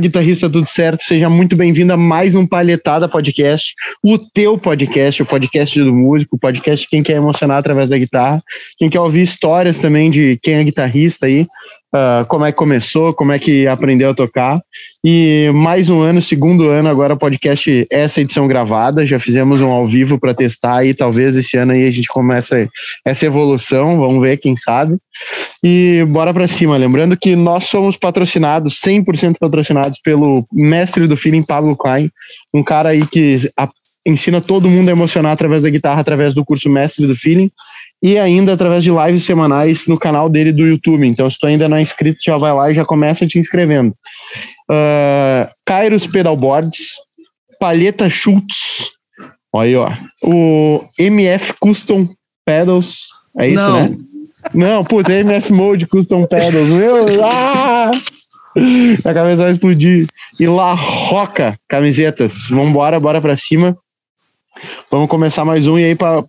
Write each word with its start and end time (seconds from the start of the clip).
Guitarrista, 0.00 0.48
tudo 0.48 0.66
certo? 0.66 1.02
Seja 1.02 1.28
muito 1.28 1.54
bem-vindo 1.54 1.92
a 1.92 1.96
mais 1.96 2.34
um 2.34 2.46
Palhetada 2.46 3.08
Podcast, 3.08 3.74
o 4.02 4.18
teu 4.18 4.56
podcast, 4.56 5.22
o 5.22 5.26
podcast 5.26 5.80
do 5.82 5.94
músico, 5.94 6.36
o 6.36 6.38
podcast 6.38 6.86
de 6.86 6.90
quem 6.90 7.02
quer 7.02 7.16
emocionar 7.16 7.58
através 7.58 7.90
da 7.90 7.98
guitarra, 7.98 8.42
quem 8.78 8.88
quer 8.88 9.00
ouvir 9.00 9.22
histórias 9.22 9.78
também 9.78 10.10
de 10.10 10.38
quem 10.42 10.54
é 10.54 10.64
guitarrista 10.64 11.26
aí, 11.26 11.46
uh, 11.94 12.24
como 12.26 12.44
é 12.44 12.52
que 12.52 12.58
começou, 12.58 13.12
como 13.12 13.32
é 13.32 13.38
que 13.38 13.66
aprendeu 13.66 14.10
a 14.10 14.14
tocar. 14.14 14.60
E 15.04 15.50
mais 15.54 15.88
um 15.88 16.00
ano, 16.00 16.20
segundo 16.20 16.68
ano, 16.68 16.88
agora 16.88 17.16
podcast, 17.16 17.86
essa 17.90 18.20
edição 18.20 18.46
gravada. 18.46 19.06
Já 19.06 19.18
fizemos 19.18 19.60
um 19.60 19.70
ao 19.70 19.86
vivo 19.86 20.18
para 20.18 20.34
testar 20.34 20.84
e 20.84 20.94
talvez 20.94 21.36
esse 21.36 21.56
ano 21.56 21.72
aí 21.72 21.86
a 21.86 21.90
gente 21.90 22.08
comece 22.08 22.68
essa 23.04 23.26
evolução. 23.26 23.98
Vamos 23.98 24.20
ver, 24.20 24.36
quem 24.36 24.56
sabe. 24.56 24.98
E 25.62 26.04
bora 26.08 26.32
para 26.32 26.48
cima. 26.48 26.76
Lembrando 26.76 27.16
que 27.16 27.34
nós 27.34 27.64
somos 27.64 27.96
patrocinados, 27.96 28.80
100% 28.80 29.36
patrocinados 29.38 29.98
pelo 30.02 30.46
mestre 30.52 31.06
do 31.06 31.16
feeling, 31.16 31.42
Pablo 31.42 31.76
Klein, 31.76 32.10
um 32.52 32.62
cara 32.62 32.90
aí 32.90 33.06
que 33.06 33.50
a, 33.56 33.68
ensina 34.06 34.40
todo 34.40 34.68
mundo 34.68 34.88
a 34.88 34.92
emocionar 34.92 35.32
através 35.32 35.62
da 35.62 35.70
guitarra, 35.70 36.00
através 36.00 36.34
do 36.34 36.44
curso 36.44 36.68
Mestre 36.68 37.06
do 37.06 37.16
Feeling 37.16 37.50
e 38.02 38.18
ainda 38.18 38.52
através 38.52 38.82
de 38.82 38.90
lives 38.90 39.24
semanais 39.24 39.86
no 39.86 39.98
canal 39.98 40.28
dele 40.28 40.52
do 40.52 40.66
YouTube. 40.66 41.06
Então, 41.06 41.28
se 41.28 41.38
tu 41.38 41.46
ainda 41.46 41.68
não 41.68 41.76
é 41.76 41.82
inscrito, 41.82 42.18
já 42.24 42.36
vai 42.36 42.52
lá 42.52 42.70
e 42.70 42.74
já 42.74 42.84
começa 42.84 43.26
te 43.26 43.38
inscrevendo. 43.38 43.94
Uh, 44.70 45.48
Kairos 45.66 46.06
Pedalboards, 46.06 46.94
Palheta 47.58 48.08
Schultz, 48.08 48.90
aí, 49.54 49.76
ó. 49.76 49.90
O 50.22 50.82
MF 50.98 51.54
Custom 51.60 52.08
Pedals, 52.44 53.08
é 53.38 53.48
isso, 53.48 53.68
não. 53.68 53.88
né? 53.88 53.96
Não, 54.54 54.84
puta, 54.84 55.12
MF 55.12 55.52
Mode 55.52 55.86
Custom 55.86 56.24
Pedals, 56.24 56.68
meu, 56.68 57.24
ah! 57.24 57.90
A 59.04 59.14
cabeça 59.14 59.42
vai 59.42 59.52
explodir. 59.52 60.06
E 60.38 60.46
La 60.46 60.74
Roca 60.74 61.56
Camisetas, 61.68 62.48
vambora, 62.48 62.98
bora 62.98 63.20
pra 63.20 63.36
cima. 63.36 63.76
Vamos 64.90 65.08
começar 65.08 65.44
mais 65.44 65.66
um 65.66 65.78
e 65.78 65.84
aí 65.84 65.94
para 65.94 66.24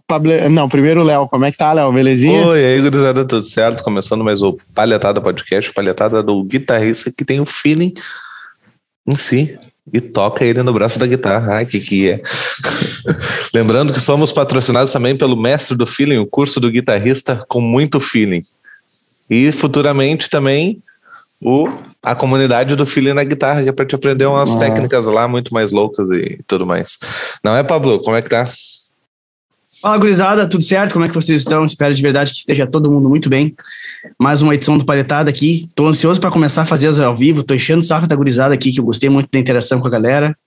não, 0.50 0.70
primeiro 0.70 1.02
o 1.02 1.04
Léo, 1.04 1.28
como 1.28 1.46
é 1.46 1.52
que 1.52 1.58
tá, 1.58 1.74
Léo? 1.74 1.92
Belezinha? 1.92 2.46
Oi, 2.48 2.66
aí, 2.66 2.82
gurizada, 2.82 3.26
tudo 3.26 3.44
certo? 3.44 3.84
Começando 3.84 4.23
mais 4.23 4.42
o 4.42 4.58
Palhetada 4.73 5.20
Podcast, 5.20 5.73
palhetada 5.73 6.22
do 6.22 6.44
guitarrista 6.44 7.12
que 7.16 7.26
tem 7.26 7.40
o 7.40 7.46
feeling 7.46 7.94
em 9.08 9.16
si 9.16 9.58
e 9.92 10.00
toca 10.00 10.46
ele 10.46 10.62
no 10.64 10.73
braço 10.73 11.00
da 11.00 11.08
guitarra. 11.08 11.56
Ai, 11.56 11.66
que 11.66 11.80
que 11.80 12.10
é. 12.10 12.22
Lembrando 13.54 13.94
que 13.94 14.00
somos 14.00 14.32
patrocinados 14.32 14.94
também 14.94 15.18
pelo 15.18 15.36
Mestre 15.36 15.76
do 15.76 15.86
Feeling, 15.86 16.20
o 16.20 16.28
curso 16.28 16.60
do 16.60 16.72
guitarrista 16.72 17.44
com 17.48 17.60
muito 17.60 18.00
feeling. 18.00 18.42
E 19.30 19.52
futuramente 19.52 20.30
também 20.30 20.82
o, 21.42 21.70
a 22.03 22.16
comunidade 22.16 22.75
do 22.75 22.86
Feeling 22.86 23.14
na 23.14 23.23
guitarra, 23.23 23.64
que 23.64 23.70
é 23.70 23.72
para 23.72 23.86
te 23.86 23.95
aprender 23.95 24.25
umas 24.25 24.56
ah. 24.56 24.58
técnicas 24.59 25.06
lá 25.06 25.28
muito 25.28 25.53
mais 25.53 25.72
loucas 25.72 26.09
e 26.11 26.39
tudo 26.48 26.66
mais. 26.66 26.98
Não 27.44 27.56
é, 27.56 27.64
Pablo? 27.64 28.02
Como 28.02 28.16
é 28.16 28.22
que 28.22 28.30
tá? 28.30 28.45
Fala, 29.82 29.98
gurizada, 29.98 30.48
tudo 30.48 30.62
certo? 30.62 30.94
Como 30.94 31.04
é 31.04 31.08
que 31.08 31.16
vocês 31.16 31.42
estão? 31.42 31.66
Espero 31.66 31.92
de 31.92 32.02
verdade 32.04 32.32
que 32.32 32.38
esteja 32.38 32.68
todo 32.68 32.92
mundo 32.92 33.10
muito 33.10 33.28
bem. 33.28 33.56
Mais 34.20 34.44
uma 34.44 34.54
edição 34.54 34.78
do 34.78 34.86
Paletada 34.86 35.28
aqui. 35.28 35.67
Tô 35.73 35.88
ansioso 35.88 36.22
para 36.22 36.30
começar 36.30 36.61
a 36.61 36.66
fazer 36.66 36.88
as 36.88 37.00
ao 37.00 37.16
vivo. 37.16 37.42
Tô 37.42 37.55
enchendo 37.55 37.80
o 37.80 37.83
saco 37.83 38.05
da 38.05 38.16
gurizada 38.16 38.54
aqui, 38.54 38.72
que 38.72 38.80
eu 38.80 38.83
gostei 38.83 39.10
muito 39.10 39.30
da 39.32 39.39
interação 39.39 39.80
com 39.80 39.88
a 39.88 39.89
galera. 39.89 40.38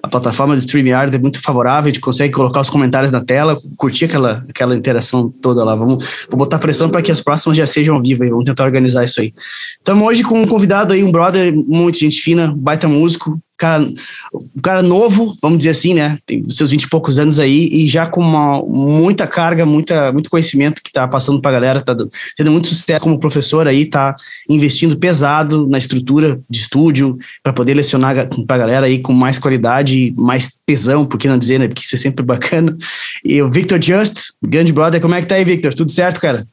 A 0.00 0.06
plataforma 0.06 0.54
do 0.54 0.60
StreamYard 0.60 1.12
é 1.16 1.18
muito 1.18 1.42
favorável, 1.42 1.90
a 1.90 1.92
gente 1.92 2.00
consegue 2.00 2.32
colocar 2.32 2.60
os 2.60 2.70
comentários 2.70 3.10
na 3.10 3.20
tela, 3.20 3.60
curtir 3.76 4.04
aquela, 4.04 4.44
aquela 4.48 4.76
interação 4.76 5.34
toda 5.42 5.64
lá. 5.64 5.74
Vamos 5.74 6.06
vou 6.30 6.38
botar 6.38 6.60
pressão 6.60 6.88
para 6.88 7.02
que 7.02 7.10
as 7.10 7.20
próximas 7.20 7.58
já 7.58 7.66
sejam 7.66 7.96
ao 7.96 8.00
vivo. 8.00 8.24
Vamos 8.28 8.44
tentar 8.44 8.64
organizar 8.64 9.02
isso 9.02 9.20
aí. 9.20 9.34
Estamos 9.78 10.06
hoje 10.06 10.22
com 10.22 10.40
um 10.40 10.46
convidado 10.46 10.94
aí, 10.94 11.02
um 11.02 11.10
brother, 11.10 11.52
muito 11.52 11.98
gente 11.98 12.20
fina, 12.20 12.54
baita 12.56 12.86
músico, 12.86 13.36
cara, 13.56 13.82
um 13.82 14.60
cara 14.62 14.82
novo, 14.82 15.36
vamos 15.40 15.58
dizer 15.58 15.70
assim, 15.70 15.94
né? 15.94 16.18
Tem 16.26 16.46
seus 16.48 16.70
20 16.70 16.82
e 16.82 16.88
poucos 16.88 17.18
anos 17.18 17.38
aí 17.38 17.68
e 17.72 17.88
já 17.88 18.06
com 18.06 18.20
uma, 18.20 18.62
muita 18.62 19.26
carga, 19.26 19.64
muita, 19.64 20.12
muito 20.12 20.28
conhecimento 20.28 20.82
que 20.82 20.92
tá 20.92 21.08
passando 21.08 21.40
pra 21.40 21.52
galera, 21.52 21.80
tá 21.80 21.96
tendo 22.36 22.50
muito 22.50 22.68
sucesso 22.68 23.00
como 23.00 23.18
professor 23.18 23.66
aí, 23.66 23.86
tá 23.86 24.14
investindo 24.48 24.98
pesado 24.98 25.66
na 25.66 25.78
estrutura 25.78 26.40
de 26.48 26.58
estúdio 26.58 27.16
para 27.42 27.52
poder 27.52 27.74
lecionar 27.74 28.28
pra 28.46 28.58
galera 28.58 28.86
aí 28.86 28.98
com 28.98 29.12
mais 29.12 29.38
qualidade, 29.38 30.14
mais 30.16 30.56
tesão, 30.66 31.06
por 31.06 31.18
que 31.18 31.28
não 31.28 31.38
dizer, 31.38 31.58
né? 31.58 31.68
Porque 31.68 31.82
isso 31.82 31.94
é 31.94 31.98
sempre 31.98 32.24
bacana. 32.24 32.76
E 33.24 33.40
o 33.40 33.50
Victor 33.50 33.82
Just, 33.82 34.32
grande 34.42 34.72
brother, 34.72 35.00
como 35.00 35.14
é 35.14 35.20
que 35.20 35.26
tá 35.26 35.36
aí, 35.36 35.44
Victor? 35.44 35.74
Tudo 35.74 35.90
certo, 35.90 36.20
cara? 36.20 36.46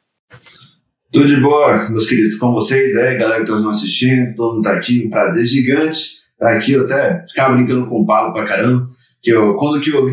Tudo 1.12 1.26
de 1.26 1.36
boa, 1.36 1.88
meus 1.90 2.08
queridos, 2.08 2.34
com 2.36 2.52
vocês, 2.52 2.96
é, 2.96 3.14
galera 3.14 3.44
que 3.44 3.50
tá 3.50 3.56
nos 3.56 3.76
assistindo, 3.76 4.34
todo 4.34 4.56
mundo 4.56 4.64
tá 4.64 4.72
aqui, 4.72 5.04
um 5.06 5.10
prazer 5.10 5.46
gigante 5.46 6.23
aqui 6.40 6.72
eu 6.72 6.84
até 6.84 7.22
ficava 7.26 7.54
brincando 7.54 7.86
com 7.86 8.00
o 8.00 8.06
Paulo 8.06 8.32
pra 8.32 8.44
caramba, 8.44 8.88
que 9.22 9.30
eu, 9.30 9.54
quando 9.54 9.80
que 9.80 9.90
eu, 9.90 10.06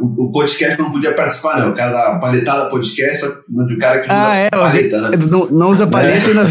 o, 0.00 0.26
o, 0.26 0.30
podcast 0.30 0.78
não 0.78 0.92
podia 0.92 1.12
participar, 1.14 1.58
né? 1.58 1.66
O 1.66 1.74
cara 1.74 1.90
da 1.92 2.18
paletada 2.18 2.68
podcast, 2.68 3.18
só 3.18 3.26
o 3.26 3.78
cara 3.78 4.00
que 4.00 4.06
usa 4.06 4.28
ah, 4.28 4.36
é, 4.36 4.50
paleta, 4.50 5.00
né? 5.00 5.10
Não, 5.28 5.46
não 5.50 5.68
usa 5.68 5.86
paleta 5.86 6.30
é. 6.30 6.34
não... 6.34 6.44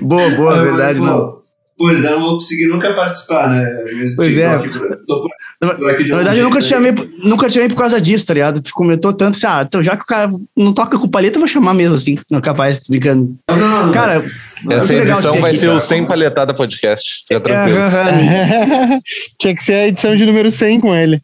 boa, 0.08 0.30
boa, 0.30 0.62
verdade, 0.62 1.00
não. 1.00 1.39
Pois 1.80 2.04
é, 2.04 2.10
não 2.10 2.20
vou 2.20 2.34
conseguir 2.34 2.66
nunca 2.66 2.92
participar, 2.92 3.48
né? 3.48 3.82
Mesmo 3.84 4.16
pois 4.16 4.36
é. 4.36 4.54
Tô 4.54 4.64
aqui, 4.64 4.78
tô 5.08 5.22
por, 5.22 5.30
na, 5.62 5.72
verdade, 5.72 6.38
eu 6.38 6.44
nunca 6.44 6.60
te, 6.60 6.66
chamei, 6.66 6.92
nunca 7.24 7.48
te 7.48 7.54
chamei 7.54 7.70
por 7.70 7.76
causa 7.76 7.98
disso, 7.98 8.26
tá 8.26 8.34
ligado? 8.34 8.60
Tu 8.60 8.70
comentou 8.74 9.14
tanto 9.14 9.36
assim, 9.36 9.46
ah, 9.46 9.64
então 9.66 9.82
já 9.82 9.96
que 9.96 10.02
o 10.02 10.06
cara 10.06 10.30
não 10.54 10.74
toca 10.74 10.98
com 10.98 11.08
palheta, 11.08 11.36
eu 11.36 11.40
vou 11.40 11.48
chamar 11.48 11.72
mesmo 11.72 11.94
assim. 11.94 12.18
Não, 12.30 12.38
capaz, 12.42 12.82
brincando. 12.86 13.34
Não, 13.48 13.56
não, 13.56 13.86
não, 13.86 13.92
cara, 13.94 14.22
essa 14.70 14.92
edição 14.92 15.32
vai 15.40 15.52
aqui, 15.52 15.60
ser 15.60 15.66
cara. 15.68 15.78
o 15.78 15.80
100 15.80 16.04
palhetada 16.04 16.52
podcast. 16.52 17.22
Fica 17.22 17.36
é, 17.36 17.40
tranquilo. 17.40 17.78
Uh 17.78 17.80
-huh. 18.92 19.00
Tinha 19.40 19.54
que 19.54 19.62
ser 19.62 19.72
a 19.72 19.88
edição 19.88 20.14
de 20.14 20.26
número 20.26 20.52
100 20.52 20.80
com 20.80 20.94
ele. 20.94 21.22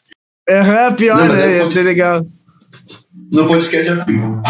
Aham, 0.48 0.72
uh 0.72 0.90
-huh, 0.90 0.96
pior, 0.96 1.28
né? 1.28 1.52
É 1.52 1.58
Ia 1.58 1.66
ser 1.66 1.82
legal. 1.82 2.26
No 3.30 3.46
podcast 3.46 3.88
já 3.88 4.06
fico. 4.06 4.40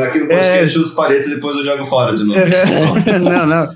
Aqui 0.00 0.18
no 0.18 0.28
podcast 0.28 0.76
é... 0.76 0.80
os 0.80 0.90
palhetas 0.90 1.28
depois 1.28 1.56
eu 1.56 1.64
jogo 1.64 1.84
fora 1.84 2.16
de 2.16 2.24
novo. 2.24 2.40
não, 3.22 3.46
não. 3.46 3.68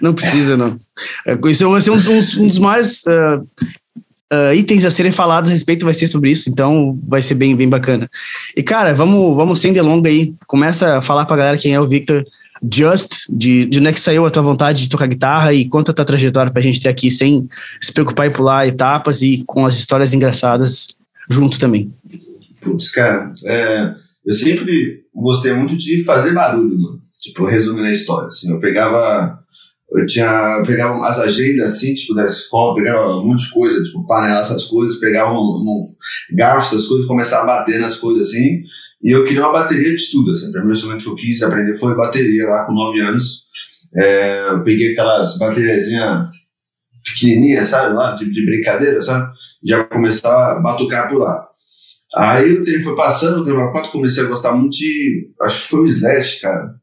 Não 0.00 0.14
precisa, 0.14 0.56
não. 0.56 0.78
É, 1.26 1.38
isso 1.48 1.70
vai 1.70 1.80
ser 1.80 1.90
um, 1.90 1.94
um, 1.94 2.44
um 2.44 2.48
dos 2.48 2.58
mais 2.58 3.02
uh, 3.06 3.46
uh, 4.32 4.54
itens 4.54 4.84
a 4.84 4.90
serem 4.90 5.12
falados 5.12 5.50
a 5.50 5.52
respeito, 5.52 5.84
vai 5.84 5.94
ser 5.94 6.06
sobre 6.06 6.30
isso, 6.30 6.50
então 6.50 6.98
vai 7.06 7.22
ser 7.22 7.34
bem, 7.34 7.54
bem 7.54 7.68
bacana. 7.68 8.10
E, 8.56 8.62
cara, 8.62 8.94
vamos, 8.94 9.36
vamos 9.36 9.60
sem 9.60 9.72
delonga 9.72 10.08
aí. 10.08 10.34
Começa 10.46 10.98
a 10.98 11.02
falar 11.02 11.26
pra 11.26 11.36
galera 11.36 11.58
quem 11.58 11.74
é 11.74 11.80
o 11.80 11.86
Victor 11.86 12.24
Just, 12.72 13.26
de, 13.30 13.64
de 13.66 13.78
onde 13.78 13.88
é 13.88 13.92
que 13.92 14.00
saiu 14.00 14.26
a 14.26 14.30
tua 14.30 14.42
vontade 14.42 14.82
de 14.82 14.88
tocar 14.88 15.06
guitarra 15.06 15.52
e 15.52 15.68
conta 15.68 15.92
a 15.92 15.94
tua 15.94 16.04
trajetória 16.04 16.52
pra 16.52 16.60
gente 16.60 16.80
ter 16.80 16.88
aqui 16.88 17.10
sem 17.10 17.48
se 17.80 17.92
preocupar 17.92 18.26
em 18.26 18.30
pular 18.30 18.66
etapas 18.66 19.22
e 19.22 19.42
com 19.46 19.64
as 19.64 19.74
histórias 19.76 20.12
engraçadas 20.12 20.88
junto 21.28 21.58
também. 21.58 21.92
Putz, 22.60 22.90
cara, 22.90 23.32
é, 23.46 23.94
eu 24.24 24.32
sempre 24.32 25.04
gostei 25.14 25.52
muito 25.52 25.76
de 25.76 26.04
fazer 26.04 26.32
barulho, 26.32 26.78
mano. 26.78 27.00
Tipo, 27.18 27.44
resumindo 27.44 27.86
a 27.86 27.92
história, 27.92 28.28
assim, 28.28 28.50
eu 28.50 28.58
pegava 28.60 29.38
eu 29.92 30.06
tinha 30.06 30.58
eu 30.58 30.62
pegava 30.64 31.04
as 31.06 31.18
agendas 31.18 31.68
assim, 31.74 31.94
tipo, 31.94 32.14
da 32.14 32.24
escola, 32.24 32.76
pegava 32.76 33.16
um 33.16 33.26
monte 33.26 33.44
de 33.44 33.52
coisa, 33.52 33.82
tipo, 33.82 34.06
panela, 34.06 34.40
essas 34.40 34.64
coisas, 34.64 35.00
pegava 35.00 35.32
um, 35.32 35.36
um 35.36 35.78
garfo, 36.36 36.74
essas 36.74 36.86
coisas, 36.86 37.06
começava 37.06 37.42
a 37.42 37.58
bater 37.58 37.80
nas 37.80 37.96
coisas 37.96 38.28
assim, 38.28 38.62
e 39.02 39.14
eu 39.14 39.24
queria 39.24 39.42
uma 39.42 39.52
bateria 39.52 39.88
de 39.88 39.96
estudo, 39.96 40.30
assim, 40.30 40.48
o 40.48 40.52
primeiro 40.52 40.72
instrumento 40.72 41.02
que 41.02 41.10
eu 41.10 41.14
quis 41.16 41.42
aprender 41.42 41.74
foi 41.74 41.96
bateria 41.96 42.46
lá 42.46 42.64
com 42.64 42.72
9 42.72 43.00
anos, 43.00 43.44
é, 43.96 44.48
eu 44.50 44.62
peguei 44.62 44.92
aquelas 44.92 45.36
bateriazinhas 45.38 46.28
pequenininhas, 47.04 47.66
sabe, 47.66 47.94
lá, 47.94 48.14
tipo 48.14 48.30
de 48.30 48.44
brincadeira, 48.44 49.00
sabe, 49.00 49.32
já 49.64 49.82
começava 49.84 50.52
a 50.52 50.60
batucar 50.60 51.08
por 51.08 51.18
lá. 51.18 51.49
Aí 52.16 52.52
o 52.52 52.64
tempo 52.64 52.82
foi 52.82 52.96
passando, 52.96 53.42
o 53.42 53.44
tempo 53.44 53.72
4 53.72 53.92
comecei 53.92 54.24
a 54.24 54.26
gostar 54.26 54.52
muito 54.52 54.76
de, 54.76 55.30
acho 55.42 55.62
que 55.62 55.68
foi 55.68 55.80
o 55.80 55.86
Slash, 55.86 56.40
cara, 56.40 56.74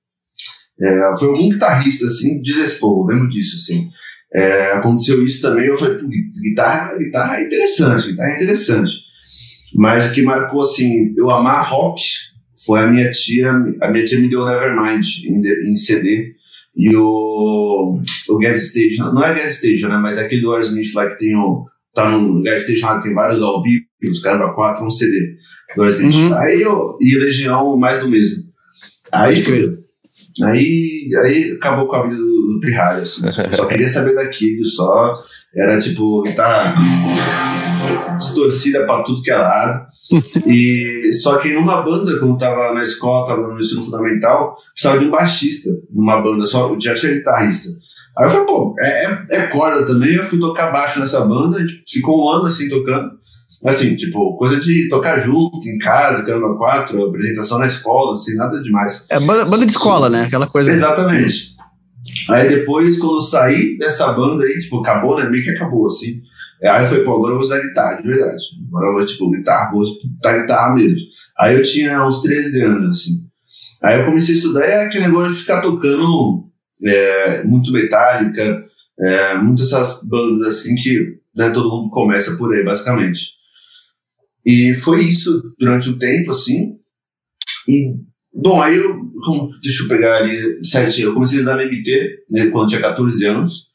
é, 0.80 1.18
foi 1.20 1.30
um 1.30 1.50
guitarrista, 1.50 2.06
assim, 2.06 2.42
de 2.42 2.54
Les 2.54 2.74
Paul, 2.74 3.06
lembro 3.06 3.28
disso, 3.28 3.56
assim. 3.56 3.90
É, 4.34 4.72
aconteceu 4.74 5.24
isso 5.24 5.42
também, 5.42 5.68
eu 5.68 5.76
falei, 5.76 5.98
pô, 5.98 6.08
guitarra, 6.08 6.98
guitarra 6.98 7.40
é 7.40 7.46
interessante, 7.46 8.08
guitarra 8.08 8.30
é 8.30 8.36
interessante. 8.36 8.92
Mas 9.76 10.08
o 10.08 10.14
que 10.14 10.22
marcou, 10.22 10.64
assim, 10.64 11.14
eu 11.18 11.30
amar 11.30 11.70
rock 11.70 12.02
foi 12.66 12.80
a 12.80 12.88
minha 12.88 13.10
tia, 13.12 13.52
a 13.52 13.92
minha 13.92 14.06
tia 14.06 14.20
me 14.20 14.30
deu 14.30 14.46
Nevermind 14.46 15.06
em, 15.26 15.70
em 15.70 15.76
CD, 15.76 16.36
e 16.76 16.96
o, 16.96 18.00
o 18.30 18.38
Gas 18.38 18.70
Station, 18.70 19.12
não 19.12 19.24
é 19.24 19.34
Gas 19.34 19.58
Station, 19.58 19.90
né, 19.90 19.98
mas 19.98 20.18
é 20.18 20.22
aquele 20.22 20.42
do 20.42 20.52
Aerosmith 20.52 20.94
lá 20.94 21.08
que 21.08 21.18
tem 21.18 21.36
o, 21.36 21.66
tá 22.04 22.60
Station 22.60 22.86
lá 22.86 22.98
que 22.98 23.04
tem 23.04 23.14
vários 23.14 23.42
ao 23.42 23.62
vivo, 23.62 23.86
os 24.10 24.20
caramba, 24.20 24.54
quatro, 24.54 24.86
um 24.86 24.90
CD 24.90 25.36
Aerosmith. 25.78 26.16
Uhum. 26.16 26.38
Aí 26.38 26.62
eu, 26.62 26.98
e 27.02 27.18
Legião, 27.18 27.78
mais 27.78 28.00
do 28.00 28.10
mesmo. 28.10 28.44
Aí, 29.12 29.36
Aí, 30.44 31.10
aí 31.24 31.52
acabou 31.54 31.88
com 31.88 31.96
a 31.96 32.04
vida 32.04 32.16
do, 32.16 32.54
do 32.54 32.60
Pirralho, 32.62 33.02
assim. 33.02 33.24
Só 33.52 33.66
queria 33.66 33.88
saber 33.88 34.14
daquilo, 34.14 34.64
só. 34.66 35.16
Era 35.56 35.80
tipo, 35.80 36.24
tá. 36.36 36.76
distorcida 38.20 38.86
pra 38.86 39.02
tudo 39.02 39.24
que 39.24 39.32
é 39.32 39.38
lado. 39.38 39.88
e 40.46 41.12
só 41.14 41.38
que 41.38 41.52
numa 41.52 41.82
banda, 41.82 42.20
quando 42.20 42.38
tava 42.38 42.74
na 42.74 42.84
escola, 42.84 43.26
tava 43.26 43.48
no 43.48 43.58
ensino 43.58 43.82
fundamental, 43.82 44.56
precisava 44.72 45.00
de 45.00 45.06
um 45.06 45.12
baixista 45.12 45.72
numa 45.92 46.22
banda, 46.22 46.46
só 46.46 46.76
já 46.80 46.94
tinha 46.94 47.14
guitarrista. 47.14 47.72
Aí 48.18 48.26
eu 48.26 48.30
falei, 48.30 48.46
pô, 48.46 48.76
é, 48.80 49.06
é, 49.06 49.26
é 49.32 49.48
corda 49.48 49.86
também. 49.86 50.16
Eu 50.16 50.24
fui 50.24 50.40
tocar 50.40 50.72
baixo 50.72 51.00
nessa 51.00 51.22
banda, 51.22 51.64
tipo, 51.64 51.84
ficou 51.88 52.26
um 52.26 52.30
ano 52.30 52.48
assim 52.48 52.68
tocando. 52.68 53.12
Assim, 53.66 53.96
tipo, 53.96 54.36
coisa 54.38 54.60
de 54.60 54.88
tocar 54.88 55.20
junto, 55.20 55.58
em 55.68 55.78
casa, 55.78 56.24
caramba, 56.24 56.56
quatro, 56.58 57.04
apresentação 57.04 57.60
na 57.60 57.68
escola, 57.68 58.12
assim, 58.12 58.36
nada 58.36 58.62
demais. 58.62 59.06
É 59.10 59.20
banda, 59.20 59.46
banda 59.46 59.66
de 59.66 59.72
escola, 59.72 60.10
né? 60.10 60.24
Aquela 60.24 60.48
coisa. 60.48 60.70
Exatamente. 60.70 61.56
Aí 62.30 62.48
depois, 62.48 63.00
quando 63.00 63.16
eu 63.16 63.22
saí 63.22 63.78
dessa 63.78 64.12
banda 64.14 64.44
aí, 64.46 64.58
tipo, 64.60 64.80
acabou, 64.80 65.18
né? 65.18 65.30
Meio 65.30 65.44
que 65.44 65.50
acabou, 65.52 65.88
assim. 65.88 66.22
Aí 66.64 66.84
eu 66.84 66.88
falei, 66.88 67.04
pô, 67.04 67.16
agora 67.16 67.32
eu 67.32 67.38
vou 67.38 67.44
usar 67.44 67.60
guitarra, 67.60 68.02
de 68.02 68.08
verdade. 68.08 68.44
Agora 68.68 68.88
eu 68.88 68.94
vou, 68.94 69.06
tipo, 69.06 69.32
guitarra, 69.32 69.72
vou 69.72 69.84
estudar 69.84 70.40
guitarra 70.40 70.74
mesmo. 70.74 71.08
Aí 71.40 71.56
eu 71.56 71.62
tinha 71.62 72.04
uns 72.04 72.22
13 72.22 72.62
anos, 72.62 72.98
assim. 72.98 73.24
Aí 73.84 74.00
eu 74.00 74.06
comecei 74.06 74.34
a 74.34 74.38
estudar, 74.38 74.66
é 74.66 74.86
aquele 74.86 75.06
negócio 75.06 75.34
de 75.34 75.40
ficar 75.40 75.62
tocando 75.62 76.47
é, 76.84 77.44
muito 77.44 77.72
metálica, 77.72 78.66
é, 79.00 79.36
muitas 79.38 79.72
essas 79.72 80.02
bandas 80.04 80.42
assim 80.42 80.76
que 80.76 81.18
né, 81.36 81.50
todo 81.52 81.70
mundo 81.70 81.90
começa 81.90 82.36
por 82.38 82.54
aí, 82.54 82.64
basicamente. 82.64 83.38
E 84.46 84.74
foi 84.74 85.06
isso 85.06 85.54
durante 85.60 85.90
um 85.90 86.00
tempo, 86.00 86.32
assim. 86.32 86.78
E, 87.68 87.94
bom, 88.34 88.62
aí 88.62 88.78
eu, 88.78 89.02
como, 89.24 89.52
deixa 89.62 89.84
eu 89.84 89.88
pegar 89.88 90.18
ali 90.18 90.66
certinho, 90.66 91.10
eu 91.10 91.14
comecei 91.14 91.38
a 91.38 91.42
estudar 91.42 91.58
na 91.58 91.66
MT, 91.66 92.24
né, 92.32 92.48
quando 92.48 92.70
tinha 92.70 92.82
14 92.82 93.26
anos. 93.26 93.68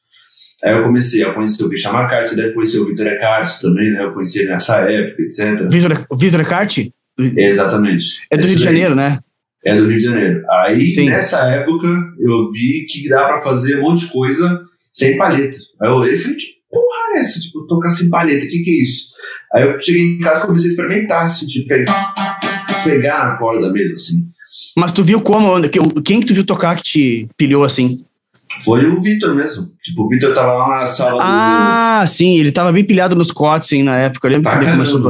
Aí 0.65 0.77
eu 0.77 0.85
comecei 0.85 1.25
a 1.25 1.33
conhecer 1.33 1.65
o 1.65 1.69
Christian 1.69 1.91
McCarthy, 1.91 2.31
você 2.31 2.37
deve 2.37 2.55
conhecer 2.55 2.79
o 2.79 2.87
Vitor 2.87 3.07
Eckhart 3.07 3.61
também, 3.61 3.93
né? 3.93 4.05
Eu 4.05 4.13
conheci 4.13 4.39
ele 4.41 4.51
nessa 4.51 4.79
época, 4.79 5.23
etc. 5.23 5.69
Vitor, 5.69 6.07
Vitor 6.17 6.41
Eckhart? 6.41 6.79
Exatamente. 7.19 8.25
É 8.31 8.37
do 8.39 8.47
Rio 8.47 8.57
de 8.57 8.63
Janeiro, 8.63 8.95
né? 8.95 9.19
É 9.64 9.76
do 9.76 9.87
Rio 9.87 9.99
de 9.99 10.05
Janeiro. 10.05 10.43
Aí, 10.50 10.87
Sim. 10.87 11.09
nessa 11.09 11.38
época, 11.50 11.87
eu 12.19 12.50
vi 12.50 12.85
que 12.88 13.09
dá 13.09 13.25
pra 13.25 13.43
fazer 13.43 13.79
um 13.79 13.82
monte 13.82 14.06
de 14.06 14.12
coisa 14.12 14.61
sem 14.91 15.17
palheta. 15.17 15.59
Aí 15.81 15.88
eu 15.88 15.94
olhei 15.94 16.14
e 16.14 16.17
falei, 16.17 16.37
que 16.37 16.47
porra 16.70 17.14
é 17.14 17.20
essa? 17.20 17.41
Tipo, 17.41 17.67
tocar 17.67 17.91
sem 17.91 18.09
palheta, 18.09 18.44
o 18.44 18.49
que 18.49 18.59
que 18.59 18.70
é 18.70 18.82
isso? 18.82 19.12
Aí 19.55 19.62
eu 19.62 19.79
cheguei 19.79 20.03
em 20.03 20.19
casa 20.19 20.43
e 20.43 20.47
comecei 20.47 20.69
a 20.69 20.70
experimentar, 20.73 21.26
assim, 21.26 21.47
tipo, 21.47 21.69
pegar, 22.85 23.29
na 23.29 23.37
corda 23.37 23.70
mesmo, 23.70 23.94
assim. 23.94 24.26
Mas 24.76 24.93
tu 24.93 25.05
viu 25.05 25.20
como, 25.20 25.61
quem 26.03 26.20
que 26.20 26.26
tu 26.26 26.35
viu 26.35 26.44
tocar 26.44 26.76
que 26.76 26.82
te 26.82 27.29
pilhou 27.37 27.62
assim? 27.62 28.05
Foi 28.65 28.85
o 28.87 29.00
Vitor 29.00 29.35
mesmo. 29.35 29.70
Tipo, 29.82 30.03
o 30.03 30.08
Vitor 30.08 30.35
tava 30.35 30.53
lá 30.53 30.81
na 30.81 30.87
sala 30.87 31.23
Ah, 31.23 32.05
sim, 32.06 32.38
ele 32.38 32.53
tava 32.53 32.73
bem 32.73 32.85
pilhado 32.85 33.17
nos 33.17 33.31
cotes, 33.31 33.69
sim, 33.69 33.82
na 33.82 33.99
época. 33.99 34.29
Eu 34.29 34.32
lembro 34.32 34.50
que 34.50 34.58
ele 34.58 34.70
começou. 34.73 35.00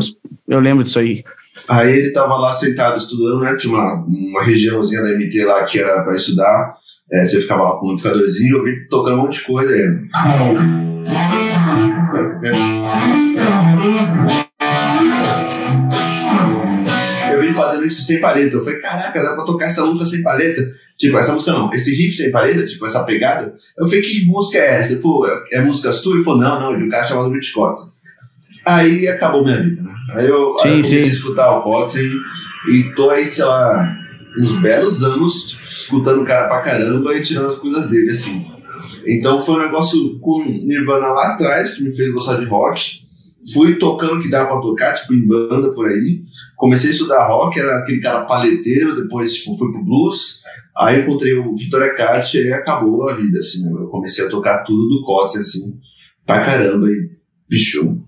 Eu 0.48 0.60
lembro 0.60 0.84
disso 0.84 0.98
aí. 0.98 1.24
Aí 1.68 1.92
ele 1.92 2.10
tava 2.10 2.36
lá 2.36 2.50
sentado 2.50 2.96
estudando, 2.96 3.40
né? 3.40 3.56
Tinha 3.56 3.74
uma, 3.74 4.04
uma 4.06 4.42
regiãozinha 4.42 5.02
da 5.02 5.10
MT 5.10 5.44
lá 5.44 5.64
que 5.64 5.78
era 5.78 6.02
pra 6.02 6.12
estudar. 6.12 6.76
É, 7.12 7.22
você 7.22 7.40
ficava 7.40 7.62
lá 7.62 7.78
com 7.78 7.88
um 7.88 7.90
amplificadorzinho, 7.90 8.56
eu 8.56 8.64
vi 8.64 8.88
tocando 8.88 9.18
um 9.18 9.22
monte 9.22 9.38
de 9.38 9.44
coisa. 9.44 9.72
Aí. 9.72 9.82
Eu 17.32 17.40
vi 17.40 17.46
ele 17.46 17.54
fazendo 17.54 17.84
isso 17.84 18.02
sem 18.02 18.20
paleta. 18.20 18.56
Eu 18.56 18.60
falei, 18.60 18.78
caraca, 18.78 19.22
dá 19.22 19.34
pra 19.34 19.44
tocar 19.44 19.66
essa 19.66 19.84
música 19.84 20.06
sem 20.06 20.22
paleta? 20.22 20.72
Tipo, 20.98 21.18
essa 21.18 21.32
música 21.32 21.52
não, 21.52 21.72
esse 21.72 21.90
riff 21.94 22.16
sem 22.16 22.30
paleta, 22.30 22.64
tipo, 22.64 22.86
essa 22.86 23.04
pegada. 23.04 23.54
Eu 23.76 23.86
falei, 23.86 24.02
que 24.02 24.24
música 24.26 24.58
é 24.58 24.78
essa? 24.78 24.92
Ele 24.92 25.00
falou, 25.00 25.26
é 25.52 25.60
música 25.60 25.92
sua? 25.92 26.14
Ele 26.14 26.24
falou, 26.24 26.40
não, 26.40 26.60
não, 26.60 26.76
de 26.76 26.84
um 26.84 26.88
cara 26.88 27.04
chamado 27.04 27.30
Rich 27.30 27.52
Cotton. 27.52 27.90
Aí 28.64 29.08
acabou 29.08 29.44
minha 29.44 29.60
vida, 29.60 29.82
né? 29.82 29.92
Aí 30.14 30.26
eu, 30.26 30.56
Sim, 30.58 30.68
aí 30.68 30.78
eu 30.78 30.82
comecei 30.82 31.02
a 31.02 31.06
escutar 31.06 31.58
o 31.58 31.60
Cotton 31.60 31.98
e 32.70 32.92
tô 32.94 33.10
aí, 33.10 33.26
sei 33.26 33.44
lá, 33.44 33.96
uns 34.38 34.52
belos 34.60 35.02
anos 35.02 35.46
tipo, 35.46 35.64
escutando 35.64 36.22
o 36.22 36.24
cara 36.24 36.48
pra 36.48 36.60
caramba 36.60 37.14
e 37.14 37.20
tirando 37.20 37.48
as 37.48 37.56
coisas 37.56 37.88
dele, 37.90 38.10
assim. 38.10 38.46
Então 39.06 39.38
foi 39.38 39.56
um 39.56 39.64
negócio 39.66 40.18
com 40.20 40.44
Nirvana 40.44 41.08
lá 41.08 41.32
atrás 41.32 41.74
que 41.74 41.82
me 41.82 41.94
fez 41.94 42.12
gostar 42.12 42.38
de 42.38 42.44
rock. 42.46 43.02
Fui 43.52 43.76
tocando 43.76 44.18
o 44.18 44.20
que 44.20 44.30
dava 44.30 44.50
pra 44.50 44.60
tocar, 44.60 44.94
tipo, 44.94 45.14
em 45.14 45.26
banda 45.26 45.68
por 45.70 45.88
aí. 45.88 46.22
Comecei 46.54 46.90
a 46.90 46.92
estudar 46.92 47.26
rock, 47.26 47.58
era 47.58 47.78
aquele 47.78 48.00
cara 48.00 48.20
paleteiro, 48.24 48.94
depois, 48.94 49.34
tipo, 49.34 49.52
fui 49.54 49.72
pro 49.72 49.84
blues. 49.84 50.40
Aí 50.78 51.00
encontrei 51.00 51.36
o 51.36 51.52
Vitor 51.52 51.82
Eckhart 51.82 52.34
e 52.34 52.52
acabou 52.52 53.08
a 53.08 53.14
vida, 53.16 53.38
assim, 53.38 53.64
né? 53.64 53.72
Eu 53.72 53.88
comecei 53.88 54.24
a 54.24 54.28
tocar 54.28 54.58
tudo 54.58 54.88
do 54.88 55.00
Kotzen, 55.00 55.40
assim, 55.40 55.74
pra 56.24 56.44
caramba. 56.44 56.88
E, 56.88 57.10
bicho, 57.48 58.00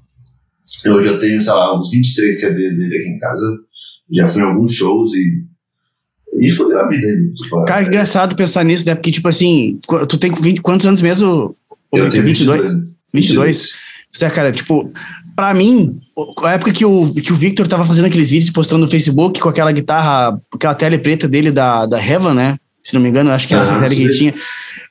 hoje 0.90 1.08
eu 1.08 1.18
tenho, 1.18 1.40
sei 1.40 1.52
lá, 1.52 1.78
uns 1.78 1.90
23 1.90 2.40
CDs 2.40 2.78
dele 2.78 2.96
aqui 2.96 3.08
em 3.08 3.18
casa. 3.18 3.58
Já 4.12 4.26
fui 4.26 4.42
em 4.42 4.44
alguns 4.44 4.74
shows 4.74 5.12
e... 5.14 5.44
E 6.36 6.50
fodeu 6.50 6.80
a 6.80 6.88
vida 6.88 7.06
aí. 7.06 7.30
Tipo, 7.32 7.64
Cara, 7.64 7.82
que 7.82 7.88
engraçado 7.88 8.34
pensar 8.34 8.64
nisso, 8.64 8.84
né? 8.84 8.94
Porque, 8.94 9.12
tipo 9.12 9.28
assim, 9.28 9.78
tu 10.08 10.18
tem 10.18 10.32
20, 10.32 10.60
quantos 10.62 10.84
anos 10.84 11.00
mesmo? 11.00 11.56
Ô, 11.92 11.98
eu 11.98 12.10
tenho 12.10 12.24
22? 12.24 12.60
22. 12.60 12.84
22? 13.12 13.74
Você, 14.14 14.30
cara, 14.30 14.52
tipo, 14.52 14.92
pra 15.34 15.52
mim, 15.54 15.98
a 16.44 16.52
época 16.52 16.72
que 16.72 16.84
o, 16.84 17.12
que 17.14 17.32
o 17.32 17.36
Victor 17.36 17.66
tava 17.66 17.84
fazendo 17.84 18.06
aqueles 18.06 18.30
vídeos 18.30 18.50
postando 18.50 18.84
no 18.84 18.90
Facebook 18.90 19.40
com 19.40 19.48
aquela 19.48 19.72
guitarra, 19.72 20.40
aquela 20.52 20.74
tele 20.74 20.98
preta 20.98 21.26
dele 21.26 21.50
da, 21.50 21.86
da 21.86 21.98
Heaven, 21.98 22.34
né? 22.34 22.56
Se 22.84 22.94
não 22.94 23.00
me 23.00 23.08
engano, 23.08 23.30
acho 23.30 23.48
que 23.48 23.54
era 23.54 23.64
essa 23.64 23.74
Aham, 23.76 23.88
tele 23.88 24.06
que 24.08 24.12
tinha. 24.12 24.34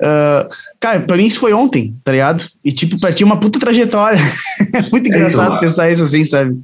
Ah, 0.01 0.49
cara, 0.79 1.01
pra 1.01 1.15
mim 1.15 1.27
isso 1.27 1.39
foi 1.39 1.53
ontem, 1.53 1.95
tá 2.03 2.11
ligado? 2.11 2.43
E, 2.65 2.71
tipo, 2.71 2.99
partiu 2.99 3.25
uma 3.27 3.39
puta 3.39 3.59
trajetória. 3.59 4.19
É 4.73 4.89
muito 4.89 5.07
engraçado 5.07 5.49
então, 5.49 5.59
pensar 5.59 5.91
isso 5.91 6.01
assim, 6.01 6.25
sabe? 6.25 6.59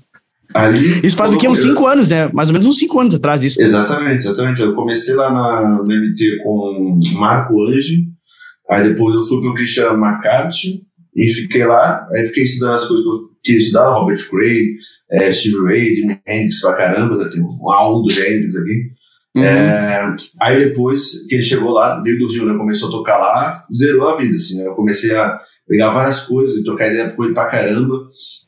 Ali, 0.52 1.06
Isso 1.06 1.16
faz 1.16 1.32
o 1.32 1.38
quê? 1.38 1.48
Uns 1.48 1.60
eu- 1.60 1.66
5 1.76 1.86
anos, 1.86 2.08
né? 2.08 2.28
Mais 2.34 2.50
ou 2.50 2.54
menos 2.54 2.66
uns 2.66 2.80
5 2.80 3.00
anos 3.00 3.14
atrás, 3.14 3.44
isso. 3.44 3.62
Exatamente, 3.62 4.26
exatamente. 4.26 4.60
Eu 4.62 4.74
comecei 4.74 5.14
lá 5.14 5.32
na, 5.32 5.78
no 5.78 5.84
MT 5.84 6.42
com 6.44 7.00
Marco 7.14 7.54
Ange, 7.68 8.06
aí 8.68 8.82
depois 8.82 9.16
eu 9.16 9.22
fui 9.22 9.42
pro 9.42 9.54
Christian 9.54 9.92
McCarthy 9.94 10.82
e 11.16 11.28
fiquei 11.28 11.68
lá, 11.68 12.04
aí 12.12 12.26
fiquei 12.26 12.42
estudando 12.44 12.74
as 12.74 12.86
coisas 12.86 13.06
que 13.06 13.12
eu 13.12 13.30
queria 13.44 13.60
estudar, 13.60 13.94
Robert 13.94 14.28
Cray, 14.28 14.70
é, 15.12 15.32
Steve 15.32 15.64
Ray, 15.66 15.96
Jimi 15.96 16.20
Hendrix 16.28 16.62
pra 16.62 16.74
caramba, 16.76 17.16
né, 17.16 17.30
tem 17.32 17.42
um 17.44 17.70
álbum 17.72 18.02
do 18.08 18.12
Hendrix 18.12 18.56
aqui. 18.56 18.92
Uhum. 19.36 19.44
É, 19.44 20.16
aí 20.42 20.66
depois 20.66 21.28
que 21.28 21.36
ele 21.36 21.44
chegou 21.44 21.72
lá, 21.72 22.02
veio 22.02 22.18
do 22.18 22.28
Rio, 22.28 22.46
né, 22.46 22.58
começou 22.58 22.90
a 22.90 22.92
tocar 22.92 23.18
lá, 23.18 23.60
zerou 23.74 24.08
a 24.08 24.18
vida, 24.18 24.36
assim, 24.36 24.58
né, 24.58 24.66
eu 24.66 24.74
comecei 24.74 25.16
a 25.16 25.40
pegar 25.68 25.92
várias 25.92 26.22
coisas 26.22 26.58
e 26.58 26.64
trocar 26.64 26.88
ideia 26.88 27.12
com 27.12 27.24
ele 27.24 27.34
pra 27.34 27.46
caramba, 27.46 27.94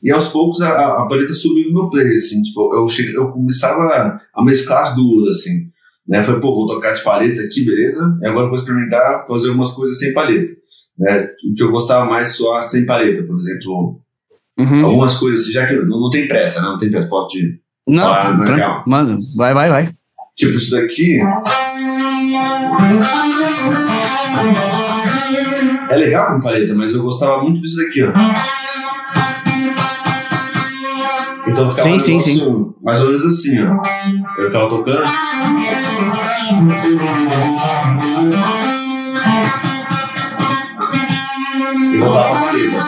e 0.01 0.11
aos 0.11 0.29
poucos 0.29 0.59
a, 0.61 0.71
a 0.71 1.05
paleta 1.07 1.33
subiu 1.33 1.67
no 1.67 1.73
meu 1.81 1.89
play, 1.89 2.15
assim, 2.15 2.41
tipo, 2.41 2.75
eu, 2.75 2.87
cheguei, 2.87 3.15
eu 3.15 3.29
começava 3.29 4.19
a, 4.33 4.43
mesclar 4.43 4.81
as 4.81 4.95
duas, 4.95 5.37
assim, 5.37 5.67
né, 6.07 6.23
foi, 6.23 6.39
pô, 6.39 6.51
vou 6.53 6.65
tocar 6.65 6.93
de 6.93 7.03
paleta 7.03 7.41
aqui, 7.43 7.63
beleza, 7.63 8.17
e 8.19 8.25
agora 8.27 8.47
vou 8.47 8.57
experimentar 8.57 9.23
fazer 9.27 9.49
algumas 9.49 9.69
coisas 9.71 9.99
sem 9.99 10.13
paleta, 10.13 10.51
né, 10.97 11.27
o 11.47 11.53
que 11.53 11.61
eu 11.61 11.71
gostava 11.71 12.09
mais 12.09 12.35
só 12.35 12.59
sem 12.61 12.85
paleta, 12.85 13.23
por 13.23 13.35
exemplo, 13.35 14.01
Uhum. 14.59 14.85
algumas 14.85 15.15
coisas, 15.17 15.41
assim, 15.41 15.53
já 15.53 15.65
que 15.65 15.73
não, 15.73 15.99
não 15.99 16.09
tem 16.09 16.27
pressa, 16.27 16.61
né, 16.61 16.67
não 16.67 16.77
tem 16.77 16.89
pressa, 16.91 17.07
posso 17.07 17.29
te... 17.29 17.61
Não, 17.87 18.03
Fala, 18.03 18.35
tranquilo. 18.45 18.57
calma. 18.57 18.83
Manda, 18.85 19.17
vai, 19.35 19.53
vai, 19.53 19.69
vai. 19.69 19.95
Tipo, 20.35 20.53
isso 20.53 20.71
daqui. 20.71 21.19
É 25.89 25.95
legal 25.95 26.27
com 26.27 26.39
paleta, 26.39 26.73
mas 26.73 26.93
eu 26.93 27.03
gostava 27.03 27.41
muito 27.43 27.61
disso 27.61 27.77
daqui, 27.77 28.03
ó. 28.03 28.11
Então 31.47 31.69
ficava 31.69 31.89
Sim, 31.89 31.95
um 31.95 32.19
sim, 32.19 32.33
negócio 32.33 32.75
mais 32.81 32.99
ou 33.01 33.07
menos 33.07 33.25
assim, 33.25 33.59
ó. 33.59 33.77
Eu 34.37 34.45
ficava 34.45 34.69
tocando. 34.69 35.03
E 41.93 41.97
voltava 41.97 42.29
pra 42.29 42.47
paleta. 42.47 42.85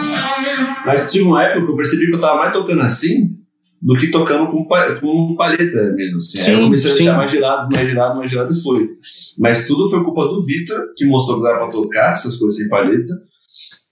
Mas 0.85 1.11
tinha 1.11 1.25
uma 1.25 1.43
época 1.43 1.65
que 1.65 1.71
eu 1.71 1.75
percebi 1.75 2.09
que 2.09 2.15
eu 2.15 2.21
tava 2.21 2.37
mais 2.37 2.53
tocando 2.53 2.81
assim 2.81 3.42
do 3.83 3.97
que 3.97 4.07
tocando 4.07 4.47
com, 4.47 4.65
com 4.65 5.35
paleta 5.35 5.91
mesmo. 5.91 6.17
Assim. 6.17 6.39
Aí 6.39 6.53
eu 6.53 6.57
Sim, 6.59 6.65
comecei 6.65 6.89
a 6.89 6.93
sim. 6.93 7.03
deixar 7.03 7.17
mais 7.17 7.31
gelado, 7.31 7.69
mais 7.69 7.89
gelado, 7.89 8.17
mais 8.17 8.31
gelado 8.31 8.53
e 8.53 8.63
foi. 8.63 8.89
Mas 9.37 9.67
tudo 9.67 9.89
foi 9.89 10.03
culpa 10.03 10.25
do 10.25 10.43
Vitor, 10.43 10.93
que 10.95 11.05
mostrou 11.05 11.37
que 11.37 11.43
dava 11.43 11.65
pra 11.65 11.67
tocar 11.67 12.13
essas 12.13 12.37
coisas 12.37 12.57
sem 12.57 12.69
paleta. 12.69 13.13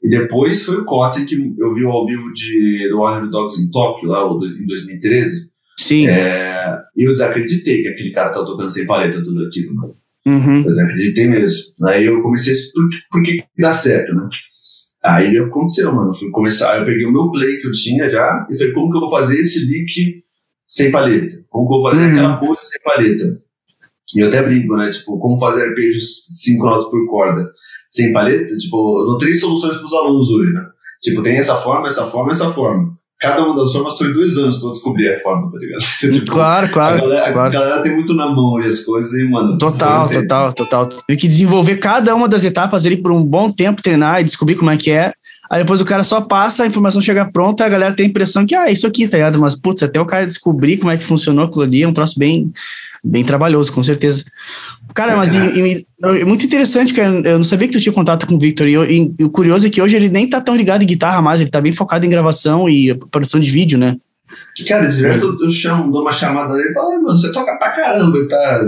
E 0.01 0.09
depois 0.09 0.63
foi 0.63 0.77
o 0.77 0.85
Kotzen, 0.85 1.25
que 1.25 1.35
eu 1.35 1.73
vi 1.73 1.85
ao 1.85 2.05
vivo 2.05 2.31
de, 2.31 2.89
do 2.89 2.99
Warrior 2.99 3.29
Dogs 3.29 3.61
em 3.61 3.69
Tóquio, 3.69 4.09
lá 4.09 4.23
em 4.23 4.65
2013. 4.65 5.49
Sim. 5.77 6.07
É, 6.07 6.79
e 6.95 7.07
eu 7.07 7.11
desacreditei 7.11 7.83
que 7.83 7.89
aquele 7.89 8.11
cara 8.11 8.29
tá 8.29 8.45
tocando 8.45 8.69
sem 8.69 8.85
paleta 8.85 9.23
tudo 9.23 9.45
aquilo, 9.45 9.75
mano. 9.75 9.95
Uhum. 10.25 10.59
Eu 10.59 10.71
desacreditei 10.71 11.27
mesmo. 11.27 11.73
Aí 11.87 12.05
eu 12.05 12.21
comecei 12.21 12.53
a 12.53 12.57
por, 12.73 12.89
por 13.11 13.23
que 13.23 13.43
dá 13.57 13.73
certo, 13.73 14.15
né? 14.15 14.27
Aí 15.03 15.37
aconteceu, 15.37 15.93
mano. 15.95 16.13
Fui 16.13 16.29
começar, 16.29 16.77
eu 16.79 16.85
peguei 16.85 17.05
o 17.05 17.11
meu 17.11 17.31
play 17.31 17.57
que 17.57 17.67
eu 17.67 17.71
tinha 17.71 18.07
já 18.09 18.45
e 18.49 18.57
falei, 18.57 18.73
como 18.73 18.91
que 18.91 18.97
eu 18.97 19.01
vou 19.01 19.09
fazer 19.09 19.39
esse 19.39 19.65
lick 19.65 20.23
sem 20.67 20.91
paleta? 20.91 21.43
Como 21.49 21.67
que 21.67 21.73
eu 21.73 21.81
vou 21.81 21.89
fazer 21.89 22.03
Uhum. 22.05 22.11
aquela 22.11 22.37
coisa 22.37 22.61
sem 22.63 22.81
paleta? 22.83 23.41
E 24.15 24.19
eu 24.19 24.27
até 24.27 24.43
brinco, 24.43 24.75
né? 24.75 24.89
Tipo, 24.89 25.17
como 25.19 25.39
fazer 25.39 25.63
arpejos 25.69 26.25
5 26.41 26.63
notas 26.65 26.85
por 26.89 27.07
corda 27.07 27.43
sem 27.89 28.11
paleta? 28.13 28.55
Tipo, 28.57 29.01
eu 29.01 29.05
dou 29.05 29.17
três 29.17 29.39
soluções 29.39 29.75
pros 29.77 29.93
alunos 29.93 30.29
hoje, 30.29 30.51
né? 30.53 30.65
Tipo, 31.01 31.23
tem 31.23 31.35
essa 31.37 31.55
forma, 31.55 31.87
essa 31.87 32.05
forma, 32.05 32.31
essa 32.31 32.47
forma. 32.47 32.95
Cada 33.21 33.43
uma 33.45 33.55
das 33.55 33.71
formas 33.71 33.97
foi 33.97 34.11
dois 34.11 34.35
anos 34.37 34.57
pra 34.57 34.67
eu 34.67 34.71
descobrir 34.71 35.13
a 35.13 35.19
forma, 35.19 35.51
tá 35.51 35.57
ligado? 35.59 35.81
Tipo, 36.01 36.31
Claro, 36.31 36.69
claro. 36.71 36.97
a, 36.97 37.01
galera, 37.01 37.31
claro. 37.31 37.47
a 37.47 37.51
galera 37.51 37.83
tem 37.83 37.93
muito 37.93 38.13
na 38.15 38.27
mão 38.27 38.57
aí 38.57 38.67
as 38.67 38.79
coisas 38.79 39.13
e, 39.13 39.23
mano. 39.23 39.57
Total, 39.59 40.09
total, 40.09 40.53
total. 40.53 40.89
Tem 41.07 41.15
que 41.15 41.27
desenvolver 41.27 41.77
cada 41.77 42.15
uma 42.15 42.27
das 42.27 42.43
etapas 42.43 42.85
ali 42.85 42.97
por 42.97 43.11
um 43.11 43.23
bom 43.23 43.51
tempo, 43.51 43.81
treinar 43.81 44.19
e 44.19 44.23
descobrir 44.23 44.55
como 44.55 44.71
é 44.71 44.77
que 44.77 44.89
é. 44.89 45.13
Aí 45.51 45.59
depois 45.63 45.81
o 45.81 45.85
cara 45.85 46.01
só 46.01 46.21
passa, 46.21 46.63
a 46.63 46.67
informação 46.67 47.01
chega 47.01 47.29
pronta, 47.29 47.65
a 47.65 47.69
galera 47.69 47.93
tem 47.93 48.05
a 48.05 48.09
impressão 48.09 48.45
que, 48.45 48.55
ah, 48.55 48.69
é 48.69 48.71
isso 48.71 48.87
aqui, 48.87 49.05
tá 49.07 49.17
ligado? 49.17 49.37
Mas, 49.37 49.53
putz, 49.53 49.83
até 49.83 49.99
o 49.99 50.05
cara 50.05 50.25
descobrir 50.25 50.77
como 50.77 50.91
é 50.91 50.97
que 50.97 51.03
funcionou 51.03 51.43
aquilo 51.43 51.63
ali 51.63 51.83
é 51.83 51.87
um 51.87 51.91
troço 51.91 52.17
bem, 52.17 52.53
bem 53.03 53.25
trabalhoso, 53.25 53.73
com 53.73 53.83
certeza. 53.83 54.23
Cara, 54.93 55.17
mas 55.17 55.33
e- 55.33 55.37
e- 55.37 55.85
é 56.21 56.23
muito 56.23 56.45
interessante, 56.45 56.93
cara. 56.93 57.09
Eu 57.27 57.35
não 57.37 57.43
sabia 57.43 57.67
que 57.67 57.73
tu 57.73 57.81
tinha 57.81 57.91
contato 57.91 58.25
com 58.25 58.35
o 58.35 58.39
Victor. 58.39 58.65
E, 58.69 58.73
eu- 58.73 58.85
e- 58.89 59.13
e 59.19 59.23
o 59.25 59.29
curioso 59.29 59.67
é 59.67 59.69
que 59.69 59.81
hoje 59.81 59.95
ele 59.97 60.07
nem 60.07 60.25
tá 60.29 60.39
tão 60.39 60.55
ligado 60.55 60.83
em 60.83 60.87
guitarra 60.87 61.21
mais, 61.21 61.41
ele 61.41 61.49
tá 61.49 61.59
bem 61.59 61.73
focado 61.73 62.05
em 62.05 62.09
gravação 62.09 62.69
e 62.69 62.95
produção 63.11 63.39
de 63.39 63.49
vídeo, 63.49 63.77
né? 63.77 63.97
Cara, 64.65 64.87
direto 64.87 65.37
eu, 65.41 65.49
chamo, 65.49 65.91
dou 65.91 66.01
uma 66.01 66.13
chamada 66.13 66.53
nele 66.53 66.69
e 66.69 66.73
falo, 66.73 66.91
"Ai, 66.91 66.97
mano, 66.99 67.17
você 67.17 67.29
toca 67.31 67.57
pra 67.57 67.71
caramba, 67.71 68.17
ele 68.17 68.27
tá. 68.29 68.61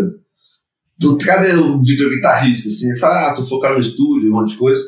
Tu, 0.99 1.17
cadê 1.17 1.53
o 1.53 1.79
Vitor 1.81 2.09
guitarrista? 2.09 2.67
Assim, 2.67 2.89
ele 2.89 2.99
fala, 2.99 3.29
ah, 3.29 3.33
tô 3.33 3.43
focado 3.43 3.73
no 3.75 3.79
estúdio, 3.79 4.29
um 4.29 4.33
monte 4.35 4.51
de 4.51 4.57
coisa. 4.57 4.83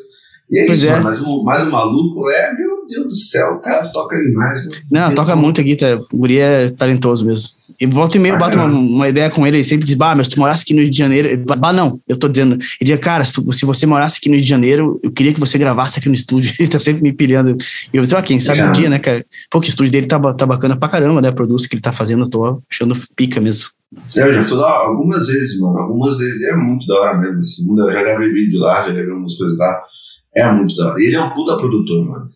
E 0.52 0.60
é 0.60 0.66
Pois 0.68 0.78
isso, 0.84 0.92
é. 0.92 1.00
mas 1.00 1.20
o, 1.20 1.44
mas 1.44 1.64
o 1.68 1.72
maluco 1.72 2.30
é, 2.30 2.54
meu 2.54 2.86
Deus 2.88 3.08
do 3.08 3.16
céu, 3.16 3.54
o 3.56 3.60
cara 3.60 3.88
toca 3.90 4.16
demais, 4.22 4.70
né? 4.70 4.78
Não, 4.92 5.08
Tem 5.08 5.16
toca 5.16 5.32
como. 5.32 5.42
muito 5.44 5.60
a 5.60 5.64
guitarra. 5.64 6.00
O 6.14 6.18
guri 6.18 6.38
é 6.38 6.70
talentoso 6.70 7.26
mesmo. 7.26 7.50
E 7.82 7.86
volta 7.88 8.16
e 8.16 8.20
meia 8.20 8.34
eu 8.34 8.36
Ah, 8.36 8.40
bato 8.40 8.58
uma, 8.58 8.68
uma 8.68 9.10
ideia 9.10 9.28
com 9.30 9.46
ele, 9.46 9.58
ele 9.58 9.64
sempre 9.64 9.86
diz, 9.88 9.96
bah, 9.96 10.14
mas 10.16 10.28
se 10.28 10.34
tu 10.34 10.40
morasse 10.40 10.62
aqui 10.62 10.74
no 10.74 10.82
Rio 10.82 10.90
de 10.90 10.98
Janeiro... 10.98 11.44
Bah, 11.58 11.74
não, 11.74 12.00
eu 12.08 12.16
tô 12.16 12.28
dizendo. 12.28 12.54
Ele 12.54 12.62
diz, 12.92 13.00
cara, 13.00 13.24
se, 13.24 13.34
tu- 13.34 13.52
se 13.52 13.66
você 13.66 13.86
morasse 13.88 14.18
aqui 14.20 14.30
no 14.30 14.36
Rio 14.36 14.44
de 14.44 14.50
Janeiro, 14.50 15.00
eu 15.04 15.12
queria 15.12 15.34
que 15.34 15.40
você 15.40 15.58
gravasse 15.58 15.98
aqui 16.00 16.08
no 16.08 16.14
estúdio. 16.14 16.54
Ele 16.60 16.70
tá 16.70 16.80
sempre 16.80 17.02
me 17.02 17.12
pilhando. 17.12 17.58
E 17.92 17.98
eu 17.98 18.04
sei 18.06 18.16
lá, 18.16 18.22
quem 18.22 18.40
sabe 18.40 18.60
um 18.60 18.66
Cara. 18.66 18.74
dia, 18.74 18.90
né, 18.90 19.00
cara? 19.00 19.26
Pô, 19.50 19.60
que 19.60 19.68
o 19.68 19.70
estúdio 19.70 19.92
dele 19.92 20.06
tá, 20.06 20.20
tá 20.36 20.46
bacana 20.46 20.78
pra 20.78 20.88
caramba, 20.88 21.22
né? 21.22 21.32
Produz 21.32 21.66
que 21.66 21.74
ele 21.76 21.82
tá 21.82 21.92
fazendo, 21.92 22.24
eu 22.24 22.30
tô 22.30 22.62
achando 22.72 22.96
pica 23.18 23.42
mesmo. 23.42 23.70
Eu 24.16 24.32
já 24.32 24.42
fui 24.44 24.58
lá 24.58 24.70
algumas 24.86 25.26
vezes, 25.28 25.60
mano. 25.60 25.78
Algumas 25.80 26.20
vezes 26.20 26.44
é 26.44 26.56
muito 26.56 26.86
da 26.86 27.00
hora 27.02 27.18
mesmo. 27.18 27.40
Assim. 27.40 27.66
Eu 27.68 27.92
já 27.92 28.04
gravei 28.04 28.30
vídeo 28.32 28.60
lá, 28.60 28.82
já 28.84 28.92
gravei 28.94 29.10
algumas 29.12 29.34
coisas 29.34 29.58
lá. 29.58 29.82
É 30.36 30.52
muito 30.52 30.76
da 30.76 30.90
hora. 30.90 31.02
E 31.02 31.06
ele 31.06 31.16
é 31.16 31.22
um 31.22 31.32
puta 31.32 31.56
produtor, 31.58 32.06
mano. 32.06 32.30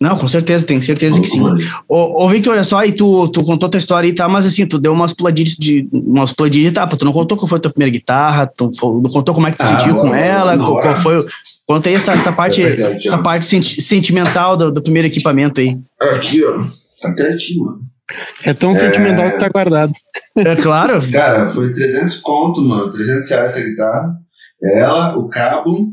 Não, 0.00 0.16
com 0.18 0.26
certeza, 0.26 0.66
tenho 0.66 0.82
certeza 0.82 1.20
que 1.20 1.28
sim. 1.28 1.40
Ô, 1.88 2.24
ô 2.24 2.28
Victor, 2.28 2.54
olha 2.54 2.64
só, 2.64 2.78
aí 2.78 2.90
tu, 2.90 3.28
tu 3.28 3.44
contou 3.44 3.68
tua 3.68 3.78
história 3.78 4.08
aí, 4.08 4.12
tá? 4.14 4.28
Mas 4.28 4.44
assim, 4.44 4.66
tu 4.66 4.76
deu 4.76 4.92
umas 4.92 5.12
puladinhas 5.12 5.50
de, 5.54 5.88
umas 5.92 6.32
puladinhas 6.32 6.64
de 6.64 6.72
etapa. 6.72 6.96
Tu 6.96 7.04
não 7.04 7.12
contou 7.12 7.38
qual 7.38 7.46
foi 7.46 7.58
a 7.58 7.60
tua 7.60 7.70
primeira 7.72 7.92
guitarra, 7.92 8.46
tu 8.48 8.68
não 8.82 9.02
contou 9.10 9.32
como 9.32 9.46
é 9.46 9.52
que 9.52 9.58
tu 9.58 9.62
Ah, 9.62 9.78
sentiu 9.78 9.94
com 9.96 10.12
ela, 10.12 10.56
qual, 10.56 10.72
qual 10.72 10.78
agora- 10.80 10.96
foi 10.96 11.18
o... 11.20 11.26
Conta 11.64 11.88
aí 11.88 11.94
essa, 11.94 12.12
essa 12.14 12.32
parte, 12.32 12.60
É 12.60 12.70
verdade, 12.70 13.06
essa 13.06 13.16
ó. 13.16 13.22
parte 13.22 13.46
senti- 13.46 13.80
sentimental 13.80 14.56
do, 14.56 14.72
do 14.72 14.82
primeiro 14.82 15.06
equipamento 15.06 15.60
aí. 15.60 15.78
Aqui, 16.16 16.44
ó. 16.44 16.64
Tá 17.00 17.10
até 17.10 17.28
aqui, 17.34 17.56
mano. 17.58 17.80
É 18.44 18.52
tão 18.52 18.72
É. 18.72 18.78
sentimental 18.78 19.30
que 19.30 19.38
tá 19.38 19.48
guardado. 19.48 19.92
É 20.36 20.56
claro, 20.56 20.98
Cara, 21.12 21.48
foi 21.48 21.72
300 21.72 22.16
conto, 22.16 22.60
mano. 22.60 22.90
300 22.90 23.30
reais 23.30 23.56
essa 23.56 23.64
guitarra. 23.64 24.16
Ela, 24.60 25.16
o 25.16 25.28
cabo 25.28 25.92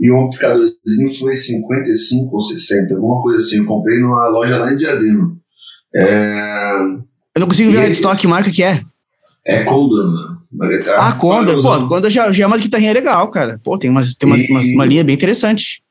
e 0.00 0.10
o 0.10 0.20
amplificadorzinho 0.20 1.14
foi 1.18 1.36
55 1.36 2.34
ou 2.34 2.42
60, 2.42 2.94
alguma 2.94 3.22
coisa 3.22 3.42
assim. 3.44 3.58
Eu 3.58 3.64
comprei 3.66 3.98
numa 3.98 4.28
loja 4.28 4.56
lá 4.58 4.72
em 4.72 4.76
Diadema. 4.76 5.36
É, 5.94 6.72
eu 7.34 7.40
não 7.40 7.46
consigo 7.46 7.70
ver 7.72 7.78
E 7.78 7.86
a 7.86 7.88
estoque 7.88 8.26
marca 8.26 8.50
que 8.50 8.62
é. 8.62 8.82
é 9.44 9.64
Condor, 9.64 10.06
mano. 10.06 10.36
Uma 10.52 10.68
guitarra 10.68 11.08
Ah, 11.08 11.12
Conda, 11.12 11.54
pô. 11.54 11.88
Conda 11.88 12.08
já, 12.10 12.30
já 12.32 12.44
é 12.44 12.46
uma 12.46 12.58
guitarrinha 12.58 12.92
legal, 12.92 13.30
cara. 13.30 13.60
Pô, 13.62 13.78
tem, 13.78 13.90
umas, 13.90 14.12
tem 14.14 14.28
umas, 14.28 14.40
E- 14.42 14.50
umas- 14.50 14.70
uma 14.70 14.84
linha 14.86 15.04
bem 15.04 15.14
interessante. 15.14 15.82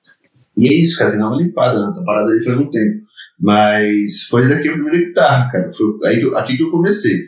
E 0.57 0.67
é 0.69 0.74
isso, 0.74 0.97
cara, 0.97 1.12
tem 1.12 1.19
que 1.19 1.25
dar 1.25 1.31
uma 1.31 1.41
limpada, 1.41 1.79
né? 1.85 1.91
Tá 1.95 2.01
parada 2.03 2.29
ali 2.31 2.43
faz 2.43 2.57
um 2.57 2.69
tempo. 2.69 3.03
Mas 3.39 4.24
foi 4.29 4.47
daqui 4.47 4.69
a 4.69 4.71
primeira 4.71 4.97
guitarra, 4.97 5.50
cara. 5.51 5.69
Foi 5.74 6.09
aí 6.09 6.19
que 6.19 6.25
eu- 6.25 6.38
aqui 6.38 6.55
que 6.55 6.63
eu 6.63 6.71
comecei. 6.71 7.19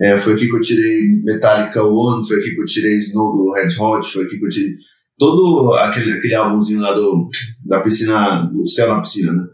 É, 0.00 0.16
foi 0.16 0.34
aqui 0.34 0.46
que 0.46 0.54
eu 0.54 0.60
tirei 0.60 1.00
Metallica 1.24 1.82
One, 1.82 2.24
foi 2.26 2.38
aqui 2.38 2.54
que 2.54 2.60
eu 2.60 2.64
tirei 2.64 2.98
Snow 2.98 3.36
do 3.36 3.52
Red 3.52 3.74
Hot, 3.80 4.06
foi 4.12 4.24
aqui 4.24 4.38
que 4.38 4.44
eu 4.44 4.48
tirei 4.48 4.74
todo 5.18 5.74
aquele, 5.74 6.12
aquele 6.12 6.34
álbumzinho 6.34 6.80
lá 6.80 6.92
do, 6.92 7.28
da 7.64 7.80
piscina, 7.80 8.48
do 8.52 8.64
céu 8.64 8.94
na 8.94 9.00
piscina, 9.00 9.32
né? 9.32 9.46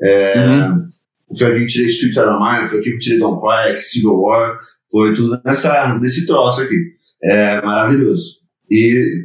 É, 0.00 0.44
Foi 1.36 1.48
aqui 1.48 1.60
que 1.60 1.66
tirei 1.66 1.88
Street 1.88 2.16
Out 2.16 2.30
of 2.30 2.38
Mind, 2.42 2.66
foi 2.68 2.80
aqui 2.80 2.92
que 2.92 2.98
tirei 2.98 3.18
Don't 3.18 3.40
Cry, 3.40 3.80
Civil 3.80 4.14
War, 4.14 4.58
foi 4.90 5.12
tudo 5.12 5.40
nessa, 5.44 5.98
nesse 5.98 6.26
troço 6.26 6.62
aqui. 6.62 6.76
É 7.22 7.60
maravilhoso. 7.60 8.38
E 8.70 9.22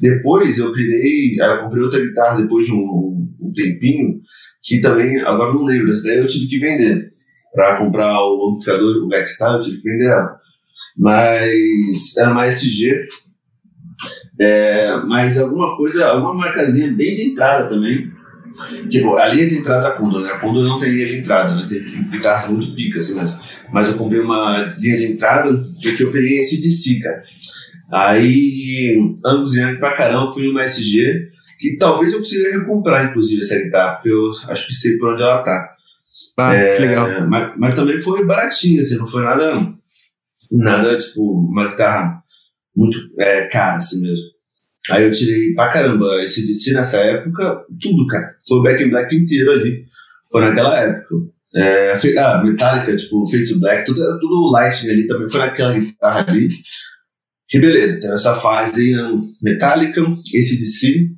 depois 0.00 0.58
eu 0.58 0.72
aí 0.72 1.36
eu 1.38 1.58
comprei 1.62 1.82
outra 1.82 2.00
guitarra 2.00 2.40
depois 2.40 2.66
de 2.66 2.72
um, 2.72 3.28
um 3.40 3.52
tempinho, 3.54 4.20
que 4.62 4.80
também, 4.80 5.20
agora 5.20 5.52
não 5.52 5.64
lembro, 5.64 5.90
essa 5.90 6.02
daí 6.04 6.18
eu 6.18 6.26
tive 6.26 6.46
que 6.46 6.58
vender. 6.58 7.12
Pra 7.52 7.76
comprar 7.76 8.20
o 8.24 8.48
amplificador, 8.48 9.04
o 9.04 9.08
Blackstar, 9.08 9.54
eu 9.54 9.60
tive 9.60 9.76
que 9.78 9.90
vender 9.90 10.06
ela. 10.06 10.36
Mas 10.96 12.16
era 12.16 12.32
uma 12.32 12.46
SG. 12.46 13.06
É, 14.40 14.96
mas 15.06 15.38
alguma 15.38 15.76
coisa, 15.76 16.06
alguma 16.06 16.34
marcazinha 16.34 16.92
bem 16.92 17.16
de 17.16 17.30
entrada 17.30 17.68
também. 17.68 18.12
Tipo, 18.88 19.16
a 19.16 19.26
linha 19.28 19.48
de 19.48 19.58
entrada 19.58 19.82
da 19.82 19.96
Condor, 19.96 20.22
né? 20.22 20.30
A 20.30 20.38
Condor 20.38 20.62
não 20.62 20.78
tem 20.78 20.90
linha 20.90 21.06
de 21.06 21.16
entrada, 21.16 21.54
né? 21.56 21.66
Tem 21.68 22.10
guitarras 22.10 22.48
muito 22.48 22.74
picas, 22.74 23.04
assim 23.04 23.14
mesmo. 23.14 23.38
Mas 23.72 23.88
eu 23.88 23.98
comprei 23.98 24.20
uma 24.20 24.72
linha 24.78 24.96
de 24.96 25.06
entrada 25.06 25.50
que 25.80 26.00
eu 26.00 26.12
peguei 26.12 26.38
esse 26.38 26.60
DC, 26.62 27.00
cara. 27.00 27.22
Aí, 27.92 28.96
Angus 29.24 29.56
Young 29.56 29.76
pra 29.76 29.96
caramba, 29.96 30.26
fui 30.26 30.48
uma 30.48 30.64
SG, 30.64 31.28
que 31.58 31.76
talvez 31.76 32.12
eu 32.12 32.18
consiga 32.18 32.58
recomprar, 32.58 33.06
inclusive, 33.06 33.42
essa 33.42 33.58
guitarra, 33.58 33.94
porque 33.94 34.10
eu 34.10 34.30
acho 34.48 34.66
que 34.66 34.74
sei 34.74 34.98
por 34.98 35.12
onde 35.12 35.22
ela 35.22 35.42
tá. 35.42 35.70
Ah, 36.36 36.52
que 36.74 36.82
legal. 36.82 37.08
É, 37.08 37.20
mas, 37.26 37.52
mas 37.56 37.74
também 37.74 37.98
foi 37.98 38.24
baratinho, 38.24 38.80
assim, 38.80 38.96
não 38.96 39.06
foi 39.06 39.22
nada, 39.22 39.72
nada, 40.50 40.96
tipo, 40.96 41.22
uma 41.22 41.68
guitarra 41.68 42.23
muito 42.76 42.98
é, 43.18 43.42
cara, 43.46 43.74
assim 43.74 44.00
mesmo. 44.00 44.24
Aí 44.90 45.04
eu 45.04 45.10
tirei 45.10 45.54
pra 45.54 45.68
caramba 45.68 46.22
esse 46.22 46.46
DC 46.46 46.72
nessa 46.74 46.98
época, 46.98 47.64
tudo, 47.80 48.06
cara. 48.06 48.34
Foi 48.46 48.58
o 48.58 48.62
Back 48.62 48.82
in 48.82 48.90
Black 48.90 49.16
inteiro 49.16 49.50
ali. 49.52 49.84
Foi 50.30 50.40
naquela 50.42 50.78
época. 50.78 51.14
É, 51.56 51.94
fe- 51.96 52.18
ah, 52.18 52.42
Metallica, 52.44 52.94
tipo, 52.96 53.26
Feito 53.28 53.58
Black, 53.60 53.86
tudo, 53.86 54.00
tudo 54.20 54.50
Lightning 54.52 54.90
ali 54.90 55.06
também 55.06 55.28
foi 55.28 55.40
naquela 55.40 55.72
guitarra 55.78 56.26
ali. 56.28 56.48
E 57.52 57.58
beleza, 57.60 58.00
teve 58.00 58.12
essa 58.14 58.34
fase 58.34 58.82
aí, 58.82 58.90
né, 58.92 59.10
Metallica, 59.40 60.00
esse 60.34 60.58
DC. 60.58 61.08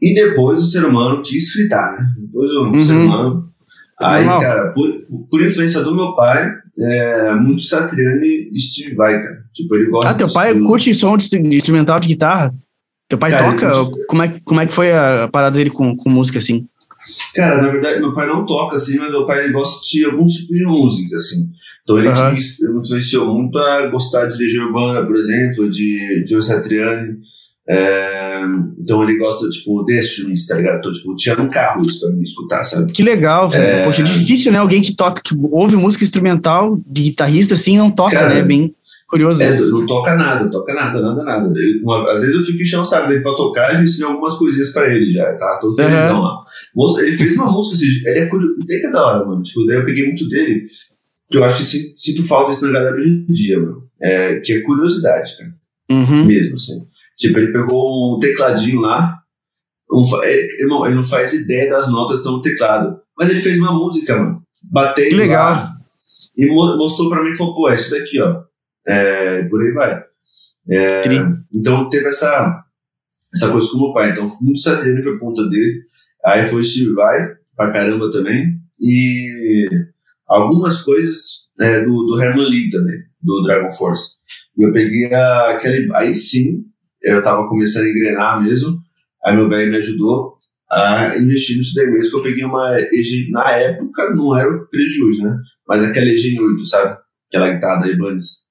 E 0.00 0.14
depois 0.14 0.58
o 0.60 0.64
ser 0.64 0.84
humano 0.84 1.22
quis 1.22 1.52
fritar, 1.52 1.92
né? 1.98 2.06
Depois 2.18 2.50
o 2.52 2.64
Uhum. 2.64 2.80
ser 2.80 2.92
humano. 2.94 3.52
Aí, 4.00 4.24
Normal. 4.24 4.40
cara, 4.40 4.70
por- 4.70 5.04
por 5.30 5.42
influência 5.42 5.80
do 5.82 5.94
meu 5.94 6.14
pai, 6.16 6.50
é, 6.78 7.34
muito 7.34 7.62
Satriani 7.62 8.48
e 8.50 8.58
Steve 8.58 8.94
Vai, 8.94 9.22
cara. 9.22 9.44
Tipo, 9.52 9.76
ele 9.76 9.90
gosta 9.90 10.10
Ah, 10.10 10.14
teu 10.14 10.32
pai 10.32 10.58
curte 10.60 10.92
som 10.92 11.16
de, 11.16 11.28
instrumental 11.56 12.00
de 12.00 12.08
guitarra? 12.08 12.52
Teu 13.08 13.18
pai 13.18 13.30
Cara, 13.30 13.52
toca? 13.52 14.06
Como 14.08 14.22
é, 14.22 14.40
como 14.44 14.60
é 14.60 14.66
que 14.66 14.72
foi 14.72 14.92
a 14.92 15.28
parada 15.30 15.56
dele 15.56 15.70
com, 15.70 15.96
com 15.96 16.10
música, 16.10 16.38
assim? 16.38 16.66
Cara, 17.34 17.60
na 17.60 17.68
verdade, 17.68 18.00
meu 18.00 18.14
pai 18.14 18.26
não 18.26 18.46
toca 18.46 18.76
assim, 18.76 18.98
mas 18.98 19.10
meu 19.10 19.26
pai 19.26 19.44
ele 19.44 19.52
gosta 19.52 19.80
de 19.84 20.04
algum 20.04 20.24
tipo 20.24 20.52
de 20.52 20.64
música, 20.64 21.16
assim. 21.16 21.48
Então 21.82 21.98
ele 21.98 22.08
que 22.10 22.64
me 22.64 22.78
influenciou 22.78 23.32
muito 23.32 23.58
a 23.58 23.86
gostar 23.88 24.26
de 24.26 24.38
Legião 24.38 24.66
Urbana, 24.66 25.06
por 25.06 25.14
exemplo, 25.14 25.68
de 25.68 26.24
Joe 26.26 26.42
Satriani. 26.42 27.18
É, 27.66 28.40
então 28.78 29.02
ele 29.02 29.16
gosta, 29.18 29.48
tipo, 29.48 29.82
desses 29.84 30.14
filmes, 30.16 30.46
tá 30.46 30.54
ligado? 30.56 30.78
Então, 30.78 30.92
tipo, 30.92 31.14
tinha 31.16 31.40
um 31.40 31.48
carro 31.48 31.84
isso 31.84 32.00
pra 32.00 32.10
mim 32.10 32.22
escutar, 32.22 32.64
sabe? 32.64 32.92
Que 32.92 33.02
legal. 33.02 33.48
É. 33.52 33.82
Poxa, 33.84 34.02
é 34.02 34.04
difícil, 34.04 34.52
né? 34.52 34.58
Alguém 34.58 34.82
que 34.82 34.94
toca, 34.94 35.22
que 35.24 35.34
ouve 35.50 35.76
música 35.76 36.04
instrumental 36.04 36.78
de 36.86 37.02
guitarrista, 37.04 37.54
assim, 37.54 37.76
não 37.78 37.90
toca, 37.90 38.12
Cara, 38.16 38.34
né? 38.34 38.42
Bem 38.42 38.74
curioso 39.08 39.42
É, 39.42 39.48
isso. 39.48 39.72
não 39.78 39.86
toca 39.86 40.14
nada, 40.14 40.50
toca 40.50 40.74
nada, 40.74 41.00
nada, 41.00 41.22
nada. 41.24 41.46
Eu- 41.56 41.82
uma- 41.82 42.10
às 42.10 42.20
vezes 42.20 42.34
eu 42.36 42.42
fico 42.42 42.60
enchendo 42.62 42.82
o 42.82 42.86
saco 42.86 43.08
dele 43.08 43.20
pra 43.22 43.34
tocar 43.34 43.70
e 43.72 43.76
já 43.76 43.82
ensinei 43.84 44.08
algumas 44.08 44.34
coisinhas 44.34 44.70
pra 44.70 44.92
ele 44.92 45.12
já, 45.14 45.32
tá? 45.34 45.58
Todo 45.60 45.78
Aham. 45.80 45.88
felizão 45.88 46.20
lá. 46.20 46.34
Moço, 46.74 47.00
Ele 47.00 47.12
fez 47.12 47.34
uma 47.34 47.50
música, 47.50 47.76
assim, 47.76 47.86
ele 48.06 48.18
é 48.20 48.26
curioso, 48.26 48.56
tem 48.66 48.80
que 48.80 48.86
é 48.86 48.90
da 48.90 49.06
hora, 49.06 49.24
mano. 49.24 49.42
Tipo, 49.42 49.64
daí 49.66 49.76
eu 49.76 49.84
peguei 49.84 50.04
muito 50.06 50.28
dele, 50.28 50.66
que 51.30 51.38
eu 51.38 51.44
acho 51.44 51.58
que 51.58 51.94
sinto, 51.96 52.22
falta 52.24 52.50
disso 52.50 52.66
na 52.66 52.72
galera 52.72 52.96
hoje 52.96 53.08
em 53.28 53.32
dia, 53.32 53.58
mano. 53.58 53.84
É, 54.02 54.36
que 54.40 54.52
é 54.52 54.60
curiosidade, 54.60 55.30
cara. 55.38 55.54
Uhum. 55.90 56.24
Mesmo, 56.24 56.56
assim. 56.56 56.82
Tipo, 57.16 57.38
ele 57.38 57.52
pegou 57.52 58.16
um 58.16 58.18
tecladinho 58.18 58.80
lá, 58.80 59.16
um, 59.92 60.02
ele, 60.24 60.62
irmão, 60.62 60.84
ele 60.86 60.94
não 60.96 61.02
faz 61.02 61.32
ideia 61.32 61.68
das 61.70 61.88
notas 61.88 62.14
que 62.16 62.20
estão 62.20 62.32
no 62.34 62.42
teclado. 62.42 62.98
Mas 63.16 63.30
ele 63.30 63.40
fez 63.40 63.58
uma 63.58 63.72
música, 63.72 64.16
mano. 64.16 64.42
Batendo 64.70 65.08
Que 65.10 65.14
legal. 65.14 65.52
lá, 65.52 65.76
e 66.36 66.46
mo- 66.46 66.76
mostrou 66.76 67.08
pra 67.10 67.22
mim 67.22 67.30
e 67.30 67.36
falou, 67.36 67.54
pô, 67.54 67.68
é 67.68 67.74
isso 67.74 67.90
daqui, 67.90 68.20
ó. 68.20 68.42
É, 68.86 69.42
por 69.44 69.62
aí 69.62 69.72
vai. 69.72 70.02
É, 70.70 71.02
então 71.54 71.88
teve 71.88 72.08
essa, 72.08 72.64
essa 73.34 73.50
coisa 73.50 73.68
com 73.70 73.76
o 73.76 73.80
meu 73.82 73.92
pai. 73.92 74.10
Então 74.10 74.26
muito 74.40 74.58
Satriani 74.60 75.02
foi 75.02 75.18
ponta 75.18 75.46
dele. 75.48 75.82
Aí 76.24 76.46
foi 76.46 76.64
Steve 76.64 76.92
Vai 76.94 77.18
pra 77.54 77.70
caramba 77.70 78.10
também. 78.10 78.58
E 78.80 79.68
algumas 80.26 80.82
coisas 80.82 81.44
é, 81.60 81.80
do, 81.84 82.06
do 82.06 82.20
Herman 82.22 82.48
Lee 82.48 82.70
também, 82.70 82.98
do 83.22 83.42
Dragon 83.42 83.70
Force. 83.70 84.14
E 84.58 84.62
eu 84.66 84.72
peguei 84.72 85.12
a- 85.14 85.50
aquele. 85.50 85.88
Aí 85.94 86.12
sim, 86.14 86.64
eu 87.04 87.22
tava 87.22 87.46
começando 87.48 87.84
a 87.84 87.88
engrenar 87.90 88.42
mesmo. 88.42 88.78
Aí 89.24 89.34
meu 89.34 89.48
velho 89.48 89.70
me 89.70 89.78
ajudou 89.78 90.32
a 90.70 91.16
investir 91.16 91.56
nisso 91.56 91.74
daí 91.74 91.86
mesmo, 91.90 92.10
que 92.10 92.16
eu 92.18 92.22
peguei 92.22 92.44
uma 92.44 92.76
EG, 92.78 93.30
na 93.30 93.50
época 93.52 94.14
não 94.14 94.36
era 94.36 94.48
o 94.50 94.66
hoje, 95.06 95.22
né? 95.22 95.36
Mas 95.68 95.82
aquela 95.82 96.06
EG 96.06 96.38
8, 96.40 96.64
sabe? 96.64 96.96
Aquela 97.28 97.50
guitarra 97.50 97.82
da 97.82 97.88
Ibanez. 97.88 98.44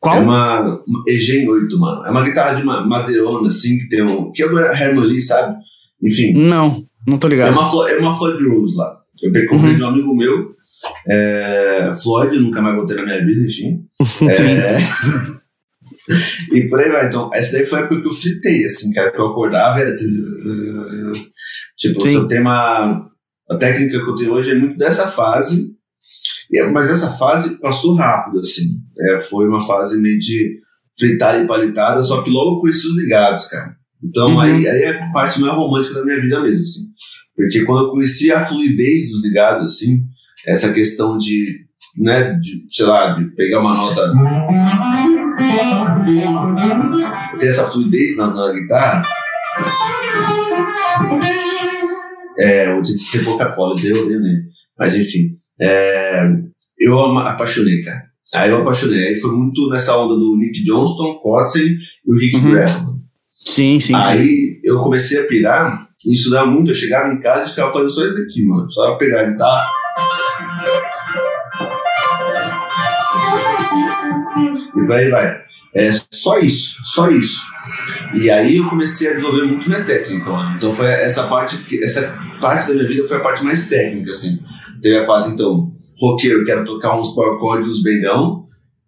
Qual? 0.00 0.16
É 0.16 0.20
uma, 0.20 0.82
uma 0.86 1.04
EG 1.06 1.48
8, 1.48 1.78
mano. 1.78 2.04
É 2.04 2.10
uma 2.10 2.24
guitarra 2.24 2.54
de 2.56 2.62
uma 2.62 2.84
madeirona, 2.86 3.46
assim, 3.46 3.78
que 3.78 3.88
tem 3.88 4.02
um. 4.02 4.32
Que 4.32 4.42
é 4.42 4.46
o 4.46 4.58
Herman 4.58 5.06
Lee, 5.06 5.22
sabe? 5.22 5.56
Enfim. 6.02 6.32
Não, 6.34 6.84
não 7.06 7.18
tô 7.18 7.28
ligado. 7.28 7.48
É 7.48 7.50
uma, 7.52 7.90
é 7.90 7.98
uma 7.98 8.18
Floyd 8.18 8.44
Rose 8.48 8.76
lá. 8.76 8.98
Eu 9.22 9.30
peguei 9.30 9.48
comprei 9.48 9.70
Uhum. 9.72 9.76
de 9.78 9.84
um 9.84 9.86
amigo 9.88 10.16
meu. 10.16 10.52
É, 11.08 11.88
Floyd, 12.02 12.36
nunca 12.40 12.60
mais 12.60 12.74
voltei 12.74 12.96
na 12.96 13.04
minha 13.04 13.24
vida, 13.24 13.44
enfim. 13.44 13.84
É, 14.28 14.74
e 16.52 16.68
por 16.68 16.80
aí 16.80 16.90
vai. 16.90 17.06
Então, 17.06 17.30
essa 17.32 17.52
daí 17.52 17.64
foi 17.64 17.78
a 17.78 17.82
época 17.82 18.00
que 18.00 18.08
eu 18.08 18.12
fritei, 18.12 18.64
assim, 18.64 18.92
cara, 18.92 19.10
que 19.10 19.20
eu 19.20 19.26
acordava 19.26 19.80
era. 19.80 19.94
Tipo, 21.78 22.00
Sim. 22.02 22.08
se 22.10 22.14
eu 22.14 22.28
tenho 22.28 22.42
uma. 22.42 23.06
A 23.50 23.56
técnica 23.58 24.02
que 24.02 24.10
eu 24.10 24.16
tenho 24.16 24.32
hoje 24.32 24.52
é 24.52 24.54
muito 24.54 24.76
dessa 24.78 25.06
fase. 25.06 25.70
e 26.50 26.58
é- 26.58 26.70
Mas 26.70 26.90
essa 26.90 27.08
fase 27.12 27.58
passou 27.60 27.94
rápido, 27.94 28.38
assim. 28.40 28.78
É, 29.10 29.20
foi 29.20 29.46
uma 29.48 29.60
fase 29.60 30.00
meio 30.00 30.18
de 30.18 30.60
fritada 30.98 31.42
e 31.42 31.46
palitada, 31.46 32.02
só 32.02 32.22
que 32.22 32.30
logo 32.30 32.56
eu 32.56 32.58
conheci 32.60 32.86
os 32.86 32.96
ligados, 32.96 33.46
cara. 33.46 33.74
Então 34.04 34.32
Uhum. 34.34 34.40
aí, 34.40 34.68
aí 34.68 34.82
é 34.82 34.90
a 35.02 35.12
parte 35.12 35.40
mais 35.40 35.54
romântica 35.54 35.94
da 35.94 36.04
minha 36.04 36.20
vida 36.20 36.40
mesmo, 36.40 36.62
assim. 36.62 36.80
Porque 37.34 37.64
quando 37.64 37.84
eu 37.86 37.90
conheci 37.90 38.30
a 38.30 38.44
fluidez 38.44 39.10
dos 39.10 39.24
ligados, 39.24 39.72
assim, 39.72 40.02
essa 40.46 40.72
questão 40.72 41.16
de, 41.16 41.60
né, 41.96 42.34
de, 42.34 42.66
sei 42.70 42.84
lá, 42.86 43.10
de 43.12 43.24
pegar 43.34 43.60
uma 43.60 43.74
nota 43.74 44.12
ter 47.38 47.46
essa 47.48 47.64
fluidez 47.64 48.16
na, 48.16 48.28
na 48.28 48.52
guitarra. 48.52 49.02
É, 52.38 52.70
eu 52.72 52.82
tinha 52.82 52.96
que 52.96 53.18
ter 53.18 53.24
Coca-Cola, 53.24 53.74
deu, 53.80 53.94
deu 54.08 54.20
nele. 54.20 54.42
Mas 54.78 54.96
enfim, 54.96 55.36
é, 55.60 56.24
eu 56.78 56.98
apaixonei, 57.18 57.82
cara. 57.82 58.02
Aí 58.34 58.50
eu 58.50 58.62
apaixonei. 58.62 59.08
Aí 59.08 59.16
foi 59.16 59.32
muito 59.32 59.68
nessa 59.68 59.96
onda 59.96 60.14
do 60.14 60.36
Nick 60.36 60.62
Johnston, 60.62 61.18
Kotzen 61.22 61.76
e 62.06 62.12
o 62.12 62.18
Rick 62.18 62.36
Uhum. 62.36 62.50
Graham. 62.50 62.92
Sim, 63.32 63.80
sim, 63.80 63.92
sim. 63.92 63.94
Aí 63.94 64.60
eu 64.64 64.78
comecei 64.78 65.20
a 65.20 65.26
pirar, 65.26 65.86
e 66.06 66.30
dava 66.30 66.50
muito. 66.50 66.70
Eu 66.70 66.74
chegava 66.74 67.12
em 67.12 67.20
casa 67.20 67.46
e 67.46 67.50
ficava 67.50 67.72
fazendo 67.72 67.90
só 67.90 68.04
isso 68.06 68.18
aqui, 68.18 68.44
mano. 68.44 68.70
Só 68.70 68.96
pegar 68.96 69.22
a 69.22 69.30
guitarra. 69.30 69.68
E 74.76 74.86
por 74.86 74.92
aí 74.92 75.10
vai. 75.10 75.42
É 75.74 75.90
só 76.12 76.38
isso, 76.38 76.76
só 76.82 77.10
isso. 77.10 77.40
E 78.20 78.30
aí 78.30 78.56
eu 78.56 78.66
comecei 78.68 79.08
a 79.08 79.14
desenvolver 79.14 79.44
muito 79.46 79.68
minha 79.68 79.84
técnica, 79.84 80.28
mano. 80.30 80.56
Então 80.56 80.70
foi 80.70 80.86
essa 80.86 81.26
parte, 81.28 81.64
essa 81.82 82.14
parte 82.40 82.68
da 82.68 82.74
minha 82.74 82.86
vida 82.86 83.06
foi 83.06 83.16
a 83.16 83.20
parte 83.20 83.42
mais 83.42 83.68
técnica, 83.68 84.10
assim. 84.10 84.38
Teve 84.82 84.98
a 84.98 85.06
fase, 85.06 85.32
então, 85.32 85.72
roqueiro, 85.98 86.44
quero 86.44 86.64
tocar 86.64 86.98
uns 86.98 87.14
power 87.14 87.38
chords 87.38 87.66
uns 87.68 87.82
bendão. 87.82 88.42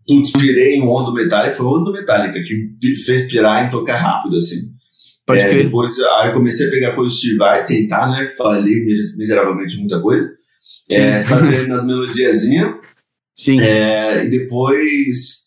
Putz, 0.06 0.30
pirei 0.32 0.74
em 0.74 0.82
um 0.82 0.90
Ondo 0.90 1.14
Metallica, 1.14 1.54
foi 1.54 1.64
o 1.66 1.80
Ondo 1.80 1.90
Metallica 1.92 2.38
que 2.42 2.94
fez 3.06 3.30
pirar 3.32 3.66
em 3.66 3.70
tocar 3.70 3.96
rápido, 3.96 4.36
assim. 4.36 4.56
Pode 5.26 5.42
É, 5.42 5.48
crer. 5.48 5.64
depois 5.64 5.98
aí 6.18 6.28
eu 6.28 6.34
comecei 6.34 6.68
a 6.68 6.70
pegar 6.70 6.94
coisas 6.94 7.16
de 7.18 7.34
vai 7.38 7.64
tentar, 7.64 8.10
né? 8.10 8.22
Falei 8.36 8.84
mis- 8.84 9.16
miseravelmente 9.16 9.78
muita 9.78 9.98
coisa. 10.02 10.28
É, 10.90 11.18
sabe 11.22 11.66
nas 11.66 11.86
melodiazinhas. 11.86 12.74
Sim. 13.34 13.60
É, 13.60 14.24
e 14.24 14.28
depois 14.28 15.44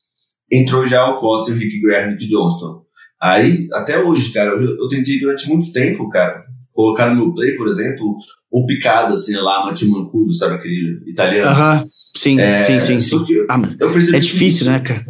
entrou 0.52 0.88
já 0.88 1.08
o 1.10 1.15
Cotton, 1.15 1.52
o 1.52 1.56
Rick 1.56 1.80
Graham 1.82 2.17
e 2.19 2.28
Johnston. 2.28 2.82
Aí, 3.21 3.67
até 3.73 3.97
hoje, 4.00 4.32
cara, 4.32 4.52
eu, 4.52 4.60
eu 4.78 4.88
tentei 4.88 5.19
durante 5.19 5.47
muito 5.50 5.71
tempo, 5.71 6.08
cara, 6.10 6.43
colocar 6.76 7.10
no 7.10 7.15
meu 7.15 7.34
play, 7.34 7.56
por 7.56 7.67
exemplo, 7.67 8.15
o 8.52 8.65
picado, 8.65 9.13
assim, 9.13 9.34
lá, 9.36 9.65
Matteo 9.65 9.89
Mancuso, 9.89 10.34
sabe 10.34 10.56
aquele 10.56 11.02
italiano? 11.08 11.50
Aham. 11.50 11.86
Sim, 12.15 12.39
É, 12.39 12.62
sim, 12.62 12.80
sim, 12.80 13.00
sim. 13.00 13.17
Ah, 13.50 13.60
é 13.60 14.19
difícil, 14.19 14.47
isso- 14.47 14.69
né, 14.71 14.80
cara? 14.80 15.06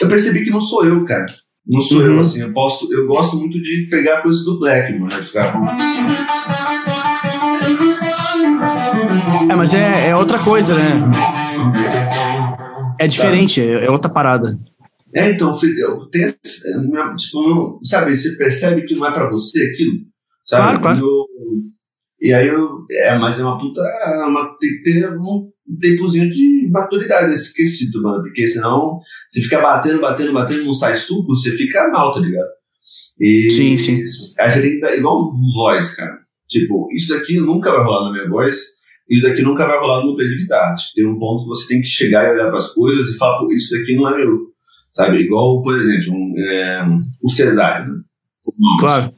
Eu 0.00 0.08
percebi 0.08 0.42
que 0.44 0.50
não 0.50 0.60
sou 0.60 0.84
eu, 0.86 1.04
cara. 1.04 1.26
Não 1.66 1.80
sou 1.80 1.98
Uhum. 2.00 2.06
eu, 2.16 2.20
assim, 2.20 2.40
eu 2.40 2.52
posso, 2.52 2.92
eu 2.92 3.06
gosto 3.06 3.36
muito 3.36 3.60
de 3.60 3.86
pegar 3.90 4.22
coisas 4.22 4.44
do 4.44 4.58
Blackmore, 4.58 5.12
né, 5.14 5.20
de 5.20 5.26
ficar... 5.26 5.54
É, 9.50 9.54
mas 9.54 9.74
é, 9.74 10.08
é 10.08 10.16
outra 10.16 10.38
coisa, 10.38 10.74
né? 10.74 10.94
É 12.98 13.06
diferente, 13.06 13.60
é, 13.60 13.84
é 13.86 13.90
outra 13.90 14.10
parada. 14.10 14.58
É, 15.14 15.30
então, 15.30 15.52
filho, 15.52 15.78
eu 15.78 16.06
tenho, 16.10 16.26
é, 16.26 17.16
tipo, 17.16 17.42
não- 17.42 17.78
sabe, 17.84 18.16
você 18.16 18.36
percebe 18.36 18.82
que 18.84 18.94
não 18.94 19.06
é 19.06 19.12
pra 19.12 19.28
você 19.28 19.62
aquilo, 19.62 19.98
sabe? 20.44 20.78
Claro, 20.78 20.80
claro. 20.80 20.98
Eu- 21.00 21.24
e 22.20 22.32
aí 22.32 22.48
eu, 22.48 22.78
é, 22.90 23.18
mas 23.18 23.38
é 23.38 23.44
uma 23.44 23.58
puta, 23.58 23.80
é 23.82 24.24
uma, 24.24 24.56
tem 24.58 24.70
que 24.70 24.82
ter 24.82 25.10
um 25.18 25.50
tempozinho 25.80 26.28
de 26.30 26.68
maturidade 26.70 27.28
nesse 27.30 27.52
quesito, 27.52 28.00
mano, 28.02 28.22
porque 28.22 28.48
senão 28.48 28.98
você 29.30 29.40
fica 29.42 29.60
batendo, 29.60 30.00
batendo, 30.00 30.32
batendo, 30.32 30.64
não 30.64 30.72
sai 30.72 30.96
suco, 30.96 31.34
você 31.34 31.50
fica 31.52 31.88
mal, 31.90 32.12
tá 32.12 32.20
ligado? 32.20 32.48
E 33.20 33.48
Sim, 33.50 33.78
sim. 33.78 34.00
Aí 34.40 34.50
você 34.50 34.60
tem 34.62 34.70
que 34.72 34.80
dar, 34.80 34.96
igual 34.96 35.28
voz, 35.54 35.94
cara, 35.94 36.18
tipo, 36.48 36.88
isso 36.92 37.14
daqui 37.14 37.38
nunca 37.38 37.70
vai 37.70 37.84
rolar 37.84 38.06
na 38.06 38.12
minha 38.12 38.28
voz, 38.28 38.56
isso 39.08 39.26
daqui 39.26 39.42
nunca 39.42 39.66
vai 39.66 39.78
rolar 39.78 40.00
no 40.00 40.16
meu 40.16 40.28
de 40.28 40.36
guitarra, 40.36 40.72
acho 40.72 40.88
que 40.88 40.94
tem 40.94 41.06
um 41.06 41.18
ponto 41.18 41.42
que 41.42 41.48
você 41.48 41.68
tem 41.68 41.80
que 41.80 41.86
chegar 41.86 42.24
e 42.24 42.32
olhar 42.32 42.50
pras 42.50 42.68
coisas 42.68 43.08
e 43.08 43.18
falar, 43.18 43.38
pô, 43.38 43.52
isso 43.52 43.76
daqui 43.76 43.94
não 43.94 44.08
é 44.08 44.16
meu, 44.16 44.38
sabe? 44.90 45.18
Igual, 45.18 45.62
por 45.62 45.76
exemplo, 45.76 46.12
um, 46.12 46.34
é, 46.38 46.86
o 47.22 47.28
Cesário, 47.28 47.92
né? 47.92 48.00
O. 48.46 48.80
Claro. 48.80 49.14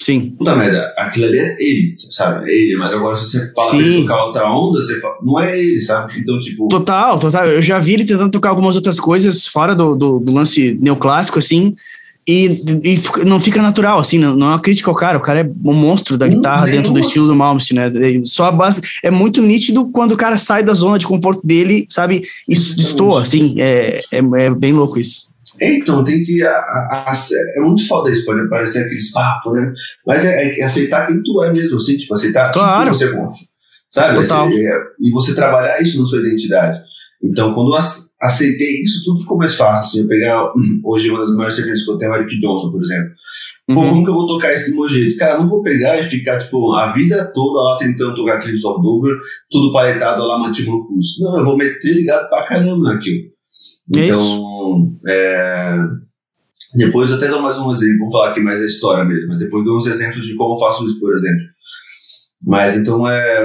Sim. 0.00 0.34
Puta 0.36 0.56
merda, 0.56 0.92
aquilo 0.98 1.26
ali 1.26 1.38
é 1.38 1.56
ele, 1.60 1.94
sabe? 1.96 2.50
É 2.50 2.52
ele, 2.52 2.76
mas 2.76 2.92
agora 2.92 3.14
se 3.14 3.30
você 3.30 3.52
fala 3.54 3.70
pra 3.70 3.78
ele 3.78 3.92
Sim. 3.92 4.02
tocar 4.02 4.24
outra 4.24 4.52
onda, 4.52 4.80
você 4.80 5.00
fala, 5.00 5.14
não 5.22 5.38
é 5.38 5.56
ele, 5.56 5.80
sabe? 5.80 6.18
Então, 6.18 6.38
tipo, 6.40 6.66
Total, 6.66 7.20
total. 7.20 7.46
Eu 7.46 7.62
já 7.62 7.78
vi 7.78 7.94
ele 7.94 8.04
tentando 8.04 8.32
tocar 8.32 8.48
algumas 8.48 8.74
outras 8.74 8.98
coisas 8.98 9.46
fora 9.46 9.76
do, 9.76 9.94
do, 9.94 10.18
do 10.18 10.32
lance 10.32 10.76
neoclássico, 10.80 11.38
assim, 11.38 11.76
e, 12.26 12.46
e 12.84 13.24
não 13.24 13.40
fica 13.40 13.60
natural, 13.60 13.98
assim, 13.98 14.18
não, 14.18 14.36
não 14.36 14.46
é 14.48 14.50
uma 14.50 14.60
crítica 14.60 14.90
ao 14.90 14.94
cara. 14.96 15.18
O 15.18 15.20
cara 15.20 15.40
é 15.40 15.50
um 15.64 15.72
monstro 15.74 16.16
da 16.16 16.26
Não, 16.26 16.34
guitarra 16.36 16.66
dentro 16.66 16.84
do 16.90 16.94
nenhuma. 16.94 17.00
estilo 17.00 17.26
do 17.26 17.34
Malmsteen, 17.34 17.78
né? 17.80 17.90
Só 18.24 18.44
a 18.46 18.52
base. 18.52 18.80
É 19.02 19.10
muito 19.10 19.42
nítido 19.42 19.90
quando 19.90 20.12
o 20.12 20.16
cara 20.16 20.36
sai 20.38 20.62
da 20.62 20.72
zona 20.74 20.98
de 20.98 21.06
conforto 21.06 21.44
dele, 21.46 21.86
sabe? 21.88 22.22
Isso 22.48 22.76
destoa, 22.76 23.22
assim. 23.22 23.60
É, 23.60 24.00
é, 24.12 24.18
é 24.18 24.50
bem 24.54 24.72
louco 24.72 24.98
isso. 24.98 25.32
É, 25.60 25.74
então, 25.74 26.02
tem 26.02 26.22
que. 26.22 26.42
A, 26.42 26.50
a- 26.50 27.12
é 27.56 27.60
muito 27.60 27.86
foda 27.86 28.10
isso, 28.10 28.24
pode 28.24 28.48
parecer 28.48 28.80
aqueles 28.84 29.10
papos, 29.12 29.52
né? 29.54 29.72
Mas 30.06 30.24
é, 30.24 30.58
é 30.58 30.64
aceitar 30.64 31.06
quem 31.06 31.22
tu 31.22 31.42
é 31.44 31.52
mesmo, 31.52 31.76
assim, 31.76 31.96
tipo, 31.96 32.14
aceitar 32.14 32.50
Claro. 32.52 32.84
quem 32.90 32.94
você 32.98 33.08
confia. 33.12 33.46
Sabe? 33.88 34.14
Total. 34.20 34.48
É, 34.48 34.78
e 35.00 35.10
você 35.10 35.34
trabalhar 35.34 35.80
isso 35.82 35.98
na 36.00 36.06
sua 36.06 36.20
identidade. 36.20 36.78
Então, 37.22 37.52
quando 37.52 37.76
ace- 37.76 38.10
aceitei 38.22 38.80
isso, 38.80 39.04
tudo 39.04 39.20
ficou 39.20 39.36
mais 39.36 39.54
fácil. 39.54 39.80
Assim, 39.80 40.00
eu 40.02 40.08
pegar. 40.08 40.52
Hoje, 40.84 41.10
uma 41.10 41.18
das 41.18 41.30
maiores 41.34 41.56
referências 41.56 41.84
que 41.84 41.92
eu 41.92 41.98
tenho 41.98 42.12
é 42.14 42.18
o 42.18 42.20
Eric 42.20 42.38
Johnson, 42.38 42.70
por 42.70 42.80
exemplo. 42.82 43.10
Pô, 43.66 43.80
Uhum. 43.80 43.88
como 43.90 44.04
que 44.04 44.10
eu 44.10 44.14
vou 44.14 44.26
tocar 44.26 44.52
isso 44.52 44.70
do 44.70 44.76
meu 44.76 44.88
jeito? 44.88 45.16
Cara, 45.16 45.38
não 45.38 45.48
vou 45.48 45.62
pegar 45.62 45.98
e 45.98 46.02
ficar, 46.02 46.38
tipo, 46.38 46.72
a 46.74 46.92
vida 46.92 47.30
toda 47.32 47.60
lá 47.60 47.76
tentando 47.78 48.14
tocar 48.14 48.38
Cliffs 48.40 48.64
of 48.64 48.82
Dover, 48.82 49.16
tudo 49.50 49.72
paletado 49.72 50.22
lá, 50.22 50.38
mantigo 50.38 50.86
curso. 50.86 51.22
Não, 51.22 51.38
eu 51.38 51.44
vou 51.44 51.56
meter 51.56 51.94
ligado 51.94 52.28
pra 52.28 52.44
caramba 52.44 52.92
naquilo. 52.92 53.22
É 53.94 54.06
Então, 54.06 54.96
é, 55.06 55.76
depois 56.74 57.10
eu 57.10 57.16
até 57.16 57.28
dou 57.28 57.40
mais 57.40 57.56
um 57.58 57.70
exemplo, 57.70 57.98
vou 58.00 58.10
falar 58.10 58.30
aqui 58.30 58.40
mais 58.40 58.58
da 58.58 58.66
história 58.66 59.04
mesmo, 59.04 59.28
mas 59.28 59.38
depois 59.38 59.64
dou 59.64 59.76
uns 59.76 59.86
exemplos 59.86 60.26
de 60.26 60.34
como 60.34 60.54
eu 60.54 60.58
faço 60.58 60.84
isso, 60.84 60.98
por 60.98 61.14
exemplo. 61.14 61.42
Mas 62.44 62.76
então, 62.76 63.08
é, 63.08 63.44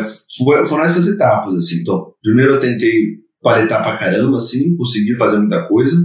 foram 0.68 0.84
essas 0.84 1.06
etapas, 1.08 1.54
assim. 1.54 1.82
Então, 1.82 2.12
primeiro 2.24 2.54
eu 2.54 2.60
tentei 2.60 3.20
paletar 3.48 3.82
pra 3.82 3.96
caramba, 3.96 4.38
assim, 4.38 4.76
consegui 4.76 5.16
fazer 5.16 5.38
muita 5.38 5.64
coisa. 5.66 5.96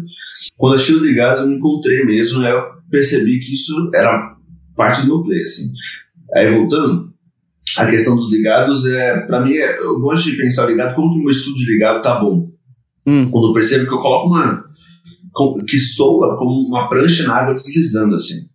Quando 0.57 0.76
achei 0.76 0.94
os 0.94 1.02
ligados, 1.02 1.40
eu 1.40 1.48
me 1.48 1.57
encontrei 1.57 2.05
mesmo? 2.05 2.40
Eu 2.42 2.62
percebi 2.88 3.40
que 3.40 3.52
isso 3.52 3.90
era 3.92 4.37
parte 4.76 5.00
do 5.00 5.09
meu 5.09 5.22
play, 5.24 5.42
assim. 5.42 5.72
Aí, 6.37 6.48
voltando, 6.55 7.12
a 7.76 7.87
questão 7.87 8.14
dos 8.14 8.31
ligados, 8.31 8.87
é, 8.87 9.20
pra 9.26 9.40
mim, 9.40 9.52
é- 9.55 9.78
eu 9.81 9.98
gosto 9.98 10.31
de 10.31 10.37
pensar 10.37 10.66
o 10.66 10.70
ligado, 10.70 10.94
como 10.94 11.12
que 11.12 11.18
o 11.18 11.22
meu 11.22 11.33
estudo 11.33 11.57
de 11.57 11.66
ligado 11.66 12.00
tá 12.00 12.20
bom. 12.20 12.48
Hum. 13.05 13.28
Quando 13.28 13.48
eu 13.48 13.52
percebo 13.52 13.87
que 13.87 13.94
eu 13.94 13.98
coloco 13.98 14.28
uma... 14.28 14.64
que 15.66 15.78
soa 15.78 16.37
como 16.38 16.68
uma 16.68 16.88
prancha 16.88 17.24
na 17.24 17.35
água 17.35 17.55
deslizando, 17.55 18.14
assim. 18.14 18.46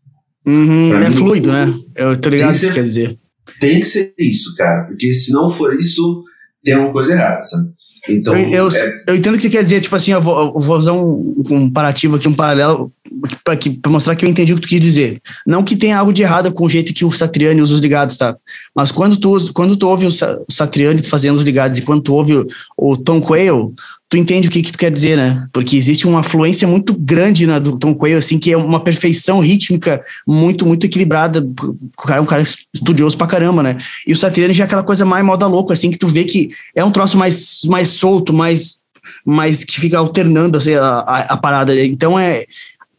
Uhum, 0.45 0.95
é 0.95 1.09
mim, 1.09 1.15
fluido, 1.15 1.51
né? 1.51 1.77
Eu 1.93 2.15
tô 2.15 2.29
ligado 2.29 2.53
que 2.53 2.59
tem 2.61 2.69
que 2.69 2.73
você 2.73 2.73
quer 2.73 2.83
dizer. 2.85 3.19
Tem 3.59 3.79
que 3.81 3.85
ser 3.85 4.13
isso, 4.17 4.55
cara, 4.55 4.85
porque 4.85 5.13
se 5.13 5.33
não 5.33 5.49
for 5.49 5.75
isso, 5.75 6.23
tem 6.63 6.73
alguma 6.73 6.93
coisa 6.93 7.11
errada, 7.11 7.43
sabe? 7.43 7.69
Então, 8.07 8.35
eu, 8.35 8.67
eu, 8.67 8.71
é, 8.71 8.95
eu 9.07 9.15
entendo 9.15 9.35
o 9.35 9.37
que 9.37 9.43
você 9.43 9.49
quer 9.49 9.63
dizer, 9.63 9.81
tipo 9.81 9.95
assim, 9.95 10.11
eu 10.11 10.21
vou, 10.21 10.53
eu 10.55 10.59
vou 10.59 10.77
usar 10.77 10.93
um 10.93 11.27
um 11.37 11.43
comparativo 11.43 12.15
aqui, 12.15 12.27
um 12.27 12.33
paralelo, 12.33 12.91
para 13.43 13.91
mostrar 13.91 14.15
que 14.15 14.25
eu 14.25 14.29
entendi 14.29 14.53
o 14.53 14.55
que 14.55 14.61
tu 14.63 14.67
quis 14.67 14.79
dizer. 14.79 15.21
Não 15.45 15.63
que 15.63 15.75
tenha 15.75 15.97
algo 15.97 16.11
de 16.11 16.23
errado 16.23 16.51
com 16.51 16.65
o 16.65 16.69
jeito 16.69 16.93
que 16.93 17.05
o 17.05 17.11
Satriani 17.11 17.61
usa 17.61 17.75
os 17.75 17.79
ligados, 17.79 18.17
tá? 18.17 18.35
Mas 18.75 18.91
quando 18.91 19.17
tu, 19.17 19.53
quando 19.53 19.77
tu 19.77 19.87
ouve 19.87 20.07
o 20.07 20.11
Satriani 20.11 21.03
fazendo 21.03 21.37
os 21.37 21.43
ligados 21.43 21.77
e 21.77 21.83
quando 21.83 22.01
tu 22.01 22.13
ouve 22.13 22.33
o, 22.33 22.47
o 22.77 22.97
Tom 22.97 23.21
Quayle, 23.21 23.73
tu 24.09 24.17
entende 24.17 24.47
o 24.47 24.51
que, 24.51 24.61
que 24.61 24.71
tu 24.71 24.77
quer 24.77 24.91
dizer, 24.91 25.17
né? 25.17 25.47
Porque 25.51 25.75
existe 25.75 26.07
uma 26.07 26.23
fluência 26.23 26.67
muito 26.67 26.93
grande 26.93 27.45
na 27.45 27.59
do 27.59 27.77
Tom 27.77 27.93
Quayle, 27.93 28.17
assim, 28.17 28.39
que 28.39 28.51
é 28.51 28.57
uma 28.57 28.81
perfeição 28.81 29.39
rítmica 29.39 30.01
muito, 30.25 30.65
muito 30.65 30.85
equilibrada. 30.85 31.41
O 31.41 32.01
cara 32.03 32.19
é 32.19 32.21
um 32.21 32.25
cara 32.25 32.41
estudioso 32.41 33.17
pra 33.17 33.27
caramba, 33.27 33.61
né? 33.61 33.77
E 34.05 34.13
o 34.13 34.17
Satriani 34.17 34.53
já 34.53 34.63
é 34.63 34.65
aquela 34.65 34.83
coisa 34.83 35.03
mais 35.03 35.25
moda 35.25 35.45
louco, 35.45 35.73
assim, 35.73 35.91
que 35.91 35.97
tu 35.97 36.07
vê 36.07 36.23
que 36.23 36.51
é 36.73 36.83
um 36.85 36.91
troço 36.91 37.17
mais, 37.17 37.61
mais 37.65 37.89
solto, 37.89 38.31
mais, 38.33 38.79
mais 39.25 39.65
que 39.65 39.79
fica 39.79 39.97
alternando 39.97 40.57
assim, 40.57 40.73
a, 40.73 40.85
a, 40.85 41.19
a 41.33 41.37
parada. 41.37 41.85
Então 41.85 42.17
é. 42.17 42.45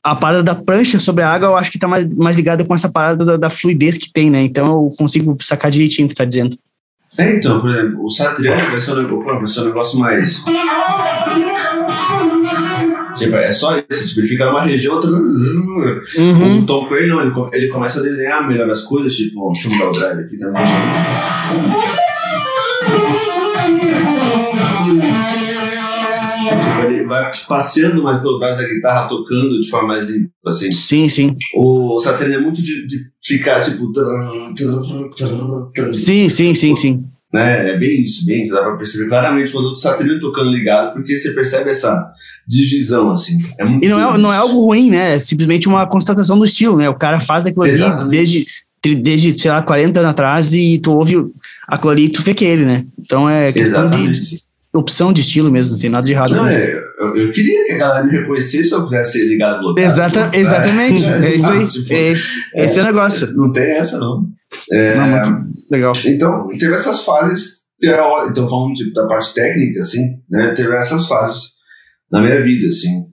A 0.00 0.14
parada 0.14 0.44
da 0.44 0.54
prancha 0.54 0.98
sobre 1.00 1.24
a 1.24 1.28
água, 1.28 1.48
eu 1.48 1.56
acho 1.56 1.72
que 1.72 1.78
tá 1.78 1.88
mais, 1.88 2.08
mais 2.08 2.36
ligada 2.36 2.64
com 2.64 2.74
essa 2.74 2.88
parada 2.88 3.24
da, 3.24 3.36
da 3.36 3.50
fluidez 3.50 3.98
que 3.98 4.10
tem, 4.10 4.30
né? 4.30 4.40
Então 4.40 4.66
eu 4.66 4.92
consigo 4.96 5.36
sacar 5.40 5.70
direitinho 5.70 6.06
o 6.06 6.08
que 6.08 6.14
tá 6.14 6.24
dizendo. 6.24 6.56
É, 7.16 7.36
então, 7.36 7.60
por 7.60 7.70
exemplo, 7.70 8.04
o 8.04 8.10
Satriani 8.10 8.60
vai 8.62 8.80
ser 8.80 8.92
um, 8.92 9.24
vai 9.24 9.46
ser 9.46 9.60
um 9.60 9.64
negócio 9.64 9.98
mais. 9.98 10.44
Tipo, 13.16 13.36
é 13.36 13.50
só 13.50 13.78
isso, 13.88 14.08
tipo, 14.08 14.20
ele 14.20 14.28
fica 14.28 14.44
numa 14.46 14.62
região. 14.62 15.00
Uhum. 15.00 16.58
O 16.58 16.66
Tom 16.66 16.86
Cruise 16.86 17.08
não, 17.08 17.22
ele, 17.22 17.32
ele 17.52 17.68
começa 17.68 18.00
a 18.00 18.02
desenhar 18.02 18.46
melhor 18.46 18.68
as 18.68 18.82
coisas, 18.82 19.14
tipo, 19.14 19.50
deixa 19.50 19.68
eu 19.68 19.72
mudar 19.72 19.88
o 19.88 19.92
drive 19.92 20.20
aqui 20.20 20.36
também. 20.38 20.64
Tipo, 20.64 20.78
vai 27.08 27.30
passeando 27.48 28.02
mais 28.02 28.20
pelo 28.20 28.38
braço 28.38 28.60
da 28.60 28.68
guitarra, 28.68 29.08
tocando 29.08 29.60
de 29.60 29.68
forma 29.68 29.88
mais 29.88 30.08
limpa, 30.08 30.30
assim. 30.46 30.70
Sim, 30.70 31.08
sim. 31.08 31.34
O 31.56 31.98
Satriani 32.00 32.34
é 32.34 32.40
muito 32.40 32.62
de, 32.62 32.86
de 32.86 32.98
ficar, 33.24 33.60
tipo. 33.60 33.90
Sim, 35.92 36.28
sim, 36.28 36.54
sim, 36.54 36.76
sim. 36.76 37.04
né? 37.32 37.70
É 37.70 37.78
bem 37.78 38.02
isso, 38.02 38.24
bem 38.24 38.42
isso. 38.42 38.52
Dá 38.52 38.62
pra 38.62 38.76
perceber 38.76 39.08
claramente 39.08 39.52
quando 39.52 39.70
o 39.70 39.74
Satriani 39.74 40.20
tocando 40.20 40.50
ligado, 40.50 40.92
porque 40.92 41.16
você 41.16 41.32
percebe 41.32 41.70
essa 41.70 42.12
divisão, 42.46 43.10
assim. 43.10 43.36
É 43.60 43.64
E 43.64 43.88
não 43.88 44.14
é, 44.14 44.18
não 44.18 44.32
é 44.32 44.36
algo 44.36 44.64
ruim, 44.64 44.90
né? 44.90 45.16
É 45.16 45.18
simplesmente 45.18 45.68
uma 45.68 45.86
constatação 45.86 46.38
do 46.38 46.46
estilo, 46.46 46.76
né? 46.76 46.88
O 46.88 46.94
cara 46.94 47.20
faz 47.20 47.44
daquilo 47.44 47.64
ali 47.64 47.74
Exatamente. 47.74 48.10
desde, 48.10 48.46
desde, 49.02 49.38
sei 49.38 49.50
lá, 49.50 49.62
40 49.62 50.00
anos 50.00 50.10
atrás 50.10 50.54
e 50.54 50.78
tu 50.78 50.92
ouve 50.92 51.14
aquilo 51.66 51.90
ali 51.90 52.04
e 52.06 52.08
tu 52.08 52.22
vê 52.22 52.32
que 52.32 52.46
é 52.46 52.48
ele, 52.48 52.64
né? 52.64 52.86
Então 52.98 53.28
é 53.28 53.52
questão 53.52 53.86
de, 53.86 53.96
Exatamente. 53.96 54.47
Opção 54.74 55.12
de 55.12 55.22
estilo 55.22 55.50
mesmo, 55.50 55.72
não 55.72 55.80
tem 55.80 55.90
nada 55.90 56.06
de 56.06 56.12
errado 56.12 56.34
Não, 56.34 56.44
nisso. 56.44 56.58
é, 56.58 56.84
eu, 56.98 57.16
eu 57.16 57.32
queria 57.32 57.64
que 57.66 57.72
a 57.72 57.78
galera 57.78 58.04
me 58.04 58.10
reconhecesse 58.10 58.68
se 58.68 58.74
eu 58.74 58.84
fizesse 58.84 59.24
ligado 59.24 59.60
bloqueado. 59.60 59.90
Exata, 59.90 60.30
exatamente, 60.36 61.04
é 61.08 61.34
isso 61.34 61.50
aí. 61.50 61.66
Tipo, 61.66 61.92
É 61.92 62.00
esse, 62.12 62.28
esse 62.54 62.78
é 62.78 62.82
o 62.82 62.84
negócio. 62.84 63.34
Não 63.34 63.52
tem 63.52 63.70
essa, 63.72 63.98
não. 63.98 64.26
É, 64.70 64.94
Não, 64.94 65.08
muito 65.08 65.48
legal. 65.70 65.92
Então, 66.04 66.46
teve 66.58 66.74
essas 66.74 67.04
fases, 67.04 67.64
então 67.82 68.48
falando 68.48 68.74
tipo, 68.74 68.92
da 68.92 69.06
parte 69.06 69.34
técnica, 69.34 69.80
assim, 69.80 70.02
né, 70.30 70.52
teve 70.54 70.74
essas 70.74 71.06
fases 71.06 71.52
na 72.10 72.20
minha 72.22 72.42
vida, 72.42 72.66
assim, 72.66 73.04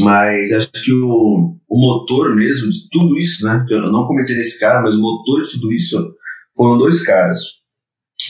mas 0.00 0.52
acho 0.52 0.70
que 0.70 0.92
o, 0.92 1.56
o 1.68 1.80
motor 1.80 2.34
mesmo 2.34 2.68
de 2.68 2.88
tudo 2.90 3.16
isso, 3.18 3.44
né, 3.44 3.64
eu 3.70 3.90
não 3.90 4.06
comentei 4.06 4.36
nesse 4.36 4.58
cara, 4.60 4.80
mas 4.82 4.94
o 4.94 5.00
motor 5.00 5.42
de 5.42 5.50
tudo 5.52 5.72
isso 5.72 6.14
foram 6.56 6.78
dois 6.78 7.02
caras. 7.04 7.40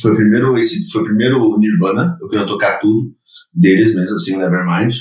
Foi 0.01 0.15
primeiro 0.15 0.57
esse, 0.59 0.91
foi 0.91 1.05
primeiro 1.05 1.39
o 1.43 1.59
Nirvana, 1.59 2.17
eu 2.23 2.29
queria 2.29 2.47
tocar 2.47 2.79
tudo 2.79 3.11
deles 3.55 3.95
mesmo, 3.95 4.17
assim, 4.17 4.35
o 4.37 4.39
Nevermind, 4.39 4.95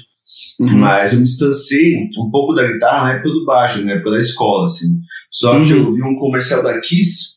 Uhum. 0.59 0.77
mas 0.77 1.11
eu 1.13 1.19
me 1.19 1.23
distanciei 1.25 1.95
um 2.17 2.29
pouco 2.31 2.53
da 2.53 2.65
guitarra 2.65 3.03
na 3.05 3.11
época 3.13 3.29
do 3.29 3.45
baixo, 3.45 3.83
na 3.83 3.91
época 3.93 4.11
da 4.11 4.19
escola, 4.19 4.65
assim. 4.65 4.87
Só 5.29 5.51
que 5.59 5.73
Uhum. 5.73 5.79
eu 5.87 5.93
vi 5.93 6.03
um 6.03 6.15
comercial 6.17 6.61
da 6.63 6.79
Kiss 6.81 7.31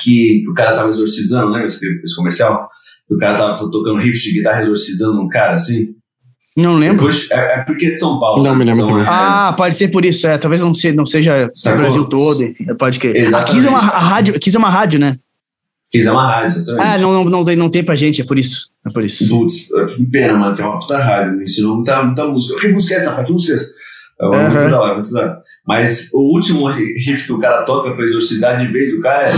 que, 0.00 0.40
que 0.44 0.48
o 0.50 0.54
cara 0.54 0.74
tava 0.74 0.88
exorcizando, 0.88 1.46
lembra 1.48 1.66
esse, 1.66 1.84
esse 2.04 2.14
comercial? 2.16 2.68
Que 3.06 3.14
o 3.14 3.18
cara 3.18 3.36
tava 3.36 3.54
tocando 3.70 3.98
riff 4.00 4.18
de 4.20 4.32
guitarra 4.34 4.62
exorcizando 4.62 5.20
um 5.20 5.28
cara, 5.28 5.52
assim. 5.54 5.88
Não 6.56 6.74
lembro. 6.76 6.96
Depois, 6.98 7.30
é, 7.30 7.60
é 7.60 7.64
porque 7.64 7.86
é 7.86 7.90
de 7.90 7.98
São 7.98 8.18
Paulo. 8.18 8.42
Não 8.42 8.52
né? 8.52 8.58
me 8.58 8.64
lembro 8.64 8.84
Então, 8.88 9.00
é- 9.00 9.06
Ah, 9.08 9.54
pode 9.56 9.74
ser 9.76 9.88
por 9.88 10.04
isso, 10.04 10.26
é. 10.26 10.36
Talvez 10.38 10.60
não, 10.60 10.74
se, 10.74 10.92
não 10.92 11.06
seja 11.06 11.46
o 11.46 11.56
Sacou? 11.56 11.78
Brasil 11.80 12.04
todo, 12.06 12.40
pode. 12.78 12.98
A 13.06 13.10
Exatamente. 13.10 13.52
Kiss 13.54 13.66
é 13.66 13.70
uma 13.70 13.78
a 13.78 13.98
rádio, 13.98 14.34
a 14.36 14.38
Kiss 14.38 14.56
é 14.56 14.58
uma 14.58 14.68
rádio, 14.70 14.98
né? 15.00 15.16
Kiss 15.90 16.06
é 16.06 16.12
uma 16.12 16.26
rádio, 16.26 16.58
exatamente. 16.60 16.86
Ah, 16.86 16.98
não, 16.98 17.12
não, 17.12 17.24
não, 17.24 17.44
tem- 17.44 17.56
não 17.56 17.70
tem 17.70 17.82
pra 17.82 17.94
gente, 17.94 18.20
é 18.20 18.24
por 18.24 18.38
isso. 18.38 18.68
É 18.86 18.92
por 18.92 19.02
isso. 19.04 19.26
Putz, 19.28 19.68
que 19.96 20.04
pena, 20.06 20.34
mano, 20.34 20.54
que 20.54 20.60
é 20.60 20.64
uma 20.66 20.78
puta 20.78 20.98
rádio. 20.98 21.36
Me 21.36 21.44
ensinou 21.44 21.76
muita, 21.76 22.02
muita 22.02 22.26
música. 22.26 22.60
Que 22.60 22.68
música 22.68 22.94
é 22.94 22.96
essa, 22.98 23.10
rapaz? 23.10 23.26
Que 23.26 23.32
música 23.32 23.52
é 23.52 23.56
essa? 23.56 23.66
É 24.20 24.26
Aham. 24.26 24.50
muito 24.50 24.70
da 24.70 24.80
hora, 24.80 24.94
muito 24.94 25.12
da 25.12 25.20
hora. 25.20 25.42
Mas 25.66 26.10
o 26.12 26.20
último 26.34 26.68
riff 26.68 27.24
que 27.24 27.32
o 27.32 27.38
cara 27.38 27.62
toca 27.62 27.94
pra 27.94 28.04
exorcizar 28.04 28.58
de 28.58 28.70
vez 28.70 28.92
o 28.94 29.00
cara 29.00 29.30
é. 29.30 29.32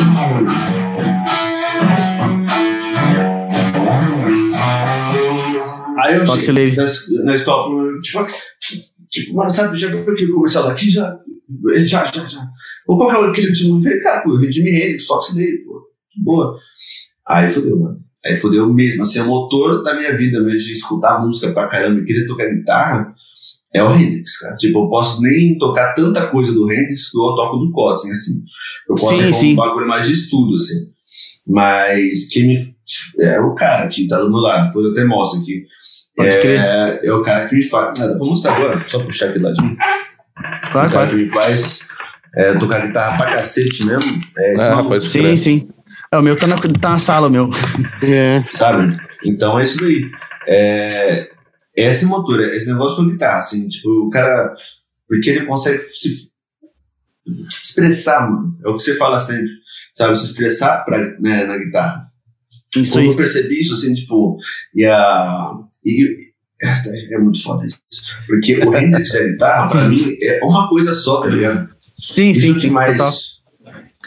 Aí 6.02 6.16
eu 6.16 6.26
Foxy 6.26 6.46
cheguei 6.46 6.74
na, 6.74 6.84
na 7.24 7.34
escola, 7.34 8.00
tipo, 8.00 8.26
tipo, 9.10 9.34
mano, 9.36 9.50
sabe, 9.50 9.78
já 9.78 9.88
viu 9.88 10.00
aquele 10.00 10.32
comercial 10.32 10.66
daqui? 10.66 10.88
Já, 10.90 11.18
já, 11.84 12.04
já, 12.06 12.26
já. 12.26 12.40
Ou 12.88 12.96
qual 12.96 13.10
que 13.10 13.16
é 13.16 13.30
aquele 13.30 13.48
último? 13.48 13.78
Eu 13.78 13.82
falei, 13.82 14.00
cara, 14.00 14.22
pô, 14.22 14.30
Jimi 14.50 14.70
Hendrix, 14.70 15.06
Fox 15.06 15.34
Lady, 15.34 15.58
pô, 15.64 15.82
boa. 16.22 16.56
Aí 17.26 17.48
fodeu, 17.48 17.78
mano. 17.78 17.98
Aí 18.24 18.36
fodeu 18.36 18.72
mesmo, 18.72 19.02
assim, 19.02 19.18
é 19.18 19.22
o 19.22 19.26
motor 19.26 19.82
da 19.82 19.94
minha 19.94 20.14
vida 20.16 20.40
mesmo, 20.40 20.66
de 20.66 20.72
escutar 20.72 21.20
música 21.20 21.52
pra 21.52 21.68
caramba 21.68 22.00
e 22.00 22.04
querer 22.04 22.26
tocar 22.26 22.46
guitarra, 22.46 23.14
é 23.72 23.82
o 23.82 23.94
Hendrix, 23.94 24.38
cara. 24.40 24.56
Tipo, 24.56 24.84
eu 24.84 24.88
posso 24.88 25.22
nem 25.22 25.56
tocar 25.56 25.94
tanta 25.94 26.26
coisa 26.26 26.52
do 26.52 26.70
Hendrix 26.70 27.10
que 27.10 27.18
eu 27.18 27.34
toco 27.34 27.56
do 27.56 27.70
Kotzen, 27.70 28.10
assim. 28.10 28.42
Eu 28.88 28.94
posso 28.96 29.16
Sim, 29.16 29.32
sim. 29.32 29.52
um 29.52 29.56
bagulho 29.56 29.86
mais 29.86 30.06
de 30.06 30.12
estudo, 30.12 30.56
assim. 30.56 30.90
Mas 31.46 32.28
quem 32.28 32.48
me... 32.48 32.56
É 33.20 33.40
o 33.40 33.54
cara 33.54 33.86
que 33.88 34.08
tá 34.08 34.20
do 34.20 34.30
meu 34.30 34.40
lado, 34.40 34.66
depois 34.66 34.86
eu 34.86 34.92
até 34.92 35.04
mostro 35.04 35.40
aqui. 35.40 35.64
Pode 36.16 36.40
crer. 36.40 36.60
É, 36.60 37.06
é 37.06 37.12
o 37.12 37.22
cara 37.22 37.48
que 37.48 37.54
me 37.54 37.62
faz... 37.62 38.00
Ah, 38.00 38.06
dá 38.06 38.14
pra 38.16 38.26
mostrar 38.26 38.56
agora? 38.56 38.82
Só 38.86 39.02
puxar 39.04 39.30
aqui 39.30 39.38
lá 39.38 39.52
de 39.52 39.62
mim. 39.62 39.76
Claro, 40.36 40.68
o 40.70 40.72
cara 40.72 40.90
claro. 40.90 41.10
que 41.10 41.16
me 41.16 41.28
faz 41.28 41.80
é, 42.34 42.54
tocar 42.58 42.86
guitarra 42.86 43.16
pra 43.16 43.36
cacete 43.36 43.84
mesmo. 43.84 44.20
É 44.36 44.54
esse 44.54 44.66
Ah, 44.66 44.82
pode 44.82 45.02
Sim, 45.02 45.36
sim. 45.36 45.68
É, 46.12 46.18
o 46.18 46.22
meu 46.22 46.36
tá 46.36 46.46
na, 46.46 46.56
tá 46.56 46.90
na 46.90 46.98
sala, 46.98 47.28
o 47.28 47.30
meu. 47.30 47.50
É. 48.02 48.42
sabe? 48.50 48.96
Então 49.24 49.58
é 49.58 49.62
isso 49.62 49.78
daí. 49.80 50.10
É, 50.48 51.30
é 51.76 51.90
esse 51.90 52.04
motor, 52.04 52.40
é 52.40 52.56
esse 52.56 52.70
negócio 52.70 52.96
com 52.96 53.02
a 53.02 53.10
guitarra, 53.12 53.38
assim, 53.38 53.68
tipo, 53.68 53.88
o 54.06 54.10
cara. 54.10 54.54
Porque 55.08 55.30
ele 55.30 55.46
consegue 55.46 55.78
se 55.80 56.30
se 57.48 57.62
expressar, 57.62 58.28
mano. 58.30 58.56
É 58.64 58.68
o 58.68 58.76
que 58.76 58.82
você 58.82 58.96
fala 58.96 59.18
sempre, 59.18 59.50
sabe? 59.94 60.16
Se 60.16 60.24
expressar 60.24 60.84
pra, 60.84 60.98
né, 61.20 61.44
na 61.44 61.56
guitarra. 61.58 62.06
Isso 62.76 62.92
Quando 62.92 63.04
aí. 63.04 63.10
eu 63.10 63.16
percebi 63.16 63.60
isso, 63.60 63.74
assim, 63.74 63.92
tipo, 63.92 64.38
e 64.74 64.84
a. 64.86 65.52
E, 65.84 66.30
é, 66.62 67.14
é 67.14 67.18
muito 67.18 67.42
foda 67.42 67.66
isso. 67.66 67.80
Porque 68.26 68.58
o 68.58 68.76
Hendrix 68.76 69.14
e 69.14 69.18
a 69.18 69.28
guitarra, 69.28 69.70
pra 69.70 69.84
mim, 69.88 70.16
é 70.22 70.40
uma 70.44 70.68
coisa 70.68 70.94
só, 70.94 71.20
tá 71.20 71.28
ligado? 71.28 71.70
Sim, 71.98 72.30
Isso 72.30 72.40
sim, 72.40 72.52
que 72.54 72.60
sim. 72.60 72.70
mais. 72.70 72.98
Total. 72.98 73.12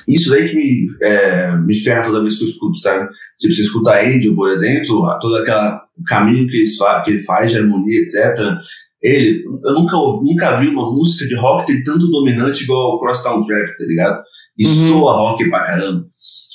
Isso 0.07 0.29
daí 0.29 0.49
que 0.49 0.55
me, 0.55 0.87
é, 1.01 1.55
me 1.57 1.73
ferra 1.73 2.03
toda 2.03 2.21
vez 2.21 2.37
que 2.37 2.43
eu 2.43 2.47
escuto, 2.47 2.77
sabe? 2.77 3.07
Tipo, 3.39 3.53
você 3.53 3.61
escuta 3.61 4.01
Angel, 4.01 4.35
por 4.35 4.49
exemplo, 4.51 5.07
todo 5.21 5.35
aquela, 5.37 5.81
o 5.97 6.03
caminho 6.03 6.47
que, 6.47 6.57
eles 6.57 6.75
fa 6.77 7.01
que 7.03 7.11
ele 7.11 7.19
faz 7.19 7.51
de 7.51 7.57
harmonia, 7.59 7.99
etc. 7.99 8.57
Ele, 9.01 9.43
eu 9.65 9.73
nunca, 9.73 9.95
ouvi- 9.97 10.29
nunca 10.29 10.57
vi 10.57 10.67
uma 10.67 10.89
música 10.91 11.25
de 11.27 11.35
rock 11.35 11.65
ter 11.67 11.83
tanto 11.83 12.07
dominante 12.07 12.63
igual 12.63 12.95
o 12.95 12.99
Crosstown 12.99 13.45
Traffic, 13.45 13.77
tá 13.77 13.85
ligado? 13.85 14.21
E 14.57 14.65
Uhum. 14.65 14.73
soa 14.89 15.13
rock 15.13 15.49
pra 15.49 15.63
caramba. 15.65 16.05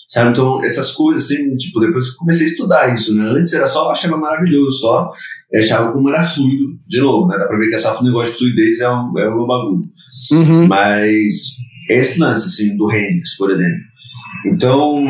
Sabe? 0.07 0.31
Então, 0.31 0.59
essas 0.65 0.91
coisas, 0.93 1.25
assim, 1.27 1.55
tipo, 1.57 1.81
depois 1.81 2.07
que 2.07 2.13
eu 2.15 2.19
comecei 2.19 2.47
a 2.47 2.51
estudar 2.51 2.95
isso, 2.95 3.15
né? 3.15 3.31
Antes 3.31 3.53
era 3.53 3.67
só, 3.67 3.85
eu 3.87 3.91
achava 3.91 4.17
maravilhoso, 4.17 4.79
só, 4.79 5.11
achava 5.55 5.93
como 5.93 6.09
era 6.09 6.23
fluido, 6.23 6.65
de 6.87 7.01
novo, 7.01 7.27
né? 7.29 7.37
Dá 7.37 7.47
pra 7.47 7.59
ver 7.59 7.69
que 7.69 7.75
essa 7.75 8.03
negócio 8.03 8.33
de 8.33 8.39
fluidez 8.39 8.81
é, 8.81 8.89
um, 8.89 9.13
é 9.19 9.29
o 9.29 9.37
meu 9.37 9.47
bagulho. 9.47 9.83
Uhum. 10.33 10.67
Mas 10.67 11.35
esse 11.89 12.21
lance, 12.21 12.47
assim, 12.47 12.77
do 12.77 12.91
Hendrix, 12.93 13.37
por 13.37 13.51
exemplo. 13.51 13.79
Então, 14.47 15.05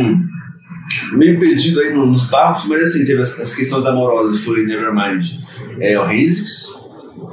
meio 1.12 1.38
perdido 1.38 1.80
aí 1.80 1.92
no- 1.92 2.06
nos 2.06 2.24
papos, 2.24 2.66
mas 2.66 2.82
assim, 2.82 3.04
teve 3.04 3.20
as, 3.20 3.38
as 3.38 3.54
questões 3.54 3.84
amorosas, 3.84 4.40
foi 4.44 4.64
Nevermind. 4.64 5.38
É 5.80 5.98
o 5.98 6.10
Hendrix, 6.10 6.74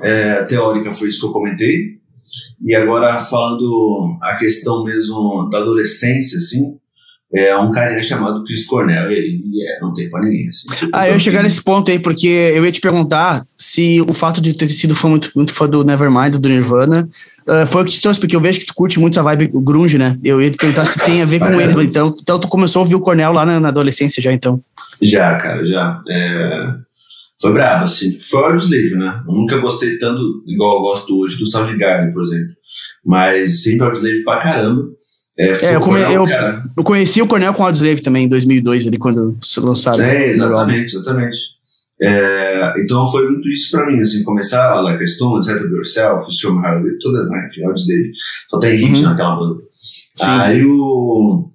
é, 0.04 0.44
teórica 0.44 0.92
foi 0.94 1.10
isso 1.10 1.20
que 1.20 1.26
eu 1.28 1.32
comentei. 1.32 1.96
E 2.62 2.76
agora, 2.76 3.18
falando 3.20 4.18
a 4.22 4.36
questão 4.36 4.84
mesmo 4.84 5.48
da 5.52 5.60
adolescência, 5.60 6.38
assim, 6.38 6.76
é 7.34 7.58
um 7.58 7.72
carinha 7.72 8.04
chamado 8.04 8.44
Chris 8.44 8.66
Cornell, 8.66 9.12
e 9.12 9.14
ele 9.16 9.42
é, 9.68 9.80
não 9.82 9.94
tem 9.94 10.10
pra 10.10 10.22
ninguém, 10.22 10.48
assim. 10.48 10.68
Tipo, 10.76 10.92
Ah, 10.94 11.08
eu 11.10 11.14
ia 11.16 11.20
chegar 11.20 11.44
nesse 11.44 11.62
ponto 11.62 11.90
aí, 11.92 12.00
porque 12.00 12.28
eu 12.28 12.66
ia 12.66 12.72
te 12.72 12.80
perguntar 12.80 13.42
se 13.58 14.02
o 14.08 14.14
fato 14.14 14.40
de 14.42 14.54
ter 14.54 14.68
sido 14.70 14.96
fã 14.96 15.10
muito, 15.10 15.32
muito 15.36 15.52
fã 15.54 15.68
do 15.68 15.84
Nevermind, 15.84 16.36
do 16.38 16.48
Nirvana, 16.50 17.10
ah, 17.48 17.66
foi 17.66 17.82
o 17.82 17.86
que 17.86 17.92
te 17.92 18.02
trouxe, 18.02 18.20
porque 18.20 18.36
eu 18.36 18.40
vejo 18.42 18.60
que 18.60 18.66
tu 18.68 18.74
curte 18.74 19.00
muito 19.00 19.14
essa 19.14 19.24
vibe 19.24 19.52
grunge, 19.56 19.98
né? 19.98 20.18
Eu 20.24 20.42
ia 20.42 20.50
te 20.52 20.58
perguntar 20.58 20.86
se 20.86 21.00
tem 21.00 21.22
a 21.22 21.26
ver 21.26 21.40
com 21.40 21.46
Ah, 21.46 21.62
é? 21.62 21.64
ele. 21.64 21.84
Então, 21.84 22.16
então 22.22 22.40
tu 22.40 22.48
começou 22.48 22.80
a 22.80 22.84
ouvir 22.84 22.96
o 22.96 23.02
Cornell 23.02 23.32
lá 23.34 23.46
na, 23.46 23.60
na 23.60 23.68
adolescência 23.70 24.22
já, 24.22 24.32
então. 24.32 24.62
Já, 25.02 25.36
cara, 25.36 25.66
já. 25.66 26.02
É, 26.10 26.70
Foi 27.42 27.52
brabo, 27.52 27.84
assim. 27.84 28.18
Foi 28.22 28.40
o 28.40 28.46
Audioslave, 28.46 28.96
né? 28.96 29.22
Eu 29.28 29.34
nunca 29.34 29.58
gostei 29.58 29.98
tanto, 29.98 30.22
igual 30.48 30.78
eu 30.78 30.82
gosto 30.84 31.20
hoje, 31.20 31.38
do 31.38 31.46
Soundgarden, 31.46 32.14
por 32.14 32.24
exemplo. 32.24 32.54
Mas 33.06 33.62
sempre 33.62 33.86
Audioslave 33.86 34.24
pra 34.24 34.42
caramba. 34.42 34.84
É, 35.38 35.54
foi 35.54 35.76
eu 35.76 35.80
come- 35.82 36.00
Cornell, 36.02 36.26
eu-. 36.28 36.62
Eu 36.78 36.84
conheci 36.84 37.22
o 37.22 37.28
Cornell 37.28 37.54
com 37.54 37.64
o 37.64 37.66
Audioslave 37.66 38.02
também, 38.02 38.26
em 38.26 38.30
2002, 38.30 38.88
ali, 38.88 38.98
quando 38.98 39.38
se 39.42 39.60
lançaram. 39.60 40.02
É, 40.04 40.10
primeiro 40.30 40.44
álbum. 40.44 40.72
exatamente, 40.72 40.96
exatamente. 40.96 41.38
É, 42.02 42.74
então 42.82 43.06
foi 43.08 43.30
muito 43.30 43.48
isso 43.50 43.72
pra 43.72 43.86
mim, 43.88 44.00
assim, 44.00 44.24
começar 44.24 44.76
Like 44.82 45.02
a 45.04 45.08
Stone, 45.08 45.44
Set 45.44 45.56
Up 45.62 45.74
Yourself, 45.74 46.26
Show 46.34 46.54
Me 46.54 46.66
How 46.68 46.80
You 46.80 46.98
toda, 47.00 47.24
né, 47.30 47.48
dele, 47.88 48.12
só 48.50 48.60
tem 48.60 48.76
hit 48.78 48.98
Uhum. 49.02 49.10
naquela 49.10 49.36
banda. 49.38 49.62
Sim. 50.18 50.26
Aí 50.28 50.66
o, 50.66 51.50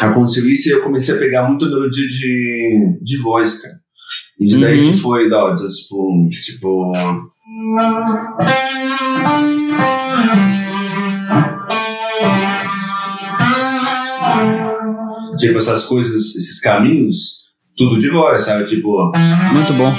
aconteceu 0.00 0.48
isso 0.48 0.68
e 0.68 0.72
eu 0.72 0.82
comecei 0.82 1.14
a 1.14 1.18
pegar 1.18 1.48
muita 1.48 1.66
melodia 1.66 2.06
de, 2.06 2.98
de 3.02 3.16
voz, 3.18 3.60
cara. 3.62 3.74
E 4.40 4.46
isso 4.46 4.60
daí 4.60 4.80
Uhum. 4.84 4.90
que 4.92 4.96
foi 4.98 5.28
da 5.28 5.44
hora, 5.44 5.54
então, 5.54 5.68
tipo, 5.68 6.28
tipo... 6.42 6.92
Tipo, 15.38 15.58
essas 15.58 15.84
coisas, 15.84 16.34
esses 16.36 16.60
caminhos, 16.60 17.38
tudo 17.76 17.98
de 17.98 18.08
voz, 18.10 18.42
sabe? 18.42 18.64
Tipo, 18.64 19.12
Muito 19.54 19.72
bom. 19.74 19.94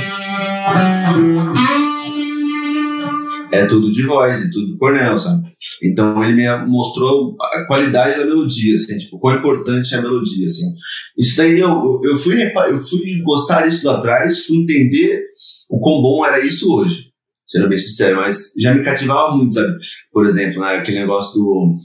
é 3.51 3.65
tudo 3.65 3.91
de 3.91 4.03
voz 4.03 4.43
e 4.43 4.51
tudo 4.51 4.77
Cornel, 4.77 5.17
sabe? 5.17 5.49
Então 5.83 6.23
ele 6.23 6.33
me 6.35 6.47
mostrou 6.67 7.35
a 7.41 7.65
qualidade 7.65 8.17
da 8.17 8.25
melodia, 8.25 8.73
assim, 8.73 8.97
tipo, 8.97 9.19
quão 9.19 9.37
importante 9.37 9.93
é 9.93 9.97
a 9.97 10.01
melodia, 10.01 10.45
assim. 10.45 10.65
Isso 11.17 11.37
daí 11.37 11.59
eu, 11.59 11.99
eu, 12.03 12.15
fui, 12.15 12.41
eu 12.43 12.77
fui 12.77 13.21
gostar 13.23 13.63
disso 13.63 13.87
lá 13.87 13.97
atrás, 13.97 14.45
fui 14.45 14.57
entender 14.57 15.23
o 15.69 15.79
quão 15.79 16.01
bom 16.01 16.25
era 16.25 16.45
isso 16.45 16.71
hoje, 16.73 17.11
sendo 17.47 17.67
bem 17.67 17.77
sincero, 17.77 18.17
mas 18.17 18.53
já 18.59 18.73
me 18.73 18.83
cativava 18.83 19.35
muito, 19.35 19.55
sabe? 19.55 19.73
Por 20.11 20.25
exemplo, 20.25 20.61
né, 20.61 20.75
aquele 20.77 20.99
negócio 20.99 21.33
do. 21.33 21.77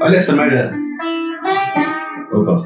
Olha 0.00 0.16
essa 0.16 0.32
merda. 0.32 0.76
Opa. 2.32 2.64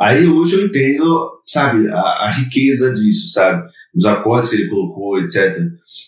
Aí 0.00 0.26
hoje 0.26 0.56
eu 0.56 0.66
entendo, 0.66 1.40
sabe, 1.46 1.88
a, 1.88 2.00
a 2.00 2.30
riqueza 2.30 2.92
disso, 2.94 3.28
sabe? 3.28 3.62
Os 3.94 4.04
acordes 4.04 4.50
que 4.50 4.56
ele 4.56 4.68
colocou, 4.68 5.18
etc. 5.18 5.58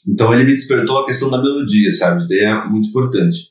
Então 0.07 0.35
ele 0.35 0.44
me 0.44 0.55
despertou 0.55 0.99
a 0.99 1.07
questão 1.07 1.31
da 1.31 1.40
melodia, 1.40 1.92
sabe? 1.92 2.18
Isso 2.18 2.29
daí 2.29 2.40
é 2.40 2.68
muito 2.68 2.88
importante. 2.88 3.49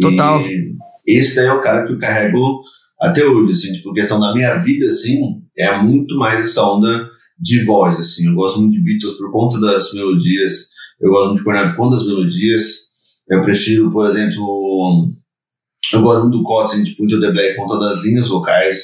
Total. 0.00 0.40
E 0.40 0.76
esse 1.06 1.36
daí 1.36 1.46
é 1.46 1.52
o 1.52 1.60
cara 1.60 1.84
que 1.84 1.92
eu 1.92 1.98
carrego 1.98 2.62
até 3.00 3.24
hoje, 3.24 3.52
assim, 3.52 3.72
tipo, 3.72 3.92
questão 3.92 4.18
da 4.18 4.32
minha 4.32 4.56
vida, 4.56 4.86
assim, 4.86 5.20
é 5.56 5.76
muito 5.78 6.16
mais 6.16 6.40
essa 6.40 6.62
onda 6.64 7.08
de 7.38 7.62
voz, 7.64 7.96
assim. 7.98 8.26
Eu 8.26 8.34
gosto 8.34 8.58
muito 8.58 8.72
de 8.72 8.82
Beatles 8.82 9.18
por 9.18 9.30
conta 9.30 9.60
das 9.60 9.92
melodias, 9.92 10.68
eu 11.00 11.10
gosto 11.10 11.26
muito 11.26 11.38
de 11.38 11.44
Cornell 11.44 11.68
por 11.68 11.76
conta 11.76 11.96
das 11.96 12.06
melodias. 12.06 12.85
Eu 13.28 13.42
prefiro, 13.42 13.90
por 13.90 14.06
exemplo, 14.06 15.12
eu 15.92 16.02
gosto 16.02 16.22
muito 16.22 16.38
do 16.38 16.42
Kotzen, 16.44 16.84
tipo, 16.84 17.04
Into 17.04 17.20
the 17.20 17.30
Black 17.32 17.56
conta 17.56 17.78
das 17.78 18.04
linhas 18.04 18.28
vocais 18.28 18.78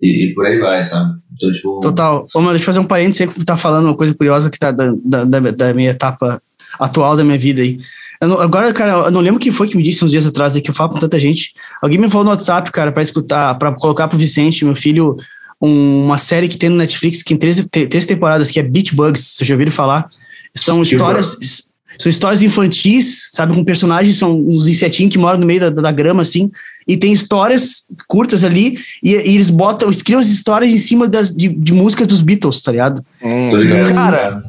e, 0.00 0.26
e 0.26 0.34
por 0.34 0.46
aí 0.46 0.58
vai, 0.58 0.82
sabe? 0.82 1.18
Então, 1.32 1.50
tipo, 1.50 1.80
Total. 1.80 2.18
Ô, 2.34 2.40
mano, 2.40 2.52
deixa 2.52 2.62
eu 2.62 2.66
fazer 2.66 2.78
um 2.80 2.84
parênteses 2.84 3.22
aí 3.28 3.44
tá 3.44 3.56
falando 3.56 3.86
uma 3.86 3.96
coisa 3.96 4.14
curiosa 4.14 4.50
que 4.50 4.58
tá 4.58 4.70
da, 4.70 4.92
da, 5.04 5.24
da, 5.24 5.74
minha 5.74 5.90
etapa 5.90 6.38
atual 6.78 7.16
da 7.16 7.24
minha 7.24 7.38
vida 7.38 7.62
aí. 7.62 7.78
Não- 8.22 8.40
agora, 8.40 8.72
cara, 8.72 9.06
eu 9.06 9.10
não 9.10 9.20
lembro 9.20 9.40
quem 9.40 9.52
foi 9.52 9.68
que 9.68 9.76
me 9.76 9.82
disse 9.82 10.04
uns 10.04 10.10
dias 10.10 10.26
atrás 10.26 10.54
aí 10.54 10.62
que 10.62 10.70
eu 10.70 10.74
falo 10.74 10.90
com 10.90 10.98
tanta 10.98 11.18
gente. 11.18 11.52
Alguém 11.82 11.98
me 11.98 12.08
falou 12.10 12.24
no 12.24 12.30
WhatsApp, 12.30 12.70
cara, 12.70 12.92
pra 12.92 13.02
escutar, 13.02 13.54
pra 13.58 13.74
colocar 13.74 14.08
pro 14.08 14.18
Vicente, 14.18 14.64
meu 14.64 14.74
filho, 14.74 15.16
um- 15.60 16.04
uma 16.04 16.18
série 16.18 16.48
que 16.48 16.58
tem 16.58 16.68
no 16.68 16.76
Netflix 16.76 17.22
que 17.22 17.30
tem 17.30 17.38
três, 17.38 17.66
três 17.88 18.06
temporadas, 18.06 18.50
que 18.50 18.60
é 18.60 18.62
Beach 18.62 18.94
Bugs. 18.94 19.22
Vocês 19.36 19.48
já 19.48 19.54
ouviram 19.54 19.72
falar? 19.72 20.08
São 20.54 20.82
histórias. 20.82 21.69
São 22.00 22.08
histórias 22.08 22.42
infantis, 22.42 23.24
sabe? 23.30 23.54
Com 23.54 23.62
personagens, 23.62 24.16
são 24.16 24.40
uns 24.40 24.66
insetinhos 24.66 25.12
que 25.12 25.18
moram 25.18 25.38
no 25.38 25.44
meio 25.46 25.60
da, 25.60 25.68
da 25.68 25.92
grama, 25.92 26.22
assim. 26.22 26.50
E 26.88 26.96
tem 26.96 27.12
histórias 27.12 27.84
curtas 28.08 28.42
ali, 28.42 28.78
e, 29.02 29.10
e 29.10 29.34
eles 29.34 29.50
botam, 29.50 29.86
eles 29.88 30.00
criam 30.02 30.18
as 30.18 30.28
histórias 30.28 30.72
em 30.72 30.78
cima 30.78 31.06
das, 31.06 31.30
de, 31.30 31.48
de 31.48 31.72
músicas 31.74 32.06
dos 32.06 32.22
Beatles, 32.22 32.62
tá 32.62 32.72
ligado? 32.72 33.04
Hum, 33.22 33.48
tô 33.50 33.58
ligado. 33.58 33.92
Cara, 33.94 34.42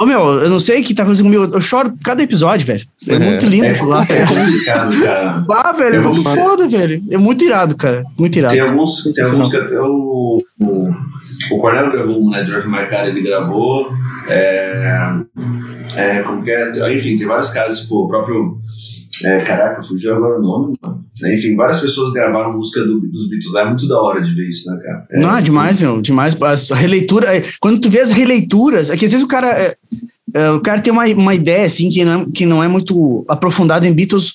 Ô 0.00 0.06
meu, 0.06 0.20
eu 0.40 0.48
não 0.48 0.58
sei 0.58 0.80
o 0.80 0.82
que 0.84 0.94
tá 0.94 1.02
acontecendo 1.02 1.26
comigo, 1.26 1.54
eu 1.54 1.60
choro 1.60 1.94
cada 2.02 2.22
episódio, 2.22 2.66
velho. 2.66 2.84
É, 3.06 3.14
É. 3.14 3.18
muito 3.18 3.46
lindo 3.46 3.66
é, 3.66 3.82
lá. 3.82 4.06
é 4.08 4.24
complicado, 4.26 5.00
cara. 5.02 5.44
Ah, 5.50 5.72
velho, 5.72 5.94
é 5.96 5.98
Eu 5.98 6.02
muito 6.04 6.22
vou- 6.22 6.34
foda, 6.34 6.66
velho. 6.66 7.04
É 7.10 7.18
muito 7.18 7.44
irado, 7.44 7.76
cara. 7.76 8.02
Muito 8.18 8.36
irado. 8.38 8.54
Tem 8.54 8.62
alguns, 8.62 9.02
tem 9.14 9.22
alguns 9.24 9.50
que 9.50 9.56
até 9.58 9.78
o, 9.78 10.38
o, 10.60 10.90
o 11.52 11.58
Cornel 11.58 11.92
gravou 11.92 12.24
um, 12.26 12.30
né? 12.30 12.42
Drive 12.42 12.66
My 12.66 12.88
Car 12.88 13.06
ele 13.06 13.20
gravou. 13.22 13.90
É, 14.28 15.12
é, 15.94 16.22
como 16.22 16.42
que 16.42 16.50
é? 16.50 16.94
Enfim, 16.94 17.16
tem 17.16 17.26
vários 17.26 17.50
casos, 17.50 17.80
tipo, 17.80 18.04
o 18.04 18.08
próprio. 18.08 18.58
É, 19.24 19.38
caraca, 19.38 19.82
fugiu 19.82 20.14
agora 20.14 20.38
o 20.38 20.42
nome, 20.42 20.74
mano. 20.82 21.02
Enfim, 21.34 21.56
várias 21.56 21.80
pessoas 21.80 22.12
gravaram 22.12 22.52
música 22.52 22.84
do- 22.84 23.00
dos 23.00 23.28
Beatles 23.30 23.50
lá. 23.52 23.62
É 23.62 23.64
muito 23.64 23.88
da 23.88 23.98
hora 23.98 24.20
de 24.20 24.34
ver 24.34 24.46
isso, 24.48 24.70
né, 24.70 24.78
cara? 24.82 25.02
É, 25.10 25.20
Não, 25.20 25.40
demais, 25.40 25.80
meu, 25.80 26.02
demais. 26.02 26.36
A 26.70 26.74
releitura, 26.74 27.34
é, 27.34 27.42
quando 27.58 27.80
tu 27.80 27.88
vê 27.88 28.00
as 28.00 28.12
releituras, 28.12 28.90
é 28.90 28.96
que 28.96 29.06
às 29.06 29.10
vezes 29.12 29.24
o 29.24 29.28
cara, 29.28 29.48
é, 29.58 29.74
é, 30.34 30.50
o 30.50 30.60
cara 30.60 30.82
tem 30.82 30.92
uma, 30.92 31.06
uma 31.06 31.34
ideia, 31.34 31.64
assim, 31.64 31.88
que 31.88 32.04
não, 32.04 32.30
que 32.30 32.44
não 32.44 32.62
é 32.62 32.68
muito 32.68 33.24
aprofundada 33.26 33.86
em 33.86 33.92
Beatles, 33.94 34.34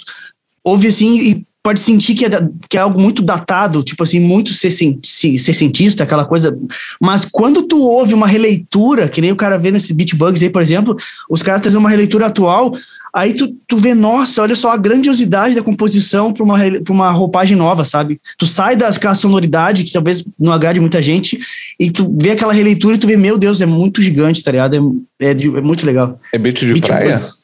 ouve 0.63 0.87
assim 0.87 1.19
e 1.19 1.45
pode 1.63 1.79
sentir 1.79 2.15
que 2.15 2.25
é, 2.25 2.29
que 2.69 2.77
é 2.77 2.81
algo 2.81 2.99
muito 2.99 3.21
datado, 3.21 3.83
tipo 3.83 4.03
assim, 4.03 4.19
muito 4.19 4.51
sessent- 4.51 5.05
se- 5.05 5.37
sessentista, 5.37 6.03
aquela 6.03 6.25
coisa. 6.25 6.57
Mas 6.99 7.23
quando 7.23 7.61
tu 7.63 7.81
ouve 7.81 8.13
uma 8.13 8.27
releitura, 8.27 9.07
que 9.07 9.21
nem 9.21 9.31
o 9.31 9.35
cara 9.35 9.57
vê 9.59 9.71
nesse 9.71 9.93
Beat 9.93 10.15
Bugs 10.15 10.41
aí, 10.41 10.49
por 10.49 10.61
exemplo, 10.61 10.95
os 11.29 11.43
caras 11.43 11.61
trazem 11.61 11.79
uma 11.79 11.89
releitura 11.89 12.25
atual, 12.25 12.75
aí 13.13 13.33
tu, 13.35 13.55
tu 13.67 13.77
vê, 13.77 13.93
nossa, 13.93 14.41
olha 14.41 14.55
só 14.55 14.71
a 14.71 14.77
grandiosidade 14.77 15.53
da 15.53 15.61
composição 15.61 16.33
para 16.33 16.43
uma, 16.43 16.57
pra 16.57 16.93
uma 16.93 17.11
roupagem 17.11 17.55
nova, 17.55 17.83
sabe? 17.85 18.19
Tu 18.39 18.47
sai 18.47 18.75
daquela 18.75 19.13
sonoridade 19.13 19.83
que 19.83 19.91
talvez 19.91 20.23
não 20.39 20.51
agrade 20.53 20.79
muita 20.79 20.99
gente 21.01 21.39
e 21.79 21.91
tu 21.91 22.11
vê 22.19 22.31
aquela 22.31 22.53
releitura 22.53 22.95
e 22.95 22.97
tu 22.97 23.05
vê, 23.07 23.15
meu 23.17 23.37
Deus, 23.37 23.61
é 23.61 23.65
muito 23.67 24.01
gigante, 24.01 24.41
tá 24.41 24.51
ligado? 24.51 25.03
É, 25.19 25.27
é, 25.27 25.31
é 25.31 25.61
muito 25.61 25.85
legal. 25.85 26.19
É 26.33 26.39
beat 26.39 26.59
de 26.59 26.73
Beat 26.73 26.87
praia? 26.87 27.11
Bugs. 27.15 27.41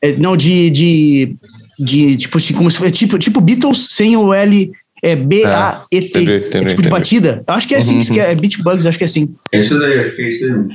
É, 0.00 0.12
não, 0.16 0.36
de, 0.36 0.70
de, 0.70 1.36
de 1.78 2.16
tipo 2.16 2.38
assim, 2.38 2.54
como 2.54 2.70
se 2.70 2.78
fosse, 2.78 2.92
tipo, 2.92 3.18
tipo 3.18 3.40
Beatles 3.40 3.88
sem 3.90 4.16
o 4.16 4.32
L, 4.32 4.70
é 5.02 5.14
B-A-E-T, 5.14 6.06
entendi, 6.08 6.32
é 6.32 6.36
entendi, 6.38 6.50
tipo 6.50 6.64
de 6.64 6.70
entendi. 6.72 6.88
batida. 6.90 7.44
Eu 7.46 7.54
Acho 7.54 7.68
que 7.68 7.74
é 7.74 7.78
assim, 7.78 7.98
Uhum, 7.98 8.04
que 8.04 8.20
é 8.20 8.34
Beat 8.34 8.58
Bugs, 8.62 8.84
acho 8.86 8.98
que 8.98 9.04
é 9.04 9.06
assim. 9.06 9.34
É 9.52 9.60
isso 9.60 9.78
daí, 9.78 10.00
acho 10.00 10.16
que 10.16 10.22
é 10.22 10.28
isso 10.28 10.48
daí. 10.48 10.66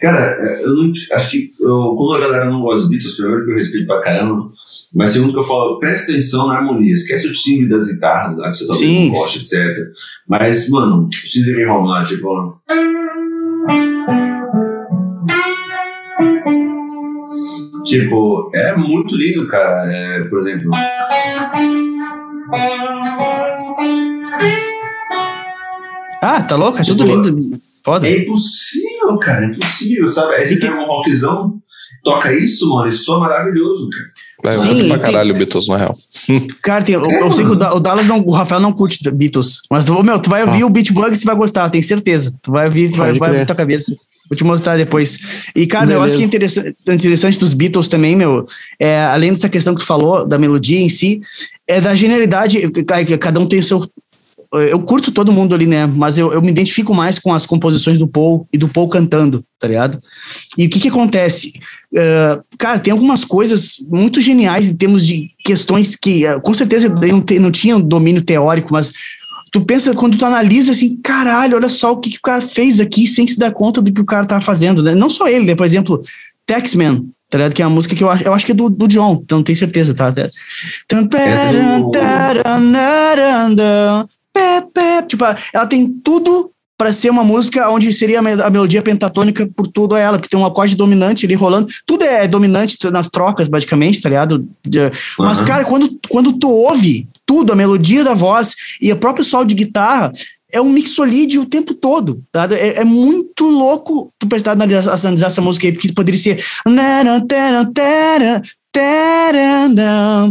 Cara, 0.00 0.36
é, 0.38 0.64
eu 0.64 0.74
não. 0.74 0.92
Acho 1.12 1.30
que 1.30 1.50
eu, 1.60 1.94
quando 1.96 2.16
a 2.16 2.20
galera 2.26 2.50
não 2.50 2.60
gosta 2.60 2.80
dos 2.80 2.90
Beatles, 2.90 3.14
primeiro 3.14 3.44
que 3.46 3.52
eu 3.52 3.56
respeito 3.56 3.86
pra 3.86 4.00
caramba, 4.00 4.46
mas 4.92 5.12
segundo 5.12 5.32
que 5.32 5.38
eu 5.38 5.44
falo, 5.44 5.78
presta 5.78 6.10
atenção 6.10 6.48
na 6.48 6.54
harmonia, 6.56 6.92
esquece 6.92 7.28
o 7.28 7.32
timbre 7.32 7.68
das 7.68 7.86
guitarras 7.86 8.36
lá, 8.36 8.50
que 8.50 8.58
você 8.58 8.84
não 8.84 9.08
goste, 9.10 9.38
etc. 9.38 9.76
Mas, 10.28 10.68
mano, 10.68 11.08
o 11.08 11.26
Stevie 11.26 11.66
Home 11.66 11.88
lá, 11.88 12.02
tipo. 12.02 12.60
Tipo, 17.86 18.50
é 18.54 18.76
muito 18.76 19.16
lindo, 19.16 19.46
cara. 19.46 19.90
É, 19.92 20.24
por 20.24 20.38
exemplo. 20.38 20.70
Ah, 26.20 26.42
tá 26.42 26.56
louco? 26.56 26.78
É 26.78 26.84
tudo 26.84 27.04
Tipo, 27.04 27.16
lindo. 27.28 27.58
Foda. 27.84 28.08
É 28.08 28.18
impossível, 28.22 29.16
cara, 29.18 29.44
é 29.44 29.48
impossível, 29.48 30.08
sabe? 30.08 30.34
Aí 30.34 30.46
você 30.46 30.56
pega 30.56 30.74
um 30.74 30.86
rockzão, 30.86 31.54
toca 32.02 32.32
isso, 32.32 32.68
mano, 32.68 32.88
isso 32.88 33.14
é 33.14 33.18
maravilhoso, 33.20 33.88
cara. 33.90 34.06
É, 34.44 34.50
Sim, 34.50 34.88
pra 34.88 34.98
tem- 34.98 35.12
caralho 35.12 35.34
o 35.34 35.38
Beatles, 35.38 35.68
na 35.68 35.76
real. 35.76 35.92
Cara, 36.62 36.84
tem, 36.84 36.94
eu, 36.94 37.10
eu 37.10 37.32
sei 37.32 37.44
que 37.44 37.52
o, 37.52 37.56
Da- 37.56 37.74
o 37.74 37.80
Dallas 37.80 38.06
não, 38.06 38.20
o 38.20 38.30
Rafael 38.32 38.60
não 38.60 38.72
curte 38.72 38.98
Beatles, 39.10 39.60
mas 39.70 39.84
tu, 39.84 40.02
meu, 40.02 40.18
tu 40.20 40.28
vai 40.28 40.44
ouvir 40.44 40.62
o 40.64 40.68
Beat 40.70 40.92
Bugs 40.92 41.22
e 41.22 41.24
vai 41.24 41.34
gostar, 41.34 41.70
tenho 41.70 41.82
certeza. 41.82 42.34
Tu 42.42 42.50
vai 42.52 42.66
ouvir, 42.66 42.90
tu 42.90 42.98
vai, 42.98 43.12
vai 43.18 43.30
abrir 43.30 43.46
tua 43.46 43.56
cabeça. 43.56 43.96
Vou 44.28 44.36
te 44.36 44.44
mostrar 44.44 44.76
depois. 44.76 45.18
E, 45.54 45.66
cara, 45.66 45.84
eu 45.84 46.00
Beleza. 46.00 46.04
acho 46.04 46.16
que 46.16 46.22
é 46.22 46.26
interessante, 46.26 46.76
interessante 46.88 47.38
dos 47.38 47.54
Beatles 47.54 47.88
também, 47.88 48.16
meu, 48.16 48.46
é, 48.78 49.00
além 49.04 49.32
dessa 49.32 49.48
questão 49.48 49.74
que 49.74 49.80
tu 49.80 49.86
falou, 49.86 50.26
da 50.26 50.38
melodia 50.38 50.80
em 50.80 50.88
si, 50.88 51.20
é 51.66 51.80
da 51.80 51.94
genialidade, 51.94 52.60
cada 53.20 53.40
um 53.40 53.46
tem 53.46 53.58
o 53.58 53.62
seu. 53.62 53.88
Eu 54.52 54.80
curto 54.80 55.10
todo 55.10 55.32
mundo 55.32 55.54
ali, 55.54 55.66
né? 55.66 55.86
Mas 55.86 56.16
eu, 56.16 56.32
eu 56.32 56.40
me 56.40 56.50
identifico 56.50 56.94
mais 56.94 57.18
com 57.18 57.34
as 57.34 57.44
composições 57.44 57.98
do 57.98 58.06
Paul 58.06 58.46
e 58.52 58.56
do 58.56 58.68
Paul 58.68 58.88
cantando, 58.88 59.44
tá 59.58 59.66
ligado? 59.66 60.00
E 60.56 60.66
o 60.66 60.70
que 60.70 60.78
que 60.78 60.88
acontece? 60.88 61.52
Uh, 61.92 62.42
cara, 62.56 62.78
tem 62.78 62.92
algumas 62.92 63.24
coisas 63.24 63.76
muito 63.88 64.20
geniais 64.20 64.68
em 64.68 64.74
termos 64.74 65.06
de 65.06 65.30
questões 65.44 65.96
que, 65.96 66.26
uh, 66.26 66.40
com 66.40 66.54
certeza, 66.54 66.86
eu 66.86 67.12
não, 67.12 67.20
te, 67.20 67.38
não 67.38 67.50
tinha 67.50 67.76
um 67.76 67.80
domínio 67.80 68.22
teórico, 68.22 68.72
mas 68.72 68.92
tu 69.52 69.64
pensa, 69.64 69.94
quando 69.94 70.16
tu 70.18 70.24
analisa 70.26 70.72
assim, 70.72 70.96
caralho, 71.02 71.56
olha 71.56 71.68
só 71.68 71.92
o 71.92 71.96
que, 71.98 72.10
que 72.10 72.18
o 72.18 72.22
cara 72.22 72.40
fez 72.40 72.80
aqui 72.80 73.06
sem 73.06 73.26
se 73.26 73.38
dar 73.38 73.52
conta 73.52 73.80
do 73.80 73.92
que 73.92 74.00
o 74.00 74.04
cara 74.06 74.26
tá 74.26 74.40
fazendo, 74.40 74.82
né? 74.82 74.94
Não 74.94 75.08
só 75.08 75.28
ele, 75.28 75.44
né? 75.46 75.54
Por 75.54 75.64
exemplo, 75.64 76.02
Taxman, 76.44 77.06
tá 77.30 77.38
ligado? 77.38 77.54
Que 77.54 77.62
é 77.62 77.66
uma 77.66 77.74
música 77.74 77.94
que 77.94 78.02
eu, 78.04 78.10
acho- 78.10 78.24
eu 78.24 78.34
acho 78.34 78.44
que 78.46 78.52
é 78.52 78.54
do, 78.54 78.68
do 78.68 78.86
John, 78.88 79.20
então 79.24 79.38
não 79.38 79.42
tenho 79.44 79.56
certeza, 79.56 79.94
tá? 79.94 80.12
Pé. 84.72 85.02
Tipo, 85.02 85.24
ela 85.52 85.66
tem 85.66 85.88
tudo 85.88 86.50
para 86.78 86.92
ser 86.92 87.08
uma 87.08 87.24
música 87.24 87.70
onde 87.70 87.90
seria 87.92 88.18
a 88.18 88.22
me- 88.22 88.32
a 88.42 88.50
melodia 88.50 88.82
pentatônica 88.82 89.48
por 89.56 89.66
tudo 89.66 89.96
ela, 89.96 90.18
porque 90.18 90.28
tem 90.28 90.38
um 90.38 90.44
acorde 90.44 90.76
dominante 90.76 91.24
ali 91.24 91.34
rolando. 91.34 91.68
Tudo 91.86 92.04
é 92.04 92.28
dominante 92.28 92.76
nas 92.90 93.08
trocas, 93.08 93.48
basicamente, 93.48 94.00
tá 94.02 94.10
ligado? 94.10 94.46
Mas, 95.18 95.38
Aham. 95.38 95.46
cara, 95.46 95.64
quando, 95.64 95.98
quando 96.10 96.34
tu 96.34 96.50
ouve, 96.50 97.08
tudo, 97.26 97.52
a 97.52 97.56
melodia 97.56 98.04
da 98.04 98.14
voz 98.14 98.54
e 98.80 98.92
o 98.92 98.96
próprio 98.96 99.24
sol 99.24 99.44
de 99.44 99.54
guitarra 99.54 100.12
é 100.52 100.60
um 100.60 100.70
mixolídio 100.70 101.42
o 101.42 101.46
tempo 101.46 101.74
todo, 101.74 102.22
tá? 102.30 102.48
É, 102.52 102.80
é 102.80 102.84
muito 102.84 103.48
louco 103.48 104.12
tu 104.18 104.28
prestar 104.28 104.52
analisar, 104.52 104.92
analisar 104.92 105.26
essa 105.26 105.42
música 105.42 105.66
aí, 105.66 105.72
porque 105.72 105.92
poderia 105.92 106.18
ser 106.18 106.42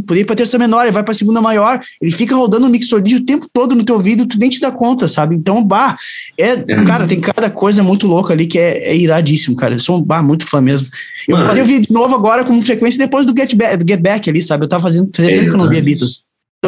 poderia 0.01 0.21
ir 0.21 0.25
pra 0.25 0.35
terça 0.35 0.57
menor, 0.59 0.83
ele 0.83 0.91
vai 0.91 1.03
pra 1.03 1.15
segunda 1.15 1.41
maior, 1.41 1.81
ele 1.99 2.11
fica 2.11 2.35
rodando 2.35 2.67
o 2.67 2.69
mixolídio 2.69 3.17
o 3.17 3.25
tempo 3.25 3.47
todo 3.51 3.73
no 3.73 3.83
teu 3.83 3.95
ouvido, 3.95 4.27
tu 4.27 4.37
nem 4.37 4.51
te 4.51 4.59
dá 4.59 4.71
conta, 4.71 5.07
sabe? 5.07 5.35
Então, 5.35 5.63
bah, 5.63 5.97
é, 6.37 6.51
é 6.51 6.83
cara, 6.85 7.07
tem 7.07 7.19
cada 7.19 7.49
coisa 7.49 7.81
muito 7.81 8.05
louca 8.05 8.33
ali 8.33 8.45
que 8.45 8.59
é, 8.59 8.89
é 8.89 8.95
iradíssimo, 8.95 9.55
cara. 9.55 9.73
Eu 9.73 9.79
sou 9.79 9.97
um 9.97 10.01
bah, 10.01 10.21
muito 10.21 10.47
fã 10.47 10.61
mesmo. 10.61 10.87
Eu 11.27 11.37
Mano, 11.37 11.57
eu 11.57 11.65
vi 11.65 11.79
de 11.79 11.91
novo 11.91 12.13
agora 12.13 12.43
com 12.43 12.61
frequência 12.61 12.99
depois 12.99 13.25
do 13.25 13.35
Get 13.35 13.55
Back, 13.55 13.77
do 13.77 13.87
Get 13.87 13.99
Back 13.99 14.29
ali, 14.29 14.41
sabe? 14.41 14.65
Eu 14.65 14.69
tava 14.69 14.83
fazendo, 14.83 15.09
fazia 15.15 15.31
tempo 15.31 15.49
que 15.49 15.55
eu 15.55 15.57
não 15.57 15.69
via 15.69 15.81
Beatles. 15.81 16.23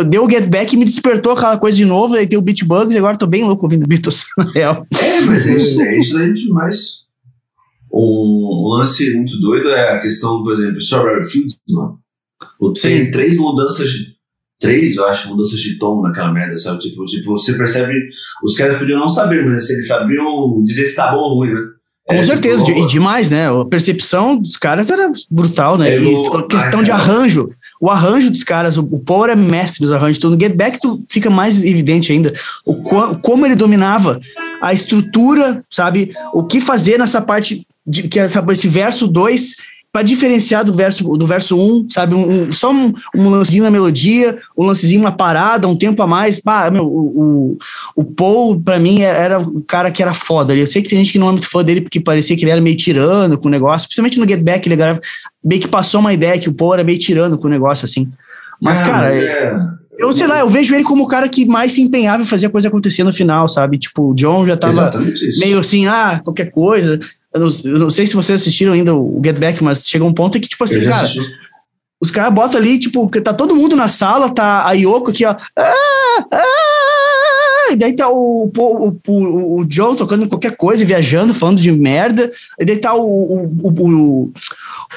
Deu 0.10 0.26
o 0.26 0.30
Get 0.30 0.48
Back 0.48 0.76
e 0.76 0.78
me 0.78 0.86
despertou 0.86 1.34
aquela 1.34 1.58
coisa 1.58 1.76
de 1.76 1.86
novo, 1.86 2.14
aí 2.14 2.28
tem 2.28 2.38
o 2.38 2.42
Beat 2.42 2.64
Bugs 2.64 2.94
e 2.94 2.98
agora 2.98 3.18
tô 3.18 3.26
bem 3.26 3.44
louco 3.44 3.66
ouvindo 3.66 3.88
Beatles, 3.88 4.26
na 4.38 4.52
real. 4.52 4.86
É, 4.94 5.22
mas 5.22 5.48
é 5.48 5.56
isso, 5.56 5.82
é 5.82 5.98
isso 5.98 6.18
aí 6.18 6.34
demais. 6.34 7.08
Um, 7.92 8.68
lance 8.78 9.12
muito 9.14 9.40
doido 9.40 9.70
é 9.70 9.94
a 9.94 10.00
questão, 10.00 10.44
por 10.44 10.54
exemplo, 10.54 10.78
Strawberry 10.78 11.28
Fields, 11.28 11.58
mano. 11.70 12.00
Tem 12.80 13.10
três 13.10 13.38
mudanças 13.38 13.90
de. 13.90 14.18
Três, 14.60 14.96
eu 14.96 15.06
acho, 15.06 15.30
mudanças 15.30 15.60
de 15.60 15.78
tom 15.78 16.02
naquela 16.02 16.32
merda, 16.32 16.58
sabe? 16.58 16.80
Tipo, 16.80 17.06
tipo, 17.06 17.32
você 17.32 17.54
percebe. 17.54 17.94
Os 18.44 18.56
caras 18.56 18.80
podiam 18.80 19.00
não 19.00 19.08
saber, 19.08 19.46
mas 19.46 19.70
eles 19.70 19.88
sabiam 19.88 20.62
dizer 20.64 20.88
se 20.88 20.96
tá 20.96 21.12
bom 21.12 21.18
ou 21.18 21.36
ruim, 21.36 21.54
né? 21.54 21.62
Com 22.08 22.16
é, 22.16 22.24
certeza, 22.24 22.66
tipo, 22.66 22.80
e 22.80 22.88
demais, 22.88 23.30
né? 23.30 23.50
A 23.50 23.66
percepção 23.66 24.40
dos 24.40 24.58
caras 24.58 24.90
era 24.90 25.12
brutal, 25.30 25.78
né? 25.78 25.94
É, 25.94 26.02
e 26.02 26.28
a 26.28 26.44
questão 26.44 26.82
de 26.82 26.90
arranjo. 26.90 27.50
O 27.80 27.90
arranjo 27.90 28.32
dos 28.32 28.44
caras, 28.44 28.78
o, 28.78 28.82
o 28.92 29.00
Paul 29.00 29.28
é 29.28 29.36
mestre 29.36 29.82
dos 29.82 29.92
arranjos. 29.92 30.18
Então, 30.18 30.30
no 30.30 30.40
Get 30.40 30.56
Back 30.56 30.80
tu 30.80 31.04
fica 31.08 31.30
mais 31.30 31.64
evidente 31.64 32.12
ainda 32.12 32.34
o 32.66 32.76
como 33.22 33.46
ele 33.46 33.56
dominava 33.56 34.20
a 34.62 34.74
estrutura, 34.74 35.64
sabe? 35.70 36.14
O 36.34 36.44
que 36.44 36.60
fazer 36.60 36.98
nessa 36.98 37.22
parte 37.22 37.66
de 37.86 38.04
que 38.08 38.20
essa, 38.20 38.44
esse 38.50 38.68
verso 38.68 39.08
2 39.08 39.56
para 39.92 40.04
diferenciar 40.04 40.64
do 40.64 40.74
verso 40.74 41.04
do 41.18 41.26
verso 41.26 41.58
1, 41.58 41.60
um, 41.60 41.88
sabe? 41.90 42.14
Um, 42.14 42.44
um, 42.44 42.52
só 42.52 42.72
um, 42.72 42.94
um 43.16 43.30
lancezinho 43.30 43.64
na 43.64 43.72
melodia, 43.72 44.40
um 44.56 44.66
lancezinho 44.66 45.02
na 45.02 45.12
parada, 45.12 45.68
um 45.68 45.76
tempo 45.76 46.02
a 46.04 46.08
mais. 46.08 46.40
Pá, 46.40 46.70
meu, 46.70 46.86
o, 46.86 47.22
o, 47.22 47.58
o 47.96 48.06
Paul, 48.06 48.62
para 48.62 48.80
mim, 48.80 49.02
era 49.02 49.40
o 49.40 49.62
cara 49.62 49.90
que 49.90 50.04
era 50.04 50.14
foda. 50.14 50.56
Eu 50.56 50.68
sei 50.68 50.82
que 50.82 50.90
tem 50.90 51.00
gente 51.00 51.14
que 51.14 51.20
não 51.20 51.30
é 51.30 51.32
muito 51.32 51.50
fã 51.50 51.64
dele 51.64 51.82
porque 51.82 52.00
parecia 52.00 52.36
que 52.36 52.44
ele 52.44 52.52
era 52.52 52.62
meio 52.62 52.78
tirano 52.78 53.38
com 53.38 53.48
o 53.48 53.52
negócio, 53.52 53.88
principalmente 53.88 54.20
no 54.20 54.28
Get 54.28 54.44
Back, 54.44 54.70
ele 54.70 54.78
meio 55.44 55.62
que 55.62 55.68
passou 55.68 56.00
uma 56.00 56.14
ideia 56.14 56.38
que 56.38 56.50
o 56.50 56.54
Paul 56.54 56.76
era 56.76 56.84
meio 56.84 57.00
tirano 57.00 57.38
com 57.38 57.48
o 57.48 57.52
negócio, 57.52 57.86
assim. 57.86 58.08
Mas, 58.62 58.82
cara. 58.82 59.08
Mas 59.08 59.24
é... 59.24 59.58
Eu 59.98 60.14
sei 60.14 60.28
lá, 60.28 60.40
eu 60.42 60.50
vejo 60.50 60.76
ele 60.76 60.84
como 60.84 61.06
o 61.06 61.08
cara 61.08 61.28
que 61.28 61.44
mais 61.44 61.74
se 61.74 61.82
empenhava 61.82 62.22
em 62.22 62.26
fazer 62.26 62.46
a 62.46 62.50
coisa 62.52 62.68
acontecer 62.68 63.04
no 63.04 63.12
final, 63.12 63.48
sabe? 63.48 63.80
Tipo, 63.80 64.12
o 64.12 64.14
John 64.14 64.46
já 64.46 64.56
tava 64.56 64.92
meio 65.40 65.58
assim, 65.58 65.88
ah, 65.88 66.22
qualquer 66.24 66.52
coisa. 66.52 67.00
Eu 67.34 67.42
não, 67.42 67.48
eu 67.66 67.80
não, 67.80 67.90
sei 67.90 68.08
se 68.08 68.16
vocês 68.16 68.42
assistiram 68.42 68.74
ainda 68.74 68.96
o 68.96 69.22
Get 69.24 69.38
Back, 69.38 69.64
mas 69.64 69.88
chega 69.88 70.06
um 70.06 70.14
ponto 70.14 70.40
que, 70.40 70.48
tipo 70.48 70.64
assim, 70.64 70.82
cara, 70.82 70.96
assisti. 70.96 71.22
os 72.02 72.10
caras 72.10 72.34
botam 72.34 72.60
ali, 72.60 72.80
tipo, 72.80 73.10
tá 73.22 73.34
todo 73.34 73.56
mundo 73.56 73.76
na 73.76 73.88
sala, 73.88 74.34
tá 74.34 74.66
a 74.66 74.72
Yoko 74.74 75.12
aqui, 75.12 75.26
ó. 75.26 75.36
Ah, 75.56 76.26
ah, 76.32 76.67
e 77.72 77.76
daí 77.76 77.96
tá 77.96 78.10
o, 78.10 78.52
o, 78.56 78.98
o, 79.08 79.60
o 79.60 79.66
John 79.66 79.96
tocando 79.96 80.28
qualquer 80.28 80.56
coisa, 80.56 80.86
viajando, 80.86 81.34
falando 81.34 81.60
de 81.60 81.72
merda. 81.72 82.32
E 82.60 82.66
daí 82.66 82.78
tá 82.78 82.94
o, 82.94 83.02
o, 83.02 83.70
o, 83.70 84.32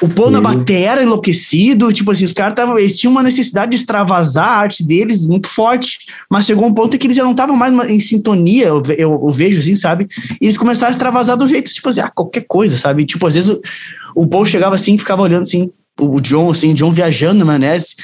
o 0.03 0.09
Paul 0.09 0.31
na 0.31 0.39
uhum. 0.39 0.45
batera, 0.45 1.03
enlouquecido, 1.03 1.93
tipo 1.93 2.11
assim, 2.11 2.25
os 2.25 2.33
caras 2.33 2.57
eles 2.79 2.99
tinham 2.99 3.13
uma 3.13 3.23
necessidade 3.23 3.71
de 3.71 3.77
extravasar 3.77 4.47
a 4.47 4.57
arte 4.59 4.85
deles 4.85 5.27
muito 5.27 5.49
forte, 5.49 6.01
mas 6.29 6.47
chegou 6.47 6.67
um 6.67 6.75
ponto 6.75 6.97
que 6.97 7.07
eles 7.07 7.17
já 7.17 7.25
não 7.25 7.33
estavam 7.33 7.57
mais 7.57 7.73
em 7.89 8.01
sintonia, 8.01 8.67
eu, 8.67 8.83
eu, 8.97 9.21
eu, 9.25 9.31
vejo 9.31 9.61
assim, 9.61 9.75
sabe? 9.75 10.07
E 10.41 10.47
eles 10.47 10.57
começaram 10.57 10.89
a 10.89 10.93
extravasar 10.93 11.37
do 11.37 11.49
jeito, 11.49 11.71
tipo 11.71 11.89
assim, 11.89 12.01
ah, 12.01 12.11
qualquer 12.11 12.45
coisa, 12.47 12.79
sabe? 12.79 13.05
Tipo, 13.05 13.27
às 13.27 13.35
vezes 13.35 13.51
o, 13.51 13.61
o 14.15 14.27
Paul 14.27 14.47
chegava 14.47 14.75
assim, 14.75 14.97
ficava 14.97 15.23
olhando 15.23 15.43
assim, 15.43 15.71
o 15.99 16.21
John, 16.21 16.51
assim, 16.51 16.73
o 16.73 16.75
John 16.75 16.91
viajando 16.91 17.41
na 17.41 17.45
maionese, 17.45 17.97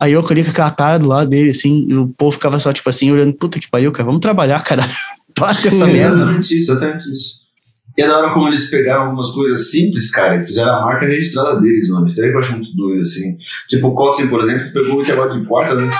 aí 0.00 0.12
eu 0.12 0.22
colhi 0.22 0.44
com 0.44 0.50
aquela 0.50 0.70
cara 0.70 0.98
do 0.98 1.08
lado 1.08 1.30
dele, 1.30 1.50
assim, 1.50 1.86
e 1.88 1.96
o 1.96 2.08
Paul 2.08 2.32
ficava 2.32 2.58
só, 2.58 2.72
tipo 2.72 2.88
assim, 2.88 3.10
olhando, 3.10 3.34
puta 3.34 3.60
que 3.60 3.70
pariu, 3.70 3.92
cara, 3.92 4.06
vamos 4.06 4.20
trabalhar, 4.20 4.62
cara. 4.62 4.82
Para 5.34 5.54
com 5.54 5.68
essa 5.68 5.86
merda. 5.86 6.16
Exatamente 6.16 6.56
isso, 6.56 6.72
exatamente 6.72 7.12
isso. 7.12 7.48
E 7.96 8.02
é 8.02 8.06
da 8.06 8.16
hora 8.16 8.32
como 8.32 8.46
eles 8.46 8.70
pegaram 8.70 9.06
algumas 9.06 9.30
coisas 9.30 9.70
simples, 9.70 10.08
cara, 10.10 10.36
e 10.36 10.44
fizeram 10.44 10.72
a 10.72 10.84
marca 10.84 11.04
registrada 11.04 11.60
deles, 11.60 11.88
mano. 11.88 12.06
Isso 12.06 12.16
daí 12.16 12.30
que 12.30 12.36
eu 12.36 12.40
acho 12.40 12.52
muito 12.52 12.76
doido, 12.76 13.00
assim. 13.00 13.36
Tipo, 13.68 13.88
o 13.88 13.94
Kotzen, 13.94 14.28
por 14.28 14.40
exemplo, 14.40 14.72
pegou 14.72 14.98
o 14.98 15.00
intervalo 15.00 15.30
de 15.30 15.44
quartas, 15.44 15.80
né? 15.80 15.90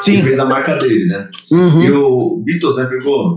Sim. 0.00 0.14
E 0.14 0.22
fez 0.22 0.38
a 0.38 0.46
marca 0.46 0.76
dele, 0.76 1.04
né? 1.06 1.28
Uhum. 1.50 1.82
E 1.82 1.90
o 1.92 2.42
Beatles, 2.44 2.76
né, 2.76 2.86
pegou. 2.86 3.34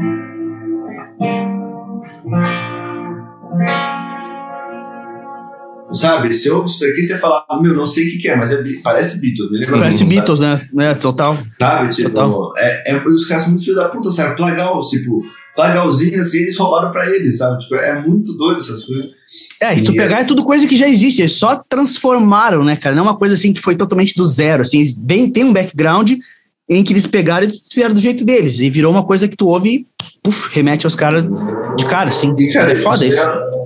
Sabe, 5.93 6.32
se 6.34 6.47
eu 6.47 6.58
ouve 6.58 6.69
isso 6.69 6.80
daqui, 6.80 7.01
você 7.01 7.17
fala, 7.17 7.45
ah, 7.49 7.60
meu, 7.62 7.73
não 7.73 7.86
sei 7.86 8.08
o 8.08 8.12
que, 8.12 8.17
que 8.19 8.30
é, 8.30 8.36
mas 8.36 8.51
é, 8.51 8.63
parece 8.82 9.19
Beatles, 9.19 9.51
me 9.51 9.60
lembra? 9.60 9.80
Parece 9.80 10.06
Beatles, 10.06 10.39
né? 10.39 10.67
É, 10.80 10.93
total. 10.95 11.38
Sabe, 11.60 11.89
tipo, 11.89 12.10
total. 12.10 12.54
É, 12.58 12.93
é, 12.93 13.08
os 13.08 13.25
caras 13.25 13.43
são 13.43 13.51
muito 13.51 13.65
filhos 13.65 13.82
da 13.82 13.89
puta, 13.89 14.10
sabe? 14.10 14.41
Legal, 14.41 14.80
tipo, 14.82 15.21
legalzinho 15.58 16.21
assim, 16.21 16.39
eles 16.39 16.58
roubaram 16.58 16.91
pra 16.91 17.10
eles, 17.10 17.38
sabe? 17.38 17.60
Tipo, 17.60 17.75
é 17.75 18.01
muito 18.01 18.34
doido 18.38 18.60
essas 18.60 18.84
coisas. 18.86 19.06
É, 19.60 19.77
se 19.77 19.84
tu 19.84 19.93
pegar 19.93 20.19
é... 20.19 20.21
é 20.21 20.25
tudo 20.25 20.43
coisa 20.43 20.67
que 20.67 20.77
já 20.77 20.88
existe, 20.88 21.21
eles 21.21 21.34
só 21.34 21.56
transformaram, 21.67 22.63
né, 22.63 22.75
cara? 22.75 22.95
Não 22.95 23.04
é 23.04 23.08
uma 23.08 23.17
coisa 23.17 23.36
assim 23.36 23.54
que 23.54 23.62
foi 23.62 23.75
totalmente 23.75 24.15
do 24.15 24.25
zero, 24.25 24.62
assim, 24.62 24.84
bem, 24.97 25.30
tem 25.30 25.43
um 25.43 25.54
background 25.54 26.13
em 26.69 26.84
que 26.84 26.93
eles 26.93 27.06
pegaram 27.06 27.45
e 27.45 27.51
fizeram 27.69 27.93
do 27.93 27.99
jeito 27.99 28.23
deles, 28.23 28.60
e 28.62 28.69
virou 28.69 28.91
uma 28.91 29.04
coisa 29.04 29.27
que 29.27 29.36
tu 29.36 29.47
ouve 29.47 29.69
e 29.69 29.88
puf, 30.23 30.49
remete 30.54 30.86
aos 30.86 30.95
caras 30.95 31.25
de 31.77 31.86
cara, 31.86 32.10
assim. 32.10 32.34
E, 32.38 32.54
cara, 32.54 32.71
é 32.71 32.75
foda 32.75 33.06
isso. 33.06 33.19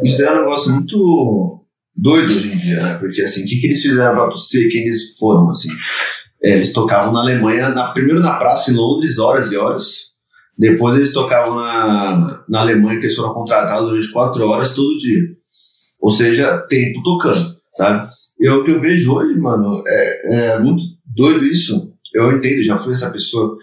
Isso 0.03 0.21
é 0.21 0.31
um 0.31 0.39
negócio 0.39 0.73
muito 0.73 1.64
doido 1.95 2.27
hoje 2.27 2.51
em 2.51 2.58
dia, 2.58 2.81
né? 2.81 2.93
Porque, 2.95 3.21
assim, 3.21 3.43
o 3.43 3.47
que, 3.47 3.58
que 3.58 3.67
eles 3.67 3.81
fizeram 3.81 4.29
tu 4.29 4.38
ser 4.38 4.67
quem 4.69 4.81
eles 4.81 5.17
foram, 5.17 5.49
assim? 5.49 5.69
É, 6.43 6.51
eles 6.51 6.73
tocavam 6.73 7.13
na 7.13 7.21
Alemanha, 7.21 7.69
na, 7.69 7.91
primeiro 7.91 8.21
na 8.21 8.38
praça 8.38 8.71
em 8.71 8.75
Londres, 8.75 9.17
horas 9.17 9.51
e 9.51 9.58
horas, 9.58 10.15
depois 10.58 10.95
eles 10.95 11.12
tocavam 11.12 11.55
na, 11.55 12.43
na 12.47 12.60
Alemanha, 12.62 12.99
que 12.99 13.05
eles 13.05 13.15
foram 13.15 13.34
contratados 13.34 13.89
durante 13.89 14.12
quatro 14.12 14.47
horas 14.47 14.73
todo 14.73 14.97
dia. 14.97 15.21
Ou 15.99 16.12
seja, 16.12 16.58
tempo 16.69 17.01
tocando, 17.03 17.55
sabe? 17.73 18.10
E 18.39 18.49
o 18.49 18.63
que 18.63 18.71
eu 18.71 18.79
vejo 18.79 19.13
hoje, 19.13 19.39
mano, 19.39 19.71
é, 19.88 20.51
é 20.51 20.60
muito 20.60 20.84
doido 21.05 21.43
isso. 21.45 21.93
Eu 22.13 22.31
entendo, 22.31 22.62
já 22.63 22.77
fui 22.77 22.93
essa 22.93 23.10
pessoa. 23.10 23.58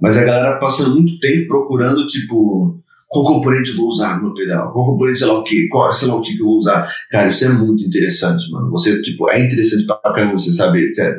Mas 0.00 0.18
a 0.18 0.24
galera 0.24 0.58
passa 0.58 0.88
muito 0.88 1.18
tempo 1.20 1.48
procurando, 1.48 2.06
tipo, 2.06 2.82
qual 3.22 3.34
componente 3.34 3.70
eu 3.70 3.76
vou 3.76 3.88
usar 3.88 4.20
no 4.20 4.34
pedal? 4.34 4.72
Qual 4.72 4.84
componente, 4.84 5.18
sei 5.18 5.26
lá 5.26 5.38
o 5.38 5.42
que, 5.42 5.68
qual, 5.68 5.90
sei 5.92 6.08
lá 6.08 6.16
o 6.16 6.20
que, 6.20 6.34
que 6.34 6.40
eu 6.40 6.46
vou 6.46 6.56
usar? 6.56 6.90
Cara, 7.10 7.28
isso 7.28 7.44
é 7.44 7.48
muito 7.48 7.84
interessante, 7.84 8.50
mano. 8.50 8.70
Você, 8.70 9.00
tipo, 9.00 9.30
é 9.30 9.40
interessante 9.40 9.86
pra 9.86 9.96
caramba 10.12 10.34
você 10.34 10.52
saber, 10.52 10.86
etc. 10.86 11.14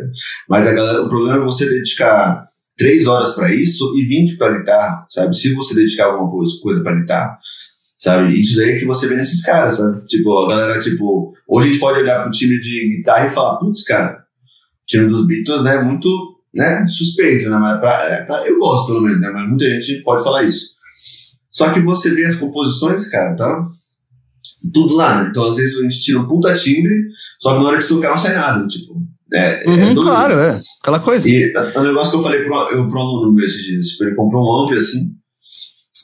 Mas 0.47 0.67
a 0.67 0.73
galera, 0.73 1.01
o 1.01 1.10
problema 1.10 1.38
é 1.38 1.45
você 1.45 1.67
dedicar 1.67 2.47
três 2.77 3.07
horas 3.07 3.31
para 3.31 3.53
isso 3.53 3.95
e 3.97 4.05
20 4.05 4.38
para 4.38 4.60
guitarra, 4.60 5.05
sabe? 5.10 5.36
Se 5.36 5.53
você 5.55 5.73
dedicar 5.73 6.05
alguma 6.05 6.29
coisa 6.29 6.83
para 6.83 6.99
guitarra, 6.99 7.39
sabe? 7.97 8.39
Isso 8.39 8.55
daí 8.55 8.71
é 8.71 8.79
que 8.79 8.86
você 8.86 9.07
vê 9.07 9.15
nesses 9.15 9.43
caras, 9.43 9.77
sabe? 9.77 10.05
Tipo, 10.05 10.38
a 10.38 10.49
galera, 10.49 10.79
tipo, 10.79 11.33
hoje 11.47 11.67
a 11.67 11.71
gente 11.71 11.79
pode 11.79 11.99
olhar 11.99 12.21
pro 12.21 12.31
time 12.31 12.60
de 12.60 12.97
guitarra 12.97 13.25
e 13.25 13.29
falar, 13.29 13.57
putz, 13.57 13.83
cara, 13.83 14.19
o 14.19 14.86
time 14.86 15.07
dos 15.07 15.25
Beatles, 15.25 15.63
né, 15.63 15.81
muito, 15.81 16.07
né, 16.53 16.86
suspeito, 16.88 17.49
né? 17.49 17.57
Mas 17.57 17.79
pra, 17.79 18.03
é, 18.03 18.21
pra, 18.23 18.47
eu 18.47 18.60
gosto, 18.60 18.88
pelo 18.88 19.01
menos, 19.01 19.19
né? 19.19 19.31
Mas 19.33 19.47
muita 19.47 19.65
gente 19.65 20.03
pode 20.03 20.23
falar 20.23 20.43
isso. 20.43 20.77
Só 21.58 21.74
que 21.74 21.82
você 21.82 22.12
vê 22.12 22.24
as 22.24 22.36
composições, 22.36 23.10
cara, 23.10 23.36
tá? 23.36 23.67
Tudo 24.71 24.94
lá, 24.94 25.23
né? 25.23 25.29
Então, 25.31 25.50
às 25.50 25.56
vezes, 25.58 25.75
a 25.75 25.81
gente 25.81 26.00
tira 26.00 26.19
um 26.19 26.27
puta 26.27 26.54
timbre, 26.54 26.94
só 27.40 27.56
que 27.56 27.63
na 27.63 27.69
hora 27.69 27.79
de 27.79 27.88
tocar 27.88 28.10
não 28.10 28.17
sai 28.17 28.36
nada, 28.36 28.67
tipo. 28.67 29.02
É, 29.34 29.65
é 29.65 29.67
uhum, 29.67 29.90
é 29.90 29.96
claro, 29.96 30.34
é. 30.36 30.62
Aquela 30.79 31.00
coisa. 31.00 31.27
E 31.27 31.52
o 31.75 31.81
negócio 31.81 32.12
que 32.12 32.17
eu 32.17 32.21
falei 32.21 32.44
pro, 32.44 32.56
eu, 32.69 32.88
pro 32.88 33.00
aluno 33.00 33.34
meu 33.34 33.44
esses 33.44 33.63
dias, 33.63 33.88
tipo, 33.88 34.04
ele 34.04 34.15
comprou 34.15 34.44
um 34.44 34.63
ampli 34.63 34.77
assim. 34.77 35.10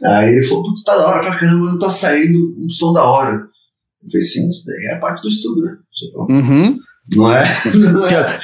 Aí 0.05 0.34
ele 0.34 0.41
falou, 0.41 0.63
putz, 0.63 0.84
tá 0.84 0.97
da 0.97 1.07
hora 1.07 1.19
pra 1.19 1.38
caramba, 1.38 1.67
não 1.67 1.77
tá 1.77 1.89
saindo 1.89 2.55
um 2.57 2.67
som 2.67 2.91
da 2.91 3.03
hora. 3.03 3.34
Eu 3.34 4.09
falei, 4.09 4.25
sim, 4.25 4.49
isso 4.49 4.65
daí 4.65 4.88
é 4.88 4.99
parte 4.99 5.21
do 5.21 5.27
estudo, 5.27 5.61
né? 5.61 5.77
Tipo, 5.93 6.32
uhum. 6.32 6.80
Não 7.15 7.35
é? 7.35 7.43
Não 7.75 8.05
é. 8.05 8.39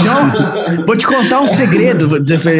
Então, 0.00 0.86
vou 0.86 0.96
te 0.96 1.06
contar 1.06 1.40
um 1.40 1.48
segredo, 1.48 2.08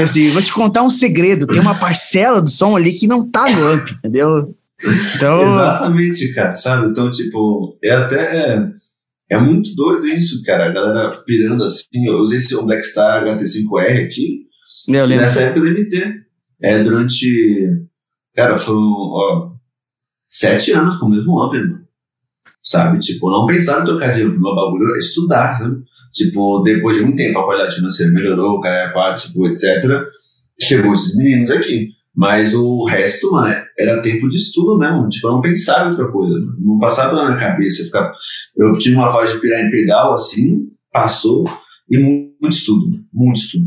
assim, 0.02 0.30
vou 0.30 0.42
te 0.42 0.52
contar 0.52 0.82
um 0.82 0.90
segredo. 0.90 1.46
Tem 1.46 1.60
uma 1.60 1.78
parcela 1.78 2.42
do 2.42 2.50
som 2.50 2.76
ali 2.76 2.92
que 2.92 3.06
não 3.06 3.30
tá 3.30 3.48
no 3.48 3.66
amp, 3.68 3.90
entendeu? 3.92 4.54
Então... 5.14 5.42
Exatamente, 5.42 6.34
cara, 6.34 6.54
sabe? 6.56 6.88
Então, 6.88 7.08
tipo, 7.10 7.68
é 7.82 7.92
até 7.92 8.74
é 9.30 9.38
muito 9.38 9.74
doido 9.74 10.06
isso, 10.06 10.42
cara. 10.42 10.66
A 10.66 10.72
galera 10.72 11.22
pirando 11.24 11.64
assim. 11.64 12.06
Eu 12.06 12.18
usei 12.18 12.38
esse 12.38 12.54
Blackstar 12.64 13.24
HT5R 13.24 14.06
aqui. 14.06 14.46
Eu 14.88 15.06
nessa 15.08 15.42
época 15.42 15.60
do 15.60 15.66
MT. 15.70 16.14
É, 16.62 16.82
durante. 16.82 17.86
Cara, 18.34 18.56
foram 18.56 18.80
ó, 18.80 19.52
sete 20.28 20.72
anos 20.72 20.96
com 20.96 21.06
o 21.06 21.10
mesmo 21.10 21.42
ampli, 21.42 21.60
mano. 21.60 21.83
Sabe? 22.64 22.98
Tipo, 22.98 23.30
não 23.30 23.46
pensar 23.46 23.82
em 23.82 23.84
trocar 23.84 24.12
dinheiro 24.12 24.40
meu 24.40 24.54
bagulho, 24.54 24.94
é 24.94 24.98
estudar, 24.98 25.52
sabe? 25.52 25.82
Tipo, 26.12 26.62
depois 26.62 26.96
de 26.96 27.02
muito 27.02 27.16
tempo 27.16 27.38
a 27.38 27.44
qualidade 27.44 27.74
financeira 27.74 28.12
melhorou, 28.12 28.56
o 28.56 28.60
cara 28.60 28.86
aquático, 28.86 29.46
etc. 29.46 29.84
Chegou 30.60 30.92
esses 30.94 31.16
meninos 31.16 31.50
aqui. 31.50 31.90
Mas 32.16 32.54
o 32.54 32.84
resto, 32.84 33.32
mano, 33.32 33.52
era 33.76 34.00
tempo 34.00 34.28
de 34.28 34.36
estudo 34.36 34.78
mesmo. 34.78 35.08
Tipo, 35.08 35.26
eu 35.26 35.32
não 35.32 35.40
pensava 35.40 35.86
em 35.86 35.90
outra 35.90 36.10
coisa. 36.10 36.38
Não 36.60 36.78
passava 36.78 37.16
na 37.16 37.26
minha 37.26 37.38
cabeça. 37.38 37.84
Ficava... 37.84 38.12
eu 38.56 38.72
tive 38.74 38.94
uma 38.94 39.12
fase 39.12 39.34
de 39.34 39.40
pirar 39.40 39.60
em 39.60 39.70
pedal, 39.70 40.14
assim, 40.14 40.68
passou, 40.92 41.44
e 41.90 41.98
muito 41.98 42.48
estudo, 42.48 42.86
muito 43.12 43.40
estudo. 43.40 43.64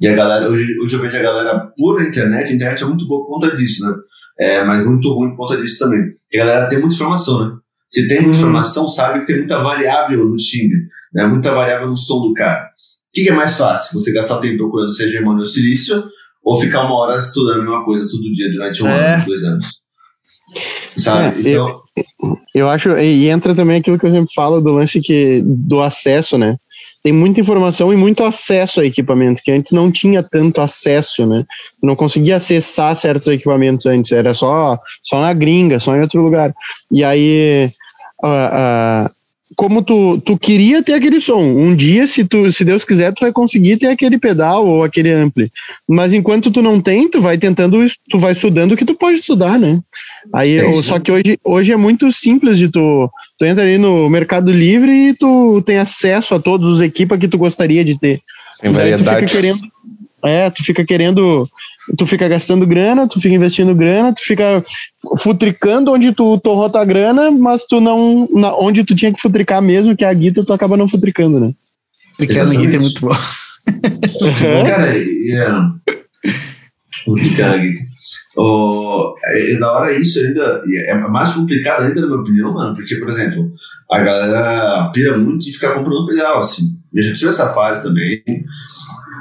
E 0.00 0.08
a 0.08 0.14
galera, 0.14 0.48
hoje, 0.48 0.66
hoje 0.80 0.96
eu 0.96 1.00
vejo 1.00 1.16
a 1.16 1.22
galera 1.22 1.72
por 1.76 2.02
internet, 2.02 2.50
a 2.50 2.54
internet 2.54 2.82
é 2.82 2.86
muito 2.86 3.06
boa 3.06 3.24
por 3.24 3.34
conta 3.34 3.56
disso, 3.56 3.86
né? 3.86 3.94
É, 4.38 4.64
mas 4.64 4.84
muito 4.84 5.12
ruim 5.12 5.30
por 5.30 5.46
conta 5.46 5.60
disso 5.60 5.78
também. 5.78 6.00
Porque 6.22 6.38
a 6.38 6.46
galera 6.46 6.68
tem 6.68 6.80
muita 6.80 6.94
informação, 6.94 7.46
né? 7.46 7.56
Se 7.90 8.06
tem 8.06 8.20
muita 8.20 8.36
uhum. 8.36 8.42
informação, 8.44 8.88
sabe 8.88 9.20
que 9.20 9.26
tem 9.26 9.38
muita 9.38 9.58
variável 9.62 10.24
no 10.24 10.36
timbre, 10.36 10.78
né? 11.12 11.26
Muita 11.26 11.52
variável 11.52 11.88
no 11.88 11.96
som 11.96 12.20
do 12.20 12.32
cara. 12.34 12.64
O 12.64 13.12
que, 13.12 13.24
que 13.24 13.30
é 13.30 13.34
mais 13.34 13.56
fácil? 13.56 13.98
Você 14.00 14.12
gastar 14.12 14.38
tempo 14.38 14.58
procurando 14.58 14.92
ser 14.92 15.08
germânio 15.08 15.40
ou 15.40 15.46
silício 15.46 16.04
ou 16.44 16.60
ficar 16.60 16.84
uma 16.84 16.94
hora 16.94 17.16
estudando 17.16 17.60
a 17.60 17.64
mesma 17.64 17.84
coisa 17.84 18.06
todo 18.08 18.32
dia 18.32 18.50
durante 18.52 18.82
um 18.82 18.88
é. 18.88 19.14
ano, 19.14 19.26
dois 19.26 19.42
anos? 19.42 19.66
Sabe? 20.96 21.36
É, 21.36 21.52
então... 21.52 21.66
eu, 22.24 22.36
eu 22.54 22.70
acho, 22.70 22.96
e 22.98 23.28
entra 23.28 23.54
também 23.54 23.80
aquilo 23.80 23.98
que 23.98 24.06
eu 24.06 24.10
sempre 24.12 24.32
falo 24.32 24.60
do 24.60 24.72
lance 24.72 25.00
que, 25.00 25.42
do 25.44 25.80
acesso, 25.80 26.38
né? 26.38 26.56
tem 27.02 27.12
muita 27.12 27.40
informação 27.40 27.92
e 27.92 27.96
muito 27.96 28.22
acesso 28.22 28.80
a 28.80 28.84
equipamento, 28.84 29.42
que 29.42 29.50
antes 29.50 29.72
não 29.72 29.90
tinha 29.90 30.22
tanto 30.22 30.60
acesso, 30.60 31.26
né? 31.26 31.44
não 31.82 31.96
conseguia 31.96 32.36
acessar 32.36 32.94
certos 32.94 33.28
equipamentos 33.28 33.86
antes, 33.86 34.12
era 34.12 34.34
só, 34.34 34.78
só 35.02 35.20
na 35.20 35.32
gringa, 35.32 35.80
só 35.80 35.96
em 35.96 36.02
outro 36.02 36.20
lugar. 36.20 36.52
E 36.90 37.02
aí, 37.02 37.70
uh, 38.22 39.06
uh, 39.06 39.10
como 39.56 39.82
tu, 39.82 40.18
tu 40.24 40.38
queria 40.38 40.82
ter 40.82 40.94
aquele 40.94 41.20
som. 41.20 41.42
Um 41.42 41.74
dia, 41.74 42.06
se, 42.06 42.24
tu, 42.24 42.50
se 42.52 42.64
Deus 42.64 42.84
quiser, 42.84 43.12
tu 43.12 43.20
vai 43.20 43.32
conseguir 43.32 43.76
ter 43.76 43.88
aquele 43.88 44.18
pedal 44.18 44.66
ou 44.66 44.84
aquele 44.84 45.12
ampli. 45.12 45.50
Mas 45.88 46.12
enquanto 46.12 46.50
tu 46.50 46.62
não 46.62 46.80
tem, 46.80 47.10
tu 47.10 47.20
vai 47.20 47.36
tentando, 47.36 47.84
tu 48.08 48.18
vai 48.18 48.32
estudando 48.32 48.72
o 48.72 48.76
que 48.76 48.84
tu 48.84 48.94
pode 48.94 49.18
estudar, 49.18 49.58
né? 49.58 49.78
Aí, 50.32 50.56
é 50.56 50.82
só 50.82 50.98
que 50.98 51.10
hoje, 51.10 51.38
hoje 51.44 51.72
é 51.72 51.76
muito 51.76 52.12
simples 52.12 52.58
de 52.58 52.68
tu, 52.68 53.10
tu 53.38 53.44
entra 53.44 53.62
ali 53.62 53.76
no 53.76 54.08
Mercado 54.08 54.52
Livre 54.52 54.90
e 54.90 55.14
tu 55.14 55.62
tem 55.66 55.78
acesso 55.78 56.34
a 56.34 56.40
todos 56.40 56.76
os 56.76 56.80
equipas 56.80 57.18
que 57.18 57.28
tu 57.28 57.36
gostaria 57.36 57.84
de 57.84 57.98
ter. 57.98 58.20
Tem 58.60 58.70
variedade. 58.70 59.04
Tu 59.04 59.28
fica 59.28 59.40
querendo, 59.40 59.60
é, 60.24 60.50
tu 60.50 60.64
fica 60.64 60.84
querendo 60.84 61.48
tu 61.96 62.06
fica 62.06 62.28
gastando 62.28 62.66
grana, 62.66 63.08
tu 63.08 63.20
fica 63.20 63.34
investindo 63.34 63.74
grana, 63.74 64.12
tu 64.12 64.22
fica 64.22 64.64
futricando 65.18 65.92
onde 65.92 66.12
tu 66.12 66.38
torrou 66.38 66.70
tua 66.70 66.84
grana, 66.84 67.30
mas 67.30 67.64
tu 67.64 67.80
não. 67.80 68.28
Na, 68.32 68.54
onde 68.54 68.84
tu 68.84 68.94
tinha 68.94 69.12
que 69.12 69.20
futricar 69.20 69.62
mesmo, 69.62 69.96
que 69.96 70.04
é 70.04 70.08
a 70.08 70.14
guita, 70.14 70.44
tu 70.44 70.52
acaba 70.52 70.76
não 70.76 70.88
futricando, 70.88 71.40
né? 71.40 71.52
Futricando 72.16 72.52
a 72.52 72.54
guita 72.54 72.76
é 72.76 72.78
muito 72.78 73.00
bom. 73.00 73.08
uhum. 73.08 74.62
Cara, 74.64 74.96
yeah. 74.96 75.72
futricando 77.04 77.54
a 77.54 77.58
guita. 77.58 77.90
Oh, 78.36 79.14
é, 79.24 79.58
da 79.58 79.72
hora 79.72 79.92
isso 79.92 80.20
ainda, 80.20 80.62
é 80.86 80.94
mais 80.94 81.32
complicado 81.32 81.82
ainda, 81.82 82.00
na 82.00 82.06
minha 82.06 82.20
opinião, 82.20 82.54
mano, 82.54 82.74
porque, 82.74 82.96
por 82.96 83.08
exemplo, 83.08 83.52
a 83.90 84.00
galera 84.00 84.90
pira 84.94 85.18
muito 85.18 85.44
de 85.44 85.52
ficar 85.52 85.74
comprando 85.74 86.06
pedal, 86.06 86.38
assim. 86.38 86.76
Eu 86.94 87.02
já 87.02 87.14
tive 87.14 87.28
essa 87.28 87.52
fase 87.52 87.82
também. 87.82 88.22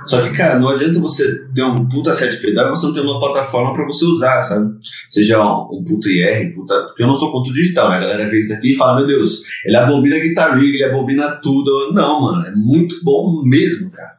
Só 0.10 0.24
que, 0.24 0.36
cara, 0.36 0.58
não 0.58 0.70
adianta 0.70 1.00
você 1.00 1.38
ter 1.54 1.62
um 1.62 1.88
puta 1.88 2.12
set 2.16 2.42
pedal 2.42 2.66
e 2.66 2.70
você 2.72 2.88
não 2.88 2.94
ter 2.96 3.02
uma 3.02 3.20
plataforma 3.20 3.74
para 3.74 3.86
você 3.86 4.04
usar, 4.06 4.42
sabe? 4.42 4.74
Seja 5.08 5.40
um, 5.40 5.70
um 5.72 5.84
puta 5.84 6.10
IR, 6.10 6.52
puta. 6.56 6.82
Porque 6.86 7.04
eu 7.04 7.08
não 7.08 7.14
sou 7.14 7.32
ponto 7.32 7.54
digital, 7.54 7.92
né? 7.92 7.98
A 7.98 8.00
galera 8.00 8.28
vê 8.28 8.40
isso 8.40 8.50
daqui 8.50 8.72
e 8.72 8.76
fala: 8.76 8.98
Meu 8.98 9.06
Deus, 9.06 9.44
ele 9.64 9.78
abobina 9.78 10.18
Guitar 10.18 10.58
Rig, 10.58 10.74
ele 10.74 10.84
abobina 10.84 11.30
tudo. 11.44 11.94
Não, 11.94 12.22
mano, 12.22 12.44
é 12.44 12.52
muito 12.56 12.96
bom 13.04 13.44
mesmo, 13.46 13.92
cara. 13.92 14.10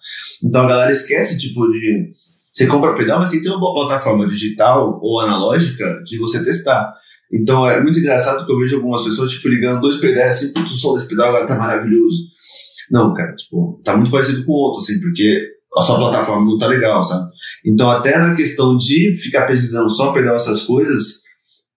Então 0.44 0.62
a 0.62 0.68
galera 0.68 0.92
esquece, 0.92 1.36
tipo, 1.36 1.66
de. 1.72 2.12
Você 2.52 2.68
compra 2.68 2.94
pedal, 2.94 3.18
mas 3.18 3.30
tem 3.30 3.40
que 3.40 3.44
ter 3.44 3.50
uma 3.50 3.58
boa 3.58 3.86
plataforma 3.86 4.28
digital 4.28 5.00
ou 5.02 5.20
analógica 5.20 6.00
de 6.04 6.18
você 6.18 6.40
testar. 6.44 6.94
Então 7.32 7.68
é 7.68 7.82
muito 7.82 7.98
engraçado 7.98 8.46
que 8.46 8.52
eu 8.52 8.58
vejo 8.58 8.76
algumas 8.76 9.02
pessoas, 9.02 9.32
tipo, 9.32 9.48
ligando 9.48 9.80
dois 9.80 9.96
pedais 9.96 10.36
assim, 10.36 10.52
putz, 10.52 10.70
o 10.70 10.76
som 10.76 10.94
desse 10.94 11.08
pedal 11.08 11.30
agora 11.30 11.46
tá 11.46 11.56
maravilhoso. 11.56 12.26
Não, 12.88 13.12
cara, 13.12 13.34
tipo, 13.34 13.80
tá 13.84 13.96
muito 13.96 14.10
parecido 14.10 14.44
com 14.44 14.52
o 14.52 14.56
outro, 14.56 14.80
assim, 14.80 15.00
porque 15.00 15.59
a 15.76 15.82
sua 15.82 15.98
plataforma 15.98 16.44
não 16.44 16.58
tá 16.58 16.66
legal, 16.66 17.02
sabe? 17.02 17.30
Então, 17.64 17.90
até 17.90 18.18
na 18.18 18.34
questão 18.34 18.76
de 18.76 19.12
ficar 19.16 19.46
pesquisando 19.46 19.90
só 19.90 20.12
pedal 20.12 20.34
essas 20.34 20.62
coisas, 20.62 21.20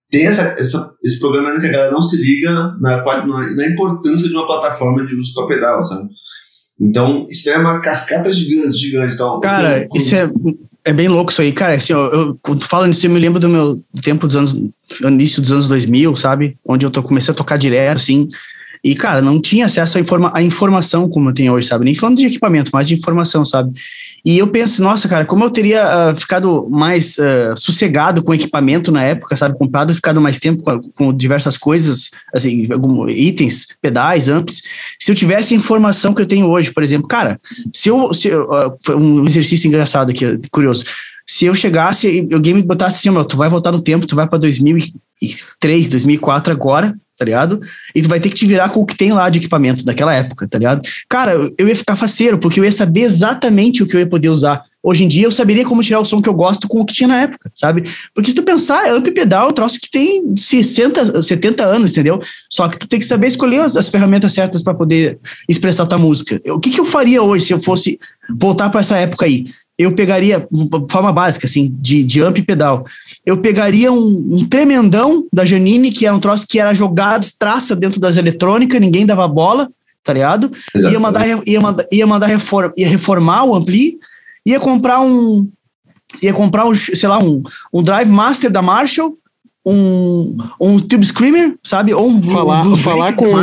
tem 0.10 0.26
essa, 0.26 0.56
essa, 0.58 0.94
esse 1.04 1.20
problema 1.20 1.54
que 1.54 1.68
a 1.68 1.72
galera 1.72 1.92
não 1.92 2.02
se 2.02 2.18
liga 2.18 2.52
na, 2.52 3.04
na, 3.04 3.56
na 3.56 3.68
importância 3.68 4.28
de 4.28 4.34
uma 4.34 4.46
plataforma 4.48 5.06
de 5.06 5.16
uso 5.16 5.34
para 5.34 5.48
pedal, 5.48 5.84
sabe? 5.84 6.10
Então, 6.80 7.28
isso 7.30 7.50
é 7.50 7.58
uma 7.58 7.80
cascata 7.80 8.34
gigante, 8.34 8.78
gigante. 8.78 9.14
Então, 9.14 9.40
cara, 9.40 9.88
isso 9.94 10.16
é, 10.16 10.30
é 10.84 10.94
bem 10.94 11.08
louco 11.08 11.32
isso 11.32 11.42
aí. 11.42 11.52
Cara, 11.52 11.74
assim, 11.74 11.94
eu, 11.94 12.12
eu, 12.12 12.40
quando 12.42 12.60
tu 12.60 12.68
fala 12.68 12.88
nisso, 12.88 13.06
eu 13.06 13.12
me 13.12 13.20
lembro 13.20 13.40
do 13.40 13.48
meu 13.48 13.82
tempo 14.02 14.26
dos 14.26 14.36
anos, 14.36 14.54
início 15.04 15.42
dos 15.42 15.52
anos 15.52 15.68
2000, 15.68 16.16
sabe? 16.16 16.58
Onde 16.68 16.86
eu 16.86 16.92
tô, 16.92 17.02
comecei 17.04 17.32
a 17.32 17.38
tocar 17.38 17.58
direto, 17.58 17.98
assim. 17.98 18.28
E, 18.84 18.96
cara, 18.96 19.22
não 19.22 19.40
tinha 19.40 19.66
acesso 19.66 19.98
à, 19.98 20.02
informa 20.02 20.34
informação 20.42 21.08
como 21.08 21.30
eu 21.30 21.34
tenho 21.34 21.54
hoje, 21.54 21.68
sabe? 21.68 21.86
Nem 21.86 21.96
falando 21.96 22.18
de 22.18 22.26
equipamento, 22.26 22.70
mas 22.74 22.88
de 22.88 22.96
informação, 22.96 23.46
sabe? 23.46 23.72
E 24.26 24.38
eu 24.38 24.48
penso, 24.48 24.82
nossa, 24.82 25.08
cara, 25.08 25.26
como 25.26 25.44
eu 25.44 25.50
teria 25.50 26.12
uh, 26.12 26.16
ficado 26.16 26.68
mais 26.70 27.18
uh, 27.18 27.56
sossegado 27.56 28.24
com 28.24 28.34
equipamento 28.34 28.92
na 28.92 29.04
época, 29.04 29.36
sabe? 29.36 29.58
Comprado, 29.58 29.94
ficado 29.94 30.20
mais 30.20 30.38
tempo 30.38 30.64
com, 30.64 30.82
com, 30.96 31.14
diversas 31.14 31.58
coisas, 31.58 32.10
assim, 32.34 32.66
itens, 33.10 33.68
pedais, 33.82 34.30
amps, 34.30 34.62
se 35.00 35.12
eu 35.12 35.16
tivesse 35.16 35.54
a 35.54 35.58
informação 35.58 36.14
que 36.14 36.22
eu 36.22 36.26
tenho 36.26 36.48
hoje, 36.48 36.72
por 36.72 36.84
exemplo. 36.84 37.08
Cara, 37.08 37.40
se 37.74 37.90
eu. 37.90 38.14
Se, 38.14 38.30
uh, 38.34 38.78
um 38.98 39.26
exercício 39.26 39.68
engraçado 39.68 40.12
aqui, 40.12 40.40
curioso. 40.52 40.86
Se 41.26 41.46
eu 41.46 41.56
chegasse 41.56 42.28
e 42.30 42.34
alguém 42.34 42.54
me 42.54 42.64
botasse 42.64 42.98
assim, 42.98 43.10
meu, 43.10 43.24
tu 43.24 43.38
vai 43.38 43.50
voltar 43.50 43.72
no 43.72 43.82
tempo, 43.82 44.06
tu 44.06 44.16
vai 44.16 44.28
para 44.28 44.40
2003, 44.40 45.88
2004 45.88 46.52
agora, 46.52 46.96
tá 47.18 47.26
ligado? 47.26 47.62
E 47.94 48.02
tu 48.02 48.10
vai 48.10 48.20
ter 48.20 48.30
que 48.30 48.36
te 48.36 48.46
virar 48.46 48.70
com 48.70 48.82
o 48.82 48.86
que 48.86 48.96
tem 48.96 49.12
lá 49.12 49.30
de 49.30 49.40
equipamento 49.40 49.86
daquela 49.86 50.14
época, 50.14 50.48
tá 50.48 50.58
ligado? 50.58 50.82
Cara, 51.08 51.34
eu 51.58 51.68
ia 51.68 51.76
ficar 51.76 51.96
faceiro, 51.96 52.38
porque 52.38 52.60
eu 52.60 52.66
ia 52.66 52.72
saber 52.72 53.02
exatamente 53.02 53.84
o 53.84 53.88
que 53.88 53.96
eu 53.96 54.00
ia 54.00 54.08
poder 54.08 54.30
usar. 54.30 54.64
Hoje 54.86 55.06
em 55.06 55.08
dia 55.08 55.24
eu 55.26 55.32
saberia 55.32 55.64
como 55.64 55.82
tirar 55.82 56.02
o 56.02 56.06
som 56.06 56.22
que 56.22 56.28
eu 56.28 56.34
gosto 56.34 56.68
com 56.68 56.82
o 56.82 56.86
que 56.86 56.94
tinha 56.94 57.08
na 57.08 57.22
época, 57.22 57.50
sabe? 57.56 57.84
Porque 58.14 58.30
se 58.30 58.36
tu 58.36 58.44
pensar, 58.44 58.86
amp 58.92 59.08
pedal 59.14 59.48
é 59.48 59.50
um 59.50 59.54
troço 59.54 59.80
que 59.80 59.90
tem 59.90 60.36
60, 60.36 61.22
70 61.22 61.64
anos, 61.64 61.92
entendeu? 61.92 62.22
Só 62.50 62.68
que 62.68 62.78
tu 62.78 62.86
tem 62.86 63.00
que 63.00 63.06
saber 63.06 63.28
escolher 63.28 63.62
as, 63.62 63.78
as 63.78 63.88
ferramentas 63.88 64.34
certas 64.34 64.62
para 64.62 64.74
poder 64.74 65.18
expressar 65.48 65.86
tua 65.86 65.98
música. 65.98 66.42
O 66.48 66.60
que, 66.60 66.70
que 66.70 66.82
eu 66.82 66.86
faria 66.86 67.24
hoje 67.24 67.46
se 67.46 67.54
eu 67.54 67.62
fosse 67.62 67.98
voltar 68.38 68.70
para 68.70 68.82
essa 68.82 68.98
época 68.98 69.26
aí? 69.26 69.46
Eu 69.78 69.92
pegaria, 69.94 70.48
forma 70.90 71.12
básica, 71.12 71.48
assim, 71.48 71.76
de, 71.80 72.04
de 72.04 72.22
amp 72.22 72.38
e 72.38 72.44
pedal, 72.44 72.86
eu 73.26 73.38
pegaria 73.38 73.92
um, 73.92 74.28
um, 74.32 74.46
tremendão 74.46 75.28
da 75.34 75.46
Janine, 75.46 75.92
que 75.92 76.06
era 76.06 76.16
um 76.16 76.20
troço 76.20 76.46
que 76.48 76.60
era 76.60 76.74
jogado, 76.74 77.26
traça 77.40 77.76
dentro 77.76 78.00
das 78.00 78.18
eletrônicas, 78.18 78.80
ninguém 78.80 79.06
dava 79.06 79.28
bola, 79.28 79.70
tá 80.04 80.14
ligado? 80.14 80.52
Ia 80.76 81.00
mandar, 81.00 81.26
ia 81.48 81.62
mandar, 81.62 81.86
ia 81.92 82.08
mandar 82.08 82.28
reform, 82.28 82.72
ia 82.78 82.88
reformar 82.88 83.46
o 83.46 83.56
ampli, 83.56 83.98
ia 84.46 84.60
comprar 84.60 85.02
um, 85.02 85.50
ia 86.22 86.34
comprar 86.34 86.68
um, 86.68 86.76
sei 86.76 87.10
lá, 87.10 87.18
um, 87.18 87.42
um 87.74 87.82
Drive 87.82 88.10
Master 88.10 88.52
da 88.52 88.62
Marshall, 88.62 89.18
um, 89.66 90.38
um 90.60 90.80
Tube 90.80 91.06
Screamer, 91.06 91.56
sabe? 91.64 91.94
Ou 91.94 92.08
um 92.08 92.28
falar, 92.28 92.68
um 92.68 92.76
falar 92.76 93.14
com 93.14 93.34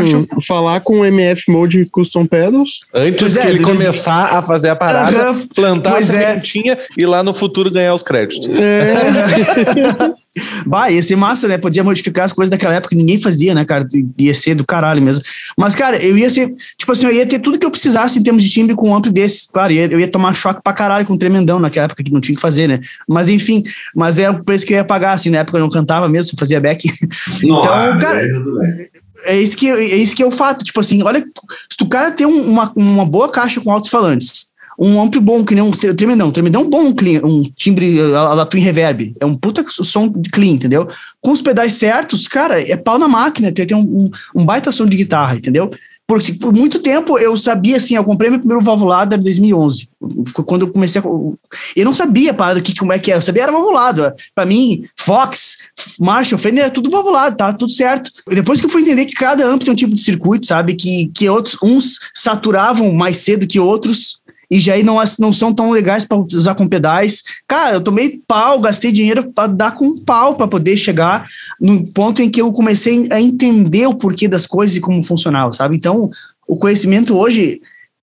falar 0.42 0.80
com 0.80 1.00
o 1.00 1.04
MF 1.04 1.50
Mode 1.50 1.86
Custom 1.86 2.26
Pedals. 2.26 2.80
Antes 2.94 3.36
é, 3.36 3.40
de 3.40 3.48
ele 3.48 3.62
começar 3.62 4.36
a 4.36 4.42
fazer 4.42 4.68
a 4.68 4.76
parada, 4.76 5.32
uhum. 5.32 5.46
plantar 5.48 5.92
pois 5.92 6.10
a 6.10 6.16
é. 6.16 6.28
sementinha 6.28 6.74
é. 6.74 6.86
e 6.96 7.06
lá 7.06 7.22
no 7.22 7.32
futuro 7.32 7.70
ganhar 7.70 7.94
os 7.94 8.02
créditos. 8.02 8.48
É. 8.54 10.14
Bah, 10.64 10.90
ia 10.90 11.02
ser 11.02 11.16
massa, 11.16 11.48
né? 11.48 11.58
Podia 11.58 11.82
modificar 11.82 12.24
as 12.24 12.32
coisas 12.32 12.50
daquela 12.50 12.74
época 12.74 12.90
que 12.90 12.96
ninguém 12.96 13.20
fazia, 13.20 13.54
né, 13.54 13.64
cara? 13.64 13.86
Ia 14.18 14.34
ser 14.34 14.54
do 14.54 14.64
caralho 14.64 15.02
mesmo. 15.02 15.22
Mas, 15.56 15.74
cara, 15.74 15.96
eu 16.02 16.16
ia 16.16 16.30
ser, 16.30 16.54
tipo 16.78 16.92
assim, 16.92 17.06
eu 17.06 17.12
ia 17.12 17.26
ter 17.26 17.40
tudo 17.40 17.58
que 17.58 17.66
eu 17.66 17.70
precisasse 17.70 18.18
em 18.18 18.22
termos 18.22 18.44
de 18.44 18.50
timbre 18.50 18.76
com 18.76 18.90
um 18.90 18.94
amplo 18.94 19.10
desses. 19.10 19.48
Claro, 19.52 19.72
eu 19.72 19.98
ia 19.98 20.08
tomar 20.08 20.34
choque 20.34 20.60
pra 20.62 20.72
caralho 20.72 21.04
com 21.04 21.14
um 21.14 21.18
tremendão 21.18 21.58
naquela 21.58 21.86
época 21.86 22.04
que 22.04 22.12
não 22.12 22.20
tinha 22.20 22.36
que 22.36 22.40
fazer, 22.40 22.68
né? 22.68 22.80
Mas 23.08 23.28
enfim, 23.28 23.62
mas 23.94 24.18
é 24.18 24.30
o 24.30 24.44
preço 24.44 24.64
que 24.64 24.72
eu 24.72 24.76
ia 24.76 24.84
pagar, 24.84 25.12
assim, 25.12 25.30
na 25.30 25.38
época 25.38 25.58
eu 25.58 25.62
não 25.62 25.70
cantava 25.70 26.08
mesmo, 26.08 26.38
fazia 26.38 26.60
back. 26.60 26.88
Não, 27.42 27.60
então, 27.60 27.74
ah, 27.74 27.98
cara. 27.98 28.20
É 29.24 29.38
isso, 29.38 29.56
que, 29.56 29.68
é 29.68 29.96
isso 29.96 30.16
que 30.16 30.22
é 30.22 30.26
o 30.26 30.30
fato. 30.30 30.64
Tipo 30.64 30.80
assim, 30.80 31.02
olha, 31.02 31.20
se 31.20 31.84
o 31.84 31.88
cara 31.88 32.10
tem 32.10 32.26
uma, 32.26 32.72
uma 32.74 33.04
boa 33.04 33.30
caixa 33.30 33.60
com 33.60 33.70
altos 33.70 33.90
falantes, 33.90 34.46
um 34.80 35.00
amplo 35.02 35.20
bom, 35.20 35.44
que 35.44 35.54
nem 35.54 35.62
um 35.62 35.70
tremendão. 35.70 36.30
Tremendão 36.30 36.68
bom, 36.68 36.94
clean, 36.94 37.20
um 37.22 37.42
timbre 37.54 38.00
a, 38.14 38.40
a 38.40 38.46
Twin 38.46 38.62
Reverb. 38.62 39.14
É 39.20 39.26
um 39.26 39.36
puta 39.36 39.62
som 39.68 40.10
clean, 40.32 40.52
entendeu? 40.52 40.88
Com 41.20 41.32
os 41.32 41.42
pedais 41.42 41.74
certos, 41.74 42.26
cara, 42.26 42.60
é 42.60 42.76
pau 42.76 42.98
na 42.98 43.06
máquina, 43.06 43.52
tem, 43.52 43.66
tem 43.66 43.76
um, 43.76 43.82
um, 43.82 44.10
um 44.34 44.46
baita 44.46 44.72
som 44.72 44.86
de 44.86 44.96
guitarra, 44.96 45.36
entendeu? 45.36 45.70
Porque 46.10 46.32
por 46.32 46.52
muito 46.52 46.80
tempo 46.80 47.20
eu 47.20 47.36
sabia, 47.36 47.76
assim, 47.76 47.94
eu 47.94 48.02
comprei 48.02 48.28
meu 48.28 48.40
primeiro 48.40 48.60
valvulado 48.60 49.14
em 49.14 49.22
2011. 49.22 49.88
Quando 50.44 50.62
eu 50.62 50.72
comecei 50.72 51.00
a. 51.00 51.04
Eu 51.04 51.84
não 51.84 51.94
sabia 51.94 52.34
para 52.34 52.60
que, 52.60 52.74
como 52.74 52.92
é 52.92 52.98
que 52.98 53.12
é. 53.12 53.16
Eu 53.16 53.22
sabia 53.22 53.44
era 53.44 53.52
valvulado. 53.52 54.12
Para 54.34 54.44
mim, 54.44 54.86
Fox, 54.96 55.58
Marshall, 56.00 56.40
Fender 56.40 56.64
era 56.64 56.72
tudo 56.72 56.90
valvulado, 56.90 57.36
tá 57.36 57.52
tudo 57.52 57.70
certo. 57.70 58.10
Depois 58.26 58.58
que 58.58 58.66
eu 58.66 58.70
fui 58.70 58.82
entender 58.82 59.04
que 59.04 59.12
cada 59.12 59.46
amp 59.46 59.62
tem 59.62 59.72
um 59.72 59.76
tipo 59.76 59.94
de 59.94 60.02
circuito, 60.02 60.46
sabe? 60.46 60.74
Que, 60.74 61.12
que 61.14 61.28
outros, 61.28 61.56
uns 61.62 62.00
saturavam 62.12 62.92
mais 62.92 63.18
cedo 63.18 63.46
que 63.46 63.60
outros 63.60 64.18
e 64.50 64.58
já 64.58 64.74
aí 64.74 64.82
não, 64.82 64.98
não 65.18 65.32
são 65.32 65.54
tão 65.54 65.70
legais 65.70 66.04
para 66.04 66.18
usar 66.18 66.54
com 66.54 66.66
pedais. 66.66 67.22
Cara, 67.46 67.74
eu 67.74 67.80
tomei 67.80 68.20
pau, 68.26 68.58
gastei 68.60 68.90
dinheiro 68.90 69.30
para 69.32 69.46
dar 69.46 69.74
com 69.76 69.96
pau 70.04 70.34
para 70.34 70.48
poder 70.48 70.76
chegar 70.76 71.28
no 71.60 71.92
ponto 71.92 72.20
em 72.20 72.28
que 72.28 72.40
eu 72.40 72.52
comecei 72.52 73.08
a 73.12 73.20
entender 73.20 73.86
o 73.86 73.94
porquê 73.94 74.26
das 74.26 74.46
coisas 74.46 74.76
e 74.76 74.80
como 74.80 75.02
funcionava, 75.02 75.52
sabe? 75.52 75.76
Então, 75.76 76.10
o 76.48 76.56
conhecimento 76.56 77.16
hoje 77.16 77.60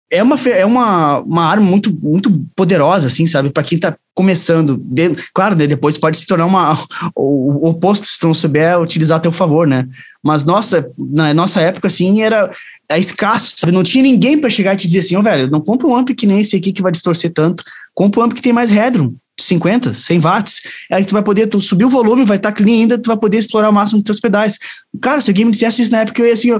é 0.09 0.23
uma, 0.23 0.35
é 0.47 0.65
uma, 0.65 1.19
uma 1.19 1.45
arma 1.45 1.65
muito, 1.65 1.93
muito 2.01 2.45
poderosa, 2.55 3.07
assim, 3.07 3.27
sabe? 3.27 3.49
Para 3.49 3.63
quem 3.63 3.75
está 3.75 3.97
começando. 4.15 4.77
De, 4.77 5.09
claro, 5.33 5.55
né, 5.55 5.67
depois 5.67 5.97
pode 5.97 6.17
se 6.17 6.25
tornar 6.25 6.45
uma, 6.45 6.73
o, 7.13 7.65
o 7.65 7.69
oposto 7.69 8.07
se 8.07 8.17
tu 8.17 8.27
não 8.27 8.33
souber 8.33 8.79
utilizar 8.79 9.17
a 9.17 9.21
teu 9.21 9.33
favor, 9.33 9.67
né? 9.67 9.85
Mas 10.23 10.45
nossa, 10.45 10.89
na 10.97 11.33
nossa 11.33 11.59
época, 11.59 11.89
assim, 11.89 12.21
era, 12.21 12.49
é 12.89 12.97
escasso, 12.97 13.55
sabe? 13.57 13.73
Não 13.73 13.83
tinha 13.83 14.03
ninguém 14.03 14.37
para 14.37 14.49
chegar 14.49 14.73
e 14.73 14.77
te 14.77 14.87
dizer 14.87 14.99
assim, 14.99 15.15
ó, 15.15 15.19
oh, 15.19 15.23
velho, 15.23 15.49
não 15.49 15.59
compra 15.59 15.87
um 15.87 15.95
amp 15.95 16.09
que 16.09 16.25
nem 16.25 16.39
esse 16.39 16.55
aqui 16.55 16.71
que 16.71 16.81
vai 16.81 16.91
distorcer 16.91 17.31
tanto, 17.31 17.63
compra 17.93 18.21
um 18.21 18.23
amp 18.23 18.33
que 18.33 18.41
tem 18.41 18.53
mais 18.53 18.69
headroom, 18.69 19.13
50, 19.39 19.93
100 19.93 20.19
watts, 20.19 20.61
aí 20.91 21.05
tu 21.05 21.13
vai 21.13 21.21
poder, 21.21 21.47
tu 21.47 21.61
subir 21.61 21.85
o 21.85 21.89
volume, 21.89 22.25
vai 22.25 22.37
estar 22.37 22.51
tá 22.51 22.55
clean 22.55 22.81
ainda, 22.81 22.97
tu 22.97 23.07
vai 23.07 23.17
poder 23.17 23.37
explorar 23.37 23.69
o 23.69 23.73
máximo 23.73 23.99
dos 23.99 24.05
teus 24.05 24.19
pedais. 24.19 24.57
Cara, 24.99 25.21
se 25.21 25.29
alguém 25.29 25.45
me 25.45 25.51
dissesse 25.51 25.81
isso 25.81 25.91
na 25.91 26.01
época, 26.01 26.21
eu 26.21 26.27
ia 26.27 26.33
assim, 26.33 26.51
ó, 26.51 26.59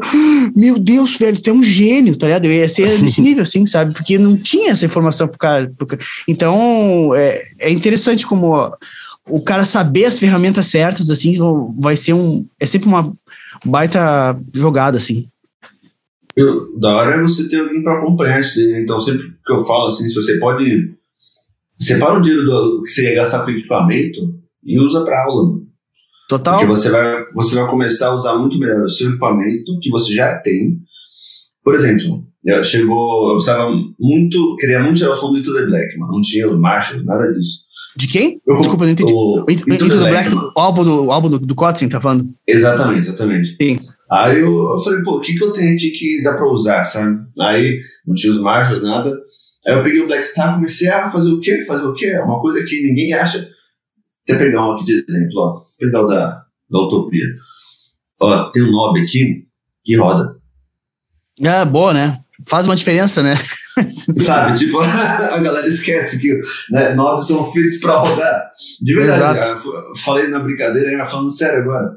meu 0.55 0.78
Deus, 0.78 1.17
velho, 1.17 1.41
tu 1.41 1.49
é 1.49 1.53
um 1.53 1.63
gênio, 1.63 2.15
tá 2.15 2.28
ligado? 2.28 2.45
Eu 2.45 2.51
ia 2.51 2.69
ser 2.69 2.97
nesse 3.01 3.21
nível, 3.21 3.43
assim, 3.43 3.65
sabe? 3.65 3.93
Porque 3.93 4.17
não 4.19 4.38
tinha 4.38 4.71
essa 4.71 4.86
informação 4.86 5.28
pro 5.28 5.38
cara. 5.39 5.71
Pro... 5.75 5.88
Então, 6.28 7.15
é, 7.15 7.47
é 7.59 7.71
interessante 7.71 8.28
como 8.28 8.51
ó, 8.51 8.73
o 9.28 9.41
cara 9.41 9.65
saber 9.65 10.05
as 10.05 10.19
ferramentas 10.19 10.67
certas, 10.67 11.09
assim, 11.09 11.38
vai 11.80 11.95
ser 11.95 12.13
um, 12.13 12.45
é 12.59 12.65
sempre 12.65 12.88
uma 12.88 13.13
baita 13.65 14.38
jogada, 14.53 14.97
assim. 14.97 15.28
Eu, 16.38 16.77
da 16.77 16.95
hora 16.95 17.15
é 17.15 17.21
você 17.21 17.49
ter 17.49 17.59
alguém 17.59 17.81
para 17.81 17.97
acompanhar 17.97 18.39
isso 18.39 18.59
daí. 18.59 18.71
Né? 18.73 18.81
Então, 18.83 18.99
sempre 18.99 19.23
que 19.43 19.51
eu 19.51 19.65
falo 19.65 19.88
assim, 19.88 20.07
se 20.07 20.13
você 20.13 20.38
pode. 20.38 20.95
Separa 21.79 22.17
o 22.17 22.21
dinheiro 22.21 22.45
do 22.45 22.83
que 22.83 22.89
você 22.89 23.03
ia 23.03 23.15
gastar 23.15 23.43
com 23.43 23.51
equipamento 23.51 24.21
e 24.63 24.79
usa 24.79 25.03
para 25.03 25.23
aula. 25.23 25.59
Total. 26.29 26.53
Porque 26.55 26.67
você 26.67 26.89
vai, 26.89 27.25
você 27.33 27.55
vai 27.55 27.67
começar 27.67 28.07
a 28.07 28.13
usar 28.13 28.35
muito 28.38 28.59
melhor 28.59 28.83
o 28.83 28.89
seu 28.89 29.09
equipamento 29.09 29.79
que 29.81 29.89
você 29.89 30.13
já 30.13 30.38
tem. 30.38 30.77
Por 31.63 31.73
exemplo, 31.73 32.23
chegou. 32.63 33.29
Eu 33.29 33.35
precisava 33.35 33.69
muito. 33.99 34.55
Queria 34.57 34.83
muito 34.83 34.97
tirar 34.97 35.11
o 35.11 35.15
som 35.15 35.31
do 35.31 35.39
Into 35.39 35.53
the 35.53 35.65
Black, 35.65 35.97
mas 35.97 36.09
não 36.09 36.21
tinha 36.21 36.47
os 36.47 36.59
marchas, 36.59 37.03
nada 37.03 37.31
disso. 37.31 37.65
De 37.95 38.07
quem? 38.07 38.39
Eu, 38.45 38.57
Desculpa, 38.57 38.85
não 38.85 38.91
entendi. 38.91 39.11
O, 39.11 39.45
Into, 39.49 39.73
Into 39.73 39.89
the, 39.89 39.95
the 40.03 40.09
Black, 40.09 40.29
Black 40.29 40.51
o 40.55 40.59
álbum 40.59 40.85
do, 40.85 41.05
o 41.05 41.11
álbum 41.11 41.29
do, 41.29 41.39
do 41.39 41.55
Kotzen, 41.55 41.89
tá 41.89 41.99
falando? 41.99 42.29
Exatamente, 42.45 43.07
exatamente. 43.07 43.55
Sim. 43.59 43.79
Aí 44.10 44.39
eu, 44.39 44.72
eu 44.72 44.80
falei, 44.80 45.03
pô, 45.03 45.18
o 45.18 45.22
que, 45.22 45.34
que 45.34 45.43
eu 45.43 45.51
tenho 45.51 45.76
aqui 45.76 45.91
que 45.91 46.22
dá 46.24 46.34
pra 46.34 46.49
usar, 46.49 46.86
sabe? 46.86 47.20
Aí 47.39 47.82
não 48.05 48.16
tinha 48.16 48.32
os 48.32 48.39
marchas, 48.39 48.82
nada. 48.82 49.14
Aí 49.66 49.74
eu 49.74 49.84
peguei 49.84 50.01
o 50.01 50.08
Black 50.08 50.24
Star 50.24 50.55
comecei 50.55 50.88
a 50.88 51.12
fazer 51.12 51.30
o 51.30 51.39
quê? 51.41 51.66
Fazer 51.66 51.86
o 51.86 51.93
quê? 51.93 52.08
É 52.08 52.24
uma 52.24 52.39
coisa 52.39 52.66
que 52.66 52.84
ninguém 52.84 53.14
acha. 53.14 53.49
Até 54.24 54.38
pegar 54.38 54.66
um 54.66 54.74
aqui 54.74 54.86
de 54.86 54.93
exemplo, 54.93 55.39
ó. 55.39 55.62
Pegar 55.78 56.03
o 56.03 56.08
da, 56.08 56.43
da 56.70 56.80
Utopia. 56.80 57.26
Ó, 58.22 58.49
tem 58.51 58.64
um 58.64 58.72
knob 58.72 58.99
aqui 58.99 59.45
que 59.84 59.97
roda. 59.97 60.38
É, 61.41 61.66
boa, 61.66 61.93
né? 61.93 62.20
Faz 62.47 62.66
uma 62.66 62.76
diferença, 62.76 63.22
né? 63.22 63.36
Sabe, 64.18 64.58
tipo, 64.58 64.80
a 64.80 65.38
galera 65.38 65.68
esquece 65.68 66.20
que 66.20 66.39
né, 66.72 66.93
knobs 66.95 67.28
são 67.28 67.51
feitos 67.51 67.78
pra 67.78 67.99
rodar. 67.99 68.51
De 68.82 68.95
verdade, 68.95 69.39
Exato. 69.39 69.91
falei 69.97 70.28
na 70.28 70.39
brincadeira, 70.39 71.05
falando 71.05 71.30
sério 71.30 71.60
agora 71.60 71.93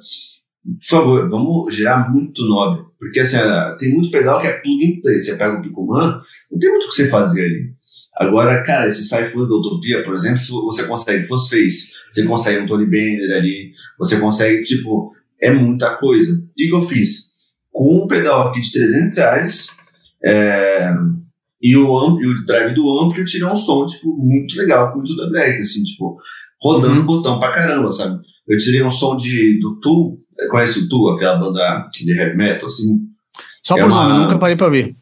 por 0.65 0.89
favor, 0.89 1.31
vamos 1.31 1.75
gerar 1.75 2.11
muito 2.11 2.45
nobre. 2.47 2.85
Porque 2.99 3.21
assim, 3.21 3.37
tem 3.79 3.93
muito 3.93 4.11
pedal 4.11 4.41
que 4.41 4.47
é 4.47 4.53
plug 4.53 4.87
and 4.87 5.01
play. 5.01 5.21
Você 5.21 5.37
pega 5.37 5.59
o 5.59 5.63
Picoman, 5.63 6.21
não 6.51 6.59
tem 6.59 6.71
muito 6.71 6.85
o 6.85 6.89
que 6.89 6.95
você 6.95 7.07
fazer 7.09 7.45
ali. 7.45 7.81
Agora, 8.17 8.63
cara, 8.63 8.87
esse 8.87 9.05
Cypher 9.05 9.47
da 9.47 9.55
Utopia, 9.55 10.03
por 10.03 10.13
exemplo, 10.15 10.43
você 10.67 10.85
consegue 10.85 11.27
Face, 11.27 11.91
você 12.11 12.23
consegue 12.25 12.61
um 12.61 12.67
Tony 12.67 12.85
Bender 12.85 13.35
ali, 13.35 13.73
você 13.99 14.21
consegue, 14.21 14.63
tipo, 14.63 15.15
é 15.41 15.51
muita 15.51 15.97
coisa. 15.97 16.37
O 16.37 16.53
que, 16.55 16.69
eu 16.69 16.83
fiz? 16.83 17.31
Com 17.73 18.05
um 18.05 18.07
pedal 18.07 18.49
aqui 18.49 18.61
de 18.61 18.73
300 18.73 19.17
reais 19.17 19.67
é, 20.23 20.93
e, 21.63 21.75
o 21.77 21.89
o 21.91 22.45
drive 22.45 22.75
do 22.75 23.01
amplo, 23.01 23.19
eu 23.19 23.25
tirei 23.25 23.47
um 23.47 23.55
som, 23.55 23.87
tipo, 23.87 24.15
muito 24.19 24.55
legal, 24.59 24.95
muito 24.95 25.17
da 25.17 25.29
Black, 25.31 25.57
assim, 25.57 25.83
tipo, 25.83 26.19
rodando 26.63 27.01
uhum. 27.01 27.07
botão 27.07 27.39
pra 27.39 27.55
caramba, 27.55 27.91
sabe? 27.91 28.21
Eu 28.47 28.59
tirei 28.59 28.83
um 28.83 28.91
som 28.91 29.17
de, 29.17 29.59
do 29.61 29.81
Tool, 29.81 30.19
Conhece 30.49 30.80
o 30.80 30.88
Tu, 30.88 31.09
aquela 31.11 31.38
banda 31.38 31.88
de 31.93 32.18
heavy 32.18 32.36
metal, 32.36 32.66
assim? 32.66 32.99
Só 33.62 33.76
é 33.76 33.80
por 33.80 33.91
uma... 33.91 34.09
nome, 34.09 34.22
nunca 34.22 34.38
parei 34.38 34.57
pra 34.57 34.68
ver. 34.68 34.97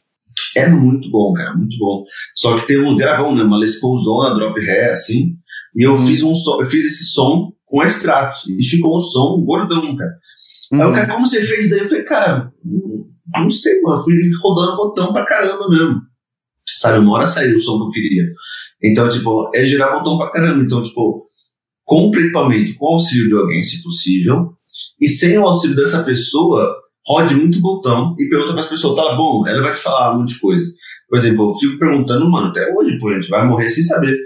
É 0.56 0.68
muito 0.68 1.10
bom, 1.10 1.32
cara, 1.32 1.54
muito 1.54 1.76
bom. 1.78 2.04
Só 2.34 2.58
que 2.58 2.66
tem 2.66 2.84
um 2.84 2.96
gravão, 2.96 3.34
né? 3.34 3.42
Uma 3.42 3.58
Les 3.58 3.80
Paul 3.80 3.96
Zona, 3.98 4.34
drop 4.34 4.60
ré, 4.60 4.90
assim. 4.90 5.36
E 5.76 5.86
eu 5.86 5.92
hum. 5.92 6.06
fiz 6.06 6.22
um 6.22 6.34
som, 6.34 6.60
eu 6.60 6.66
fiz 6.66 6.84
esse 6.84 7.04
som 7.12 7.52
com 7.64 7.82
extrato. 7.82 8.40
E 8.48 8.64
ficou 8.64 8.96
um 8.96 8.98
som 8.98 9.42
gordão, 9.44 9.94
cara. 9.94 10.12
Hum. 10.72 10.80
Aí 10.80 10.86
o 10.86 10.88
uhum. 10.88 10.94
cara, 10.94 11.12
como 11.12 11.26
você 11.26 11.42
fez 11.42 11.70
daí? 11.70 11.80
Eu 11.80 11.88
falei, 11.88 12.04
cara, 12.04 12.52
não 13.34 13.50
sei, 13.50 13.80
mano. 13.82 13.96
Eu 13.96 14.02
fui 14.02 14.14
rodando 14.42 14.76
botão 14.76 15.12
pra 15.12 15.24
caramba 15.24 15.68
mesmo. 15.68 16.00
Sabe, 16.76 16.98
uma 16.98 17.14
hora 17.14 17.26
saiu 17.26 17.56
o 17.56 17.60
som 17.60 17.78
que 17.78 17.84
eu 17.86 17.90
queria. 17.90 18.24
Então, 18.82 19.08
tipo, 19.08 19.50
é 19.54 19.64
girar 19.64 19.92
botão 19.92 20.16
pra 20.16 20.30
caramba. 20.30 20.62
Então, 20.62 20.82
tipo, 20.82 21.26
compre 21.84 22.22
equipamento 22.22 22.74
com 22.76 22.86
auxílio 22.86 23.28
de 23.28 23.34
alguém, 23.34 23.62
se 23.62 23.82
possível 23.82 24.57
e 25.00 25.08
sem 25.08 25.38
o 25.38 25.46
auxílio 25.46 25.76
dessa 25.76 26.02
pessoa, 26.02 26.74
rode 27.06 27.34
muito 27.34 27.60
botão 27.60 28.14
e 28.18 28.28
pergunta 28.28 28.52
para 28.52 28.62
as 28.62 28.68
pessoas, 28.68 28.96
tá 28.96 29.16
bom? 29.16 29.44
Ela 29.46 29.62
vai 29.62 29.72
te 29.72 29.80
falar 29.80 30.14
um 30.14 30.20
monte 30.20 30.34
de 30.34 30.40
coisa. 30.40 30.66
Por 31.08 31.18
exemplo, 31.18 31.48
eu 31.48 31.52
fico 31.54 31.78
perguntando, 31.78 32.28
mano, 32.30 32.48
até 32.48 32.72
hoje, 32.74 32.98
pô, 32.98 33.08
a 33.08 33.14
gente 33.14 33.28
vai 33.28 33.46
morrer 33.46 33.70
sem 33.70 33.82
saber 33.82 34.16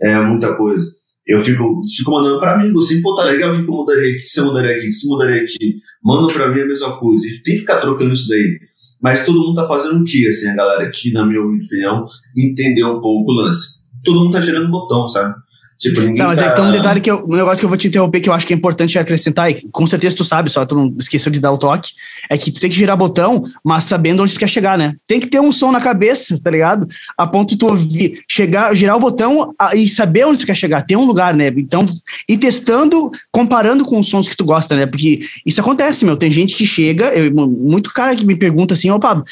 é, 0.00 0.20
muita 0.20 0.54
coisa. 0.56 0.84
Eu 1.26 1.38
fico, 1.40 1.82
fico 1.96 2.10
mandando 2.12 2.38
para 2.38 2.54
amigos, 2.54 2.84
assim, 2.84 3.02
pô, 3.02 3.14
tá 3.14 3.24
legal, 3.24 3.52
o 3.52 3.62
que 3.62 3.70
eu 3.70 3.74
mudaria 3.74 4.08
aqui, 4.08 4.20
que 4.20 4.28
você 4.28 4.40
mudaria 4.40 4.76
aqui, 4.76 4.86
que 4.86 4.92
você 4.92 5.08
mudaria 5.08 5.42
aqui. 5.42 5.74
Manda 6.02 6.32
para 6.32 6.48
mim 6.48 6.60
a 6.60 6.66
mesma 6.66 6.98
coisa. 6.98 7.26
E 7.26 7.42
tem 7.42 7.54
que 7.54 7.60
ficar 7.60 7.80
trocando 7.80 8.14
isso 8.14 8.28
daí. 8.28 8.58
Mas 9.02 9.24
todo 9.26 9.40
mundo 9.40 9.54
tá 9.54 9.66
fazendo 9.66 10.00
o 10.00 10.04
quê, 10.04 10.26
assim, 10.28 10.48
a 10.48 10.54
galera 10.54 10.84
aqui, 10.84 11.12
na 11.12 11.26
minha 11.26 11.42
opinião, 11.42 12.06
entendeu 12.36 12.88
um 12.88 13.00
pouco 13.00 13.30
o 13.30 13.34
lance. 13.34 13.78
Todo 14.04 14.20
mundo 14.20 14.32
tá 14.32 14.40
gerando 14.40 14.70
botão, 14.70 15.06
sabe? 15.06 15.34
Tipo, 15.78 16.00
ninguém 16.00 16.26
mas 16.26 16.40
tá... 16.40 16.46
é, 16.46 16.50
tem 16.50 16.64
um 16.64 16.72
detalhe 16.72 17.00
que 17.00 17.08
eu, 17.08 17.24
um 17.24 17.36
negócio 17.36 17.60
que 17.60 17.64
eu 17.64 17.68
vou 17.68 17.78
te 17.78 17.86
interromper 17.86 18.20
que 18.20 18.28
eu 18.28 18.32
acho 18.32 18.44
que 18.44 18.52
é 18.52 18.56
importante 18.56 18.98
acrescentar, 18.98 19.48
e 19.48 19.62
com 19.70 19.86
certeza 19.86 20.16
tu 20.16 20.24
sabe, 20.24 20.50
só 20.50 20.66
tu 20.66 20.74
não 20.74 20.92
esqueceu 20.98 21.30
de 21.30 21.38
dar 21.38 21.52
o 21.52 21.58
toque, 21.58 21.92
é 22.28 22.36
que 22.36 22.50
tu 22.50 22.58
tem 22.58 22.68
que 22.68 22.74
girar 22.74 22.96
botão, 22.96 23.44
mas 23.64 23.84
sabendo 23.84 24.24
onde 24.24 24.34
tu 24.34 24.40
quer 24.40 24.48
chegar, 24.48 24.76
né? 24.76 24.96
Tem 25.06 25.20
que 25.20 25.28
ter 25.28 25.38
um 25.40 25.52
som 25.52 25.70
na 25.70 25.80
cabeça, 25.80 26.36
tá 26.42 26.50
ligado? 26.50 26.88
A 27.16 27.28
ponto 27.28 27.50
de 27.50 27.56
tu 27.56 27.68
ouvir, 27.68 28.20
chegar, 28.28 28.74
girar 28.74 28.96
o 28.96 29.00
botão 29.00 29.54
e 29.72 29.88
saber 29.88 30.26
onde 30.26 30.40
tu 30.40 30.46
quer 30.46 30.56
chegar, 30.56 30.82
ter 30.82 30.96
um 30.96 31.04
lugar, 31.04 31.32
né? 31.32 31.46
Então, 31.56 31.86
e 32.28 32.36
testando, 32.36 33.12
comparando 33.30 33.84
com 33.84 34.00
os 34.00 34.08
sons 34.08 34.28
que 34.28 34.36
tu 34.36 34.44
gosta, 34.44 34.74
né? 34.74 34.84
Porque 34.84 35.20
isso 35.46 35.60
acontece, 35.60 36.04
meu, 36.04 36.16
tem 36.16 36.30
gente 36.30 36.56
que 36.56 36.66
chega, 36.66 37.06
eu, 37.14 37.32
muito 37.32 37.94
cara 37.94 38.16
que 38.16 38.26
me 38.26 38.34
pergunta 38.34 38.74
assim, 38.74 38.90
opa, 38.90 39.22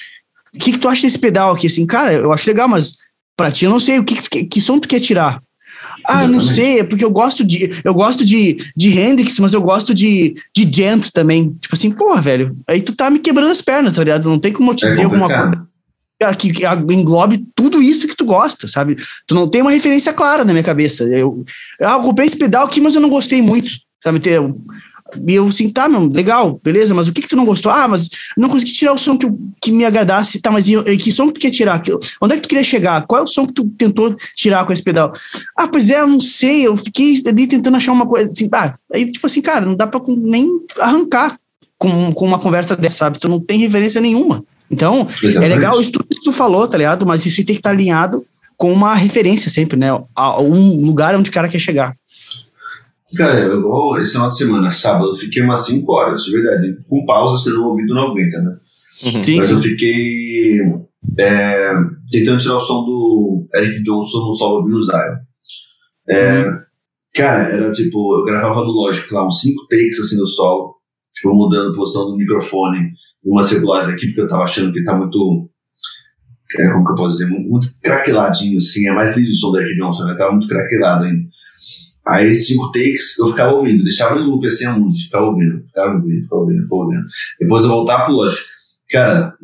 o 0.55 0.59
que, 0.59 0.73
que 0.73 0.79
tu 0.79 0.89
acha 0.89 1.03
desse 1.03 1.19
pedal 1.19 1.53
aqui? 1.53 1.67
Assim, 1.67 1.85
cara, 1.85 2.15
eu 2.15 2.33
acho 2.33 2.49
legal, 2.49 2.69
mas 2.69 2.95
pra 3.37 3.51
ti 3.51 3.65
eu 3.65 3.71
não 3.71 3.81
sei 3.81 3.99
o 3.99 4.05
que, 4.05 4.23
que, 4.23 4.45
que 4.45 4.61
som 4.61 4.79
tu 4.79 4.87
quer 4.87 5.01
tirar. 5.01 5.43
Ah, 6.05 6.25
Exatamente. 6.25 6.33
não 6.33 6.41
sei, 6.41 6.81
é 6.81 6.85
porque 6.85 7.05
eu 7.05 7.11
gosto 7.11 7.45
de 7.45 7.81
eu 7.85 7.95
gosto 7.95 8.25
de, 8.25 8.59
de 8.77 8.99
Hendrix, 8.99 9.39
mas 9.39 9.53
eu 9.53 9.63
gosto 9.63 9.95
de, 9.95 10.37
de 10.57 10.71
Gent 10.73 11.11
também. 11.11 11.57
Tipo 11.61 11.75
assim, 11.75 11.91
porra, 11.91 12.21
velho, 12.21 12.57
aí 12.67 12.83
tu 12.83 12.95
tá 12.95 13.11
me 13.11 13.19
quebrando 13.19 13.53
as 13.53 13.63
pernas, 13.63 13.95
tá 13.95 14.05
ligado? 14.05 14.29
Não 14.29 14.39
tem 14.39 14.53
como 14.53 14.73
eu 14.73 14.75
te 14.75 14.87
é 14.87 14.91
dizer 14.91 15.05
alguma 15.05 15.29
coisa 15.29 15.67
que, 16.39 16.65
englobe 16.91 17.47
tudo 17.55 17.83
isso 17.83 18.09
que 18.09 18.17
tu 18.17 18.25
gosta, 18.25 18.67
sabe? 18.67 18.97
Tu 19.27 19.35
não 19.35 19.49
tem 19.49 19.61
uma 19.61 19.71
referência 19.71 20.13
clara 20.13 20.45
na 20.45 20.53
minha 20.53 20.65
cabeça. 20.65 21.05
Eu, 21.05 21.45
eu 21.79 22.01
comprei 22.01 22.27
esse 22.27 22.37
pedal 22.37 22.67
aqui, 22.67 22.81
mas 22.81 22.95
eu 22.95 23.01
não 23.01 23.11
gostei 23.11 23.43
muito, 23.43 23.73
sabe? 24.03 24.19
Ter, 24.19 24.41
e 25.27 25.35
eu 25.35 25.47
assim, 25.47 25.69
tá, 25.69 25.89
meu, 25.89 26.07
legal, 26.07 26.61
beleza, 26.63 26.95
mas 26.95 27.09
o 27.09 27.13
que 27.13 27.23
que 27.23 27.29
tu 27.29 27.37
não 27.37 27.45
gostou? 27.45 27.71
Ah, 27.71 27.87
mas 27.87 28.09
não 28.37 28.49
consegui 28.49 28.73
tirar 28.73 28.93
o 28.93 28.99
som 28.99 29.17
que, 29.17 29.27
que 29.61 29.71
me 29.71 29.85
agradasse. 29.85 30.41
Tá, 30.41 30.51
mas 30.51 30.69
e, 30.69 30.75
e 30.75 30.97
que 30.97 31.13
som 31.13 31.29
que 31.29 31.35
tu 31.35 31.41
quer 31.41 31.51
tirar? 31.51 31.81
Que, 31.81 31.93
onde 32.21 32.35
é 32.35 32.37
que 32.37 32.43
tu 32.43 32.49
queria 32.49 32.65
chegar? 32.65 33.07
Qual 33.07 33.21
é 33.21 33.25
o 33.25 33.27
som 33.27 33.47
que 33.47 33.53
tu 33.53 33.69
tentou 33.71 34.15
tirar 34.35 34.65
com 34.67 34.73
esse 34.73 34.83
pedal? 34.83 35.13
Ah, 35.57 35.69
pois 35.69 35.91
é, 35.91 36.01
eu 36.01 36.07
não 36.07 36.21
sei, 36.21 36.67
eu 36.67 36.77
fiquei 36.77 37.23
ali 37.27 37.47
tentando 37.47 37.77
achar 37.77 37.93
uma 37.93 38.07
coisa, 38.07 38.31
assim, 38.31 38.49
ah, 38.53 38.75
aí 38.93 39.11
tipo 39.11 39.27
assim, 39.27 39.41
cara, 39.41 39.65
não 39.65 39.75
dá 39.75 39.87
pra 39.87 40.01
nem 40.09 40.49
arrancar 40.81 41.39
com, 41.79 42.13
com 42.13 42.25
uma 42.25 42.39
conversa 42.39 42.75
dessa, 42.75 42.97
sabe? 42.97 43.19
Tu 43.19 43.29
não 43.29 43.41
tem 43.41 43.59
referência 43.59 44.01
nenhuma. 44.01 44.45
Então, 44.71 45.07
Exatamente. 45.23 45.53
é 45.53 45.55
legal 45.55 45.81
isso 45.81 45.93
tudo 45.93 46.07
que 46.09 46.23
tu 46.23 46.33
falou, 46.33 46.67
tá 46.67 46.77
ligado? 46.77 47.07
Mas 47.07 47.25
isso 47.25 47.37
tem 47.37 47.47
que 47.47 47.53
estar 47.53 47.71
tá 47.71 47.75
alinhado 47.75 48.25
com 48.57 48.73
uma 48.73 48.95
referência 48.95 49.51
sempre, 49.51 49.79
né? 49.79 49.89
A 50.15 50.41
um 50.41 50.85
lugar 50.85 51.15
onde 51.15 51.31
o 51.31 51.33
cara 51.33 51.49
quer 51.49 51.59
chegar. 51.59 51.95
Cara, 53.17 53.55
igual 53.55 53.99
esse 53.99 54.13
final 54.13 54.29
de 54.29 54.37
semana, 54.37 54.71
sábado, 54.71 55.15
fiquei 55.15 55.43
umas 55.43 55.65
5 55.67 55.93
horas, 55.93 56.23
de 56.23 56.33
verdade. 56.33 56.77
Com 56.89 57.05
pausa, 57.05 57.37
você 57.37 57.51
não 57.51 57.69
ouvido 57.69 57.95
não 57.95 58.11
aguenta, 58.11 58.41
né? 58.41 58.57
Uhum. 59.05 59.23
Sim, 59.23 59.37
Mas 59.37 59.47
sim. 59.47 59.53
eu 59.55 59.59
fiquei 59.59 60.61
é, 61.19 61.73
tentando 62.11 62.39
tirar 62.39 62.57
o 62.57 62.61
som 62.61 62.85
do 62.85 63.49
Eric 63.55 63.83
Johnson 63.83 64.19
no 64.19 64.33
solo 64.33 64.57
ouvindo 64.57 64.77
o 64.77 64.83
Zion. 64.83 65.17
É, 66.09 66.67
Cara, 67.17 67.45
era 67.45 67.73
tipo, 67.73 68.19
eu 68.19 68.25
gravava 68.25 68.61
no 68.63 68.71
Logic 68.71 69.11
lá, 69.11 69.27
uns 69.27 69.41
cinco 69.41 69.67
takes 69.69 69.99
assim 69.99 70.19
no 70.19 70.27
solo, 70.27 70.75
tipo, 71.15 71.35
mudando 71.35 71.73
a 71.73 71.75
posição 71.75 72.11
do 72.11 72.17
microfone, 72.17 72.91
umas 73.25 73.51
regulares 73.51 73.89
aqui, 73.89 74.09
porque 74.09 74.21
eu 74.21 74.29
tava 74.29 74.43
achando 74.43 74.71
que 74.71 74.85
tá 74.85 74.95
muito. 74.95 75.49
É, 76.59 76.71
como 76.73 76.85
que 76.85 76.93
eu 76.93 76.95
posso 76.95 77.17
dizer? 77.17 77.31
Muito, 77.31 77.49
muito 77.49 77.69
craqueladinho, 77.83 78.59
assim. 78.59 78.87
É 78.87 78.93
mais 78.93 79.17
liso 79.17 79.33
o 79.33 79.35
som 79.35 79.51
do 79.51 79.61
Eric 79.61 79.75
Johnson, 79.77 80.05
né? 80.05 80.15
Tava 80.15 80.33
muito 80.33 80.47
craquelado 80.47 81.05
ainda. 81.05 81.27
Aí, 82.07 82.35
cinco 82.37 82.71
takes, 82.71 83.19
eu 83.19 83.27
ficava 83.27 83.53
ouvindo, 83.53 83.83
deixava 83.83 84.15
no 84.15 84.31
loop 84.31 84.47
assim 84.47 84.65
a 84.65 84.79
música, 84.79 85.07
ficava 85.07 85.27
ouvindo, 85.27 85.65
ficava 85.67 85.95
ouvindo, 85.95 86.23
ficava 86.23 86.41
ouvindo, 86.43 86.63
ficava 86.63 86.83
ouvindo. 86.83 87.07
Depois 87.41 87.63
eu 87.65 87.69
voltava 87.69 88.05
pro 88.05 88.15
Logic. 88.15 88.45
Cara, 88.89 89.35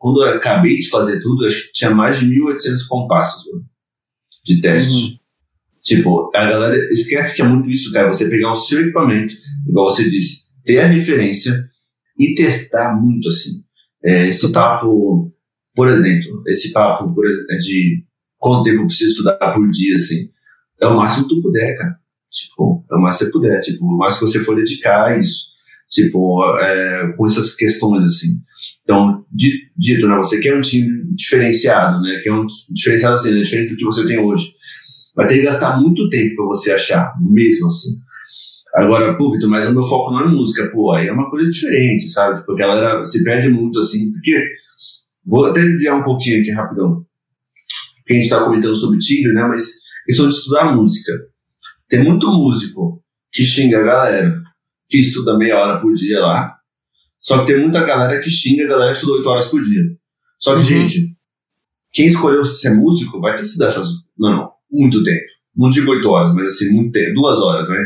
quando 0.00 0.24
eu 0.24 0.34
acabei 0.34 0.78
de 0.78 0.88
fazer 0.88 1.20
tudo, 1.20 1.44
eu 1.44 1.46
acho 1.48 1.66
que 1.66 1.72
tinha 1.72 1.92
mais 1.92 2.18
de 2.18 2.26
1.800 2.26 2.88
compassos 2.88 3.46
mano, 3.46 3.64
de 4.44 4.60
teste. 4.60 5.20
Tipo, 5.84 6.30
a 6.34 6.44
galera 6.46 6.76
esquece 6.92 7.36
que 7.36 7.42
é 7.42 7.44
muito 7.46 7.70
isso, 7.70 7.92
cara. 7.92 8.12
Você 8.12 8.28
pegar 8.28 8.50
o 8.50 8.56
seu 8.56 8.80
equipamento, 8.80 9.36
igual 9.68 9.88
você 9.88 10.10
disse, 10.10 10.48
ter 10.64 10.80
a 10.80 10.88
referência 10.88 11.70
e 12.18 12.34
testar 12.34 13.00
muito 13.00 13.28
assim. 13.28 13.62
É, 14.04 14.26
esse 14.26 14.42
Total. 14.42 14.76
papo, 14.76 15.32
por 15.74 15.88
exemplo, 15.88 16.42
esse 16.48 16.72
papo 16.72 17.14
por 17.14 17.24
de 17.24 18.04
quanto 18.36 18.64
tempo 18.64 18.82
eu 18.82 18.86
preciso 18.86 19.10
estudar 19.10 19.52
por 19.52 19.68
dia, 19.68 19.94
assim, 19.94 20.28
é 20.80 20.86
o 20.86 20.96
máximo 20.96 21.28
que 21.28 21.34
tu 21.34 21.42
puder, 21.42 21.76
cara. 21.76 21.98
Tipo, 22.30 22.84
é 22.92 22.96
máximo 22.96 23.30
que 23.30 23.32
você 23.32 23.32
puder. 23.32 23.60
Tipo, 23.60 23.84
o 23.84 23.96
máximo 23.98 24.26
que 24.26 24.32
você 24.32 24.40
for 24.44 24.56
dedicar 24.56 25.06
a 25.06 25.18
isso. 25.18 25.48
Tipo, 25.90 26.44
é, 26.58 27.12
com 27.16 27.26
essas 27.26 27.54
questões, 27.54 28.04
assim. 28.04 28.40
Então, 28.82 29.24
di- 29.32 29.70
dito, 29.76 30.06
né? 30.08 30.16
Você 30.16 30.38
quer 30.40 30.56
um 30.56 30.60
time 30.60 30.86
diferenciado, 31.14 32.00
né? 32.02 32.20
Quer 32.22 32.32
um 32.32 32.46
diferenciado 32.70 33.14
assim, 33.14 33.32
né? 33.32 33.40
Diferente 33.40 33.70
do 33.70 33.76
que 33.76 33.84
você 33.84 34.04
tem 34.04 34.18
hoje. 34.18 34.46
Vai 35.16 35.26
ter 35.26 35.36
que 35.38 35.42
gastar 35.42 35.80
muito 35.80 36.08
tempo 36.10 36.36
pra 36.36 36.44
você 36.46 36.72
achar, 36.72 37.12
mesmo 37.20 37.66
assim. 37.68 37.98
Agora, 38.74 39.16
pô, 39.16 39.32
Vitor, 39.32 39.48
mas 39.48 39.66
o 39.66 39.72
meu 39.72 39.82
foco 39.82 40.10
não 40.12 40.20
é 40.20 40.28
música, 40.28 40.70
pô, 40.70 40.92
aí 40.92 41.08
é 41.08 41.12
uma 41.12 41.28
coisa 41.30 41.48
diferente, 41.50 42.08
sabe? 42.10 42.38
Tipo, 42.38 42.52
a 42.52 42.56
galera 42.56 43.04
se 43.04 43.24
perde 43.24 43.48
muito 43.48 43.78
assim, 43.78 44.12
porque. 44.12 44.38
Vou 45.24 45.44
até 45.46 45.62
dizer 45.62 45.92
um 45.92 46.02
pouquinho 46.02 46.40
aqui 46.40 46.50
rapidão. 46.52 47.04
Porque 47.98 48.12
a 48.14 48.16
gente 48.16 48.30
tá 48.30 48.42
comentando 48.44 48.74
sobre 48.76 48.98
timbre, 48.98 49.32
né? 49.32 49.46
Mas 49.46 49.64
questão 50.06 50.28
de 50.28 50.34
estudar 50.34 50.74
música. 50.74 51.12
Tem 51.88 52.02
muito 52.04 52.30
músico 52.30 53.02
que 53.32 53.42
xinga 53.42 53.78
a 53.78 53.82
galera, 53.82 54.42
que 54.88 54.98
estuda 54.98 55.36
meia 55.38 55.58
hora 55.58 55.80
por 55.80 55.92
dia 55.92 56.20
lá. 56.20 56.54
Só 57.20 57.38
que 57.38 57.46
tem 57.52 57.60
muita 57.60 57.84
galera 57.84 58.18
que 58.20 58.30
xinga 58.30 58.64
a 58.64 58.68
galera 58.68 58.92
que 58.92 58.98
estuda 58.98 59.14
oito 59.18 59.28
horas 59.28 59.46
por 59.46 59.62
dia. 59.62 59.82
Só 60.38 60.54
que, 60.54 60.60
Uhum. 60.60 60.66
gente, 60.66 61.16
quem 61.92 62.06
escolheu 62.06 62.44
ser 62.44 62.70
músico 62.74 63.20
vai 63.20 63.32
ter 63.32 63.38
que 63.42 63.46
estudar 63.46 63.66
essas. 63.68 63.88
Não, 64.18 64.30
não, 64.30 64.50
muito 64.70 65.02
tempo. 65.02 65.24
Não 65.56 65.68
digo 65.68 65.90
oito 65.90 66.08
horas, 66.08 66.32
mas 66.34 66.46
assim, 66.46 66.70
muito 66.72 66.92
tempo. 66.92 67.14
Duas 67.14 67.40
horas, 67.40 67.68
né? 67.68 67.76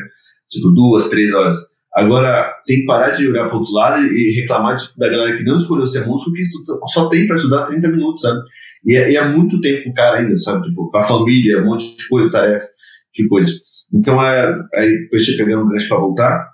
Tipo, 0.50 0.70
duas, 0.70 1.08
três 1.08 1.32
horas. 1.34 1.56
Agora, 1.94 2.50
tem 2.66 2.80
que 2.80 2.86
parar 2.86 3.10
de 3.10 3.28
olhar 3.28 3.48
pro 3.48 3.58
outro 3.58 3.72
lado 3.72 4.02
e 4.06 4.40
reclamar 4.40 4.76
de- 4.76 4.88
da 4.96 5.08
galera 5.08 5.36
que 5.36 5.44
não 5.44 5.56
escolheu 5.56 5.86
ser 5.86 6.06
músico, 6.06 6.32
que 6.32 6.40
estuda- 6.42 6.78
só 6.92 7.08
tem 7.08 7.26
pra 7.26 7.36
estudar 7.36 7.66
30 7.66 7.88
minutos, 7.88 8.22
sabe? 8.22 8.40
E 8.84 8.96
é, 8.96 9.12
e 9.12 9.16
é 9.16 9.28
muito 9.28 9.60
tempo 9.60 9.84
pro 9.84 9.94
cara 9.94 10.18
ainda, 10.18 10.36
sabe? 10.36 10.62
Tipo, 10.68 10.90
com 10.90 10.98
a 10.98 11.02
família, 11.02 11.62
um 11.62 11.66
monte 11.66 11.96
de 11.96 12.08
coisa, 12.08 12.30
tarefa, 12.30 12.66
de 13.14 13.28
coisa. 13.28 13.52
Então, 13.92 14.22
é, 14.22 14.54
aí, 14.74 14.90
depois 15.02 15.24
de 15.24 15.36
pegando 15.36 15.64
um 15.64 15.68
gancho 15.68 15.88
pra 15.88 15.98
voltar, 15.98 16.52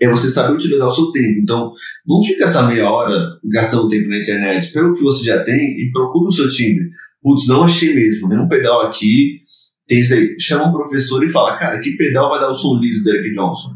é 0.00 0.08
você 0.08 0.28
saber 0.28 0.52
utilizar 0.52 0.86
o 0.86 0.90
seu 0.90 1.10
tempo. 1.12 1.40
Então, 1.40 1.72
não 2.06 2.22
fica 2.22 2.44
essa 2.44 2.62
meia 2.62 2.90
hora 2.90 3.16
gastando 3.44 3.88
tempo 3.88 4.08
na 4.08 4.18
internet. 4.18 4.72
Pega 4.72 4.88
o 4.88 4.92
que 4.92 5.02
você 5.02 5.24
já 5.24 5.42
tem 5.42 5.56
e 5.56 5.90
procura 5.92 6.28
o 6.28 6.32
seu 6.32 6.48
timbre. 6.48 6.90
Putz, 7.22 7.46
não 7.46 7.64
achei 7.64 7.94
mesmo, 7.94 8.28
nenhum 8.28 8.48
pedal 8.48 8.82
aqui. 8.82 9.40
Tem 9.86 10.00
isso 10.00 10.14
aí. 10.14 10.34
Chama 10.40 10.68
um 10.68 10.72
professor 10.72 11.22
e 11.22 11.28
fala, 11.28 11.56
cara, 11.56 11.80
que 11.80 11.96
pedal 11.96 12.30
vai 12.30 12.40
dar 12.40 12.50
o 12.50 12.54
som 12.54 12.78
liso 12.78 13.02
do 13.04 13.10
Eric 13.10 13.32
Johnson? 13.34 13.70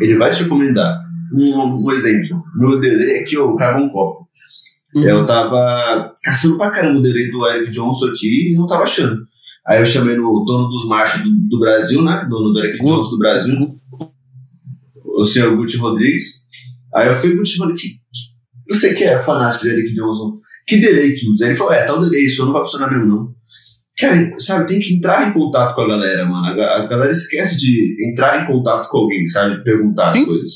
Ele 0.00 0.16
vai 0.16 0.30
te 0.30 0.42
recomendar. 0.42 1.02
Um, 1.32 1.86
um 1.86 1.90
exemplo. 1.90 2.42
Meu 2.56 2.78
delay 2.78 3.20
aqui, 3.20 3.36
ó, 3.36 3.54
cagou 3.56 3.86
um 3.86 3.88
copo. 3.88 4.28
Uhum. 4.94 5.02
Eu 5.02 5.26
tava 5.26 6.14
caçando 6.22 6.56
pra 6.56 6.70
caramba 6.70 7.00
o 7.00 7.02
delay 7.02 7.30
do 7.30 7.48
Eric 7.48 7.70
Johnson 7.70 8.06
aqui 8.06 8.52
e 8.52 8.54
não 8.56 8.66
tava 8.66 8.84
achando. 8.84 9.26
Aí 9.66 9.80
eu 9.80 9.86
chamei 9.86 10.16
no 10.16 10.44
dono 10.44 10.68
dos 10.68 10.86
machos 10.86 11.22
do, 11.22 11.30
do 11.48 11.58
Brasil, 11.58 12.02
né? 12.02 12.26
Dono 12.28 12.52
do 12.52 12.58
Eric 12.58 12.78
Johnson 12.84 13.10
do 13.10 13.18
Brasil. 13.18 13.80
O 15.04 15.24
senhor 15.24 15.56
Guti 15.56 15.76
Rodrigues. 15.76 16.44
Aí 16.94 17.08
eu 17.08 17.14
fui, 17.14 17.34
Guti 17.34 17.58
Rodrigues, 17.58 17.82
que, 17.82 17.88
que, 17.88 18.74
você 18.74 18.94
que 18.94 19.04
é 19.04 19.22
fanático 19.22 19.64
de 19.64 19.70
Eric 19.70 19.94
Johnson, 19.94 20.40
que 20.66 20.78
delay 20.78 21.12
que 21.12 21.28
usa? 21.28 21.46
Ele 21.46 21.54
falou, 21.54 21.72
é, 21.72 21.84
tal 21.84 22.00
delay, 22.00 22.24
isso 22.24 22.44
não 22.44 22.52
vai 22.52 22.62
funcionar 22.62 22.90
mesmo, 22.90 23.06
não. 23.06 23.34
Cara, 23.98 24.38
sabe, 24.38 24.66
tem 24.66 24.80
que 24.80 24.94
entrar 24.94 25.28
em 25.28 25.32
contato 25.32 25.74
com 25.74 25.82
a 25.82 25.88
galera, 25.88 26.26
mano. 26.26 26.60
A, 26.60 26.78
a 26.78 26.86
galera 26.86 27.12
esquece 27.12 27.56
de 27.56 27.96
entrar 28.10 28.42
em 28.42 28.46
contato 28.46 28.88
com 28.88 28.98
alguém, 28.98 29.24
sabe? 29.26 29.62
Perguntar 29.62 30.10
as 30.10 30.18
Sim. 30.18 30.26
coisas. 30.26 30.50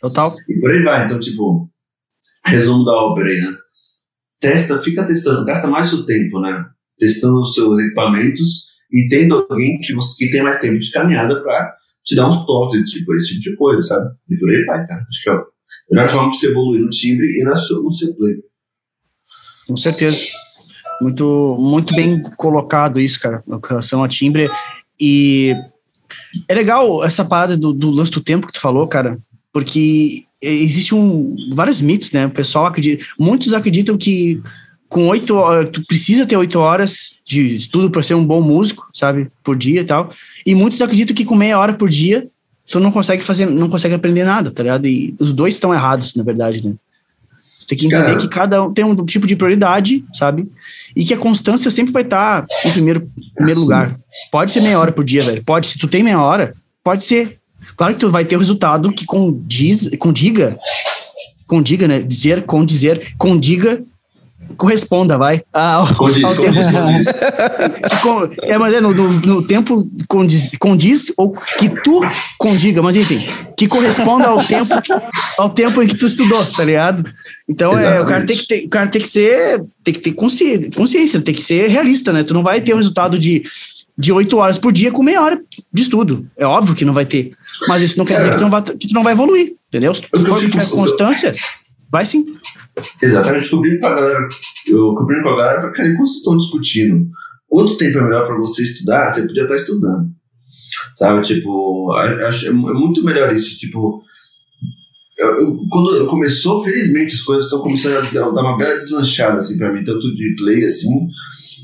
Total. 0.00 0.34
E 0.48 0.58
por 0.58 0.70
aí 0.70 0.82
vai. 0.82 1.04
Então, 1.04 1.18
tipo, 1.18 1.70
resumo 2.44 2.84
da 2.84 2.92
ópera 2.92 3.28
aí, 3.28 3.40
né? 3.40 3.56
Testa, 4.40 4.78
fica 4.78 5.04
testando, 5.04 5.44
gasta 5.44 5.66
mais 5.66 5.88
seu 5.88 6.06
tempo, 6.06 6.40
né? 6.40 6.64
Testando 6.98 7.40
os 7.40 7.54
seus 7.54 7.78
equipamentos 7.78 8.68
e 8.92 9.06
tendo 9.08 9.46
alguém 9.48 9.78
que, 9.80 9.94
você, 9.94 10.24
que 10.24 10.30
tem 10.30 10.42
mais 10.42 10.60
tempo 10.60 10.78
de 10.78 10.90
caminhada 10.90 11.40
pra 11.42 11.74
te 12.04 12.16
dar 12.16 12.26
uns 12.26 12.46
toques, 12.46 12.90
tipo, 12.90 13.14
esse 13.14 13.38
tipo 13.38 13.50
de 13.50 13.56
coisa, 13.56 13.82
sabe? 13.82 14.10
E 14.30 14.36
por 14.38 14.50
aí 14.50 14.64
vai, 14.64 14.86
cara. 14.86 15.02
Acho 15.02 15.22
que 15.22 15.30
é 15.30 15.32
a 15.32 15.44
melhor 15.90 16.08
forma 16.08 16.30
de 16.30 16.38
você 16.38 16.48
evoluir 16.48 16.80
no 16.80 16.88
timbre 16.88 17.26
e 17.38 17.44
na 17.44 17.54
sua, 17.54 17.82
no 17.82 17.92
seu 17.92 18.14
play. 18.14 18.36
Com 19.66 19.76
certeza. 19.76 20.26
Muito, 21.00 21.56
muito 21.58 21.94
bem 21.94 22.22
colocado 22.36 22.98
isso, 22.98 23.20
cara, 23.20 23.42
com 23.46 23.60
relação 23.68 24.02
a 24.02 24.08
timbre. 24.08 24.50
E 24.98 25.54
é 26.48 26.54
legal 26.54 27.04
essa 27.04 27.24
parada 27.24 27.56
do, 27.56 27.72
do 27.72 27.90
lance 27.90 28.10
do 28.10 28.20
tempo 28.20 28.46
que 28.46 28.52
tu 28.54 28.60
falou, 28.60 28.88
cara, 28.88 29.18
porque 29.52 30.24
existe 30.40 30.94
um, 30.94 31.36
vários 31.52 31.80
mitos, 31.80 32.10
né? 32.12 32.26
O 32.26 32.30
pessoal 32.30 32.66
acredita, 32.66 33.04
muitos 33.18 33.52
acreditam 33.52 33.96
que 33.96 34.40
com 34.88 35.06
oito 35.08 35.36
horas, 35.36 35.68
tu 35.70 35.84
precisa 35.86 36.26
ter 36.26 36.36
oito 36.36 36.58
horas 36.58 37.16
de 37.24 37.56
estudo 37.56 37.90
para 37.90 38.02
ser 38.02 38.14
um 38.14 38.24
bom 38.24 38.40
músico, 38.40 38.88
sabe, 38.92 39.30
por 39.44 39.56
dia 39.56 39.82
e 39.82 39.84
tal. 39.84 40.10
E 40.46 40.54
muitos 40.54 40.80
acreditam 40.80 41.14
que 41.14 41.24
com 41.24 41.34
meia 41.34 41.58
hora 41.58 41.74
por 41.74 41.88
dia 41.88 42.26
tu 42.70 42.80
não 42.80 42.90
consegue 42.90 43.22
fazer, 43.22 43.46
não 43.46 43.68
consegue 43.68 43.94
aprender 43.94 44.24
nada, 44.24 44.50
tá 44.50 44.62
ligado? 44.62 44.86
E 44.86 45.14
os 45.20 45.32
dois 45.32 45.54
estão 45.54 45.72
errados, 45.74 46.14
na 46.14 46.22
verdade, 46.22 46.66
né? 46.66 46.74
Tu 47.60 47.66
tem 47.66 47.78
que 47.78 47.86
entender 47.86 48.06
Cara. 48.06 48.16
que 48.16 48.28
cada 48.28 48.64
um 48.64 48.72
tem 48.72 48.84
um 48.84 48.94
tipo 49.04 49.26
de 49.26 49.36
prioridade, 49.36 50.04
sabe? 50.12 50.48
E 50.96 51.04
que 51.04 51.12
a 51.12 51.18
constância 51.18 51.70
sempre 51.70 51.92
vai 51.92 52.02
estar 52.02 52.46
em 52.64 52.72
primeiro, 52.72 53.10
primeiro 53.34 53.60
Assim. 53.60 53.68
lugar. 53.68 54.00
Pode 54.32 54.52
ser 54.52 54.62
meia 54.62 54.78
hora 54.78 54.92
por 54.92 55.04
dia, 55.04 55.24
velho. 55.24 55.44
Pode, 55.44 55.66
se 55.66 55.78
tu 55.78 55.86
tem 55.86 56.02
meia 56.02 56.20
hora, 56.20 56.54
pode 56.82 57.02
ser. 57.02 57.38
Claro 57.76 57.94
que 57.94 58.00
tu 58.00 58.10
vai 58.10 58.24
ter 58.24 58.36
o 58.36 58.38
resultado 58.38 58.90
que 58.92 59.04
condiz, 59.04 59.90
condiga, 59.98 60.58
condiga, 61.46 61.86
né? 61.88 62.00
Dizer, 62.00 62.44
condizer, 62.44 63.14
condiga, 63.18 63.82
corresponda, 64.56 65.18
vai. 65.18 65.42
Ao, 65.52 65.94
Condiz, 65.94 66.24
ao 66.24 66.34
condiz, 66.34 66.66
tempo- 66.66 66.82
condiz. 66.82 67.06
é, 68.42 68.58
mas 68.58 68.74
é 68.74 68.80
no, 68.80 68.92
no, 68.94 69.12
no 69.12 69.42
tempo 69.42 69.88
condiz, 70.08 70.50
condiz 70.58 71.12
ou 71.16 71.32
que 71.58 71.68
tu 71.82 72.00
condiga, 72.38 72.82
mas 72.82 72.96
enfim, 72.96 73.24
que 73.56 73.66
corresponda 73.66 74.26
ao 74.26 74.38
tempo 74.38 74.74
ao 75.38 75.50
tempo 75.50 75.82
em 75.82 75.86
que 75.86 75.94
tu 75.96 76.06
estudou, 76.06 76.44
tá 76.46 76.64
ligado? 76.64 77.10
Então 77.48 77.76
é, 77.78 78.00
o 78.00 78.06
cara 78.06 78.24
tem 78.24 78.36
que 78.36 78.46
ter, 78.46 78.64
o 78.64 78.68
cara 78.68 78.88
tem 78.88 79.00
que 79.00 79.08
ser, 79.08 79.64
tem 79.84 79.94
que 79.94 80.00
ter 80.00 80.12
consciência, 80.12 80.70
consciência, 80.74 81.20
tem 81.20 81.34
que 81.34 81.42
ser 81.42 81.68
realista, 81.68 82.12
né? 82.12 82.24
Tu 82.24 82.34
não 82.34 82.42
vai 82.42 82.60
ter 82.60 82.74
o 82.74 82.76
resultado 82.76 83.18
de 83.18 83.44
de 84.00 84.12
oito 84.12 84.36
horas 84.36 84.56
por 84.56 84.70
dia 84.70 84.92
com 84.92 85.02
meia 85.02 85.20
hora 85.20 85.40
de 85.72 85.82
estudo. 85.82 86.24
É 86.36 86.46
óbvio 86.46 86.76
que 86.76 86.84
não 86.84 86.94
vai 86.94 87.04
ter. 87.04 87.32
Mas 87.66 87.82
isso 87.82 87.98
não 87.98 88.04
quer 88.04 88.18
dizer 88.18 88.30
que 88.30 88.36
tu 88.36 88.42
não 88.42 88.50
vai, 88.50 88.62
que 88.62 88.86
tu 88.86 88.94
não 88.94 89.02
vai 89.02 89.12
evoluir, 89.12 89.56
entendeu? 89.66 89.92
Se 89.92 90.02
tu 90.02 90.24
for 90.24 90.38
tiver 90.40 90.68
constância, 90.70 91.32
vai 91.90 92.04
sim. 92.06 92.24
Exatamente, 93.02 93.50
cobrindo 93.50 93.80
com 93.80 93.86
a 93.86 93.94
galera. 93.94 94.28
Eu 94.66 94.94
cobrindo 94.94 95.22
com 95.22 95.30
a 95.30 95.36
galera, 95.36 95.72
cara, 95.72 95.88
enquanto 95.88 96.06
vocês 96.08 96.18
estão 96.18 96.36
discutindo 96.36 97.08
quanto 97.48 97.76
tempo 97.76 97.98
é 97.98 98.02
melhor 98.02 98.26
para 98.26 98.36
você 98.36 98.62
estudar, 98.62 99.10
você 99.10 99.26
podia 99.26 99.42
estar 99.44 99.54
estudando. 99.54 100.10
Sabe, 100.94 101.22
tipo, 101.22 101.92
acho 102.26 102.46
é 102.46 102.48
é 102.50 102.52
muito 102.52 103.02
melhor 103.02 103.32
isso. 103.32 103.56
Tipo, 103.56 104.02
eu- 105.18 105.40
eu- 105.40 105.58
quando 105.70 105.96
eu 105.96 106.06
começou, 106.06 106.62
felizmente 106.62 107.14
as 107.14 107.22
coisas 107.22 107.44
estão 107.44 107.60
começando 107.60 107.96
a 107.96 108.30
dar 108.30 108.42
uma 108.42 108.56
bela 108.56 108.74
deslanchada, 108.74 109.36
assim, 109.38 109.58
para 109.58 109.72
mim, 109.72 109.82
tanto 109.82 110.14
de 110.14 110.34
play, 110.36 110.62
assim, 110.64 111.08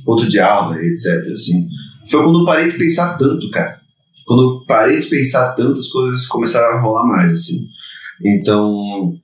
quanto 0.05 0.29
de 0.29 0.41
aula, 0.41 0.77
etc, 0.83 1.31
assim. 1.31 1.69
Foi 2.11 2.23
quando 2.23 2.41
eu 2.41 2.45
parei 2.45 2.69
de 2.69 2.77
pensar 2.77 3.17
tanto, 3.17 3.49
cara. 3.51 3.79
Quando 4.27 4.43
eu 4.43 4.65
parei 4.67 4.99
de 4.99 5.07
pensar 5.07 5.53
tanto, 5.53 5.79
as 5.79 5.89
coisas 5.89 6.27
começaram 6.27 6.77
a 6.77 6.81
rolar 6.81 7.07
mais, 7.07 7.33
assim. 7.33 7.67
Então, 8.25 9.15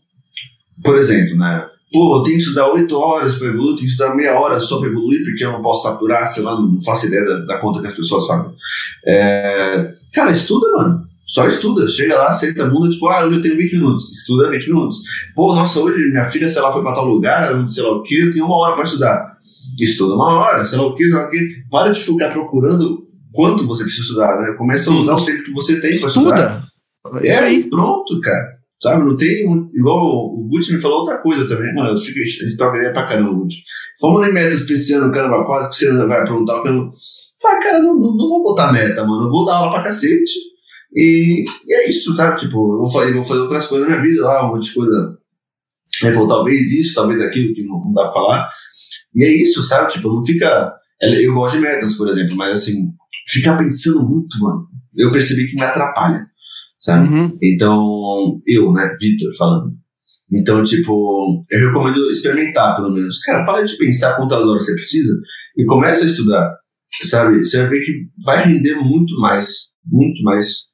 por 0.82 0.96
exemplo, 0.96 1.36
né? 1.36 1.66
Pô, 1.92 2.18
eu 2.18 2.22
tenho 2.22 2.36
que 2.36 2.42
estudar 2.42 2.68
8 2.72 2.96
horas 2.96 3.34
para 3.34 3.48
evoluir, 3.48 3.74
tenho 3.74 3.78
que 3.78 3.84
estudar 3.86 4.14
meia 4.14 4.38
hora 4.38 4.60
só 4.60 4.78
para 4.78 4.88
evoluir, 4.88 5.24
porque 5.24 5.44
eu 5.44 5.52
não 5.52 5.60
posso 5.60 5.82
saturar, 5.82 6.24
sei 6.26 6.42
lá, 6.44 6.54
não 6.54 6.80
faço 6.80 7.06
ideia 7.06 7.24
da, 7.24 7.38
da 7.40 7.58
conta 7.58 7.80
que 7.80 7.88
as 7.88 7.94
pessoas 7.94 8.26
fazem. 8.26 8.52
É, 9.04 9.92
cara, 10.14 10.30
estuda, 10.30 10.66
mano. 10.76 11.10
Só 11.26 11.46
estuda, 11.46 11.86
chega 11.86 12.18
lá, 12.18 12.32
senta 12.32 12.64
a 12.64 12.68
bunda, 12.68 12.88
tipo, 12.88 13.06
ah, 13.08 13.24
hoje 13.24 13.36
eu 13.36 13.42
tenho 13.42 13.56
20 13.56 13.72
minutos, 13.74 14.10
estuda 14.10 14.50
20 14.50 14.66
minutos. 14.66 14.98
Pô, 15.34 15.54
nossa, 15.54 15.78
hoje 15.78 16.10
minha 16.10 16.24
filha, 16.24 16.48
sei 16.48 16.60
lá, 16.60 16.72
foi 16.72 16.82
pra 16.82 16.92
tal 16.92 17.06
lugar, 17.06 17.68
sei 17.68 17.84
lá 17.84 17.90
o 17.92 18.02
que, 18.02 18.16
eu 18.16 18.32
tenho 18.32 18.46
uma 18.46 18.56
hora 18.56 18.74
pra 18.74 18.84
estudar. 18.84 19.36
Estuda 19.80 20.14
uma 20.14 20.32
hora, 20.32 20.64
sei 20.64 20.78
lá 20.78 20.86
o 20.86 20.94
que, 20.94 21.04
sei 21.04 21.14
lá 21.14 21.26
o 21.26 21.30
que. 21.30 21.62
Para 21.70 21.92
de 21.92 22.00
ficar 22.00 22.30
procurando 22.30 23.04
quanto 23.32 23.66
você 23.66 23.84
precisa 23.84 24.02
estudar, 24.02 24.40
né? 24.40 24.54
Começa 24.58 24.90
a 24.90 24.94
usar 24.94 25.14
o 25.14 25.24
tempo 25.24 25.42
que 25.44 25.52
você 25.52 25.80
tem 25.80 25.98
pra 25.98 26.08
estudar. 26.08 26.68
Estuda. 27.06 27.26
É, 27.26 27.30
Isso 27.30 27.42
aí. 27.42 27.70
pronto, 27.70 28.20
cara. 28.20 28.59
Sabe, 28.82 29.04
não 29.04 29.16
tem. 29.16 29.42
Igual 29.74 30.34
o 30.34 30.48
Gucci 30.50 30.72
me 30.72 30.80
falou 30.80 31.00
outra 31.00 31.18
coisa 31.18 31.46
também. 31.46 31.74
Mano, 31.74 31.90
eu 31.90 31.98
fico, 31.98 32.18
a 32.18 32.22
gente 32.22 32.56
troca 32.56 32.78
ideia 32.78 32.92
pra 32.92 33.06
caramba, 33.06 33.32
Gucci. 33.32 33.62
Vamos 34.00 34.26
em 34.26 34.32
metas 34.32 34.64
pra 34.64 34.74
esse 34.74 34.94
ano, 34.94 35.12
caramba, 35.12 35.44
quase 35.44 35.68
que 35.68 35.76
você 35.76 35.92
vai 36.06 36.20
aprontar 36.20 36.56
o 36.56 36.62
caramba. 36.62 36.92
Fala, 37.40 37.60
cara, 37.60 37.82
não, 37.82 37.94
não, 37.94 38.16
não 38.16 38.28
vou 38.28 38.42
botar 38.42 38.72
meta, 38.72 39.04
mano. 39.04 39.24
Eu 39.24 39.30
vou 39.30 39.44
dar 39.44 39.56
aula 39.56 39.70
pra 39.70 39.82
cacete. 39.82 40.32
E, 40.94 41.44
e 41.66 41.74
é 41.74 41.88
isso, 41.88 42.12
sabe? 42.14 42.36
Tipo, 42.36 42.74
eu 42.74 42.78
vou 42.78 42.90
fazer, 42.90 43.12
vou 43.12 43.24
fazer 43.24 43.40
outras 43.40 43.66
coisas 43.66 43.88
na 43.88 43.96
minha 43.96 44.10
vida 44.10 44.24
lá, 44.24 44.46
um 44.46 44.54
monte 44.54 44.68
de 44.68 44.74
coisa. 44.74 45.18
Falou, 46.00 46.28
talvez 46.28 46.72
isso, 46.72 46.94
talvez 46.94 47.20
aquilo 47.20 47.52
que 47.52 47.62
não, 47.62 47.80
não 47.80 47.92
dá 47.92 48.04
pra 48.04 48.12
falar. 48.12 48.50
E 49.14 49.24
é 49.24 49.42
isso, 49.42 49.62
sabe? 49.62 49.88
Tipo, 49.88 50.08
não 50.08 50.24
fica. 50.24 50.72
Eu 51.00 51.34
gosto 51.34 51.56
de 51.56 51.62
metas, 51.62 51.94
por 51.94 52.08
exemplo, 52.08 52.36
mas 52.36 52.60
assim, 52.60 52.90
ficar 53.26 53.56
pensando 53.56 54.06
muito, 54.06 54.38
mano. 54.38 54.66
Eu 54.96 55.10
percebi 55.10 55.46
que 55.46 55.54
me 55.54 55.62
atrapalha, 55.62 56.26
sabe? 56.80 57.08
Uhum. 57.08 57.38
Então, 57.42 58.40
eu, 58.46 58.72
né, 58.72 58.96
Vitor, 59.00 59.30
falando. 59.36 59.72
Então, 60.32 60.62
tipo, 60.62 61.44
eu 61.50 61.68
recomendo 61.68 62.08
experimentar, 62.10 62.76
pelo 62.76 62.92
menos. 62.92 63.18
Cara, 63.20 63.44
para 63.44 63.62
de 63.64 63.76
pensar 63.76 64.16
quantas 64.16 64.44
horas 64.46 64.64
você 64.64 64.74
precisa 64.74 65.14
e 65.56 65.64
começa 65.64 66.02
a 66.02 66.06
estudar, 66.06 66.56
sabe? 67.04 67.44
Você 67.44 67.58
vai 67.58 67.68
ver 67.70 67.84
que 67.84 67.92
vai 68.24 68.44
render 68.46 68.76
muito 68.76 69.14
mais, 69.18 69.48
muito 69.84 70.22
mais. 70.22 70.70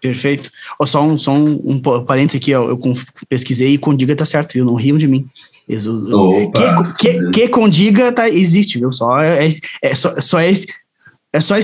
Perfeito. 0.00 0.50
Ó, 0.78 0.86
só 0.86 1.02
um, 1.02 1.18
só 1.18 1.32
um, 1.32 1.60
um 1.64 1.78
pa- 1.80 2.02
parênteses 2.02 2.40
aqui, 2.40 2.54
ó, 2.54 2.70
eu 2.70 2.78
pesquisei 3.28 3.74
e 3.74 3.78
Condiga 3.78 4.16
tá 4.16 4.24
certo, 4.24 4.54
viu? 4.54 4.64
Não 4.64 4.74
riam 4.74 4.96
de 4.96 5.06
mim. 5.06 5.26
Opa! 6.14 6.94
que, 6.94 7.12
que, 7.12 7.30
que 7.32 7.48
Condiga 7.48 8.10
tá, 8.12 8.28
existe, 8.28 8.78
viu? 8.78 8.90
Só 8.92 9.20
é, 9.20 9.46
é, 9.46 9.50
é 9.82 9.94
só, 9.94 10.18
só 10.20 10.40
é, 10.40 10.50
é 11.34 11.40
só 11.40 11.56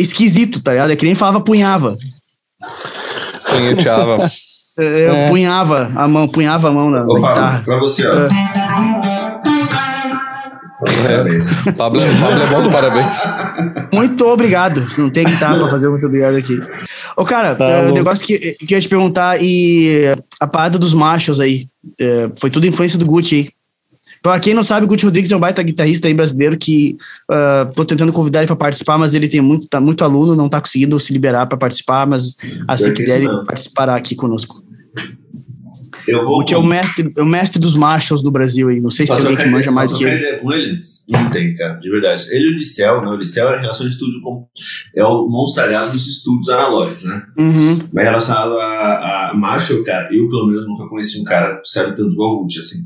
esquisito, 0.00 0.60
tá 0.60 0.72
ligado? 0.72 0.90
É 0.92 0.96
que 0.96 1.04
nem 1.04 1.14
falava 1.14 1.40
punhava. 1.40 1.96
Punheteava. 3.48 4.18
É, 4.78 5.08
Eu 5.08 5.14
É. 5.14 5.28
punhava 5.28 5.90
a 5.96 6.08
mão, 6.08 6.26
punhava 6.28 6.68
a 6.68 6.70
mão 6.70 6.88
na, 6.90 7.00
na 7.00 7.06
Opa, 7.06 7.28
guitarra. 7.28 7.62
pra 7.66 7.78
você, 7.80 8.06
ó. 8.06 8.28
Parabéns. 11.02 11.44
Pablo, 11.76 12.00
Pablo 12.00 12.42
é 12.42 12.46
bom 12.46 12.62
do 12.62 12.70
parabéns. 12.70 13.16
Muito 13.92 14.26
obrigado. 14.26 14.90
Se 14.90 14.98
não 15.00 15.10
tem 15.10 15.24
guitarra 15.24 15.58
pra 15.58 15.68
fazer, 15.68 15.88
muito 15.90 16.06
obrigado 16.06 16.36
aqui. 16.36 16.58
Ô, 17.16 17.24
cara, 17.24 17.54
Tá 17.54 17.66
é, 17.68 17.88
o 17.90 17.92
negócio 17.92 18.24
que, 18.26 18.38
que 18.38 18.72
eu 18.72 18.76
ia 18.76 18.80
te 18.80 18.88
perguntar, 18.88 19.42
e 19.42 20.14
a 20.40 20.46
parada 20.46 20.78
dos 20.78 20.94
machos 20.94 21.40
aí, 21.40 21.66
é, 22.00 22.30
foi 22.38 22.48
tudo 22.48 22.66
influência 22.66 22.98
do 22.98 23.04
Gucci 23.04 23.34
aí. 23.34 23.48
Pra 24.22 24.38
quem 24.38 24.52
não 24.52 24.62
sabe, 24.62 24.84
o 24.84 24.88
Gucci 24.88 25.06
Rodrigues 25.06 25.32
é 25.32 25.36
um 25.36 25.40
baita 25.40 25.62
guitarrista 25.62 26.06
aí 26.06 26.14
brasileiro 26.14 26.58
que 26.58 26.96
ah, 27.30 27.70
tô 27.74 27.84
tentando 27.84 28.12
convidar 28.12 28.40
ele 28.40 28.46
pra 28.46 28.56
participar, 28.56 28.98
mas 28.98 29.14
ele 29.14 29.28
tem 29.28 29.40
muito, 29.40 29.66
tá 29.66 29.80
muito 29.80 30.04
aluno, 30.04 30.36
não 30.36 30.48
tá 30.48 30.60
conseguindo 30.60 30.98
se 31.00 31.12
liberar 31.12 31.46
pra 31.46 31.56
participar, 31.56 32.06
mas 32.06 32.36
assim 32.68 32.92
que 32.92 33.04
der, 33.04 33.22
ele 33.22 33.44
participará 33.44 33.96
aqui 33.96 34.14
conosco. 34.14 34.62
Eu 36.06 36.24
vou. 36.24 36.40
Gucci 36.40 36.54
é 36.54 36.58
o 36.58 36.62
mestre, 36.62 37.12
é 37.16 37.22
o 37.22 37.26
mestre 37.26 37.60
dos 37.60 37.74
machos 37.74 38.22
do 38.22 38.30
Brasil 38.30 38.68
aí, 38.68 38.80
não 38.80 38.90
sei 38.90 39.06
se 39.06 39.14
tem 39.14 39.22
alguém 39.22 39.36
que 39.36 39.50
manja 39.50 39.70
mais 39.70 39.90
do 39.90 39.96
que 39.96 40.04
ele. 40.04 40.16
ideia 40.16 40.38
com 40.38 40.52
ele? 40.52 40.78
Não 41.08 41.28
tem, 41.28 41.52
cara, 41.54 41.74
de 41.74 41.90
verdade. 41.90 42.24
Ele 42.30 42.44
e 42.44 42.54
o 42.54 42.56
Licel, 42.58 43.02
né? 43.02 43.08
O 43.08 43.16
Licel 43.16 43.48
é 43.48 43.60
relação 43.60 43.86
de 43.86 43.92
estúdio 43.92 44.20
com. 44.20 44.46
É 44.94 45.04
o 45.04 45.26
monstro 45.26 45.66
dos 45.90 46.06
estúdios 46.06 46.48
analógicos, 46.48 47.04
né? 47.04 47.22
Uhum. 47.36 47.78
Mas 47.92 48.04
relacionado 48.04 48.52
a, 48.58 49.30
a 49.30 49.34
Marshall, 49.34 49.82
cara, 49.82 50.08
eu 50.12 50.28
pelo 50.28 50.46
menos 50.46 50.66
nunca 50.66 50.88
conheci 50.88 51.20
um 51.20 51.24
cara 51.24 51.56
que 51.56 51.68
sabe 51.68 51.96
tanto 51.96 52.12
igual 52.12 52.36
o 52.36 52.42
Gucci, 52.42 52.60
assim. 52.60 52.84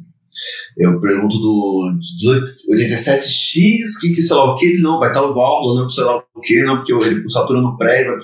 Eu 0.77 1.01
pergunto 1.01 1.39
do 1.39 1.97
18, 2.01 2.47
87X, 2.71 4.01
que, 4.01 4.11
que 4.11 4.23
sei 4.23 4.37
lá 4.37 4.53
o 4.53 4.57
que, 4.57 4.67
ele 4.67 4.83
não, 4.83 4.99
vai 4.99 5.09
estar 5.09 5.23
o 5.23 5.33
válvula, 5.35 5.83
não, 5.83 5.89
sei 5.89 6.05
lá 6.05 6.23
o 6.35 6.41
que, 6.41 6.63
não, 6.63 6.77
porque 6.77 6.93
ele 6.93 7.25
o 7.25 7.29
Saturno 7.29 7.63
no 7.63 7.77
pré, 7.77 8.05
vai- 8.05 8.19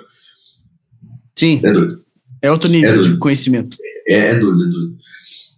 Sim, 1.38 1.60
é 1.64 1.72
doido. 1.72 2.02
é 2.42 2.50
outro 2.50 2.68
nível 2.68 3.00
É 3.00 3.02
de 3.02 3.16
conhecimento. 3.16 3.76
É, 4.06 4.28
é 4.30 4.34
doido, 4.34 4.62
é 4.64 4.66
doido. 4.68 4.96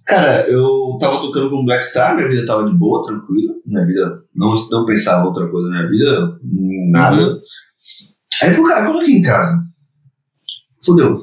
Cara, 0.05 0.46
eu 0.48 0.96
tava 1.00 1.20
tocando 1.20 1.48
com 1.50 1.64
Black 1.64 1.84
Star, 1.86 2.14
minha 2.14 2.28
vida 2.28 2.44
tava 2.44 2.64
de 2.64 2.74
boa, 2.76 3.07
tranquila. 3.07 3.55
Minha 3.64 3.86
vida, 3.86 4.22
não, 4.34 4.53
não 4.70 4.84
pensava 4.84 5.26
outra 5.26 5.48
coisa 5.48 5.68
na 5.68 5.78
minha 5.78 5.88
vida, 5.90 6.38
nada. 6.90 7.40
Aí 8.42 8.50
eu 8.50 8.55
falei, 8.57 8.68
cara, 8.74 8.86
coloca 8.86 9.05
aqui 9.05 9.12
em 9.12 9.22
casa. 9.22 9.64
Fudeu. 10.84 11.16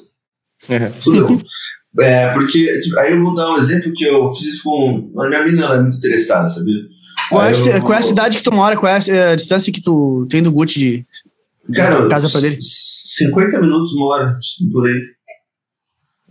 Fudeu. 1.01 1.27
É, 2.00 2.30
porque, 2.34 2.80
tipo, 2.82 3.00
aí 3.00 3.12
eu 3.14 3.24
vou 3.24 3.34
dar 3.34 3.52
um 3.52 3.58
exemplo 3.58 3.92
que 3.94 4.04
eu 4.06 4.30
fiz 4.30 4.46
isso 4.56 4.64
com. 4.64 5.12
A 5.20 5.28
minha 5.28 5.44
menina 5.44 5.66
ela 5.66 5.76
é 5.78 5.82
muito 5.82 5.98
interessada, 5.98 6.48
sabia? 6.50 6.76
Qual 7.30 7.46
é, 7.46 7.52
eu- 7.54 7.82
qual 7.82 7.94
é 7.94 7.98
a 7.98 8.02
cidade 8.04 8.38
que 8.38 8.44
tu 8.44 8.52
mora? 8.54 8.78
Qual 8.78 8.92
é 8.92 8.96
a, 8.96 9.32
a 9.32 9.36
distância 9.36 9.72
que 9.74 9.82
tu 9.82 10.26
tem 10.30 10.42
do 10.44 10.52
Gucci 10.52 10.80
de, 10.80 11.06
de 11.68 11.76
Cara, 11.76 12.08
casa 12.08 12.30
pra 12.30 12.42
dele? 12.42 12.58
50 12.62 13.60
minutos, 13.60 13.92
uma 13.94 14.08
hora, 14.08 14.38
por 14.72 14.88
aí. 14.88 15.02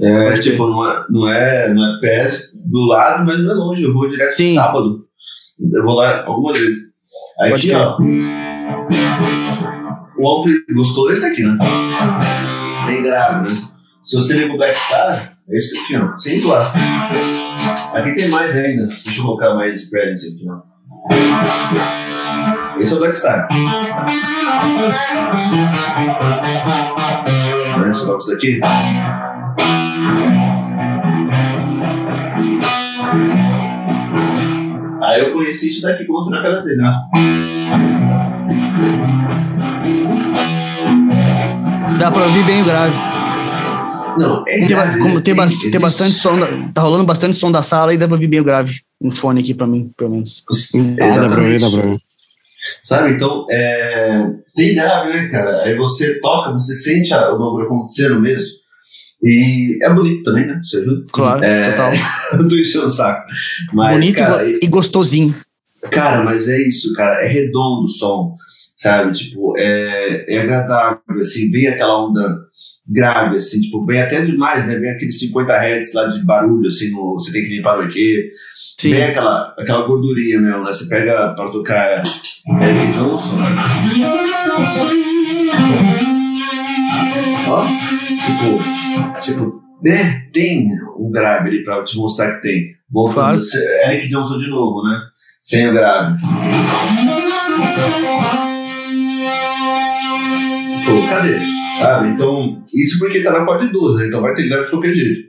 É, 0.01 0.25
Pode 0.29 0.41
tipo, 0.43 0.67
não 0.69 0.89
é, 0.89 1.05
não, 1.11 1.29
é, 1.29 1.75
não 1.75 1.97
é 1.97 2.01
pé 2.01 2.29
do 2.55 2.87
lado, 2.87 3.27
mas 3.27 3.41
não 3.43 3.51
é 3.51 3.55
longe. 3.55 3.83
Eu 3.83 3.93
vou 3.93 4.09
direto 4.09 4.31
Sim. 4.33 4.55
sábado. 4.55 5.05
Eu 5.73 5.83
vou 5.85 5.95
lá 5.97 6.25
algumas 6.25 6.57
vezes. 6.59 6.79
Aí 7.41 7.51
Pode 7.51 7.73
aqui, 7.75 7.77
ó. 7.77 7.97
O 10.17 10.41
ampli 10.41 10.55
gostou 10.75 11.09
desse 11.09 11.25
aqui, 11.25 11.43
né? 11.43 11.57
Tem 12.87 13.03
grave, 13.03 13.43
né? 13.53 13.61
Se 14.09 14.17
você 14.17 14.33
liga 14.39 14.55
o 14.55 14.57
Black 14.57 14.75
Star, 14.75 15.37
é 15.51 15.59
isso 15.59 15.79
aqui, 15.79 15.95
ó. 15.95 16.17
Sem 16.17 16.41
zoar. 16.41 16.73
Aqui 17.95 18.15
tem 18.15 18.31
mais 18.31 18.57
ainda. 18.57 18.87
Deixa 18.87 19.21
eu 19.21 19.23
colocar 19.23 19.55
mais 19.55 19.83
spread 19.83 20.13
nesse 20.13 20.35
aqui, 20.35 20.47
ó. 20.49 20.63
Esse 22.81 22.95
é 22.95 22.97
o 22.97 23.01
Black 23.01 23.19
Star. 23.19 23.47
Deixa 27.85 28.01
eu 28.01 28.07
colocar 28.07 28.19
isso 28.19 28.31
daqui. 28.31 28.61
Aí 35.03 35.21
eu 35.21 35.35
conheci 35.35 35.69
isso 35.69 35.83
daqui 35.83 36.07
quando 36.07 36.25
fui 36.25 36.35
na 36.35 36.43
casa 36.43 36.63
dele, 36.63 36.81
né? 36.81 36.95
Dá 41.99 42.11
pra 42.11 42.25
ouvir 42.25 42.47
bem 42.47 42.63
o 42.63 42.65
grave. 42.65 43.18
Não, 44.19 44.43
é 44.47 44.59
Tem, 44.59 44.67
grave, 44.67 44.99
como 45.01 45.15
né? 45.17 45.21
tem, 45.21 45.35
tem 45.71 45.81
bastante 45.81 46.13
som, 46.15 46.39
da- 46.39 46.69
tá 46.73 46.83
rolando 46.83 47.05
bastante 47.05 47.37
som 47.37 47.51
da 47.51 47.63
sala 47.63 47.93
e 47.93 47.99
dá 47.99 48.07
pra 48.07 48.15
ouvir 48.15 48.29
bem 48.29 48.41
o 48.41 48.45
grave. 48.45 48.81
Um 49.01 49.11
fone 49.11 49.41
aqui 49.41 49.55
pra 49.55 49.67
mim, 49.67 49.91
pelo 49.97 50.11
menos. 50.11 50.43
Ah, 51.01 51.21
dá 51.21 51.29
pra 51.29 51.43
ver, 51.43 51.61
dá 51.61 51.71
pra 51.71 51.83
ver. 51.83 51.99
Sabe? 52.83 53.13
Então, 53.15 53.47
é... 53.51 54.27
tem 54.57 54.75
grave, 54.75 55.11
né, 55.13 55.29
cara? 55.29 55.63
Aí 55.63 55.77
você 55.77 56.19
toca, 56.21 56.53
você 56.53 56.75
sente 56.77 57.13
a- 57.15 57.33
o 57.33 57.39
bagulho 57.39 57.67
acontecendo 57.67 58.21
mesmo. 58.21 58.47
E 59.23 59.79
é 59.83 59.91
bonito 59.93 60.23
também, 60.23 60.47
né? 60.47 60.61
Isso 60.63 60.79
ajuda. 60.79 61.05
Claro, 61.13 61.43
É, 61.45 61.71
total. 61.73 61.93
Tô 62.49 62.57
enchendo 62.57 62.85
o 62.87 62.89
saco. 62.89 63.23
Mas, 63.73 63.95
Bonito 63.99 64.17
cara, 64.19 64.49
e 64.49 64.67
gostosinho. 64.69 65.35
Cara, 65.91 66.23
mas 66.25 66.49
é 66.49 66.61
isso, 66.67 66.93
cara. 66.93 67.25
É 67.25 67.29
redondo 67.29 67.85
o 67.85 67.89
som, 67.89 68.37
sabe? 68.79 69.12
Tipo, 69.12 69.53
é, 69.59 70.37
é 70.37 70.39
agradável, 70.41 71.01
assim. 71.20 71.51
Vem 71.51 71.66
aquela 71.66 72.07
onda 72.07 72.39
grave, 72.87 73.37
assim. 73.37 73.61
Tipo, 73.61 73.85
vem 73.85 74.01
até 74.01 74.22
demais, 74.22 74.66
né? 74.66 74.76
Vem 74.76 74.91
aqueles 74.91 75.18
50 75.18 75.53
Hz 75.53 75.93
lá 75.95 76.07
de 76.07 76.24
barulho, 76.24 76.66
assim. 76.68 76.91
No, 76.93 77.12
você 77.14 77.33
tem 77.33 77.43
que 77.43 77.55
limpar 77.57 77.79
o 77.79 77.83
EQ. 77.83 77.95
Sim. 78.81 78.91
Vem 78.93 79.03
aquela, 79.05 79.55
aquela 79.59 79.87
gordurinha 79.87 80.41
mesmo, 80.41 80.61
né? 80.64 80.72
Você 80.72 80.89
pega 80.89 81.35
para 81.35 81.51
tocar 81.51 82.01
Eric 82.62 82.93
Johnson. 82.93 83.39
Ó, 87.49 87.66
tipo, 88.20 89.20
tipo, 89.20 89.62
né? 89.83 90.29
Tem 90.33 90.66
um 90.99 91.11
grave 91.11 91.49
ali 91.49 91.64
pra 91.64 91.83
te 91.83 91.97
mostrar 91.97 92.37
que 92.37 92.43
tem. 92.43 92.79
Voltando, 92.91 93.14
Claro. 93.14 93.39
Eric 93.93 94.09
Johnson 94.09 94.39
de 94.39 94.49
novo, 94.49 94.83
né? 94.83 94.99
Sem 95.43 95.68
o 95.68 95.72
grave. 95.72 96.18
Tipo, 100.95 101.09
cadê? 101.09 101.39
Sabe? 101.78 102.09
Então, 102.09 102.64
isso 102.74 102.99
porque 102.99 103.22
tá 103.22 103.32
na 103.32 103.41
acorde 103.43 103.68
12, 103.72 104.01
né? 104.03 104.09
então 104.09 104.20
vai 104.20 104.34
ter 104.34 104.49
grave 104.49 104.64
de 104.64 104.70
qualquer 104.70 104.95
jeito. 104.95 105.28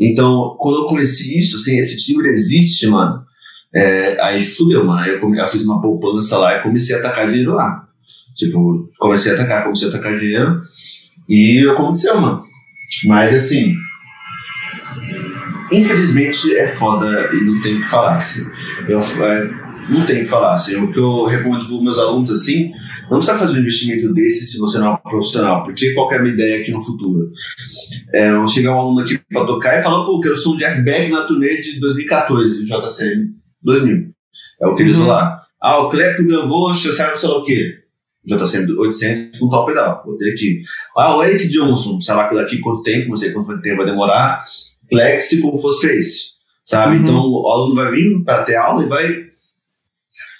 Então, 0.00 0.54
quando 0.58 0.80
eu 0.80 0.86
conheci 0.86 1.38
isso, 1.38 1.56
assim, 1.56 1.78
esse 1.78 1.96
timbre 1.96 2.28
existe, 2.28 2.86
mano. 2.86 3.22
é, 3.74 4.18
aí 4.22 4.42
fudeu, 4.42 4.84
mano. 4.84 5.00
Aí 5.00 5.10
eu, 5.12 5.20
come- 5.20 5.38
eu 5.38 5.46
fiz 5.48 5.62
uma 5.64 5.80
poupança 5.80 6.38
lá 6.38 6.56
e 6.58 6.62
comecei 6.62 6.94
a 6.96 6.98
atacar 6.98 7.26
dinheiro 7.28 7.54
lá. 7.54 7.86
Tipo, 8.34 8.90
comecei 8.98 9.32
a 9.32 9.34
atacar, 9.34 9.64
comecei 9.64 9.88
a 9.88 9.90
atacar 9.90 10.16
dinheiro. 10.16 10.60
E 11.28 11.66
aconteceu, 11.70 12.20
mano. 12.20 12.42
Mas 13.06 13.34
assim. 13.34 13.74
Infelizmente 15.72 16.54
é 16.56 16.66
foda 16.66 17.28
e 17.32 17.40
não 17.44 17.60
tem 17.60 17.76
o 17.78 17.80
que 17.82 17.88
falar, 17.88 18.16
assim. 18.16 18.46
Eu, 18.88 19.00
é, 19.00 19.50
não 19.90 20.06
tem 20.06 20.18
o 20.18 20.24
que 20.24 20.30
falar, 20.30 20.50
assim. 20.50 20.76
O 20.76 20.90
que 20.92 20.98
eu 20.98 21.24
recomendo 21.24 21.66
para 21.66 21.82
meus 21.82 21.98
alunos, 21.98 22.30
assim, 22.30 22.70
Não 23.10 23.18
precisa 23.18 23.38
fazer 23.38 23.56
um 23.58 23.60
investimento 23.60 24.12
desse 24.12 24.46
se 24.46 24.58
você 24.58 24.78
não 24.78 24.86
é 24.86 24.90
um 24.90 24.96
profissional, 24.96 25.62
porque 25.62 25.92
qual 25.94 26.12
é 26.12 26.16
a 26.16 26.22
minha 26.22 26.34
ideia 26.34 26.60
aqui 26.60 26.72
no 26.72 26.80
futuro? 26.80 27.30
É, 28.12 28.32
vou 28.34 28.48
chegar 28.48 28.74
um 28.74 28.80
aluno 28.80 29.00
aqui 29.00 29.18
para 29.32 29.46
tocar 29.46 29.78
e 29.78 29.82
falar, 29.82 30.04
pô, 30.04 30.20
que 30.20 30.28
eu 30.28 30.36
sou 30.36 30.54
o 30.54 30.56
Jack 30.58 30.82
Beck 30.82 31.10
na 31.10 31.24
turnê 31.26 31.60
de 31.60 31.78
2014, 31.78 32.64
JCM 32.64 33.30
2000. 33.62 34.08
É 34.60 34.66
o 34.66 34.74
que 34.74 34.82
eles 34.82 34.96
Uhum. 34.96 35.02
usam 35.04 35.14
lá. 35.14 35.42
Ah, 35.62 35.78
o 35.78 35.88
Clepto 35.90 36.26
Gavô, 36.26 36.74
serve 36.74 37.16
sei 37.18 37.28
lá 37.28 37.38
o 37.38 37.44
quê? 37.44 37.78
JCM 38.24 38.72
800 38.72 39.38
com 39.38 39.48
tal 39.48 39.64
pedal. 39.66 40.02
Botei 40.04 40.32
aqui. 40.32 40.62
Ah, 40.96 41.16
o 41.16 41.22
Eric 41.22 41.48
Johnson, 41.48 42.00
sei 42.00 42.14
lá 42.14 42.28
daqui 42.32 42.58
quanto 42.58 42.82
tempo, 42.82 43.08
não 43.08 43.16
sei 43.16 43.30
quanto 43.30 43.60
tempo 43.62 43.76
vai 43.78 43.86
demorar. 43.86 44.42
Plexi 44.90 45.40
como 45.40 45.56
fosse 45.56 45.86
Face. 45.88 46.36
Sabe? 46.64 46.96
Uhum. 46.96 47.02
Então 47.02 47.16
o 47.30 47.48
aluno 47.48 47.74
vai 47.76 47.92
vir 47.92 48.24
para 48.24 48.42
ter 48.42 48.56
aula 48.56 48.82
e 48.82 48.88
vai, 48.88 49.26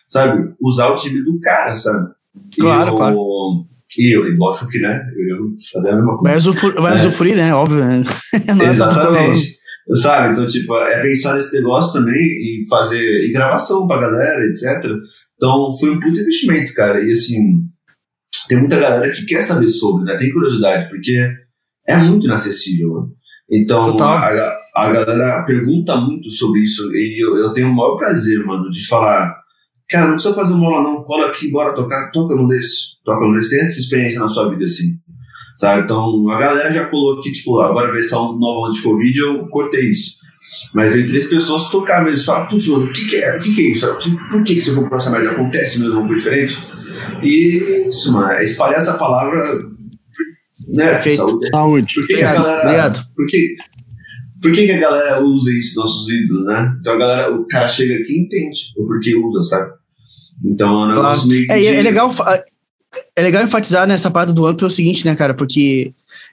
sabe, 0.08 0.52
usar 0.60 0.88
o 0.88 0.94
time 0.96 1.22
do 1.22 1.38
cara, 1.40 1.74
sabe? 1.74 2.10
Claro, 2.58 2.90
eu, 2.90 2.94
claro. 2.94 3.16
E 3.98 4.16
eu, 4.16 4.36
lógico 4.36 4.68
que, 4.68 4.78
né? 4.80 5.00
Eu, 5.16 5.36
eu 5.36 5.46
fazer 5.72 5.90
a 5.90 5.96
mesma 5.96 6.16
coisa. 6.18 6.22
Vai, 6.24 6.36
usufruir, 6.96 7.34
vai 7.34 7.34
É. 7.34 7.36
né? 7.36 7.54
Óbvio, 7.54 7.84
né? 7.84 8.02
É. 8.62 8.64
Exatamente. 8.64 9.56
Sabe? 10.02 10.32
Então, 10.32 10.46
tipo, 10.46 10.76
é 10.76 11.00
pensar 11.02 11.34
nesse 11.34 11.54
negócio 11.56 11.92
também 11.92 12.14
e 12.14 12.60
fazer 12.68 13.24
e 13.24 13.32
gravação 13.32 13.86
pra 13.86 14.00
galera, 14.00 14.44
etc. 14.44 14.90
Então, 15.36 15.66
foi 15.78 15.90
um 15.90 16.00
puto 16.00 16.18
investimento, 16.18 16.74
cara. 16.74 17.00
E 17.00 17.10
assim, 17.10 17.62
tem 18.48 18.58
muita 18.58 18.78
galera 18.78 19.10
que 19.12 19.24
quer 19.24 19.40
saber 19.42 19.68
sobre, 19.68 20.04
né? 20.04 20.16
Tem 20.16 20.32
curiosidade, 20.32 20.88
porque 20.88 21.16
é 21.86 21.96
muito 21.96 22.26
inacessível, 22.26 22.90
mano. 22.94 23.12
Então, 23.48 23.84
Total. 23.84 24.08
a, 24.08 24.26
a, 24.26 24.58
a 24.74 24.92
galera 24.92 25.44
pergunta 25.44 25.94
muito 25.96 26.28
sobre 26.30 26.60
isso 26.62 26.90
e 26.92 27.24
eu, 27.24 27.36
eu 27.36 27.52
tenho 27.52 27.68
o 27.68 27.74
maior 27.74 27.94
prazer, 27.94 28.44
mano, 28.44 28.68
de 28.68 28.84
falar. 28.88 29.45
Cara, 29.88 30.06
não 30.06 30.14
precisa 30.14 30.34
fazer 30.34 30.54
aula, 30.54 30.82
não. 30.82 31.02
Cola 31.04 31.28
aqui, 31.28 31.50
bora 31.50 31.74
tocar. 31.74 32.10
Toca 32.10 32.34
num 32.34 32.46
desse. 32.46 32.96
Toca 33.04 33.24
num 33.24 33.34
desse. 33.34 33.50
Tem 33.50 33.60
essa 33.60 33.78
experiência 33.78 34.18
na 34.18 34.28
sua 34.28 34.50
vida, 34.50 34.64
assim. 34.64 34.98
Sabe? 35.56 35.84
Então, 35.84 36.28
a 36.28 36.38
galera 36.38 36.72
já 36.72 36.86
colou 36.86 37.18
aqui, 37.18 37.32
tipo, 37.32 37.60
agora 37.60 37.92
versão 37.92 38.38
nova 38.38 38.66
antes 38.66 38.78
de 38.78 38.82
Covid, 38.82 39.18
eu 39.18 39.48
cortei 39.48 39.88
isso. 39.88 40.16
Mas 40.74 40.92
veio 40.92 41.06
três 41.06 41.26
pessoas 41.26 41.68
tocar 41.70 42.04
mesmo. 42.04 42.24
Fala, 42.26 42.46
putz, 42.46 42.66
mano, 42.66 42.86
o 42.86 42.92
que, 42.92 43.06
que 43.06 43.16
é? 43.16 43.36
O 43.36 43.40
que, 43.40 43.54
que 43.54 43.60
é 43.62 43.70
isso? 43.70 43.86
Por 44.30 44.42
que, 44.44 44.54
que 44.54 44.60
você 44.60 44.74
comprou 44.74 44.96
essa 44.96 45.10
merda? 45.10 45.30
Acontece 45.30 45.80
mesmo 45.80 46.06
coisa 46.06 46.14
diferente? 46.14 46.58
E 47.22 47.86
isso, 47.88 48.12
mano, 48.12 48.32
é 48.32 48.44
espalhar 48.44 48.76
essa 48.76 48.94
palavra. 48.94 49.58
Né? 50.68 50.88
Perfeito. 50.88 51.16
Saúde. 51.16 51.48
Saúde. 51.48 51.94
Por 51.94 52.06
que, 52.06 52.14
que 52.16 52.24
a 52.24 52.28
Obrigado, 52.30 52.44
galera. 52.44 52.62
obrigado. 52.62 53.06
Por 53.16 53.26
que, 53.26 53.56
por 54.40 54.52
que, 54.52 54.66
que 54.66 54.72
a 54.72 54.78
galera 54.78 55.22
usa 55.22 55.50
isso, 55.52 55.78
nossos 55.78 56.08
ídolos, 56.08 56.44
né? 56.46 56.76
Então 56.80 56.94
a 56.94 56.98
galera, 56.98 57.34
o 57.34 57.46
cara 57.46 57.68
chega 57.68 57.94
aqui 57.94 58.12
e 58.12 58.20
entende 58.22 58.72
o 58.76 58.86
porquê 58.86 59.14
usa, 59.14 59.42
sabe? 59.42 59.72
Então 60.44 60.68
é 60.68 60.84
um 60.84 60.88
negócio 60.88 61.28
meio 61.28 61.46
que. 61.46 61.52
É, 61.52 61.64
é, 61.64 61.82
legal, 61.82 62.10
é 63.14 63.22
legal 63.22 63.42
enfatizar 63.42 63.86
nessa 63.86 64.10
parada 64.10 64.32
do 64.32 64.46
amplo 64.46 64.66
é 64.66 64.68
o 64.68 64.70
seguinte, 64.70 65.04
né, 65.04 65.14
cara? 65.14 65.34
Porque 65.34 65.92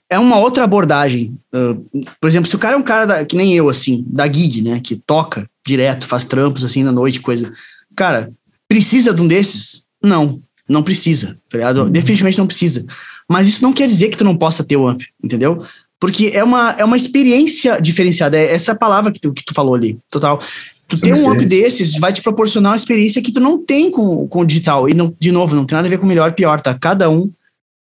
é 0.10 0.20
uma 0.20 0.38
outra 0.38 0.64
abordagem. 0.64 1.38
Uh, 1.54 2.06
por 2.20 2.28
exemplo, 2.28 2.50
se 2.50 2.56
o 2.56 2.60
cara 2.60 2.76
é 2.76 2.78
um 2.78 2.84
cara 2.84 3.06
da- 3.06 3.26
que 3.26 3.36
nem 3.36 3.54
eu, 3.56 3.70
assim, 3.70 4.04
da 4.08 4.26
gig, 4.32 4.62
né? 4.62 4.80
Que 4.82 4.96
toca 4.96 5.48
direto, 5.66 6.06
faz 6.06 6.26
trampos 6.26 6.64
assim 6.64 6.84
na 6.84 6.92
noite, 6.92 7.22
coisa. 7.22 7.52
Cara, 7.96 8.32
precisa 8.68 9.14
de 9.14 9.22
um 9.22 9.28
desses? 9.28 9.86
Não, 10.04 10.42
não 10.68 10.84
precisa, 10.84 11.38
tá 11.50 11.58
ligado? 11.58 11.90
Definitivamente 11.90 12.38
não 12.38 12.48
precisa. 12.48 12.86
Mas 13.30 13.48
isso 13.48 13.64
não 13.64 13.72
quer 13.72 13.88
dizer 13.88 14.10
que 14.10 14.18
tu 14.18 14.26
não 14.26 14.36
possa 14.36 14.64
ter 14.64 14.76
o 14.76 14.88
amp, 14.88 15.02
entendeu? 15.24 15.64
Porque 16.04 16.32
é 16.34 16.44
uma, 16.44 16.76
é 16.78 16.84
uma 16.84 16.98
experiência 16.98 17.80
diferenciada. 17.80 18.38
É 18.38 18.52
essa 18.52 18.76
palavra 18.76 19.10
que 19.10 19.22
tu, 19.22 19.34
que 19.34 19.42
tu 19.42 19.54
falou 19.54 19.74
ali, 19.74 19.98
total. 20.12 20.38
Tu 20.86 21.00
ter 21.00 21.14
um 21.14 21.32
experiência. 21.32 21.48
desses 21.48 21.98
vai 21.98 22.12
te 22.12 22.22
proporcionar 22.22 22.74
uma 22.74 22.76
experiência 22.76 23.22
que 23.22 23.32
tu 23.32 23.40
não 23.40 23.58
tem 23.58 23.90
com, 23.90 24.28
com 24.28 24.40
o 24.42 24.46
digital. 24.46 24.90
E, 24.90 24.94
não, 24.94 25.16
de 25.18 25.32
novo, 25.32 25.56
não 25.56 25.64
tem 25.64 25.78
nada 25.78 25.88
a 25.88 25.90
ver 25.90 25.98
com 25.98 26.06
melhor 26.06 26.30
e 26.30 26.34
pior, 26.34 26.60
tá? 26.60 26.74
Cada 26.78 27.10
um 27.10 27.32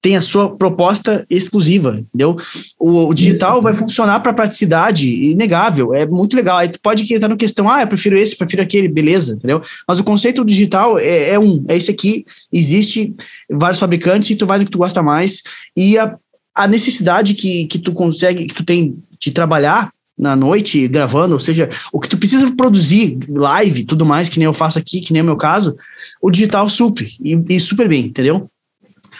tem 0.02 0.16
a 0.16 0.20
sua 0.20 0.50
proposta 0.56 1.24
exclusiva, 1.30 1.96
entendeu? 2.00 2.36
O, 2.76 3.06
o 3.06 3.14
digital 3.14 3.62
vai 3.62 3.76
funcionar 3.76 4.18
para 4.18 4.32
praticidade, 4.32 5.06
inegável, 5.06 5.94
é 5.94 6.04
muito 6.04 6.34
legal. 6.34 6.58
Aí 6.58 6.68
tu 6.68 6.80
pode 6.80 7.14
entrar 7.14 7.28
no 7.28 7.36
questão, 7.36 7.70
ah, 7.70 7.82
eu 7.82 7.86
prefiro 7.86 8.18
esse, 8.18 8.36
prefiro 8.36 8.64
aquele, 8.64 8.88
beleza, 8.88 9.34
entendeu? 9.34 9.62
Mas 9.86 10.00
o 10.00 10.04
conceito 10.04 10.42
do 10.42 10.50
digital 10.50 10.98
é, 10.98 11.30
é 11.30 11.38
um, 11.38 11.64
é 11.68 11.76
esse 11.76 11.92
aqui, 11.92 12.26
existe 12.52 13.14
vários 13.48 13.78
fabricantes 13.78 14.28
e 14.30 14.34
tu 14.34 14.44
vai 14.44 14.58
no 14.58 14.64
que 14.64 14.72
tu 14.72 14.78
gosta 14.78 15.04
mais 15.04 15.42
e 15.76 15.96
a, 15.96 16.16
a 16.58 16.66
necessidade 16.66 17.34
que, 17.34 17.66
que 17.66 17.78
tu 17.78 17.92
consegue, 17.92 18.46
que 18.46 18.54
tu 18.54 18.64
tem 18.64 19.02
de 19.20 19.30
trabalhar 19.30 19.92
na 20.18 20.34
noite 20.34 20.88
gravando, 20.88 21.34
ou 21.34 21.40
seja, 21.40 21.68
o 21.92 22.00
que 22.00 22.08
tu 22.08 22.18
precisa 22.18 22.50
produzir 22.56 23.18
live, 23.28 23.84
tudo 23.84 24.04
mais, 24.04 24.28
que 24.28 24.38
nem 24.38 24.46
eu 24.46 24.52
faço 24.52 24.78
aqui, 24.78 25.00
que 25.00 25.12
nem 25.12 25.20
é 25.20 25.22
o 25.22 25.26
meu 25.26 25.36
caso, 25.36 25.76
o 26.20 26.30
digital 26.30 26.68
supre, 26.68 27.12
e, 27.22 27.40
e 27.48 27.60
super 27.60 27.88
bem, 27.88 28.06
entendeu? 28.06 28.50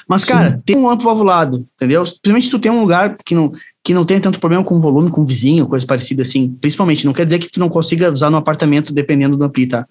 Mas, 0.09 0.25
cara, 0.25 0.61
tem 0.65 0.77
um 0.77 0.89
amplo 0.89 1.05
valvulado, 1.05 1.67
entendeu? 1.77 2.03
Principalmente 2.03 2.45
se 2.45 2.51
tu 2.51 2.59
tem 2.59 2.73
um 2.73 2.81
lugar 2.81 3.17
que 3.25 3.35
não, 3.35 3.53
que 3.85 3.95
não 3.95 4.05
tem 4.05 4.19
tanto 4.19 4.41
problema 4.41 4.65
com 4.65 4.81
volume, 4.81 5.11
com 5.11 5.25
vizinho, 5.25 5.67
coisa 5.67 5.87
parecida 5.87 6.23
assim. 6.23 6.57
Principalmente, 6.61 7.05
não 7.05 7.13
quer 7.13 7.25
dizer 7.25 7.39
que 7.39 7.51
tu 7.51 7.61
não 7.61 7.69
consiga 7.69 8.11
usar 8.11 8.31
no 8.31 8.39
apartamento 8.39 8.93
dependendo 8.93 9.37
do 9.37 9.45
ampli, 9.45 9.67
tá? 9.67 9.87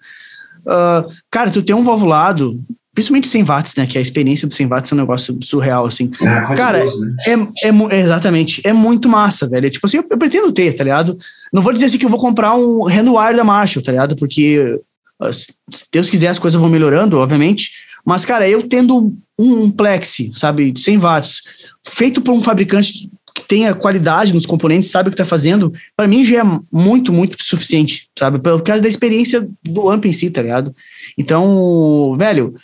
Ah, 0.66 1.06
cara, 1.30 1.50
tu 1.50 1.62
tem 1.62 1.74
um 1.74 1.84
valvulado, 1.84 2.60
principalmente 2.98 3.28
100 3.28 3.44
watts, 3.44 3.74
né? 3.76 3.86
Que 3.86 3.96
a 3.96 4.00
experiência 4.00 4.48
do 4.48 4.52
100 4.52 4.66
watts 4.66 4.90
é 4.90 4.94
um 4.96 4.98
negócio 4.98 5.38
surreal, 5.40 5.86
assim. 5.86 6.10
Ah, 6.20 6.46
quase 6.46 6.60
Cara, 6.60 6.84
12, 6.84 7.00
né? 7.00 7.16
É, 7.26 7.32
é, 7.68 7.96
é, 7.96 8.00
exatamente, 8.00 8.60
é 8.64 8.72
muito 8.72 9.08
massa, 9.08 9.46
velho. 9.46 9.70
Tipo 9.70 9.86
assim, 9.86 9.98
eu, 9.98 10.04
eu 10.10 10.18
pretendo 10.18 10.50
ter, 10.50 10.72
tá 10.72 10.82
ligado? 10.82 11.16
Não 11.52 11.62
vou 11.62 11.72
dizer 11.72 11.86
assim 11.86 11.96
que 11.96 12.04
eu 12.04 12.10
vou 12.10 12.18
comprar 12.18 12.56
um 12.56 12.88
Handwire 12.88 13.36
da 13.36 13.44
Marshall, 13.44 13.84
tá 13.84 13.92
ligado? 13.92 14.16
Porque 14.16 14.80
ah, 15.20 15.32
se 15.32 15.52
se 15.70 15.84
Deus 15.92 16.10
quiser 16.10 16.26
as 16.26 16.40
coisas 16.40 16.60
vão 16.60 16.68
melhorando, 16.68 17.18
obviamente. 17.18 17.70
Mas, 18.04 18.24
cara, 18.24 18.50
eu 18.50 18.68
tendo 18.68 18.96
um, 18.96 19.16
um 19.38 19.70
Plexi, 19.70 20.32
sabe, 20.34 20.72
de 20.72 20.80
100 20.80 20.98
watts, 20.98 21.42
feito 21.86 22.20
por 22.20 22.34
um 22.34 22.42
fabricante 22.42 23.08
que 23.32 23.44
tenha 23.46 23.74
qualidade 23.74 24.34
nos 24.34 24.44
componentes, 24.44 24.90
sabe 24.90 25.08
o 25.08 25.12
que 25.12 25.16
tá 25.16 25.24
fazendo, 25.24 25.72
para 25.96 26.08
mim 26.08 26.24
já 26.24 26.40
é 26.40 26.60
muito, 26.72 27.12
muito 27.12 27.36
suficiente, 27.44 28.08
sabe? 28.18 28.40
Por 28.40 28.60
causa 28.62 28.82
da 28.82 28.88
experiência 28.88 29.48
do 29.62 29.88
amp 29.88 30.04
em 30.06 30.12
si, 30.12 30.30
tá 30.30 30.42
ligado? 30.42 30.74
Então, 31.16 32.16
velho, 32.18 32.56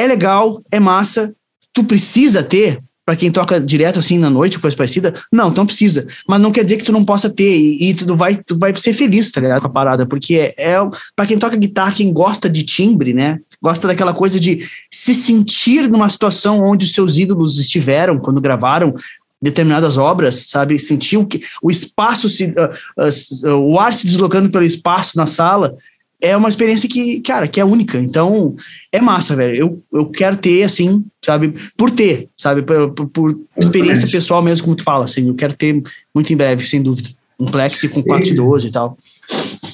é 0.00 0.06
legal, 0.06 0.58
é 0.70 0.80
massa, 0.80 1.34
tu 1.72 1.84
precisa 1.84 2.42
ter 2.42 2.82
para 3.04 3.16
quem 3.16 3.30
toca 3.30 3.60
direto 3.60 3.98
assim 3.98 4.18
na 4.18 4.30
noite, 4.30 4.60
coisa 4.60 4.76
parecida? 4.76 5.12
Não, 5.32 5.50
não 5.50 5.66
precisa. 5.66 6.06
Mas 6.28 6.40
não 6.40 6.52
quer 6.52 6.62
dizer 6.62 6.76
que 6.76 6.84
tu 6.84 6.92
não 6.92 7.04
possa 7.04 7.28
ter 7.28 7.56
e, 7.56 7.90
e 7.90 7.94
tu 7.94 8.16
vai, 8.16 8.36
tu 8.36 8.56
vai 8.56 8.74
ser 8.76 8.92
feliz, 8.92 9.32
tá 9.32 9.40
ligado? 9.40 9.60
Com 9.60 9.66
a 9.66 9.70
parada, 9.70 10.06
porque 10.06 10.36
é, 10.36 10.54
é 10.56 10.76
para 11.16 11.26
quem 11.26 11.36
toca 11.36 11.56
guitarra, 11.56 11.92
quem 11.92 12.12
gosta 12.12 12.48
de 12.48 12.62
timbre, 12.62 13.12
né? 13.12 13.40
Gosta 13.60 13.88
daquela 13.88 14.14
coisa 14.14 14.38
de 14.38 14.64
se 14.88 15.12
sentir 15.12 15.90
numa 15.90 16.08
situação 16.08 16.62
onde 16.62 16.84
os 16.84 16.92
seus 16.92 17.18
ídolos 17.18 17.58
estiveram 17.58 18.18
quando 18.18 18.40
gravaram 18.40 18.94
determinadas 19.42 19.96
obras, 19.96 20.44
sabe? 20.46 20.78
Sentir 20.78 21.16
o, 21.16 21.26
que, 21.26 21.42
o 21.60 21.70
espaço, 21.70 22.28
se, 22.28 22.54
ah, 22.56 22.70
ah, 22.96 23.56
o 23.56 23.78
ar 23.80 23.92
se 23.92 24.06
deslocando 24.06 24.50
pelo 24.50 24.64
espaço 24.64 25.16
na 25.16 25.26
sala. 25.26 25.76
É 26.20 26.36
uma 26.36 26.48
experiência 26.48 26.88
que, 26.88 27.20
cara, 27.20 27.48
que 27.48 27.60
é 27.60 27.64
única. 27.64 27.98
Então, 27.98 28.54
é 28.92 29.00
massa, 29.00 29.34
velho. 29.34 29.56
Eu, 29.56 29.82
eu 29.92 30.06
quero 30.06 30.36
ter, 30.36 30.62
assim, 30.62 31.04
sabe? 31.24 31.54
Por 31.76 31.90
ter, 31.90 32.28
sabe? 32.36 32.62
Por, 32.62 32.90
por- 32.92 33.06
por 33.08 33.38
experiência 33.56 34.06
pessoal 34.08 34.42
mesmo, 34.42 34.64
como 34.64 34.76
tu 34.76 34.84
fala, 34.84 35.04
assim. 35.06 35.28
Eu 35.28 35.34
quero 35.34 35.54
ter 35.56 35.82
muito 36.14 36.32
em 36.32 36.36
breve, 36.36 36.66
sem 36.66 36.82
dúvida. 36.82 37.08
Um 37.38 37.46
Plexi 37.46 37.88
com 37.88 38.02
412 38.02 38.68
e 38.68 38.70
tal. 38.70 38.98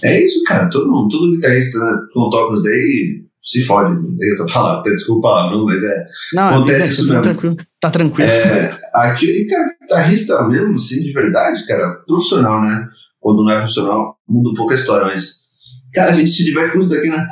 É 0.04 0.24
isso, 0.24 0.42
cara. 0.44 0.68
Todo 0.70 0.88
mundo, 0.90 1.08
todo 1.10 1.32
guitarrista 1.32 1.78
né, 1.78 1.98
com 2.14 2.30
tocos 2.30 2.62
daí 2.62 3.24
se 3.42 3.64
fode. 3.64 3.92
Eu 4.20 4.36
tô 4.36 4.48
falando, 4.48 4.82
desculpa 4.82 5.18
o 5.28 5.32
palavrão, 5.32 5.64
mas 5.64 5.82
é. 5.82 6.06
Não, 6.32 6.48
Acontece 6.48 6.88
é, 6.88 6.90
isso 6.92 7.08
tá 7.08 7.20
tranquilo. 7.20 7.56
Tá 7.80 7.90
tranquilo. 7.90 8.30
é 8.30 8.78
aqui, 8.92 9.26
e, 9.26 9.46
cara, 9.46 9.68
guitarrista 9.80 10.42
mesmo, 10.48 10.74
assim, 10.74 11.00
de 11.00 11.12
verdade, 11.12 11.66
cara, 11.66 11.90
profissional, 12.06 12.60
né? 12.62 12.88
Quando 13.20 13.42
não 13.44 13.50
é 13.52 13.58
profissional, 13.58 14.16
muda 14.28 14.50
um 14.50 14.54
pouco 14.54 14.72
a 14.72 14.76
história, 14.76 15.06
mas. 15.06 15.45
Cara, 15.92 16.10
a 16.10 16.14
gente 16.14 16.30
se 16.30 16.44
diverte 16.44 16.72
com 16.72 16.80
isso 16.80 16.88
daqui, 16.88 17.08
né? 17.08 17.26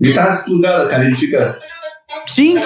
Guitarra 0.00 0.30
desplugada, 0.30 0.88
cara, 0.88 1.02
a 1.02 1.06
gente 1.06 1.18
fica. 1.18 1.58
Sim, 2.26 2.58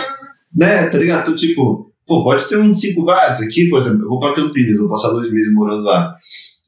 né, 0.56 0.86
tá 0.86 0.98
ligado? 0.98 1.22
Então, 1.22 1.34
tipo, 1.34 1.92
pô, 2.06 2.24
pode 2.24 2.48
ter 2.48 2.58
um 2.58 2.74
5 2.74 3.04
watts 3.04 3.42
aqui, 3.42 3.68
por 3.68 3.80
exemplo, 3.80 4.04
eu 4.04 4.08
vou 4.08 4.18
pra 4.18 4.34
Campinas, 4.34 4.78
vou 4.78 4.88
passar 4.88 5.10
dois 5.10 5.30
meses 5.30 5.52
morando 5.52 5.82
lá. 5.82 6.14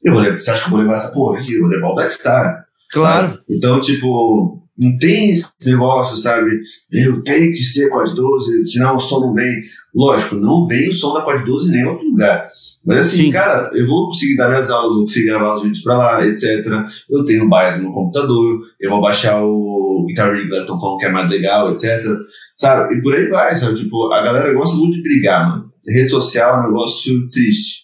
Eu 0.03 0.13
vou 0.13 0.21
levar, 0.21 0.39
você 0.39 0.51
acha 0.51 0.61
que 0.61 0.67
eu 0.67 0.71
vou 0.71 0.79
levar 0.79 0.95
essa 0.95 1.13
porra 1.13 1.39
aqui? 1.39 1.53
Eu 1.53 1.61
vou 1.61 1.69
levar 1.69 1.89
o 1.89 1.95
Blackstar. 1.95 2.65
claro. 2.91 3.27
sabe? 3.27 3.39
Então, 3.49 3.79
tipo, 3.79 4.61
não 4.77 4.97
tem 4.97 5.29
esse 5.29 5.51
negócio, 5.65 6.17
sabe? 6.17 6.49
Eu 6.91 7.23
tenho 7.23 7.51
que 7.51 7.61
ser 7.61 7.89
Quad 7.89 8.13
12, 8.13 8.65
senão 8.67 8.95
o 8.95 8.99
som 8.99 9.19
não 9.19 9.33
vem. 9.33 9.61
Lógico, 9.93 10.35
não 10.35 10.65
vem 10.65 10.87
o 10.87 10.93
som 10.93 11.13
da 11.13 11.21
Quad 11.21 11.43
12 11.43 11.67
em 11.67 11.71
nenhum 11.73 11.89
outro 11.89 12.07
lugar. 12.07 12.47
Mas 12.85 13.07
assim, 13.07 13.25
Sim. 13.25 13.31
cara, 13.31 13.69
eu 13.73 13.85
vou 13.85 14.05
conseguir 14.05 14.37
dar 14.37 14.49
minhas 14.49 14.71
aulas, 14.71 14.93
vou 14.93 15.01
conseguir 15.01 15.25
gravar 15.25 15.53
os 15.53 15.63
vídeos 15.63 15.83
pra 15.83 15.97
lá, 15.97 16.25
etc. 16.25 16.65
Eu 17.09 17.25
tenho 17.25 17.49
bias 17.49 17.81
no 17.81 17.91
computador, 17.91 18.61
eu 18.79 18.89
vou 18.89 19.01
baixar 19.01 19.43
o 19.43 20.05
Guitar 20.07 20.33
Rig, 20.33 20.49
estão 20.53 20.79
falando 20.79 20.97
que 20.97 21.05
é 21.05 21.11
mais 21.11 21.29
legal, 21.29 21.71
etc. 21.71 22.03
Sabe? 22.55 22.95
E 22.95 23.01
por 23.01 23.13
aí 23.13 23.27
vai, 23.27 23.55
sabe? 23.55 23.75
Tipo, 23.75 24.11
a 24.13 24.21
galera 24.21 24.53
gosta 24.53 24.77
muito 24.77 24.93
de 24.93 25.03
brigar, 25.03 25.47
mano. 25.47 25.71
Rede 25.87 26.09
social 26.09 26.55
é 26.55 26.59
um 26.59 26.67
negócio 26.67 27.29
triste. 27.29 27.81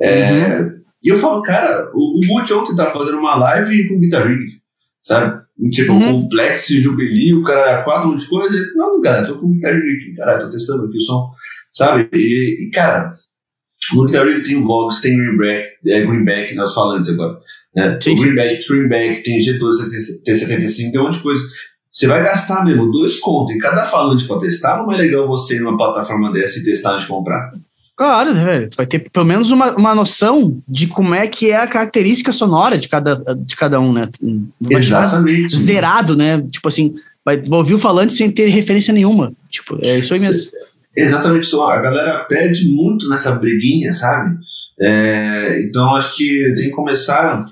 É, 0.00 0.60
E 1.02 1.08
eu 1.08 1.16
falo, 1.16 1.42
cara, 1.42 1.90
o, 1.94 2.18
o 2.18 2.26
Gucci 2.26 2.52
ontem 2.52 2.76
tava 2.76 2.90
fazendo 2.90 3.18
uma 3.18 3.36
live 3.36 3.88
com 3.88 3.98
Guitar 3.98 4.28
Rig, 4.28 4.60
sabe? 5.02 5.40
Tipo, 5.70 5.92
uhum. 5.92 6.22
complexo, 6.22 6.80
jubilio, 6.80 7.42
cara, 7.42 7.82
quatro 7.82 8.06
um 8.06 8.10
monte 8.12 8.22
de 8.22 8.28
coisa. 8.28 8.56
Não, 8.76 9.00
cara, 9.00 9.26
tô 9.26 9.36
com 9.36 9.50
Guitar 9.50 9.74
Rig 9.74 10.14
cara, 10.16 10.38
tô 10.38 10.48
testando 10.48 10.84
aqui 10.84 10.98
o 10.98 11.00
som, 11.00 11.30
sabe? 11.72 12.08
E, 12.12 12.66
e 12.66 12.70
cara, 12.70 13.12
no 13.94 14.04
Guitar 14.04 14.26
Rig 14.26 14.42
tem 14.42 14.56
o 14.56 14.64
Vox, 14.64 15.00
tem 15.00 15.16
Greenback, 15.16 15.68
é, 15.86 16.00
Greenback 16.00 16.54
nas 16.54 16.74
falantes 16.74 17.10
agora. 17.10 17.38
Né? 17.74 17.98
Sim, 18.02 18.12
o 18.12 18.20
Greenback, 18.20 18.66
Greenback, 18.68 19.22
tem 19.22 19.38
G2, 19.38 19.70
T75, 20.26 20.92
tem 20.92 21.00
um 21.00 21.04
monte 21.04 21.16
de 21.16 21.22
coisa. 21.22 21.42
Você 21.90 22.06
vai 22.06 22.22
gastar 22.22 22.64
mesmo 22.64 22.90
dois 22.90 23.18
contos 23.18 23.54
em 23.54 23.58
cada 23.58 23.82
falante 23.82 24.26
para 24.26 24.40
testar, 24.40 24.82
não 24.82 24.92
é 24.92 24.96
legal 24.96 25.26
você 25.26 25.56
ir 25.56 25.60
numa 25.60 25.76
plataforma 25.76 26.32
dessa 26.32 26.58
e 26.58 26.64
testar 26.64 26.92
antes 26.92 27.02
de 27.02 27.08
comprar? 27.08 27.52
Claro, 27.96 28.32
né, 28.32 28.44
velho. 28.44 28.68
Vai 28.76 28.86
ter 28.86 29.10
pelo 29.10 29.26
menos 29.26 29.50
uma, 29.50 29.72
uma 29.72 29.92
noção 29.92 30.62
de 30.68 30.86
como 30.86 31.16
é 31.16 31.26
que 31.26 31.50
é 31.50 31.56
a 31.56 31.66
característica 31.66 32.32
sonora 32.32 32.78
de 32.78 32.88
cada, 32.88 33.16
de 33.34 33.56
cada 33.56 33.80
um, 33.80 33.92
né? 33.92 34.08
Vai 34.60 34.80
Exatamente. 34.80 35.56
Zerado, 35.56 36.16
né? 36.16 36.40
Tipo 36.48 36.68
assim, 36.68 36.94
vai, 37.24 37.38
vai 37.38 37.58
ouvir 37.58 37.74
o 37.74 37.78
falante 37.78 38.12
sem 38.12 38.30
ter 38.30 38.46
referência 38.46 38.94
nenhuma. 38.94 39.32
Tipo, 39.50 39.80
é 39.84 39.98
isso 39.98 40.14
aí 40.14 40.20
mesmo. 40.20 40.52
Exatamente 41.02 41.44
isso. 41.44 41.62
A 41.62 41.80
galera 41.80 42.24
perde 42.24 42.68
muito 42.70 43.08
nessa 43.08 43.32
briguinha, 43.32 43.92
sabe? 43.92 44.36
É, 44.80 45.62
então 45.62 45.94
acho 45.94 46.16
que 46.16 46.54
tem 46.56 46.66
que 46.66 46.70
começar. 46.70 47.46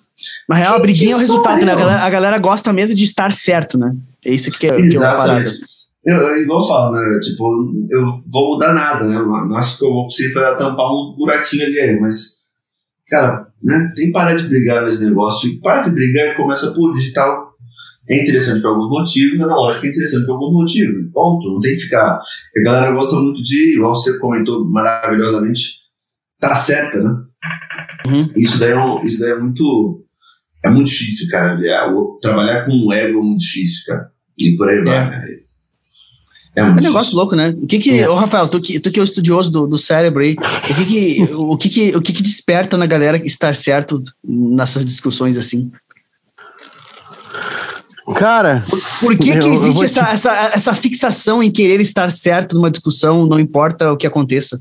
Mas 0.48 0.58
real, 0.58 0.76
a 0.76 0.78
briguinha 0.78 1.12
é 1.12 1.16
o 1.16 1.18
resultado, 1.18 1.64
né? 1.64 1.72
A 1.72 1.76
galera, 1.76 2.00
a 2.00 2.10
galera, 2.10 2.38
gosta 2.38 2.72
mesmo 2.72 2.94
de 2.94 3.04
estar 3.04 3.32
certo, 3.32 3.78
né? 3.78 3.94
É 4.24 4.32
isso 4.32 4.50
que 4.50 4.66
é, 4.66 4.76
que 4.76 4.96
é 4.96 4.98
uma 4.98 5.16
parada. 5.16 5.50
Eu, 6.04 6.16
eu, 6.16 6.42
igual 6.42 6.60
eu 6.60 6.68
falo, 6.68 6.92
né? 6.92 7.20
Tipo, 7.20 7.72
eu 7.90 8.22
vou 8.28 8.54
mudar 8.54 8.72
nada, 8.72 9.04
né? 9.04 9.18
Acho 9.56 9.78
que 9.78 9.84
eu 9.84 9.92
vou 9.92 10.04
conseguir 10.04 10.32
tampar 10.34 10.86
um 10.86 11.14
buraquinho 11.16 11.66
ali 11.66 11.80
aí, 11.80 12.00
mas, 12.00 12.36
cara, 13.08 13.48
né? 13.62 13.92
Tem 13.94 14.06
que 14.06 14.12
parar 14.12 14.34
de 14.34 14.46
brigar 14.46 14.82
nesse 14.82 15.04
negócio. 15.04 15.48
E 15.48 15.60
para 15.60 15.82
de 15.82 15.90
brigar 15.90 16.28
e 16.28 16.36
começa, 16.36 16.70
por 16.70 16.92
digital 16.92 17.45
é 18.08 18.22
interessante 18.22 18.60
por 18.60 18.68
alguns 18.68 18.88
motivos, 18.88 19.40
analógico 19.40 19.86
é 19.86 19.88
interessante 19.90 20.26
por 20.26 20.32
alguns 20.32 20.52
motivos. 20.52 21.12
Ponto. 21.12 21.52
Não 21.52 21.60
tem 21.60 21.74
que 21.74 21.80
ficar. 21.80 22.18
A 22.18 22.62
galera 22.64 22.92
gosta 22.92 23.16
muito 23.16 23.42
de, 23.42 23.74
igual 23.74 23.94
você 23.94 24.18
comentou 24.18 24.64
maravilhosamente, 24.64 25.80
tá 26.38 26.54
certa, 26.54 27.02
né? 27.02 27.10
Uhum. 28.06 28.30
Isso, 28.36 28.58
daí 28.58 28.70
é 28.70 28.78
um, 28.78 29.04
isso 29.04 29.18
daí 29.18 29.32
é 29.32 29.38
muito. 29.38 30.04
É 30.64 30.70
muito 30.70 30.86
difícil, 30.86 31.28
cara. 31.28 31.60
É, 31.64 31.78
trabalhar 32.20 32.64
com 32.64 32.72
o 32.72 32.92
ego 32.92 33.18
é 33.18 33.22
muito 33.22 33.40
difícil, 33.40 33.84
cara. 33.86 34.10
E 34.38 34.54
por 34.56 34.68
aí 34.68 34.78
é. 34.78 34.82
vai, 34.82 35.10
né? 35.10 35.46
É 36.56 36.64
um, 36.64 36.68
é 36.68 36.70
um 36.70 36.74
negócio 36.74 37.14
louco, 37.14 37.36
né? 37.36 37.54
O 37.60 37.66
que 37.66 37.78
que, 37.78 38.00
é. 38.00 38.08
ô 38.08 38.14
Rafael, 38.14 38.48
tu 38.48 38.58
que, 38.60 38.80
tu 38.80 38.90
que 38.90 38.98
é 38.98 39.02
o 39.02 39.04
estudioso 39.04 39.52
do, 39.52 39.66
do 39.66 39.78
cérebro 39.78 40.22
aí, 40.22 40.36
o 40.70 40.74
que 40.74 40.86
que, 40.86 41.22
o 41.34 41.56
que 41.56 41.68
que, 41.68 41.96
o 41.96 42.00
que 42.00 42.12
que 42.14 42.22
desperta 42.22 42.78
na 42.78 42.86
galera 42.86 43.20
estar 43.26 43.54
certo 43.54 44.00
nessas 44.24 44.82
discussões 44.82 45.36
assim? 45.36 45.70
Cara, 48.14 48.64
por, 48.68 48.80
por 49.00 49.16
que, 49.16 49.36
que 49.36 49.48
existe 49.48 49.84
essa, 49.84 50.04
te... 50.04 50.10
essa, 50.10 50.32
essa 50.54 50.74
fixação 50.74 51.42
em 51.42 51.50
querer 51.50 51.80
estar 51.80 52.10
certo 52.10 52.54
numa 52.54 52.70
discussão, 52.70 53.26
não 53.26 53.40
importa 53.40 53.92
o 53.92 53.96
que 53.96 54.06
aconteça? 54.06 54.60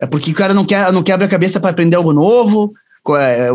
É 0.00 0.06
porque 0.06 0.30
o 0.30 0.34
cara 0.34 0.54
não 0.54 0.64
quer, 0.64 0.90
não 0.92 1.02
quebra 1.02 1.26
a 1.26 1.30
cabeça 1.30 1.60
para 1.60 1.70
aprender 1.70 1.96
algo 1.96 2.12
novo, 2.12 2.72
é, 3.18 3.48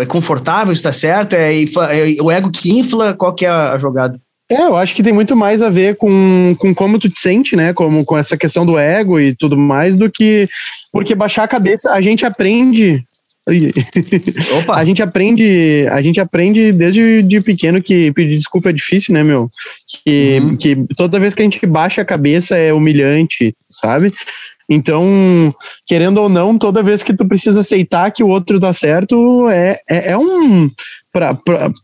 é, 0.00 0.06
confortável 0.06 0.72
estar 0.72 0.92
certo, 0.92 1.34
é, 1.34 1.62
é, 1.62 2.22
o 2.22 2.30
ego 2.30 2.50
que 2.50 2.70
infla, 2.70 3.14
qual 3.14 3.34
que 3.34 3.44
é 3.44 3.50
a 3.50 3.76
jogada? 3.76 4.18
É, 4.50 4.62
eu 4.62 4.76
acho 4.76 4.94
que 4.94 5.02
tem 5.02 5.12
muito 5.12 5.34
mais 5.34 5.62
a 5.62 5.70
ver 5.70 5.96
com, 5.96 6.54
com 6.58 6.74
como 6.74 6.98
tu 6.98 7.08
te 7.08 7.18
sente, 7.18 7.56
né? 7.56 7.72
Como, 7.72 8.04
com 8.04 8.16
essa 8.16 8.36
questão 8.36 8.66
do 8.66 8.78
ego 8.78 9.18
e 9.18 9.34
tudo 9.34 9.56
mais, 9.56 9.96
do 9.96 10.10
que. 10.10 10.48
Porque 10.92 11.14
baixar 11.14 11.44
a 11.44 11.48
cabeça, 11.48 11.90
a 11.92 12.00
gente 12.00 12.26
aprende. 12.26 13.02
Opa. 14.58 14.76
a 14.76 14.84
gente 14.84 15.02
aprende, 15.02 15.86
a 15.90 16.00
gente 16.00 16.18
aprende 16.18 16.72
desde 16.72 17.22
de 17.22 17.40
pequeno 17.40 17.82
que 17.82 18.10
pedir 18.12 18.38
desculpa 18.38 18.70
é 18.70 18.72
difícil, 18.72 19.12
né, 19.12 19.22
meu? 19.22 19.50
Que, 19.86 20.38
uhum. 20.40 20.56
que 20.56 20.76
toda 20.96 21.20
vez 21.20 21.34
que 21.34 21.42
a 21.42 21.44
gente 21.44 21.64
baixa 21.66 22.00
a 22.00 22.06
cabeça 22.06 22.56
é 22.56 22.72
humilhante, 22.72 23.54
sabe? 23.68 24.12
Então, 24.68 25.54
querendo 25.86 26.18
ou 26.18 26.28
não, 26.28 26.56
toda 26.58 26.82
vez 26.82 27.02
que 27.02 27.12
tu 27.12 27.26
precisa 27.26 27.60
aceitar 27.60 28.10
que 28.10 28.22
o 28.22 28.28
outro 28.28 28.58
tá 28.58 28.72
certo, 28.72 29.48
é, 29.50 29.78
é, 29.88 30.12
é 30.12 30.18
um. 30.18 30.70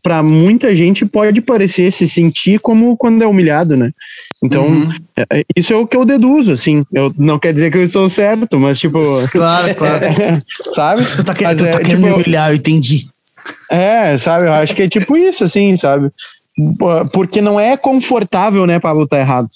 Para 0.03 0.21
muita 0.21 0.75
gente 0.75 1.05
pode 1.05 1.39
parecer 1.39 1.91
se 1.93 2.07
sentir 2.07 2.59
como 2.59 2.97
quando 2.97 3.21
é 3.21 3.27
humilhado, 3.27 3.77
né? 3.77 3.91
Então, 4.43 4.65
uhum. 4.65 4.89
É, 5.15 5.39
é, 5.39 5.43
isso 5.55 5.71
é 5.71 5.75
o 5.75 5.87
que 5.87 5.95
eu 5.95 6.03
deduzo, 6.03 6.51
assim. 6.51 6.83
Eu, 6.91 7.13
não 7.17 7.39
quer 7.39 7.53
dizer 7.53 7.71
que 7.71 7.77
eu 7.77 7.83
estou 7.83 8.09
certo, 8.09 8.59
mas 8.59 8.79
tipo. 8.79 8.99
Claro, 9.31 9.73
claro. 9.75 10.03
É, 10.03 10.41
sabe? 10.75 11.05
Tu 11.05 11.23
tá, 11.23 11.33
querendo, 11.33 11.57
tu 11.59 11.63
tá 11.63 11.69
é, 11.69 11.83
querendo 11.83 11.85
tipo, 11.85 12.01
me 12.01 12.11
humilhar, 12.11 12.51
eu 12.51 12.55
entendi. 12.55 13.07
É, 13.71 14.17
sabe? 14.17 14.47
Eu 14.47 14.53
acho 14.53 14.75
que 14.75 14.83
é 14.83 14.89
tipo 14.89 15.15
isso, 15.15 15.45
assim, 15.45 15.77
sabe? 15.77 16.11
Porque 17.13 17.41
não 17.41 17.59
é 17.59 17.77
confortável, 17.77 18.67
né, 18.67 18.79
Pablo, 18.79 19.07
tá 19.07 19.17
errado. 19.17 19.47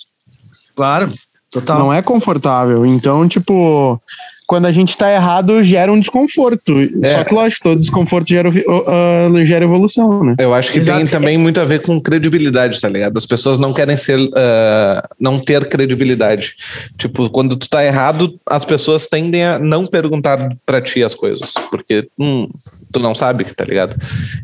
Claro. 0.76 1.14
Total. 1.52 1.80
Não 1.80 1.94
é 1.94 2.02
confortável. 2.02 2.86
Então, 2.86 3.28
tipo, 3.28 4.02
quando 4.48 4.66
a 4.66 4.72
gente 4.72 4.96
tá 4.98 5.12
errado, 5.12 5.64
gera 5.64 5.92
um 5.92 6.00
desconforto. 6.00 6.74
É. 7.04 7.10
Só 7.10 7.24
que, 7.24 7.34
lógico, 7.34 7.64
todo 7.64 7.82
desconforto 7.82 8.30
gera, 8.30 8.50
uh, 8.50 9.46
gera 9.46 9.66
evolução, 9.66 10.24
né? 10.24 10.36
Eu 10.40 10.54
acho 10.54 10.72
que 10.72 10.80
Exato. 10.80 11.00
tem 11.00 11.08
também 11.08 11.38
muito 11.38 11.60
a 11.60 11.66
ver 11.66 11.82
com 11.82 12.00
credibilidade, 12.00 12.80
tá 12.80 12.88
ligado? 12.88 13.18
As 13.18 13.26
pessoas 13.26 13.58
não 13.58 13.74
querem 13.74 13.98
ser, 13.98 14.20
uh, 14.20 15.02
não 15.20 15.40
ter 15.40 15.68
credibilidade. 15.68 16.56
Tipo, 16.98 17.30
quando 17.30 17.56
tu 17.56 17.68
tá 17.68 17.84
errado, 17.84 18.40
as 18.46 18.64
pessoas 18.64 19.08
tendem 19.08 19.44
a 19.44 19.60
não 19.60 19.86
perguntar 19.86 20.56
para 20.66 20.82
ti 20.82 21.04
as 21.04 21.16
coisas, 21.16 21.54
porque 21.70 22.08
hum, 22.20 22.48
tu 22.92 23.00
não 23.00 23.16
sabe, 23.16 23.46
tá 23.54 23.66
ligado? 23.66 23.96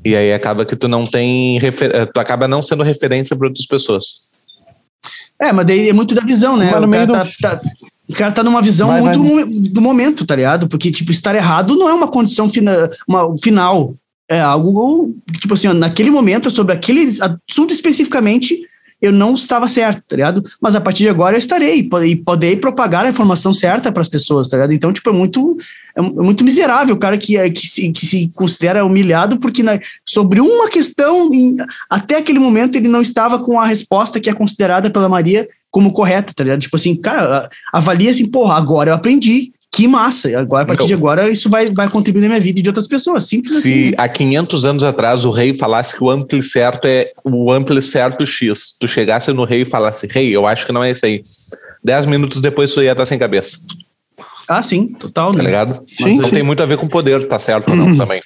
E 0.03 0.15
aí 0.15 0.33
acaba 0.33 0.65
que 0.65 0.75
tu 0.75 0.87
não 0.87 1.05
tem, 1.05 1.59
tu 2.13 2.19
acaba 2.19 2.47
não 2.47 2.61
sendo 2.61 2.83
referência 2.83 3.35
para 3.35 3.47
outras 3.47 3.65
pessoas. 3.65 4.31
É, 5.41 5.51
mas 5.51 5.65
daí 5.65 5.89
é 5.89 5.93
muito 5.93 6.13
da 6.13 6.21
visão, 6.21 6.55
né? 6.55 6.67
O 6.69 6.87
cara, 6.89 7.07
do... 7.07 7.13
tá, 7.13 7.25
tá, 7.41 7.61
o 8.11 8.15
cara 8.15 8.31
tá 8.31 8.43
numa 8.43 8.61
visão 8.61 8.89
vai, 8.89 9.01
muito 9.01 9.23
vai. 9.23 9.45
do 9.45 9.81
momento, 9.81 10.25
tá 10.25 10.35
ligado? 10.35 10.67
Porque, 10.67 10.91
tipo, 10.91 11.11
estar 11.11 11.35
errado 11.35 11.75
não 11.75 11.89
é 11.89 11.93
uma 11.93 12.07
condição 12.07 12.49
fina, 12.49 12.89
uma, 13.07 13.35
final. 13.37 13.95
É 14.29 14.39
algo, 14.39 15.13
tipo 15.39 15.53
assim, 15.53 15.67
ó, 15.67 15.73
naquele 15.73 16.09
momento, 16.09 16.49
sobre 16.49 16.73
aquele 16.73 17.07
assunto 17.49 17.73
especificamente, 17.73 18.61
eu 19.01 19.11
não 19.11 19.33
estava 19.33 19.67
certo, 19.67 20.03
tá 20.07 20.15
ligado? 20.15 20.45
Mas 20.61 20.75
a 20.75 20.79
partir 20.79 21.03
de 21.03 21.09
agora 21.09 21.35
eu 21.35 21.39
estarei 21.39 21.89
e 22.05 22.15
poder 22.15 22.59
propagar 22.61 23.03
a 23.03 23.09
informação 23.09 23.51
certa 23.51 23.91
para 23.91 24.01
as 24.01 24.07
pessoas, 24.07 24.47
tá 24.47 24.57
ligado? 24.57 24.73
Então, 24.73 24.93
tipo, 24.93 25.09
é 25.09 25.13
muito, 25.13 25.57
é 25.95 26.01
muito 26.01 26.43
miserável 26.43 26.95
o 26.95 26.99
cara 26.99 27.17
que, 27.17 27.35
é, 27.35 27.49
que, 27.49 27.67
se, 27.67 27.91
que 27.91 28.05
se 28.05 28.31
considera 28.35 28.85
humilhado 28.85 29.39
porque 29.39 29.63
na, 29.63 29.79
sobre 30.05 30.39
uma 30.39 30.69
questão, 30.69 31.33
em, 31.33 31.57
até 31.89 32.17
aquele 32.17 32.39
momento, 32.39 32.75
ele 32.75 32.87
não 32.87 33.01
estava 33.01 33.39
com 33.39 33.59
a 33.59 33.65
resposta 33.65 34.19
que 34.19 34.29
é 34.29 34.33
considerada 34.33 34.91
pela 34.91 35.09
Maria 35.09 35.49
como 35.71 35.93
correta, 35.93 36.33
tá 36.35 36.43
ligado? 36.43 36.59
Tipo 36.59 36.75
assim, 36.75 36.93
cara, 36.95 37.49
avalia 37.71 38.11
assim, 38.11 38.27
porra, 38.27 38.55
agora 38.55 38.91
eu 38.91 38.93
aprendi, 38.93 39.53
que 39.71 39.87
massa. 39.87 40.37
Agora, 40.37 40.63
a 40.63 40.67
partir 40.67 40.87
de 40.87 40.93
agora, 40.93 41.29
isso 41.29 41.49
vai, 41.49 41.69
vai 41.71 41.89
contribuir 41.89 42.21
na 42.21 42.27
minha 42.27 42.41
vida 42.41 42.59
e 42.59 42.63
de 42.63 42.69
outras 42.69 42.87
pessoas. 42.87 43.25
Simples 43.25 43.53
Se 43.53 43.59
assim. 43.59 43.85
Né? 43.91 43.95
há 43.97 44.09
500 44.09 44.65
anos 44.65 44.83
atrás 44.83 45.23
o 45.23 45.31
rei 45.31 45.57
falasse 45.57 45.95
que 45.95 46.03
o 46.03 46.09
ampli 46.09 46.43
certo 46.43 46.85
é 46.85 47.11
o 47.23 47.51
ampli 47.51 47.81
certo 47.81 48.25
X, 48.25 48.75
tu 48.77 48.87
chegasse 48.87 49.31
no 49.31 49.45
rei 49.45 49.61
e 49.61 49.65
falasse, 49.65 50.05
rei, 50.07 50.35
eu 50.35 50.45
acho 50.45 50.65
que 50.65 50.73
não 50.73 50.83
é 50.83 50.91
isso 50.91 51.05
aí. 51.05 51.23
Dez 51.83 52.05
minutos 52.05 52.41
depois 52.41 52.73
tu 52.73 52.83
ia 52.83 52.91
estar 52.91 53.05
sem 53.05 53.17
cabeça. 53.17 53.57
Ah, 54.47 54.61
sim, 54.61 54.87
total. 54.87 55.31
Tá 55.31 55.37
né? 55.37 55.45
ligado? 55.45 55.81
Sim, 55.87 56.09
então 56.09 56.25
sim. 56.25 56.35
tem 56.35 56.43
muito 56.43 56.61
a 56.61 56.65
ver 56.65 56.77
com 56.77 56.87
poder, 56.87 57.25
tá 57.27 57.39
certo 57.39 57.69
ou 57.69 57.75
não 57.75 57.95
também. 57.97 58.21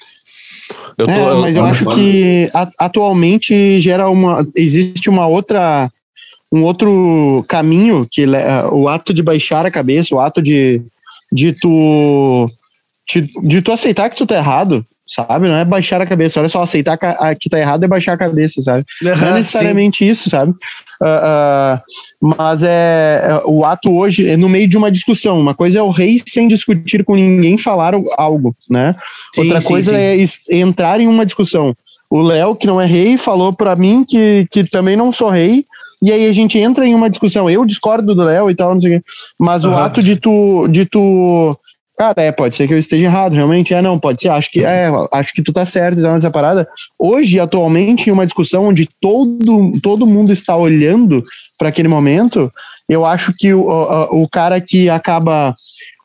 Eu 0.97 1.05
tô, 1.05 1.11
é, 1.11 1.41
mas 1.41 1.55
eu, 1.55 1.61
eu 1.61 1.67
acho 1.67 1.85
que 1.93 2.49
atualmente 2.79 3.79
gera 3.79 4.09
uma. 4.09 4.45
Existe 4.55 5.09
uma 5.09 5.27
outra. 5.27 5.91
Um 6.55 6.63
outro 6.63 7.43
caminho 7.49 8.07
que 8.09 8.25
o 8.71 8.87
ato 8.87 9.13
de 9.13 9.21
baixar 9.21 9.65
a 9.65 9.71
cabeça, 9.71 10.15
o 10.15 10.19
ato 10.19 10.41
de 10.41 10.81
de 11.31 11.53
tu, 11.53 12.49
de, 13.11 13.21
de 13.41 13.61
tu 13.61 13.71
aceitar 13.71 14.09
que 14.09 14.15
tu 14.15 14.25
tá 14.25 14.35
errado, 14.35 14.85
sabe? 15.07 15.47
Não 15.47 15.55
é 15.55 15.65
baixar 15.65 16.01
a 16.01 16.05
cabeça. 16.05 16.39
Olha 16.39 16.49
só, 16.49 16.63
aceitar 16.63 16.97
que 17.39 17.49
tá 17.49 17.59
errado 17.59 17.83
é 17.83 17.87
baixar 17.87 18.13
a 18.13 18.17
cabeça, 18.17 18.61
sabe? 18.61 18.85
Uhum, 19.03 19.15
não 19.15 19.27
é 19.27 19.33
necessariamente 19.33 19.99
sim. 19.99 20.11
isso, 20.11 20.29
sabe? 20.29 20.51
Uh, 21.01 21.75
uh, 21.75 22.35
mas 22.37 22.63
é, 22.63 23.21
é, 23.23 23.41
o 23.45 23.65
ato 23.65 23.91
hoje 23.91 24.29
é 24.29 24.37
no 24.37 24.47
meio 24.47 24.67
de 24.67 24.77
uma 24.77 24.89
discussão. 24.89 25.39
Uma 25.39 25.53
coisa 25.53 25.79
é 25.79 25.81
o 25.81 25.91
rei 25.91 26.21
sem 26.27 26.47
discutir 26.47 27.03
com 27.03 27.15
ninguém 27.15 27.57
falar 27.57 27.93
algo, 28.17 28.55
né? 28.69 28.95
Sim, 29.33 29.41
Outra 29.41 29.61
sim, 29.61 29.67
coisa 29.67 29.97
é 29.97 30.17
entrar 30.49 30.99
em 30.99 31.07
uma 31.07 31.25
discussão. 31.25 31.75
O 32.09 32.21
Léo, 32.21 32.55
que 32.55 32.67
não 32.67 32.79
é 32.79 32.85
rei, 32.85 33.17
falou 33.17 33.51
para 33.51 33.75
mim 33.75 34.05
que, 34.07 34.47
que 34.49 34.63
também 34.63 34.95
não 34.95 35.11
sou 35.11 35.29
rei, 35.29 35.65
e 36.05 36.11
aí 36.11 36.27
a 36.27 36.33
gente 36.33 36.59
entra 36.59 36.85
em 36.85 36.93
uma 36.93 37.09
discussão. 37.09 37.49
Eu 37.49 37.65
discordo 37.65 38.13
do 38.13 38.23
Léo 38.23 38.51
e 38.51 38.55
tal, 38.55 38.75
não 38.75 38.79
sei 38.79 38.97
o 38.97 38.99
quê. 38.99 39.05
Mas 39.39 39.65
uhum. 39.65 39.71
o 39.71 39.77
ato 39.77 40.03
de 40.03 40.15
tu, 40.15 40.67
de 40.67 40.85
tu. 40.85 41.57
Cara, 41.97 42.21
é, 42.21 42.31
pode 42.31 42.55
ser 42.55 42.67
que 42.67 42.75
eu 42.75 42.77
esteja 42.77 43.05
errado, 43.05 43.33
realmente. 43.33 43.73
É, 43.73 43.81
não, 43.81 43.97
pode 43.97 44.21
ser. 44.21 44.29
Acho 44.29 44.51
que 44.51 44.63
é, 44.63 44.87
acho 45.11 45.33
que 45.33 45.41
tu 45.41 45.51
tá 45.51 45.65
certo 45.65 45.97
e 45.97 46.03
tal 46.03 46.13
nessa 46.13 46.29
parada. 46.29 46.67
Hoje, 46.99 47.39
atualmente, 47.39 48.07
em 48.07 48.13
uma 48.13 48.27
discussão 48.27 48.67
onde 48.67 48.87
todo, 49.01 49.79
todo 49.81 50.05
mundo 50.05 50.31
está 50.31 50.55
olhando 50.55 51.23
para 51.57 51.69
aquele 51.69 51.87
momento, 51.87 52.53
eu 52.87 53.03
acho 53.03 53.33
que 53.35 53.51
o, 53.51 53.67
o, 53.67 54.23
o 54.23 54.29
cara 54.29 54.61
que 54.61 54.87
acaba 54.87 55.55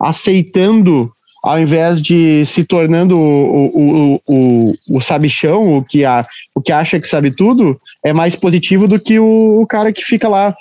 aceitando 0.01 1.13
ao 1.43 1.59
invés 1.59 2.01
de 2.01 2.45
se 2.45 2.65
tornando 2.65 3.19
o, 3.19 3.67
o, 3.67 4.23
o, 4.27 4.75
o, 4.97 5.01
sabichão, 5.01 5.79
o 5.79 5.83
que, 5.83 6.05
a, 6.05 6.27
o 6.55 6.61
que 6.61 6.71
acha 6.71 7.01
que 7.01 7.09
sabe 7.09 7.31
tudo, 7.31 7.81
é 8.05 8.13
mais 8.13 8.35
positivo 8.35 8.89
do 8.89 8.99
que 8.99 9.19
o, 9.19 9.61
o, 9.61 9.67
cara 9.67 9.93
que 9.93 10.05
fica 10.05 10.29
lá. 10.29 10.55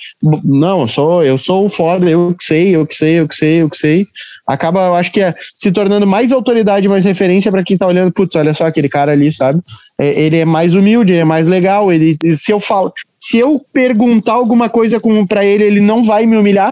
Não, 0.43 0.81
eu 0.81 0.87
sou, 0.87 1.23
eu 1.23 1.37
sou 1.37 1.65
o 1.65 1.69
foda, 1.69 2.09
eu 2.09 2.35
que 2.37 2.43
sei, 2.43 2.75
eu 2.75 2.85
que 2.85 2.95
sei, 2.95 3.19
eu 3.19 3.27
que 3.27 3.35
sei, 3.35 3.61
eu 3.61 3.69
que 3.69 3.77
sei. 3.77 4.07
Acaba, 4.45 4.87
eu 4.87 4.95
acho 4.95 5.11
que 5.11 5.21
é 5.21 5.33
se 5.55 5.71
tornando 5.71 6.05
mais 6.05 6.31
autoridade, 6.31 6.87
mais 6.87 7.05
referência 7.05 7.51
para 7.51 7.63
quem 7.63 7.77
tá 7.77 7.87
olhando, 7.87 8.11
putz, 8.11 8.35
olha 8.35 8.53
só 8.53 8.65
aquele 8.65 8.89
cara 8.89 9.11
ali, 9.11 9.33
sabe? 9.33 9.61
É, 9.99 10.19
ele 10.19 10.37
é 10.37 10.45
mais 10.45 10.75
humilde, 10.75 11.13
ele 11.13 11.21
é 11.21 11.25
mais 11.25 11.47
legal. 11.47 11.91
Ele, 11.91 12.17
se 12.37 12.51
eu 12.51 12.59
falo, 12.59 12.91
se 13.19 13.37
eu 13.37 13.63
perguntar 13.71 14.33
alguma 14.33 14.69
coisa 14.69 14.99
para 15.27 15.45
ele, 15.45 15.63
ele 15.63 15.79
não 15.79 16.03
vai 16.03 16.25
me 16.25 16.35
humilhar, 16.35 16.71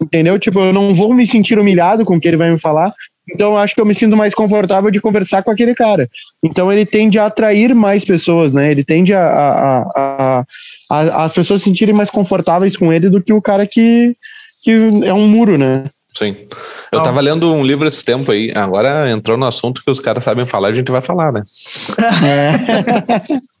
entendeu? 0.00 0.38
Tipo, 0.38 0.60
eu 0.60 0.72
não 0.72 0.94
vou 0.94 1.12
me 1.14 1.26
sentir 1.26 1.58
humilhado 1.58 2.04
com 2.04 2.16
o 2.16 2.20
que 2.20 2.28
ele 2.28 2.36
vai 2.36 2.50
me 2.50 2.58
falar. 2.58 2.92
Então, 3.28 3.52
eu 3.52 3.58
acho 3.58 3.74
que 3.74 3.80
eu 3.80 3.86
me 3.86 3.94
sinto 3.94 4.16
mais 4.16 4.34
confortável 4.34 4.90
de 4.90 5.00
conversar 5.00 5.42
com 5.42 5.50
aquele 5.50 5.74
cara. 5.74 6.08
Então, 6.42 6.72
ele 6.72 6.86
tende 6.86 7.18
a 7.18 7.26
atrair 7.26 7.74
mais 7.74 8.04
pessoas, 8.04 8.52
né? 8.52 8.70
Ele 8.70 8.84
tende 8.84 9.12
a, 9.12 9.26
a, 9.26 9.80
a, 9.94 10.44
a 10.90 11.24
as 11.24 11.32
pessoas 11.32 11.60
se 11.60 11.64
sentirem 11.64 11.94
mais 11.94 12.10
confortáveis 12.10 12.76
com 12.76 12.92
ele 12.92 13.10
do 13.10 13.20
que 13.20 13.32
o 13.32 13.42
cara 13.42 13.66
que, 13.66 14.14
que 14.62 14.70
é 15.04 15.12
um 15.12 15.26
muro, 15.26 15.58
né? 15.58 15.84
Sim. 16.16 16.34
Eu 16.90 17.02
tava 17.02 17.20
lendo 17.20 17.52
um 17.52 17.62
livro 17.62 17.86
esse 17.86 18.02
tempo 18.02 18.30
aí. 18.30 18.50
Agora 18.54 19.10
entrou 19.10 19.36
no 19.36 19.44
assunto 19.44 19.82
que 19.84 19.90
os 19.90 20.00
caras 20.00 20.24
sabem 20.24 20.46
falar, 20.46 20.68
a 20.68 20.72
gente 20.72 20.90
vai 20.90 21.02
falar, 21.02 21.32
né? 21.32 21.42
É. 22.24 23.46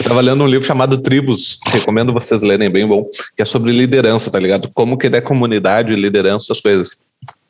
Eu 0.00 0.08
tava 0.08 0.20
lendo 0.20 0.42
um 0.42 0.46
livro 0.46 0.66
chamado 0.66 0.98
Tribos, 0.98 1.58
recomendo 1.68 2.12
vocês 2.12 2.42
lerem, 2.42 2.68
bem 2.68 2.86
bom, 2.86 3.08
que 3.36 3.42
é 3.42 3.44
sobre 3.44 3.70
liderança, 3.70 4.30
tá 4.30 4.38
ligado? 4.38 4.68
Como 4.74 4.98
que 4.98 5.06
é 5.06 5.20
comunidade, 5.20 5.94
liderança, 5.94 6.46
essas 6.46 6.60
coisas. 6.60 6.96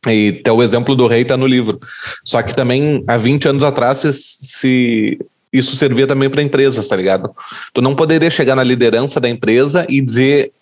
E 0.08 0.38
até 0.40 0.50
o 0.50 0.62
exemplo 0.62 0.96
do 0.96 1.06
rei 1.06 1.24
tá 1.24 1.36
no 1.36 1.46
livro. 1.46 1.78
Só 2.24 2.42
que 2.42 2.54
também, 2.54 3.04
há 3.06 3.16
20 3.16 3.48
anos 3.48 3.64
atrás, 3.64 3.98
se, 3.98 4.12
se 4.12 5.18
isso 5.52 5.76
servia 5.76 6.06
também 6.06 6.28
para 6.28 6.42
empresas, 6.42 6.88
tá 6.88 6.96
ligado? 6.96 7.30
Tu 7.72 7.80
não 7.80 7.94
poderia 7.94 8.30
chegar 8.30 8.56
na 8.56 8.64
liderança 8.64 9.20
da 9.20 9.28
empresa 9.28 9.86
e 9.88 10.00
dizer 10.00 10.52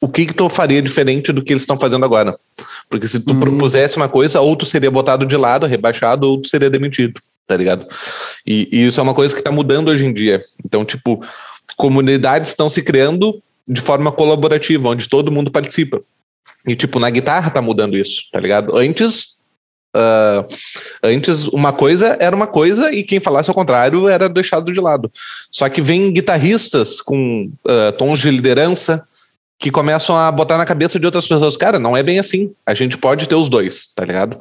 o 0.00 0.08
que 0.08 0.26
que 0.26 0.34
tu 0.34 0.48
faria 0.48 0.82
diferente 0.82 1.32
do 1.32 1.42
que 1.42 1.52
eles 1.52 1.62
estão 1.62 1.78
fazendo 1.78 2.04
agora. 2.04 2.36
Porque 2.90 3.06
se 3.06 3.20
tu 3.20 3.32
hum. 3.32 3.40
propusesse 3.40 3.96
uma 3.96 4.08
coisa, 4.08 4.40
ou 4.40 4.56
tu 4.56 4.66
seria 4.66 4.90
botado 4.90 5.24
de 5.24 5.36
lado, 5.36 5.66
rebaixado, 5.66 6.28
ou 6.28 6.40
tu 6.40 6.48
seria 6.48 6.68
demitido 6.68 7.20
tá 7.52 7.56
ligado? 7.56 7.86
E, 8.46 8.68
e 8.72 8.86
isso 8.86 9.00
é 9.00 9.02
uma 9.02 9.14
coisa 9.14 9.34
que 9.34 9.42
tá 9.42 9.50
mudando 9.50 9.90
hoje 9.90 10.06
em 10.06 10.12
dia. 10.12 10.40
Então, 10.64 10.84
tipo, 10.84 11.24
comunidades 11.76 12.50
estão 12.50 12.68
se 12.68 12.82
criando 12.82 13.42
de 13.66 13.80
forma 13.80 14.10
colaborativa, 14.10 14.88
onde 14.88 15.08
todo 15.08 15.30
mundo 15.30 15.50
participa. 15.50 16.02
E, 16.66 16.76
tipo, 16.76 16.98
na 16.98 17.10
guitarra 17.10 17.50
tá 17.50 17.60
mudando 17.60 17.96
isso, 17.96 18.22
tá 18.30 18.38
ligado? 18.38 18.76
Antes, 18.76 19.38
uh, 19.96 20.46
antes 21.02 21.46
uma 21.48 21.72
coisa 21.72 22.16
era 22.20 22.34
uma 22.34 22.46
coisa 22.46 22.92
e 22.92 23.02
quem 23.02 23.20
falasse 23.20 23.50
ao 23.50 23.54
contrário 23.54 24.08
era 24.08 24.28
deixado 24.28 24.72
de 24.72 24.80
lado. 24.80 25.10
Só 25.50 25.68
que 25.68 25.80
vem 25.80 26.12
guitarristas 26.12 27.00
com 27.00 27.50
uh, 27.66 27.92
tons 27.98 28.20
de 28.20 28.30
liderança, 28.30 29.06
que 29.62 29.70
começam 29.70 30.16
a 30.16 30.30
botar 30.32 30.58
na 30.58 30.64
cabeça 30.64 30.98
de 30.98 31.06
outras 31.06 31.26
pessoas, 31.26 31.56
cara, 31.56 31.78
não 31.78 31.96
é 31.96 32.02
bem 32.02 32.18
assim. 32.18 32.52
A 32.66 32.74
gente 32.74 32.98
pode 32.98 33.28
ter 33.28 33.36
os 33.36 33.48
dois, 33.48 33.92
tá 33.94 34.04
ligado? 34.04 34.40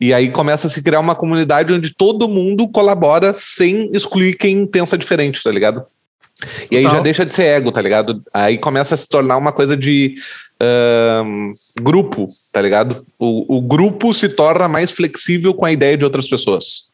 E 0.00 0.12
aí 0.12 0.28
começa 0.28 0.66
a 0.66 0.70
se 0.70 0.82
criar 0.82 0.98
uma 0.98 1.14
comunidade 1.14 1.72
onde 1.72 1.94
todo 1.94 2.26
mundo 2.26 2.66
colabora 2.66 3.32
sem 3.32 3.88
excluir 3.92 4.34
quem 4.34 4.66
pensa 4.66 4.98
diferente, 4.98 5.40
tá 5.40 5.52
ligado? 5.52 5.86
E 6.68 6.76
aí 6.76 6.82
já 6.82 6.98
deixa 7.00 7.24
de 7.24 7.32
ser 7.32 7.44
ego, 7.44 7.70
tá 7.70 7.80
ligado? 7.80 8.20
Aí 8.34 8.58
começa 8.58 8.94
a 8.94 8.98
se 8.98 9.08
tornar 9.08 9.36
uma 9.36 9.52
coisa 9.52 9.76
de 9.76 10.16
uh, 10.62 11.52
grupo, 11.82 12.28
tá 12.52 12.60
ligado? 12.60 13.04
O, 13.18 13.58
o 13.58 13.62
grupo 13.62 14.12
se 14.12 14.28
torna 14.28 14.68
mais 14.68 14.90
flexível 14.90 15.54
com 15.54 15.64
a 15.64 15.72
ideia 15.72 15.96
de 15.96 16.04
outras 16.04 16.28
pessoas, 16.28 16.90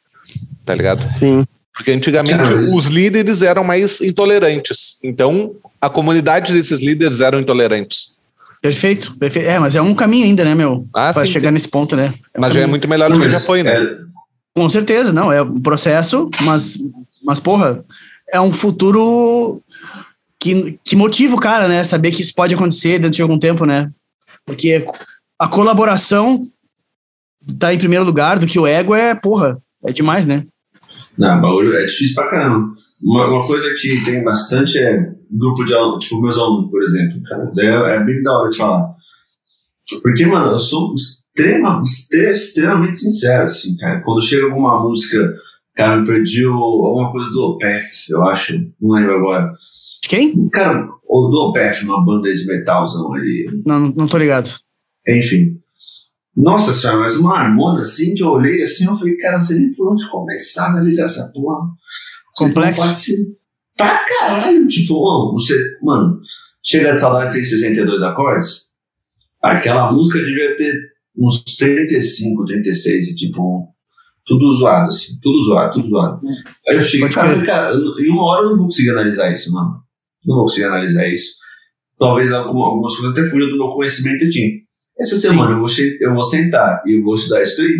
tá 0.64 0.74
ligado? 0.74 1.02
Sim. 1.18 1.44
Porque 1.74 1.90
antigamente 1.90 2.52
os 2.52 2.86
líderes 2.86 3.40
eram 3.40 3.64
mais 3.64 4.00
intolerantes. 4.00 4.98
Então, 5.02 5.54
a 5.80 5.88
comunidade 5.88 6.52
desses 6.52 6.80
líderes 6.80 7.20
eram 7.20 7.40
intolerantes. 7.40 8.18
Perfeito, 8.60 9.16
perfeito. 9.18 9.48
É, 9.48 9.58
mas 9.58 9.74
é 9.74 9.82
um 9.82 9.94
caminho 9.94 10.26
ainda, 10.26 10.44
né, 10.44 10.54
meu? 10.54 10.86
Ah, 10.94 11.12
para 11.12 11.26
chegar 11.26 11.48
sim. 11.48 11.54
nesse 11.54 11.68
ponto, 11.68 11.96
né? 11.96 12.12
É 12.34 12.38
um 12.38 12.40
mas 12.40 12.50
caminho. 12.50 12.54
já 12.54 12.60
é 12.60 12.66
muito 12.66 12.88
melhor 12.88 13.10
do 13.10 13.20
que 13.20 13.28
já 13.28 13.40
foi, 13.40 13.62
né? 13.62 13.82
É... 13.82 14.12
Com 14.54 14.68
certeza, 14.68 15.12
não. 15.12 15.32
É 15.32 15.42
um 15.42 15.60
processo, 15.60 16.30
mas, 16.42 16.78
mas 17.24 17.40
porra, 17.40 17.82
é 18.30 18.40
um 18.40 18.52
futuro 18.52 19.60
que, 20.42 20.76
que 20.82 20.96
motiva 20.96 21.36
o 21.36 21.40
cara, 21.40 21.68
né? 21.68 21.84
Saber 21.84 22.10
que 22.10 22.20
isso 22.20 22.34
pode 22.34 22.52
acontecer 22.52 22.98
dentro 22.98 23.14
de 23.14 23.22
algum 23.22 23.38
tempo, 23.38 23.64
né? 23.64 23.92
Porque 24.44 24.84
a 25.38 25.46
colaboração 25.46 26.42
tá 27.60 27.72
em 27.72 27.78
primeiro 27.78 28.04
lugar 28.04 28.40
do 28.40 28.46
que 28.46 28.58
o 28.58 28.66
ego 28.66 28.92
é, 28.92 29.14
porra, 29.14 29.54
é 29.84 29.92
demais, 29.92 30.26
né? 30.26 30.44
Não, 31.16 31.40
bagulho 31.40 31.76
é 31.76 31.84
difícil 31.84 32.16
pra 32.16 32.28
caramba. 32.28 32.74
Uma, 33.00 33.28
uma 33.28 33.46
coisa 33.46 33.72
que 33.74 34.02
tem 34.04 34.24
bastante 34.24 34.78
é 34.78 35.12
grupo 35.30 35.64
de 35.64 35.74
alunos, 35.74 36.04
tipo 36.04 36.20
meus 36.20 36.36
alunos, 36.36 36.72
por 36.72 36.82
exemplo. 36.82 37.20
É, 37.60 37.94
é 37.94 38.04
bem 38.04 38.20
da 38.22 38.36
hora 38.36 38.50
de 38.50 38.56
falar. 38.56 38.94
Porque, 40.02 40.26
mano, 40.26 40.46
eu 40.46 40.58
sou 40.58 40.92
extrema, 40.94 41.84
extremamente 42.12 42.98
sincero, 42.98 43.44
assim, 43.44 43.76
cara. 43.76 44.00
Quando 44.00 44.20
chega 44.22 44.46
alguma 44.46 44.82
música, 44.82 45.36
cara, 45.76 45.98
me 45.98 46.06
pediu 46.06 46.52
alguma 46.54 47.12
coisa 47.12 47.30
do 47.30 47.42
Opeth, 47.42 48.08
eu 48.08 48.24
acho, 48.24 48.58
não 48.80 48.90
lembro 48.90 49.14
agora. 49.14 49.52
Quem? 50.02 50.48
Cara, 50.50 50.88
o 51.08 51.28
do 51.28 51.48
Opeth, 51.48 51.84
uma 51.84 52.04
banda 52.04 52.34
de 52.34 52.46
metalzão 52.46 53.12
ali. 53.14 53.46
Não, 53.64 53.80
não 53.80 54.06
tô 54.06 54.18
ligado. 54.18 54.50
Enfim. 55.06 55.58
Nossa 56.36 56.72
senhora, 56.72 57.00
mas 57.00 57.16
uma 57.16 57.38
harmonia 57.38 57.82
assim 57.82 58.14
que 58.14 58.22
eu 58.22 58.28
olhei 58.28 58.62
assim, 58.62 58.86
eu 58.86 58.94
falei, 58.94 59.16
cara, 59.18 59.38
não 59.38 59.44
sei 59.44 59.58
nem 59.58 59.74
por 59.74 59.92
onde 59.92 60.08
começar 60.08 60.64
a 60.64 60.70
analisar 60.70 61.04
essa 61.04 61.30
porra. 61.32 61.68
Complexo. 62.34 63.12
Pra 63.76 64.04
caralho, 64.04 64.66
tipo, 64.66 64.94
mano, 64.94 65.32
você, 65.32 65.54
mano, 65.82 66.20
chega 66.62 66.94
de 66.94 67.00
saudade 67.00 67.32
tem 67.32 67.44
62 67.44 68.02
acordes, 68.02 68.66
aquela 69.42 69.92
música 69.92 70.18
devia 70.18 70.56
ter 70.56 70.74
uns 71.16 71.42
35, 71.42 72.44
36, 72.44 73.08
e 73.08 73.14
tipo, 73.14 73.68
tudo 74.24 74.52
zoado, 74.52 74.88
assim, 74.88 75.18
tudo 75.20 75.42
zoado, 75.44 75.72
tudo 75.72 75.86
zoado. 75.86 76.20
Aí 76.68 76.76
eu 76.76 76.82
cheguei, 76.82 77.08
cara, 77.08 77.42
cara, 77.42 77.74
em 77.74 78.10
uma 78.10 78.24
hora 78.24 78.42
eu 78.42 78.50
não 78.50 78.56
vou 78.56 78.66
conseguir 78.66 78.90
analisar 78.90 79.32
isso, 79.32 79.52
mano. 79.52 79.81
Não 80.26 80.36
vou 80.36 80.44
conseguir 80.44 80.66
analisar 80.66 81.08
isso. 81.08 81.34
Talvez 81.98 82.32
algumas 82.32 82.96
coisas 82.96 83.12
até 83.12 83.24
fujam 83.24 83.50
do 83.50 83.58
meu 83.58 83.68
conhecimento 83.68 84.24
aqui. 84.24 84.62
Essa 84.98 85.16
semana 85.16 85.52
eu 85.52 85.58
vou, 85.58 85.68
eu 86.00 86.14
vou 86.14 86.22
sentar 86.22 86.82
e 86.86 86.98
eu 86.98 87.02
vou 87.02 87.14
estudar 87.14 87.42
isso 87.42 87.60
aí. 87.62 87.74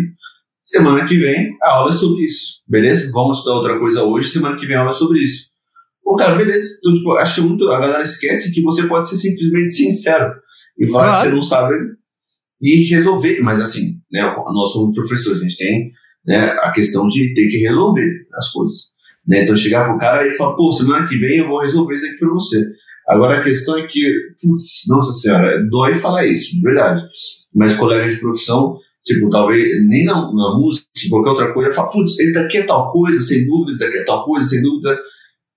Semana 0.63 1.05
que 1.05 1.17
vem, 1.17 1.51
a 1.61 1.71
aula 1.71 1.89
é 1.89 1.93
sobre 1.93 2.23
isso. 2.23 2.61
Beleza? 2.67 3.11
Vamos 3.11 3.37
estudar 3.37 3.57
outra 3.57 3.79
coisa 3.79 4.03
hoje, 4.03 4.29
semana 4.29 4.55
que 4.55 4.65
vem 4.65 4.77
a 4.77 4.79
aula 4.79 4.91
é 4.91 4.93
sobre 4.93 5.21
isso. 5.21 5.47
Pô, 6.03 6.15
cara, 6.15 6.35
beleza. 6.35 6.67
Então, 6.79 6.93
tipo, 6.93 7.11
acho 7.13 7.47
muito. 7.47 7.69
A 7.69 7.79
galera 7.79 8.03
esquece 8.03 8.51
que 8.53 8.61
você 8.61 8.87
pode 8.87 9.09
ser 9.09 9.17
simplesmente 9.17 9.71
sincero 9.71 10.33
e 10.77 10.89
falar 10.89 11.05
claro. 11.05 11.19
que 11.19 11.27
você 11.27 11.35
não 11.35 11.41
sabe 11.41 11.75
e 12.61 12.83
resolver. 12.89 13.41
Mas 13.41 13.59
assim, 13.59 13.97
né, 14.11 14.21
nós 14.21 14.73
como 14.73 14.93
professores, 14.93 15.39
a 15.39 15.43
gente 15.43 15.57
tem 15.57 15.91
né, 16.25 16.51
a 16.61 16.71
questão 16.71 17.07
de 17.07 17.33
ter 17.33 17.47
que 17.47 17.57
resolver 17.57 18.27
as 18.33 18.51
coisas. 18.51 18.92
Né? 19.27 19.43
Então 19.43 19.55
chegar 19.55 19.85
pro 19.85 19.97
cara 19.97 20.27
e 20.27 20.31
falar, 20.31 20.55
pô, 20.55 20.71
semana 20.71 21.07
que 21.07 21.17
vem 21.17 21.39
eu 21.39 21.47
vou 21.47 21.61
resolver 21.61 21.93
isso 21.93 22.05
aqui 22.05 22.17
pra 22.17 22.29
você. 22.29 22.63
Agora 23.07 23.39
a 23.39 23.43
questão 23.43 23.77
é 23.77 23.85
que, 23.85 23.99
putz, 24.41 24.83
nossa 24.87 25.11
senhora, 25.13 25.61
dói 25.69 25.93
falar 25.93 26.25
isso, 26.25 26.55
de 26.55 26.61
verdade. 26.61 27.01
Mas 27.53 27.73
colegas 27.73 28.15
de 28.15 28.21
profissão, 28.21 28.77
tipo, 29.03 29.29
talvez 29.29 29.85
nem 29.87 30.05
na, 30.05 30.13
na 30.13 30.57
música, 30.57 30.87
qualquer 31.09 31.29
outra 31.29 31.53
coisa, 31.53 31.71
fala, 31.71 31.89
putz, 31.89 32.17
esse 32.19 32.33
daqui 32.33 32.59
é 32.59 32.63
tal 32.63 32.91
coisa, 32.91 33.19
sem 33.19 33.45
dúvida, 33.45 33.71
esse 33.71 33.79
daqui 33.79 33.97
é 33.97 34.03
tal 34.05 34.25
coisa, 34.25 34.47
sem 34.47 34.61
dúvida. 34.61 34.97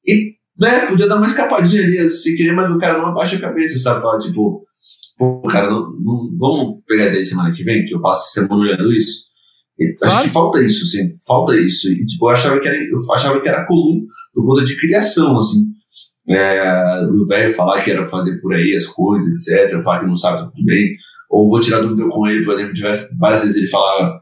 E, 0.04 0.34
né, 0.58 0.86
podia 0.86 1.06
dar 1.06 1.16
uma 1.16 1.26
escapadinha 1.26 1.82
ali, 1.82 2.08
se 2.08 2.36
querer, 2.36 2.52
mas 2.52 2.70
o 2.74 2.78
cara 2.78 2.98
não 2.98 3.06
abaixa 3.06 3.36
a 3.36 3.40
cabeça, 3.40 3.78
sabe? 3.78 4.02
Fala, 4.02 4.18
tipo, 4.18 4.64
pô, 5.16 5.42
cara, 5.42 5.70
não, 5.70 5.92
não, 6.00 6.36
vamos 6.38 6.82
pegar 6.86 7.06
até 7.06 7.22
semana 7.22 7.54
que 7.54 7.62
vem, 7.62 7.84
que 7.84 7.94
eu 7.94 8.00
passo 8.00 8.32
semana 8.32 8.62
olhando 8.62 8.92
isso. 8.92 9.26
Claro. 9.98 10.16
Acho 10.16 10.22
que 10.24 10.32
falta 10.32 10.62
isso, 10.62 10.84
assim, 10.84 11.14
falta 11.26 11.56
isso. 11.58 11.88
E, 11.90 12.04
tipo, 12.06 12.26
eu 12.26 12.30
achava 12.30 12.58
que 12.58 12.66
era, 12.66 12.76
eu 12.76 13.14
achava 13.14 13.40
que 13.40 13.48
era 13.48 13.64
comum 13.66 14.06
por 14.34 14.44
conta 14.46 14.64
de 14.64 14.78
criação, 14.78 15.38
assim 15.38 15.76
é, 16.28 17.02
o 17.04 17.26
velho 17.26 17.52
falar 17.52 17.82
que 17.82 17.90
era 17.90 18.04
fazer 18.06 18.40
por 18.40 18.54
aí 18.54 18.74
as 18.76 18.86
coisas, 18.86 19.48
etc., 19.48 19.80
falar 19.82 20.00
que 20.00 20.06
não 20.06 20.16
sabe 20.16 20.50
tudo 20.50 20.64
bem, 20.64 20.96
ou 21.30 21.48
vou 21.48 21.60
tirar 21.60 21.80
dúvida 21.80 22.08
com 22.08 22.26
ele, 22.26 22.44
por 22.44 22.54
exemplo, 22.54 22.72
diversas, 22.72 23.08
várias 23.18 23.42
vezes 23.42 23.56
ele 23.56 23.68
falava, 23.68 24.20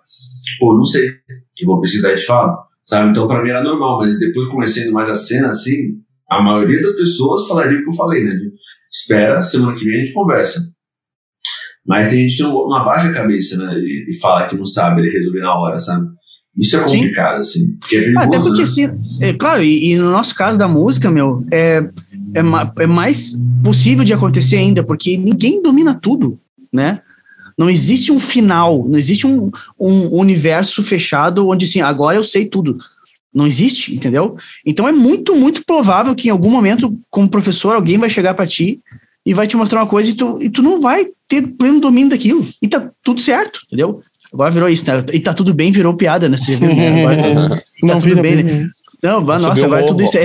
pô, 0.59 0.75
não 0.75 0.85
sei, 0.85 1.11
que 1.55 1.65
vou 1.65 1.81
pesquisar 1.81 2.13
e 2.13 2.17
te 2.17 2.27
falo, 2.27 2.59
sabe? 2.85 3.11
Então, 3.11 3.27
para 3.27 3.43
mim 3.43 3.51
era 3.51 3.63
normal, 3.63 3.99
mas 3.99 4.19
depois 4.19 4.47
conhecendo 4.49 4.93
mais 4.93 5.09
a 5.09 5.15
cena, 5.15 5.49
assim, 5.49 5.99
a 6.31 6.43
maioria 6.43 6.81
das 6.81 6.93
pessoas 6.93 7.47
falaria 7.47 7.79
o 7.79 7.83
que 7.83 7.91
eu 7.91 7.97
falei, 7.97 8.23
né? 8.23 8.35
De, 8.35 8.53
espera, 8.93 9.41
semana 9.43 9.75
que 9.75 9.85
vem 9.85 9.95
a 9.95 10.05
gente 10.05 10.13
conversa. 10.13 10.61
Mas 11.87 12.09
tem 12.09 12.21
gente 12.21 12.37
que 12.37 12.43
não, 12.43 12.53
não 12.53 12.77
abaixa 12.77 13.09
a 13.09 13.13
cabeça, 13.13 13.59
né? 13.59 13.75
E, 13.75 14.07
e 14.11 14.19
fala 14.19 14.49
que 14.49 14.57
não 14.57 14.65
sabe, 14.65 15.03
ele 15.03 15.11
resolver 15.11 15.41
na 15.41 15.55
hora, 15.55 15.79
sabe? 15.79 16.09
Isso 16.57 16.77
é 16.77 16.81
complicado, 16.81 17.43
Sim. 17.45 17.63
assim. 17.63 17.77
Porque 17.79 17.97
é 17.97 18.01
perigoso, 18.01 18.27
Até 18.27 18.39
porque, 18.39 18.59
né? 18.59 18.65
assim, 18.65 19.19
é, 19.21 19.33
claro, 19.33 19.63
e, 19.63 19.93
e, 19.93 19.97
no 19.97 20.11
nosso 20.11 20.35
caso 20.35 20.59
da 20.59 20.69
música, 20.69 21.11
meu, 21.11 21.41
é, 21.53 21.85
é, 22.35 22.43
ma, 22.43 22.73
é 22.79 22.87
mais 22.87 23.37
possível 23.63 24.05
de 24.05 24.13
acontecer 24.13 24.57
ainda, 24.57 24.83
porque 24.85 25.17
ninguém 25.17 25.61
domina 25.61 25.95
tudo, 25.95 26.39
né? 26.73 27.01
Não 27.59 27.69
existe 27.69 28.11
um 28.11 28.19
final, 28.19 28.87
não 28.89 28.99
existe 28.99 29.27
um, 29.27 29.51
um 29.79 30.09
universo 30.19 30.83
fechado 30.83 31.49
onde, 31.49 31.67
assim, 31.67 31.81
agora 31.81 32.17
eu 32.17 32.25
sei 32.25 32.49
tudo. 32.49 32.79
Não 33.33 33.47
existe, 33.47 33.95
entendeu? 33.95 34.37
Então 34.65 34.89
é 34.89 34.93
muito, 34.93 35.35
muito 35.35 35.65
provável 35.65 36.15
que 36.15 36.29
em 36.29 36.31
algum 36.31 36.51
momento, 36.51 36.97
como 37.11 37.29
professor, 37.29 37.75
alguém 37.75 37.99
vai 37.99 38.09
chegar 38.09 38.35
para 38.35 38.47
ti 38.47 38.81
e 39.27 39.35
vai 39.35 39.47
te 39.47 39.57
mostrar 39.57 39.81
uma 39.81 39.89
coisa 39.89 40.11
e 40.11 40.15
tu, 40.15 40.41
e 40.41 40.51
tu 40.51 40.63
não 40.63 40.81
vai 40.81 41.07
ter 41.29 41.43
pleno 41.43 41.81
domínio 41.81 42.11
daquilo. 42.11 42.47
E 42.61 42.69
tá 42.69 42.91
tudo 43.03 43.21
certo, 43.21 43.61
entendeu? 43.67 44.03
Agora 44.33 44.51
virou 44.51 44.69
isso, 44.69 44.85
né? 44.87 45.01
E 45.13 45.21
tá 45.21 45.33
tudo 45.33 45.55
bem, 45.55 45.71
virou 45.71 45.95
piada, 45.95 46.29
né? 46.29 46.37
Você 46.37 46.57
viu, 46.57 46.75
né? 46.75 46.99
Agora, 47.07 47.49
tá 47.49 47.63
Não 47.83 47.99
tudo 47.99 48.09
vira 48.09 48.23
bem, 48.23 48.37
bem, 48.37 48.45
né? 48.45 48.71
Não, 49.05 49.21
Subiu 49.21 49.39
nossa, 49.39 49.61
o 49.61 49.65
agora 49.67 49.81
morro. 49.83 49.93
tudo 49.93 50.03
isso 50.03 50.17
é, 50.17 50.25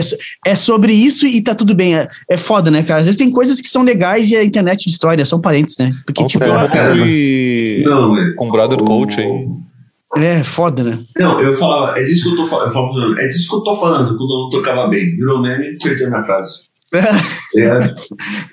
é 0.52 0.56
sobre 0.56 0.94
isso 0.94 1.26
e 1.26 1.42
tá 1.42 1.54
tudo 1.54 1.76
bem. 1.76 1.98
É, 1.98 2.08
é 2.30 2.38
foda, 2.38 2.72
né, 2.72 2.82
cara? 2.82 3.02
Às 3.02 3.08
vezes 3.08 3.18
tem 3.18 3.30
coisas 3.30 3.60
que 3.60 3.68
são 3.68 3.84
legais 3.84 4.32
e 4.32 4.38
a 4.38 4.44
internet 4.44 4.86
destrói, 4.86 5.18
né? 5.18 5.26
São 5.26 5.42
parentes, 5.42 5.76
né? 5.78 5.92
Porque, 6.06 6.22
Vamos 6.22 6.32
tipo, 6.32 6.46
ah, 6.46 6.66
cara, 6.70 6.96
e... 6.96 7.84
Não, 7.86 8.18
é. 8.18 8.34
com 8.36 8.48
o 8.48 8.52
brother 8.52 8.78
coach 8.80 9.20
aí. 9.20 9.48
é 10.16 10.44
foda, 10.46 10.82
né? 10.82 11.00
Não, 11.18 11.42
eu 11.42 11.52
falava, 11.52 12.00
é 12.00 12.06
disso 12.06 12.24
que 12.24 12.30
eu 12.30 12.36
tô 12.38 12.46
falando. 12.46 12.68
Eu 12.68 12.72
falava 12.72 13.22
é 13.22 13.28
disso 13.28 13.50
que 13.50 13.56
eu 13.56 13.64
tô 13.64 13.76
falando 13.76 14.18
quando 14.18 14.32
eu 14.32 14.40
não 14.44 14.50
tocava 14.50 14.88
bem. 14.88 15.10
Virou 15.10 15.42
meme 15.42 15.74
e 15.74 15.78
perdi 15.78 16.06
a 16.06 16.10
minha 16.10 16.24
frase. 16.24 16.69
É, 16.94 17.94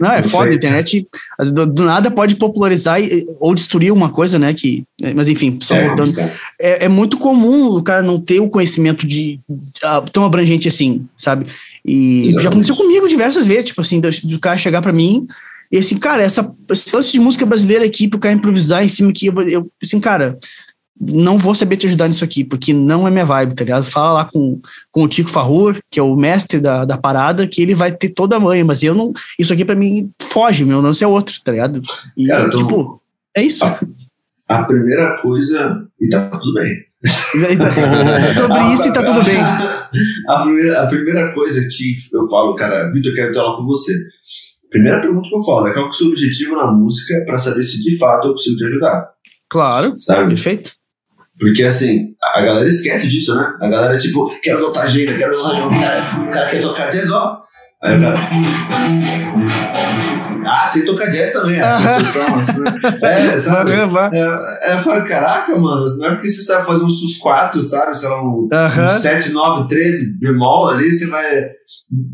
Não, 0.01 0.13
é 0.13 0.23
Não 0.23 0.29
foda, 0.29 0.45
a 0.45 0.49
sei. 0.49 0.57
internet 0.57 1.09
às 1.39 1.49
vezes, 1.51 1.55
do, 1.55 1.67
do 1.73 1.85
nada 1.85 2.11
pode 2.11 2.37
popularizar 2.37 3.01
e- 3.01 3.27
ou 3.41 3.55
destruir 3.55 3.93
uma 3.93 4.11
coisa, 4.11 4.39
né? 4.39 4.53
Que, 4.55 4.85
mas 5.15 5.29
enfim, 5.29 5.59
só 5.63 5.75
é 5.75 5.87
voltando. 5.87 6.15
complicado. 6.15 6.39
é, 6.61 6.85
é 6.85 6.89
muito 6.89 7.19
comum 7.19 7.69
o 7.77 7.83
cara 7.83 8.03
não 8.03 8.21
ter 8.21 8.41
o 8.41 8.49
conhecimento 8.51 9.07
de 9.07 9.39
ah, 9.83 10.03
tão 10.13 10.25
abrangente 10.25 10.69
assim, 10.69 11.07
sabe? 11.17 11.47
E 11.85 12.21
Exatamente. 12.29 12.43
já 12.43 12.49
aconteceu 12.49 12.77
comigo 12.77 13.09
diversas 13.09 13.47
vezes, 13.47 13.67
tipo 13.67 13.81
assim, 13.81 14.01
do, 14.01 14.09
do 14.25 14.39
cara 14.39 14.59
chegar 14.59 14.83
pra 14.83 14.93
mim 14.93 15.27
e 15.71 15.79
assim, 15.79 15.97
cara, 15.99 16.23
essa, 16.23 16.49
esse 16.71 16.95
lance 16.95 17.13
de 17.13 17.19
música 17.19 17.45
brasileira 17.45 17.85
aqui, 17.85 18.07
pro 18.09 18.21
cara 18.21 18.35
improvisar 18.35 18.85
em 18.85 18.89
cima 18.89 19.11
aqui, 19.11 19.27
eu, 19.27 19.43
eu 19.49 19.67
assim, 19.83 19.99
cara, 19.99 20.39
não 21.01 21.37
vou 21.39 21.55
saber 21.55 21.77
te 21.77 21.87
ajudar 21.87 22.09
nisso 22.09 22.25
aqui, 22.25 22.43
porque 22.45 22.73
não 22.73 23.07
é 23.07 23.11
minha 23.11 23.25
vibe, 23.25 23.55
tá 23.55 23.65
ligado? 23.65 23.85
Fala 23.85 24.13
lá 24.13 24.25
com, 24.25 24.61
com 24.91 25.03
o 25.05 25.09
Tico 25.09 25.29
Farrur, 25.31 25.79
que 25.91 26.01
é 26.01 26.03
o 26.03 26.17
mestre 26.17 26.59
da, 26.61 26.85
da 26.85 26.97
parada, 26.97 27.47
que 27.47 27.61
ele 27.63 27.75
vai 27.75 27.93
ter 27.93 28.09
toda 28.11 28.37
a 28.37 28.41
manha, 28.41 28.65
mas 28.65 28.83
eu 28.83 28.95
não, 28.95 29.13
isso 29.39 29.53
aqui 29.53 29.65
pra 29.65 29.75
mim 29.75 30.11
foge, 30.21 30.65
meu 30.65 30.81
lance 30.81 31.05
é 31.05 31.07
outro, 31.07 31.35
tá 31.45 31.53
ligado? 31.53 31.81
E, 32.17 32.27
Cara, 32.27 32.47
então- 32.47 32.61
tipo, 32.61 33.03
é 33.37 33.43
isso. 33.43 33.65
Ah. 33.65 33.79
A 34.49 34.63
primeira 34.63 35.17
coisa. 35.21 35.85
E 36.01 36.09
tá 36.09 36.29
tudo 36.29 36.55
bem. 36.55 36.73
Sobre 37.05 38.75
isso 38.75 38.89
e 38.89 38.93
tá 38.93 39.03
tudo 39.05 39.23
bem. 39.25 39.39
A 40.29 40.43
primeira, 40.43 40.83
a 40.83 40.87
primeira 40.87 41.33
coisa 41.35 41.61
que 41.69 41.93
eu 42.15 42.29
falo, 42.29 42.55
cara, 42.55 42.91
Vitor, 42.93 43.11
eu 43.13 43.17
quero 43.17 43.33
ter 43.33 43.39
aula 43.41 43.57
com 43.57 43.65
você. 43.65 43.93
Primeira 44.71 45.01
pergunta 45.01 45.29
que 45.29 45.35
eu 45.35 45.43
falo 45.43 45.67
é 45.67 45.73
qual 45.73 45.85
que 45.85 45.89
é 45.89 45.91
o 45.91 45.93
seu 45.93 46.09
objetivo 46.09 46.55
na 46.57 46.71
música 46.71 47.23
pra 47.27 47.39
saber 47.39 47.63
se 47.65 47.81
de 47.83 47.97
fato 47.99 48.29
eu 48.29 48.33
consigo 48.33 48.57
te 48.57 48.65
ajudar, 48.67 49.09
Claro, 49.49 49.97
sabe? 49.99 50.29
perfeito. 50.29 50.73
Porque 51.39 51.63
assim, 51.63 52.15
a 52.35 52.43
galera 52.43 52.67
esquece 52.67 53.09
disso, 53.09 53.35
né? 53.35 53.53
A 53.61 53.69
galera, 53.69 53.99
tipo, 53.99 54.31
quero 54.43 54.61
notar 54.61 54.85
agenda, 54.85 55.15
quero 55.15 55.37
notar. 55.37 55.67
O 55.67 55.81
cara, 55.81 56.29
o 56.29 56.31
cara 56.31 56.49
quer 56.49 56.61
tocar 56.61 56.91
jazz, 56.91 57.11
ó. 57.11 57.39
Aí 57.83 57.99
o 57.99 58.01
cara. 58.01 58.31
Ah, 60.47 60.67
sei 60.67 60.85
tocar 60.85 61.11
jazz 61.11 61.33
também. 61.33 61.57
É, 61.57 61.63
Aham. 61.63 61.99
sensação, 61.99 62.37
né? 62.37 62.81
é 63.03 63.41
sabe? 63.41 63.71
Vai, 63.73 63.89
vai. 63.89 64.11
É, 64.13 64.71
é, 64.71 64.75
eu 64.75 64.79
falo, 64.79 65.05
caraca, 65.07 65.57
mano, 65.59 65.85
não 65.99 66.07
é 66.07 66.15
porque 66.15 66.29
você 66.29 66.43
sabe 66.43 66.65
fazer 66.65 66.85
um 66.85 66.89
sus 66.89 67.17
4, 67.17 67.61
sabe? 67.63 67.99
Sei 67.99 68.09
lá, 68.09 68.23
um, 68.23 68.49
Aham. 68.53 68.85
um 68.85 69.01
7, 69.01 69.31
9, 69.31 69.69
13 69.69 70.19
bemol 70.19 70.69
ali, 70.69 70.91
você 70.91 71.07
vai 71.07 71.49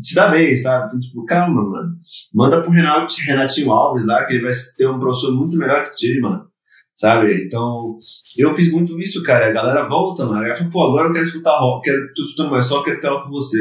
se 0.01 0.15
dar 0.15 0.31
bem, 0.31 0.55
sabe? 0.55 0.87
Então, 0.87 0.99
tipo, 0.99 1.23
calma, 1.25 1.63
mano. 1.63 1.93
Manda 2.33 2.61
pro 2.61 2.71
Renato, 2.71 3.13
Renatinho 3.25 3.71
Alves 3.71 4.05
lá, 4.05 4.25
que 4.25 4.33
ele 4.33 4.43
vai 4.43 4.51
ter 4.77 4.87
um 4.87 4.99
professor 4.99 5.33
muito 5.33 5.55
melhor 5.55 5.83
que 5.83 5.95
ti, 5.95 6.19
mano. 6.19 6.52
Sabe? 6.95 7.43
Então, 7.45 7.97
eu 8.37 8.51
fiz 8.51 8.71
muito 8.71 8.99
isso, 8.99 9.23
cara. 9.23 9.47
A 9.47 9.51
galera 9.51 9.87
volta, 9.87 10.23
mano. 10.25 10.37
A 10.37 10.41
galera 10.41 10.55
fala, 10.55 10.69
pô, 10.69 10.83
agora 10.83 11.07
eu 11.09 11.13
quero 11.13 11.25
escutar 11.25 11.57
rock, 11.59 11.85
quero, 11.85 12.13
tô 12.13 12.21
escutando 12.21 12.51
mais 12.51 12.65
só, 12.65 12.83
quero 12.83 12.99
ter 12.99 13.07
aula 13.07 13.23
com 13.23 13.31
você. 13.31 13.57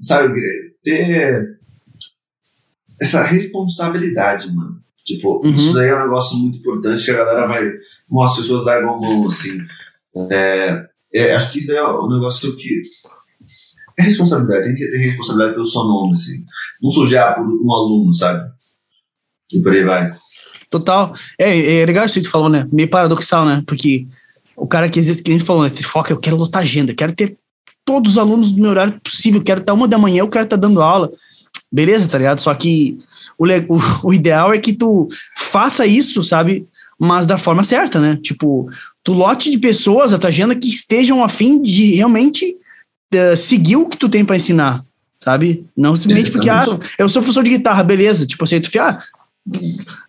Sabe? 0.00 0.40
Ter 0.82 1.58
essa 3.00 3.22
responsabilidade, 3.24 4.52
mano. 4.54 4.80
Tipo, 5.04 5.40
Uhum. 5.44 5.50
isso 5.54 5.72
daí 5.72 5.88
é 5.88 5.94
um 5.94 6.02
negócio 6.02 6.36
muito 6.36 6.58
importante 6.58 7.04
que 7.04 7.10
a 7.12 7.16
galera 7.24 7.46
vai. 7.46 7.70
Bom, 8.10 8.24
as 8.24 8.34
pessoas 8.36 8.64
largam 8.64 8.94
a 8.94 9.00
mão, 9.00 9.26
assim. 9.26 9.56
É, 10.32 10.84
é, 11.14 11.34
acho 11.34 11.52
que 11.52 11.58
isso 11.58 11.68
daí 11.68 11.76
é 11.76 11.84
um 11.86 12.08
negócio 12.08 12.56
que. 12.56 12.80
É 13.98 14.02
responsabilidade, 14.02 14.64
tem 14.66 14.74
que 14.74 14.90
ter 14.90 14.98
responsabilidade 14.98 15.54
pelo 15.54 15.64
seu 15.64 15.84
nome, 15.84 16.12
assim. 16.14 16.44
Não 16.82 16.90
sujar 16.90 17.34
por 17.34 17.44
um 17.44 17.72
aluno, 17.72 18.12
sabe? 18.12 18.50
E 19.52 19.60
por 19.62 19.72
aí 19.72 19.84
vai. 19.84 20.14
Total. 20.70 21.14
É, 21.38 21.80
é 21.80 21.86
legal 21.86 22.04
isso 22.04 22.14
que 22.14 22.22
tu 22.22 22.30
falou, 22.30 22.48
né? 22.48 22.66
Meio 22.72 22.88
paradoxal, 22.88 23.44
né? 23.44 23.62
Porque 23.66 24.06
o 24.56 24.66
cara 24.66 24.88
que 24.88 24.98
às 24.98 25.06
vezes 25.06 25.20
que 25.20 25.30
nem 25.30 25.38
falou, 25.38 25.62
né? 25.62 25.70
Te 25.70 25.82
foca, 25.82 26.12
eu 26.12 26.20
quero 26.20 26.36
lotar 26.36 26.62
agenda, 26.62 26.94
quero 26.94 27.12
ter 27.12 27.36
todos 27.84 28.12
os 28.12 28.18
alunos 28.18 28.50
do 28.50 28.60
meu 28.60 28.70
horário 28.70 29.00
possível, 29.00 29.42
quero 29.42 29.60
estar 29.60 29.72
uma 29.72 29.86
da 29.86 29.98
manhã, 29.98 30.20
eu 30.20 30.28
quero 30.28 30.44
estar 30.44 30.56
dando 30.56 30.82
aula. 30.82 31.10
Beleza, 31.70 32.08
tá 32.08 32.18
ligado? 32.18 32.40
Só 32.40 32.52
que 32.54 32.98
o, 33.38 33.46
o, 33.46 34.08
o 34.08 34.14
ideal 34.14 34.52
é 34.52 34.58
que 34.58 34.72
tu 34.72 35.08
faça 35.36 35.86
isso, 35.86 36.22
sabe? 36.22 36.66
Mas 36.98 37.26
da 37.26 37.38
forma 37.38 37.62
certa, 37.62 38.00
né? 38.00 38.18
Tipo, 38.22 38.68
tu 39.04 39.12
lote 39.12 39.50
de 39.50 39.58
pessoas, 39.58 40.12
a 40.12 40.18
tua 40.18 40.28
agenda 40.28 40.54
que 40.54 40.68
estejam 40.68 41.22
a 41.22 41.28
fim 41.28 41.62
de 41.62 41.94
realmente 41.94 42.56
eh, 43.12 43.36
seguir 43.36 43.76
o 43.76 43.88
que 43.88 43.96
tu 43.96 44.08
tem 44.08 44.24
para 44.24 44.36
ensinar, 44.36 44.84
sabe? 45.20 45.64
Não 45.76 45.94
simplesmente 45.94 46.30
porque, 46.30 46.50
ah, 46.50 46.64
eu 46.98 47.08
sou 47.08 47.22
professor 47.22 47.44
de 47.44 47.50
guitarra, 47.50 47.84
beleza. 47.84 48.26
Tipo 48.26 48.44
assim, 48.44 48.60
tu 48.60 48.70
fica, 48.70 48.88
ah, 48.88 49.02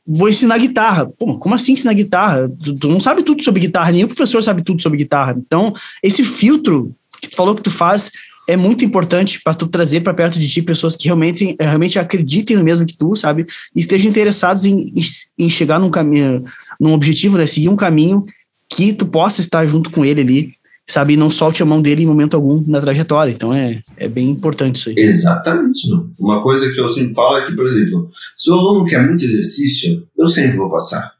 vou 0.05 0.29
ensinar 0.29 0.57
guitarra. 0.57 1.05
Pô, 1.05 1.37
como 1.37 1.55
assim 1.55 1.73
ensinar 1.73 1.93
guitarra? 1.93 2.49
Tu, 2.63 2.75
tu 2.75 2.87
não 2.87 2.99
sabe 2.99 3.23
tudo 3.23 3.43
sobre 3.43 3.61
guitarra, 3.61 3.91
nenhum 3.91 4.07
professor 4.07 4.43
sabe 4.43 4.63
tudo 4.63 4.81
sobre 4.81 4.97
guitarra. 4.97 5.35
Então, 5.37 5.73
esse 6.01 6.23
filtro 6.23 6.93
que 7.21 7.29
tu 7.29 7.35
falou 7.35 7.55
que 7.55 7.61
tu 7.61 7.71
faz 7.71 8.11
é 8.47 8.55
muito 8.55 8.85
importante 8.85 9.41
para 9.43 9.53
tu 9.53 9.67
trazer 9.67 10.01
para 10.01 10.13
perto 10.13 10.39
de 10.39 10.47
ti 10.47 10.61
pessoas 10.61 10.95
que 10.95 11.05
realmente, 11.05 11.55
realmente 11.59 11.99
acreditem 11.99 12.55
no 12.55 12.63
mesmo 12.63 12.85
que 12.85 12.95
tu, 12.95 13.13
sabe? 13.15 13.45
E 13.75 13.79
estejam 13.79 14.09
interessados 14.09 14.63
em, 14.63 14.93
em 15.37 15.49
chegar 15.49 15.79
num 15.79 15.91
caminho, 15.91 16.43
num 16.79 16.93
objetivo, 16.93 17.37
né? 17.37 17.45
Seguir 17.45 17.67
um 17.67 17.75
caminho 17.75 18.25
que 18.69 18.93
tu 18.93 19.05
possa 19.05 19.41
estar 19.41 19.65
junto 19.65 19.89
com 19.91 20.05
ele 20.05 20.21
ali, 20.21 20.53
sabe? 20.87 21.17
Não 21.17 21.29
solte 21.29 21.61
a 21.61 21.65
mão 21.65 21.81
dele 21.81 22.03
em 22.03 22.07
momento 22.07 22.35
algum 22.35 22.63
na 22.65 22.79
trajetória. 22.79 23.31
Então, 23.31 23.53
é, 23.53 23.81
é 23.97 24.07
bem 24.07 24.29
importante 24.29 24.77
isso 24.77 24.89
aí. 24.89 24.95
Exatamente. 24.97 25.87
Uma 26.19 26.41
coisa 26.41 26.71
que 26.71 26.79
eu 26.79 26.87
sempre 26.87 27.13
falo 27.13 27.37
é 27.37 27.45
que, 27.45 27.55
por 27.55 27.65
exemplo, 27.65 28.09
se 28.35 28.49
o 28.49 28.53
aluno 28.53 28.85
quer 28.85 29.05
muito 29.05 29.23
exercício, 29.23 30.07
eu 30.17 30.27
sempre 30.27 30.57
vou 30.57 30.69
passar. 30.69 31.13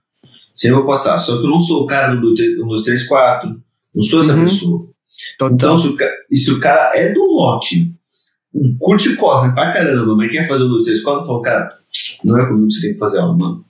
Sempre 0.56 0.77
vou 0.77 0.85
passar. 0.88 1.18
Só 1.18 1.38
que 1.38 1.45
eu 1.45 1.49
não 1.49 1.60
sou 1.60 1.84
o 1.84 1.85
cara 1.88 2.15
do 2.15 2.31
1, 2.31 2.34
2, 2.68 2.84
3, 2.84 3.03
4. 3.07 3.61
Não 3.94 4.02
sou 4.02 4.22
essa 4.22 4.34
Uhum. 4.34 4.44
pessoa. 4.44 4.88
Total. 5.38 5.56
Então, 5.56 5.77
se 5.77 5.88
o, 5.88 5.98
e 6.31 6.38
se 6.38 6.52
o 6.52 6.60
cara 6.60 6.91
é 6.95 7.11
do 7.11 7.22
rock, 7.38 7.91
curte 8.80 9.15
Cosme 9.15 9.53
pra 9.53 9.73
caramba, 9.73 10.15
mas 10.15 10.31
quer 10.31 10.48
fazer 10.48 10.64
o 10.64 10.68
2, 10.69 10.84
3, 10.84 11.02
4, 11.02 11.22
eu 11.22 11.26
falo, 11.26 11.41
cara, 11.41 11.69
não 12.23 12.38
é 12.38 12.45
comigo 12.45 12.68
que 12.68 12.73
você 12.73 12.81
tem 12.81 12.94
que 12.94 12.99
fazer 12.99 13.19
aula, 13.19 13.35
mano. 13.38 13.65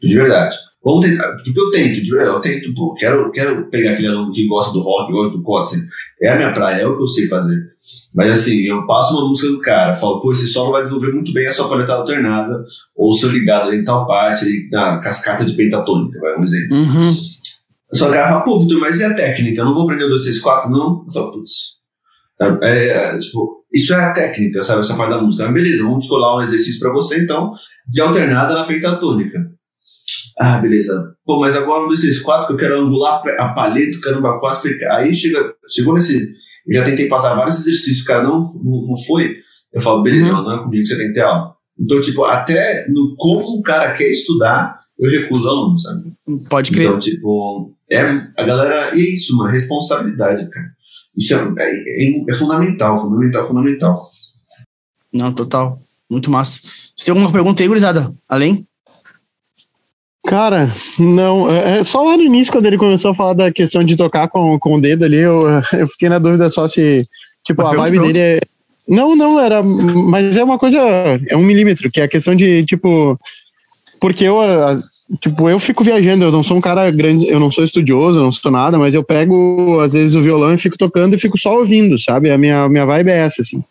De 0.00 0.14
verdade. 0.14 0.56
Vamos 0.84 1.06
tentar. 1.06 1.32
Porque 1.32 1.58
eu 1.58 1.70
tento, 1.70 2.14
eu 2.14 2.40
tento, 2.40 2.72
pô, 2.74 2.94
quero, 2.94 3.30
quero 3.30 3.68
pegar 3.68 3.92
aquele 3.92 4.08
aluno 4.08 4.32
que 4.32 4.46
gosta 4.46 4.72
do 4.72 4.80
rock, 4.80 5.12
gosta 5.12 5.36
do 5.36 5.42
Kotzen. 5.42 5.80
É 6.22 6.30
a 6.30 6.36
minha 6.36 6.52
praia, 6.52 6.82
é 6.82 6.86
o 6.86 6.96
que 6.96 7.02
eu 7.02 7.06
sei 7.06 7.28
fazer. 7.28 7.58
Mas 8.14 8.30
assim, 8.30 8.62
eu 8.62 8.86
passo 8.86 9.14
uma 9.14 9.28
música 9.28 9.48
do 9.48 9.60
cara, 9.60 9.92
falo, 9.92 10.20
pô, 10.20 10.32
esse 10.32 10.46
solo 10.46 10.72
vai 10.72 10.82
desenvolver 10.82 11.12
muito 11.12 11.32
bem 11.32 11.46
a 11.46 11.52
sua 11.52 11.68
paleta 11.68 11.92
alternada, 11.92 12.64
ou 12.96 13.12
seu 13.12 13.30
ligado 13.30 13.68
ali 13.68 13.78
em 13.78 13.84
tal 13.84 14.06
parte, 14.06 14.44
ali 14.44 14.68
na 14.70 14.98
cascata 14.98 15.44
de 15.44 15.54
pentatônica, 15.54 16.18
vai 16.20 16.36
um 16.36 16.42
exemplo. 16.42 16.76
Uhum. 16.76 17.12
Só 17.92 18.08
o 18.08 18.12
cara 18.12 18.28
fala, 18.28 18.44
pô, 18.44 18.58
Vitor, 18.58 18.80
mas 18.80 19.00
e 19.00 19.04
a 19.04 19.14
técnica? 19.14 19.60
Eu 19.60 19.64
não 19.64 19.74
vou 19.74 19.84
aprender 19.84 20.04
o 20.04 20.08
2, 20.08 20.22
3, 20.22 20.40
4, 20.40 20.70
não? 20.70 21.04
Eu 21.04 21.12
falo, 21.12 21.32
putz. 21.32 21.78
É, 22.40 22.86
é, 22.86 23.18
tipo, 23.18 23.64
isso 23.72 23.92
é 23.94 23.96
a 23.96 24.12
técnica, 24.12 24.62
sabe? 24.62 24.80
Essa 24.80 24.96
parte 24.96 25.10
da 25.10 25.22
música. 25.22 25.44
Mas 25.44 25.54
beleza, 25.54 25.82
vamos 25.82 26.04
escolar 26.04 26.36
um 26.36 26.42
exercício 26.42 26.80
pra 26.80 26.92
você, 26.92 27.22
então, 27.22 27.52
de 27.88 28.00
alternada 28.00 28.54
na 28.54 28.64
pentatônica. 28.64 29.57
Ah, 30.40 30.58
beleza. 30.58 31.14
Pô, 31.26 31.40
mas 31.40 31.56
agora 31.56 31.84
um 31.84 31.88
2, 31.88 32.00
3, 32.00 32.20
4, 32.20 32.46
que 32.46 32.52
eu 32.52 32.56
quero 32.56 32.80
angular 32.80 33.20
a 33.38 33.48
palheta, 33.48 33.98
o 33.98 34.00
caramba 34.00 34.38
4. 34.38 34.60
Foi... 34.60 34.84
Aí 34.92 35.12
chega, 35.12 35.52
chegou 35.68 35.94
nesse. 35.94 36.16
Eu 36.66 36.74
já 36.74 36.84
tentei 36.84 37.08
passar 37.08 37.34
vários 37.34 37.58
exercícios, 37.60 38.02
o 38.02 38.04
cara 38.04 38.22
não, 38.22 38.52
não, 38.62 38.86
não 38.88 38.96
foi. 39.06 39.34
Eu 39.72 39.80
falo, 39.80 40.02
beleza, 40.02 40.32
Uhum. 40.32 40.42
não 40.44 40.52
é 40.52 40.62
comigo 40.62 40.82
que 40.82 40.88
você 40.88 40.96
tem 40.96 41.08
que 41.08 41.14
ter 41.14 41.22
aula. 41.22 41.54
Então, 41.78 42.00
tipo, 42.00 42.24
até 42.24 42.86
no 42.88 43.14
como 43.16 43.58
o 43.58 43.62
cara 43.62 43.92
quer 43.94 44.08
estudar, 44.10 44.78
eu 44.98 45.10
recuso 45.10 45.48
aluno, 45.48 45.78
sabe? 45.78 46.02
Pode 46.48 46.70
crer. 46.72 46.86
Então, 46.86 46.98
tipo, 46.98 47.74
é, 47.90 48.00
a 48.00 48.42
galera. 48.44 48.94
E 48.96 49.00
é 49.00 49.12
isso, 49.14 49.36
mano, 49.36 49.50
responsabilidade, 49.50 50.48
cara. 50.50 50.66
Isso 51.16 51.34
é, 51.34 51.54
é, 51.58 52.30
é 52.30 52.34
fundamental, 52.34 52.96
fundamental, 52.96 53.44
fundamental. 53.46 54.10
Não, 55.12 55.32
total. 55.32 55.80
Muito 56.10 56.30
massa. 56.30 56.60
Você 56.94 57.04
tem 57.04 57.12
alguma 57.12 57.32
pergunta 57.32 57.62
aí, 57.62 57.68
gurizada? 57.68 58.14
Além? 58.28 58.66
Cara, 60.28 60.70
não. 60.98 61.50
É 61.50 61.78
é 61.78 61.84
só 61.84 62.02
lá 62.02 62.16
no 62.16 62.22
início, 62.22 62.52
quando 62.52 62.66
ele 62.66 62.76
começou 62.76 63.10
a 63.10 63.14
falar 63.14 63.32
da 63.32 63.50
questão 63.50 63.82
de 63.82 63.96
tocar 63.96 64.28
com, 64.28 64.58
com 64.58 64.74
o 64.74 64.80
dedo 64.80 65.04
ali, 65.04 65.16
eu, 65.16 65.42
eu 65.72 65.88
fiquei 65.88 66.08
na 66.08 66.18
dúvida 66.18 66.50
só 66.50 66.68
se. 66.68 67.08
Tipo, 67.44 67.62
Mas 67.62 67.72
a 67.72 67.76
vibe 67.76 67.98
dele 68.00 68.18
é. 68.18 68.40
Não, 68.86 69.16
não, 69.16 69.40
era. 69.40 69.62
Mas 69.62 70.36
é 70.36 70.44
uma 70.44 70.58
coisa. 70.58 70.78
É 71.28 71.36
um 71.36 71.42
milímetro, 71.42 71.90
que 71.90 72.00
é 72.00 72.04
a 72.04 72.08
questão 72.08 72.34
de, 72.34 72.64
tipo. 72.64 73.18
porque 74.00 74.24
eu, 74.24 74.38
tipo, 75.20 75.48
eu 75.48 75.58
fico 75.58 75.82
viajando, 75.82 76.24
eu 76.24 76.32
não 76.32 76.42
sou 76.42 76.56
um 76.56 76.60
cara 76.60 76.90
grande, 76.90 77.28
eu 77.28 77.40
não 77.40 77.50
sou 77.50 77.64
estudioso, 77.64 78.18
eu 78.18 78.24
não 78.24 78.32
sou 78.32 78.50
nada, 78.50 78.78
mas 78.78 78.94
eu 78.94 79.02
pego, 79.02 79.80
às 79.80 79.94
vezes, 79.94 80.14
o 80.14 80.22
violão 80.22 80.52
e 80.52 80.58
fico 80.58 80.76
tocando 80.76 81.14
e 81.14 81.18
fico 81.18 81.38
só 81.38 81.58
ouvindo, 81.58 81.98
sabe? 81.98 82.30
A 82.30 82.36
minha, 82.36 82.68
minha 82.68 82.84
vibe 82.84 83.10
é 83.10 83.18
essa, 83.18 83.40
assim. 83.40 83.62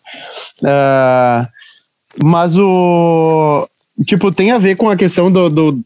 Ah, 0.64 1.48
mas 2.22 2.58
o. 2.58 3.68
Tipo, 4.06 4.30
tem 4.30 4.52
a 4.52 4.58
ver 4.58 4.76
com 4.76 4.88
a 4.88 4.96
questão 4.96 5.30
do, 5.30 5.48
do- 5.50 5.80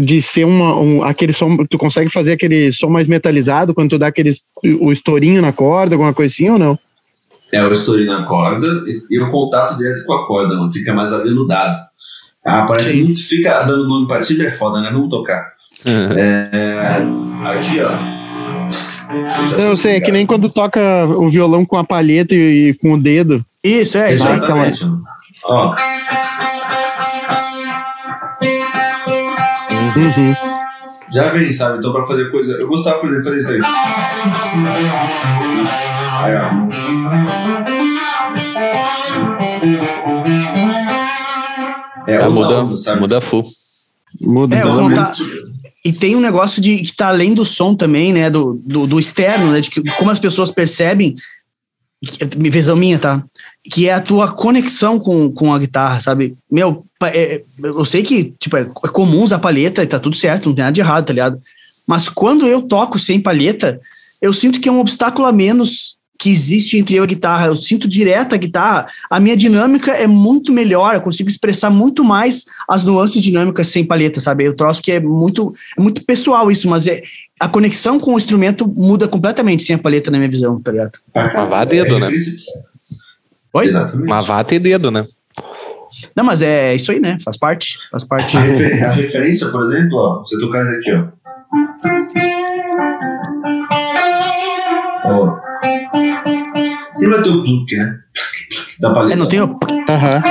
de 0.00 0.20
ser 0.20 0.44
uma, 0.44 0.78
um, 0.78 1.02
aquele 1.02 1.32
som. 1.32 1.56
Tu 1.68 1.78
consegue 1.78 2.10
fazer 2.10 2.32
aquele 2.32 2.70
som 2.72 2.88
mais 2.90 3.06
metalizado 3.06 3.72
quando 3.72 3.90
tu 3.90 3.98
dá 3.98 4.08
aquele, 4.08 4.32
o 4.80 4.92
estourinho 4.92 5.40
na 5.40 5.52
corda, 5.52 5.94
alguma 5.94 6.12
coisa 6.12 6.32
assim 6.32 6.50
ou 6.50 6.58
não? 6.58 6.78
É 7.52 7.64
o 7.64 7.72
estourinho 7.72 8.12
na 8.12 8.24
corda 8.24 8.66
e, 8.86 9.02
e 9.16 9.18
o 9.22 9.30
contato 9.30 9.78
direto 9.78 10.04
com 10.04 10.12
a 10.12 10.26
corda, 10.26 10.56
mano. 10.56 10.70
Fica 10.70 10.92
mais 10.92 11.12
aveludado. 11.12 11.78
Ah, 12.44 12.66
parece 12.66 13.02
muito. 13.02 13.20
Fica 13.20 13.62
dando 13.62 13.88
nome 13.88 14.06
pra 14.06 14.20
timbre 14.20 14.46
é 14.46 14.50
foda, 14.50 14.82
né? 14.82 14.90
Vamos 14.92 15.08
tocar. 15.08 15.52
É, 15.86 17.02
aqui, 17.48 17.80
ó. 17.80 18.14
Eu 19.58 19.76
sei, 19.76 19.96
é 19.96 20.00
que 20.00 20.10
nem 20.12 20.26
quando 20.26 20.50
toca 20.50 21.06
o 21.06 21.30
violão 21.30 21.64
com 21.64 21.76
a 21.78 21.84
palheta 21.84 22.34
e, 22.34 22.68
e 22.70 22.74
com 22.74 22.92
o 22.94 23.00
dedo. 23.00 23.44
Isso, 23.62 23.96
é. 23.96 24.12
Exatamente. 24.12 24.84
Ó, 25.44 25.74
Uhum. 29.96 30.34
já 31.12 31.30
vem, 31.30 31.52
sabe? 31.52 31.78
Então, 31.78 31.92
pra 31.92 32.02
fazer 32.06 32.30
coisa. 32.30 32.52
Eu 32.54 32.66
gostava, 32.68 32.98
por 33.00 33.08
exemplo, 33.08 33.22
de 33.22 33.28
fazer 33.28 33.38
isso 33.38 33.48
daí. 33.48 33.60
Aí, 36.24 36.34
ó. 36.36 37.64
É, 42.06 42.14
outra 42.18 42.30
muda, 42.30 42.64
onda, 42.64 42.76
sabe? 42.76 43.00
muda 43.00 43.20
full. 43.20 43.42
Muda. 44.20 44.56
É, 44.56 44.64
muito- 44.64 45.00
E 45.84 45.92
tem 45.92 46.16
um 46.16 46.20
negócio 46.20 46.62
de 46.62 46.78
que 46.78 46.94
tá 46.96 47.08
além 47.08 47.34
do 47.34 47.44
som 47.44 47.74
também, 47.74 48.12
né? 48.12 48.30
Do, 48.30 48.54
do, 48.64 48.86
do 48.86 48.98
externo, 48.98 49.50
né? 49.52 49.60
De 49.60 49.70
que, 49.70 49.82
como 49.98 50.10
as 50.10 50.18
pessoas 50.18 50.50
percebem, 50.50 51.14
visão 52.50 52.76
minha, 52.76 52.98
tá? 52.98 53.24
Que 53.70 53.88
é 53.88 53.94
a 53.94 54.00
tua 54.00 54.32
conexão 54.32 54.98
com, 54.98 55.30
com 55.30 55.52
a 55.52 55.58
guitarra, 55.58 56.00
sabe? 56.00 56.36
Meu, 56.50 56.84
é- 57.02 57.36
é- 57.36 57.44
eu 57.62 57.84
sei 57.84 58.02
que, 58.02 58.34
tipo, 58.38 58.56
é, 58.56 58.62
é 58.62 58.88
comum 58.88 59.22
usar 59.22 59.38
palheta 59.38 59.82
e 59.82 59.86
tá 59.86 59.98
tudo 59.98 60.16
certo, 60.16 60.48
não 60.48 60.54
tem 60.54 60.64
nada 60.64 60.74
de 60.74 60.80
errado, 60.80 61.06
tá 61.06 61.12
ligado? 61.12 61.40
Mas 61.86 62.08
quando 62.08 62.46
eu 62.46 62.62
toco 62.62 62.98
sem 62.98 63.20
palheta, 63.20 63.80
eu 64.20 64.32
sinto 64.32 64.60
que 64.60 64.68
é 64.68 64.72
um 64.72 64.80
obstáculo 64.80 65.26
a 65.26 65.32
menos 65.32 65.96
que 66.18 66.30
existe 66.30 66.78
entre 66.78 66.94
eu 66.96 67.02
e 67.02 67.04
a 67.04 67.08
guitarra. 67.08 67.46
Eu 67.48 67.56
sinto 67.56 67.88
direto 67.88 68.34
a 68.34 68.38
guitarra, 68.38 68.86
a 69.10 69.20
minha 69.20 69.36
dinâmica 69.36 69.92
é 69.92 70.06
muito 70.06 70.52
melhor, 70.52 70.94
eu 70.94 71.00
consigo 71.00 71.28
expressar 71.28 71.70
muito 71.70 72.02
mais 72.04 72.44
as 72.68 72.84
nuances 72.84 73.22
dinâmicas 73.22 73.68
sem 73.68 73.84
palheta, 73.84 74.20
sabe? 74.20 74.44
Eu 74.44 74.56
troço 74.56 74.80
que 74.80 74.92
é 74.92 75.00
muito, 75.00 75.52
é 75.76 75.82
muito 75.82 76.04
pessoal 76.04 76.50
isso, 76.50 76.68
mas 76.68 76.86
é, 76.86 77.02
a 77.40 77.48
conexão 77.48 77.98
com 77.98 78.14
o 78.14 78.16
instrumento 78.16 78.66
muda 78.66 79.08
completamente 79.08 79.64
sem 79.64 79.76
a 79.76 79.78
palheta 79.78 80.10
na 80.10 80.18
minha 80.18 80.30
visão, 80.30 80.60
tá 80.60 80.70
ligado? 80.70 80.98
Mas 81.14 81.48
vá 81.48 81.64
dedo, 81.64 81.98
né? 81.98 82.08
Oi? 83.54 83.66
Exatamente. 83.66 84.08
Mas 84.08 84.26
vata 84.26 84.54
e 84.54 84.58
dedo, 84.58 84.90
né? 84.90 85.04
Não, 86.16 86.24
mas 86.24 86.42
é 86.42 86.74
isso 86.74 86.90
aí, 86.90 86.98
né? 87.00 87.16
Faz 87.24 87.36
parte, 87.36 87.78
faz 87.90 88.02
parte. 88.04 88.36
A, 88.36 88.40
refer- 88.40 88.84
a 88.84 88.90
referência, 88.90 89.48
por 89.48 89.62
exemplo, 89.62 89.96
ó, 89.96 90.18
você 90.20 90.38
tocar 90.38 90.62
isso 90.62 90.72
aqui, 90.72 90.92
ó. 90.92 91.06
Ó. 95.04 95.38
Sempre 96.94 97.14
vai 97.14 97.22
ter 97.22 97.30
o 97.30 97.42
pluck, 97.42 97.76
né? 97.76 97.98
Da 98.80 98.92
paleta. 98.92 99.12
É, 99.14 99.16
não 99.16 99.28
tem 99.28 99.40
o... 99.40 99.58
Aham. 99.88 100.22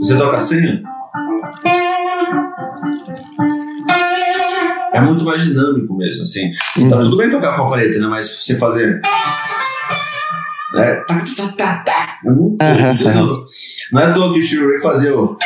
Você 0.00 0.16
toca 0.16 0.36
assim, 0.36 0.60
ó. 0.84 1.87
É 4.98 5.02
muito 5.02 5.24
mais 5.24 5.42
dinâmico 5.42 5.96
mesmo, 5.96 6.22
assim. 6.22 6.50
Tá 6.88 6.96
Uhum. 6.96 7.02
tudo 7.04 7.16
bem 7.16 7.30
tocar 7.30 7.56
com 7.56 7.62
a 7.66 7.70
paleta, 7.70 7.98
né? 7.98 8.06
Mas 8.06 8.28
você 8.44 8.56
fazer. 8.56 9.00
Né? 10.74 10.94
Tá, 11.06 11.14
tá, 11.36 11.52
tá, 11.56 11.82
tá. 11.84 12.18
É 12.26 12.30
muito. 12.30 12.62
Entendeu? 12.62 13.38
Não 13.92 14.00
é 14.02 14.04
à 14.06 14.12
toa 14.12 14.32
que 14.32 14.38
o 14.38 14.42
Steve 14.42 14.66
Ray 14.66 14.78
fazia 14.82 15.16
o. 15.18 15.36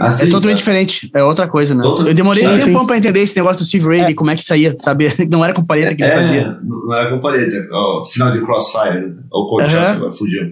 Assim, 0.00 0.24
É 0.26 0.26
totalmente 0.26 0.56
tá? 0.56 0.64
diferente, 0.64 1.10
é 1.14 1.22
outra 1.22 1.46
coisa, 1.46 1.72
né? 1.74 1.84
Outra- 1.84 2.08
Eu 2.08 2.14
demorei 2.14 2.46
um 2.48 2.54
tempão 2.54 2.84
pra 2.84 2.96
entender 2.96 3.20
esse 3.20 3.36
negócio 3.36 3.58
do 3.62 3.64
Steve 3.64 3.86
Ray, 3.86 4.10
e 4.10 4.14
como 4.14 4.28
é 4.30 4.34
que 4.36 4.42
saía, 4.44 4.74
sabe? 4.80 5.06
Não 5.30 5.44
era 5.44 5.54
com 5.54 5.64
palheta 5.64 5.94
que 5.94 6.02
ele 6.02 6.10
É, 6.10 6.16
fazia. 6.16 6.58
não 6.64 6.92
era 6.92 7.10
com 7.10 7.20
paleta. 7.20 7.56
Ó, 7.72 8.04
sinal 8.04 8.32
de 8.32 8.40
crossfire. 8.40 9.06
né? 9.06 9.14
Ou 9.30 9.60
Aham. 9.60 9.68
shot, 9.68 9.78
agora 9.92 10.10
fugiu. 10.12 10.42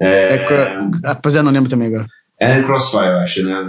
É, 0.00 0.36
É, 0.36 0.78
ah, 1.04 1.14
pois 1.14 1.36
é, 1.36 1.42
não 1.42 1.52
lembro 1.52 1.68
também 1.68 1.88
agora. 1.88 2.06
É 2.40 2.62
crossfire, 2.62 3.04
eu 3.04 3.18
acho, 3.18 3.42
né? 3.44 3.64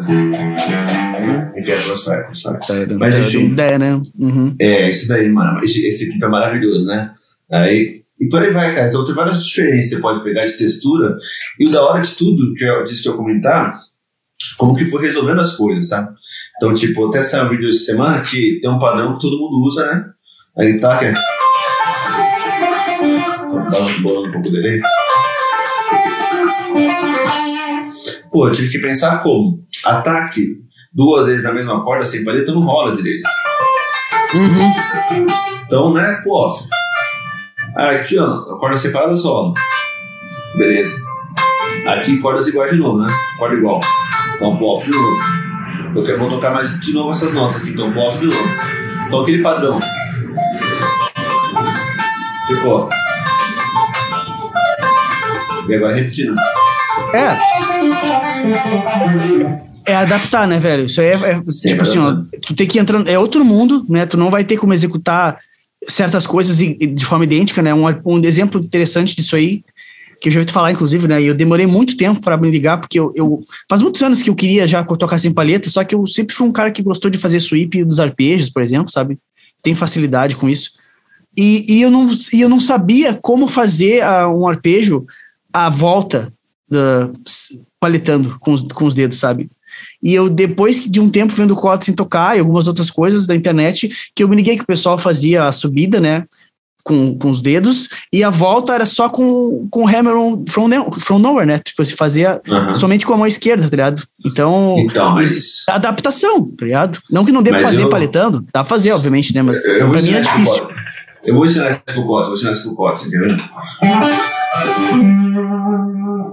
Enfim, 1.58 1.72
é 1.72 1.84
crossfire, 1.84 2.24
crossfire. 2.24 2.96
Mas, 2.98 3.18
enfim. 3.18 3.54
É, 3.60 3.78
né? 3.78 4.02
Uhum. 4.18 4.56
É, 4.58 4.88
isso 4.88 5.10
daí, 5.10 5.28
mano. 5.28 5.62
Esse, 5.62 5.86
esse 5.86 6.10
clipe 6.10 6.24
é 6.24 6.30
maravilhoso, 6.30 6.88
né? 6.88 7.12
Aí, 7.52 8.02
e 8.18 8.30
por 8.30 8.42
aí 8.42 8.52
vai, 8.52 8.74
cara. 8.74 8.88
Então 8.88 9.04
tem 9.04 9.14
várias 9.14 9.46
diferenças 9.46 9.90
você 9.90 10.00
pode 10.00 10.24
pegar 10.24 10.46
de 10.46 10.58
textura. 10.58 11.18
E 11.60 11.68
o 11.68 11.72
da 11.72 11.84
hora 11.84 12.02
de 12.02 12.16
tudo, 12.16 12.54
que 12.54 12.64
eu 12.64 12.86
disse 12.86 13.04
que 13.04 13.10
eu 13.10 13.12
ia 13.12 13.18
comentar, 13.18 13.78
como 14.58 14.74
que 14.74 14.86
foi 14.86 15.02
resolvendo 15.02 15.42
as 15.42 15.58
coisas, 15.58 15.90
sabe? 15.90 16.16
Então, 16.56 16.74
tipo, 16.74 17.10
até 17.10 17.22
saiu 17.22 17.48
um 17.48 17.50
vídeo 17.50 17.68
essa 17.68 17.80
semana 17.80 18.22
que 18.22 18.60
tem 18.62 18.72
um 18.72 18.80
padrão 18.80 19.16
que 19.16 19.22
todo 19.22 19.38
mundo 19.38 19.66
usa, 19.68 19.86
né? 19.86 20.06
A 20.58 20.64
guitarra 20.64 21.00
que 21.00 21.06
é. 21.06 21.14
Dá 23.72 23.80
um 23.80 24.02
bolando 24.02 24.30
um 24.30 24.32
pouco 24.32 24.50
dele. 24.50 24.82
Pô, 28.32 28.48
eu 28.48 28.52
tive 28.52 28.70
que 28.70 28.80
pensar 28.80 29.18
como. 29.22 29.60
Ataque 29.86 30.62
duas 30.94 31.28
vezes 31.28 31.44
na 31.44 31.54
mesma 31.54 31.84
corda 31.84 32.06
sem 32.06 32.24
paleta 32.24 32.54
não 32.54 32.62
rola 32.62 32.96
direito. 32.96 33.28
Uhum. 34.34 35.28
Então, 35.66 35.94
né, 35.94 36.20
pro 36.24 36.32
off. 36.32 36.66
Aqui, 37.76 38.18
ó, 38.18 38.26
a 38.26 38.58
corda 38.58 38.78
separada 38.78 39.16
solo. 39.16 39.54
Beleza. 40.58 40.96
Aqui, 41.88 42.20
cordas 42.20 42.48
iguais 42.48 42.72
de 42.72 42.78
novo, 42.78 43.00
né? 43.00 43.14
Corda 43.38 43.56
igual. 43.56 43.82
Então, 44.36 44.56
pro 44.56 44.66
off 44.68 44.86
de 44.86 44.92
novo. 44.92 45.18
Eu 45.96 46.06
quero, 46.06 46.20
vou 46.20 46.30
tocar 46.30 46.52
mais 46.52 46.80
de 46.80 46.94
novo 46.94 47.12
essas 47.12 47.34
notas 47.34 47.58
aqui, 47.58 47.72
então 47.72 47.92
pro 47.92 48.02
off 48.02 48.18
de 48.18 48.28
novo. 48.28 48.50
Então, 49.08 49.22
aquele 49.22 49.42
padrão. 49.42 49.80
Ficou. 52.48 52.90
E 55.68 55.76
agora 55.76 55.94
repetindo. 55.94 56.36
É. 57.14 57.52
É 59.86 59.96
adaptar, 59.96 60.48
né, 60.48 60.60
velho? 60.60 60.86
Isso 60.86 61.02
aí 61.02 61.08
é, 61.08 61.14
é, 61.14 61.42
Sim, 61.46 61.70
tipo 61.70 61.82
assim, 61.82 61.98
ó, 61.98 62.18
tu 62.46 62.54
tem 62.54 62.68
que 62.68 62.80
entrar. 62.80 63.06
É 63.08 63.18
outro 63.18 63.44
mundo, 63.44 63.86
né? 63.90 64.06
Tu 64.06 64.18
não 64.18 64.30
vai 64.30 64.44
ter 64.44 64.58
como 64.58 64.74
executar 64.74 65.40
certas 65.88 66.28
coisas 66.28 66.58
de 66.58 67.06
forma 67.06 67.26
idêntica, 67.26 67.62
né? 67.62 67.74
Um, 67.74 67.86
um 68.06 68.24
exemplo 68.24 68.62
interessante 68.62 69.16
disso 69.16 69.36
aí, 69.36 69.64
que 70.22 70.30
eu 70.30 70.34
já 70.34 70.40
ouvi 70.40 70.46
tu 70.46 70.54
falar, 70.54 70.72
inclusive, 70.72 71.08
né? 71.08 71.22
E 71.22 71.28
eu 71.28 71.34
demorei 71.34 71.66
muito 71.66 71.98
tempo 71.98 72.22
para 72.22 72.38
me 72.38 72.52
ligar, 72.52 72.78
porque 72.80 73.00
eu, 73.00 73.12
eu. 73.16 73.44
Faz 73.68 73.82
muitos 73.82 74.02
anos 74.04 74.22
que 74.22 74.30
eu 74.30 74.36
queria 74.36 74.68
já 74.68 74.84
tocar 74.84 75.18
sem 75.18 75.34
palheta, 75.34 75.70
só 75.70 75.84
que 75.84 75.96
eu 75.96 76.06
sempre 76.06 76.36
fui 76.36 76.48
um 76.48 76.52
cara 76.52 76.72
que 76.72 76.84
gostou 76.84 77.10
de 77.10 77.18
fazer 77.18 77.40
sweep 77.40 77.84
dos 77.84 78.00
arpejos, 78.00 78.50
por 78.50 78.62
exemplo, 78.62 78.92
sabe? 78.92 79.18
Tem 79.64 79.74
facilidade 79.74 80.36
com 80.36 80.48
isso. 80.48 80.72
E, 81.36 81.66
e, 81.68 81.82
eu, 81.82 81.90
não, 81.90 82.10
e 82.34 82.42
eu 82.42 82.50
não 82.50 82.60
sabia 82.60 83.16
como 83.16 83.48
fazer 83.48 84.04
ah, 84.04 84.28
um 84.28 84.48
arpejo 84.48 85.06
à 85.52 85.70
volta 85.70 86.32
da, 86.72 87.12
s- 87.28 87.64
paletando 87.80 88.38
com 88.40 88.54
os, 88.54 88.62
com 88.64 88.86
os 88.86 88.94
dedos, 88.96 89.20
sabe? 89.20 89.50
E 90.02 90.14
eu, 90.14 90.30
depois 90.30 90.80
de 90.90 91.00
um 91.00 91.10
tempo 91.10 91.34
vendo 91.34 91.52
o 91.52 91.56
Cotton 91.56 91.86
sem 91.86 91.94
tocar 91.96 92.36
e 92.36 92.40
algumas 92.40 92.68
outras 92.68 92.90
coisas 92.90 93.28
da 93.28 93.36
internet, 93.36 93.90
que 94.16 94.24
eu 94.24 94.28
me 94.30 94.36
liguei 94.36 94.56
que 94.58 94.64
o 94.64 94.68
pessoal 94.68 94.98
fazia 94.98 95.44
a 95.46 95.52
subida, 95.52 96.00
né? 96.00 96.26
Com, 96.84 97.16
com 97.16 97.30
os 97.30 97.42
dedos, 97.42 97.90
e 98.12 98.24
a 98.24 98.32
volta 98.32 98.74
era 98.74 98.88
só 98.88 99.08
com, 99.08 99.68
com 99.70 99.88
hammer 99.88 100.16
on 100.18 100.44
from, 100.50 100.68
from 101.00 101.20
nowhere, 101.20 101.46
né? 101.46 101.60
Tipo, 101.64 101.86
se 101.86 101.94
fazia 101.94 102.42
Aham. 102.50 102.74
somente 102.74 103.06
com 103.06 103.14
a 103.14 103.18
mão 103.18 103.28
esquerda, 103.28 103.66
tá 103.66 103.70
ligado? 103.70 104.04
Então, 104.26 104.78
Então, 104.80 105.12
mas. 105.14 105.64
adaptação, 105.70 106.44
tá 106.58 106.66
ligado? 106.66 107.00
Não 107.08 107.24
que 107.24 107.32
não 107.32 107.44
dê 107.44 107.52
pra 107.52 107.62
fazer 107.62 107.84
eu- 107.84 107.90
paletando, 107.92 108.42
dá 108.52 108.64
pra 108.64 108.66
fazer, 108.66 108.94
obviamente, 108.94 109.32
né? 109.36 109.44
Mas 109.44 109.64
Eu, 109.64 109.92
pra 109.92 110.02
mim 110.02 110.10
é 110.10 110.22
difícil. 110.22 110.64
Cota. 110.64 110.81
Eu 111.24 111.36
vou 111.36 111.46
ensinar 111.46 111.70
isso 111.72 111.82
pro 111.86 112.04
Cota, 112.06 112.26
vou 112.26 112.34
ensinar 112.34 112.52
isso 112.52 112.64
pro 112.64 112.76
Cota, 112.76 112.98
você 112.98 113.10
quer 113.12 113.20
ver? 113.20 113.38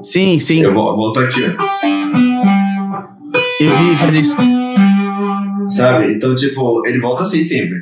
Sim, 0.02 0.40
sim, 0.40 0.60
Eu 0.62 0.72
vou, 0.72 0.96
volto 0.96 1.20
aqui, 1.20 1.40
ó. 1.44 1.48
eu 3.60 3.76
vi 3.76 3.96
fazer 3.96 4.20
isso. 4.20 4.36
Sabe? 5.70 6.12
Então, 6.14 6.34
tipo, 6.34 6.86
ele 6.86 6.98
volta 7.00 7.22
assim 7.24 7.42
sempre. 7.42 7.78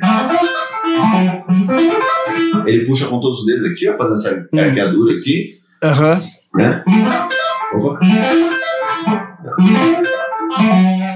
Ele 2.65 2.85
puxa 2.85 3.07
com 3.07 3.19
todos 3.19 3.39
os 3.39 3.45
dedos 3.45 3.71
aqui, 3.71 3.87
ó, 3.89 3.95
fazendo 3.97 4.13
essa 4.15 4.47
Hum. 4.53 4.59
arqueadura 4.59 5.13
aqui, 5.15 5.59
Aham. 5.83 6.19
né? 6.55 6.83
Opa. 7.75 7.99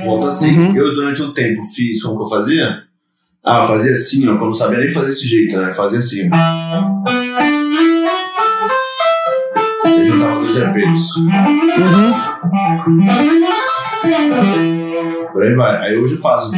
Volta 0.05 0.27
assim. 0.27 0.57
Uhum. 0.57 0.76
Eu, 0.76 0.93
durante 0.95 1.22
um 1.22 1.34
tempo, 1.34 1.61
fiz 1.63 2.01
como 2.01 2.18
que 2.18 2.23
eu 2.23 2.27
fazia? 2.39 2.84
Ah, 3.43 3.65
fazia 3.65 3.91
assim, 3.91 4.27
ó, 4.30 4.35
não 4.35 4.53
sabia 4.53 4.77
nem 4.77 4.89
fazer 4.89 5.07
desse 5.07 5.27
jeito, 5.27 5.57
né? 5.57 5.72
Fazia 5.72 5.97
assim, 5.97 6.30
ó. 6.31 6.35
Eu 9.89 10.03
juntava 10.03 10.39
dois 10.39 10.61
arpejos. 10.61 11.15
Uhum. 11.18 12.13
Por 15.34 15.43
aí 15.43 15.55
vai. 15.55 15.88
Aí 15.88 15.97
hoje 15.97 16.13
eu 16.13 16.19
faço. 16.19 16.51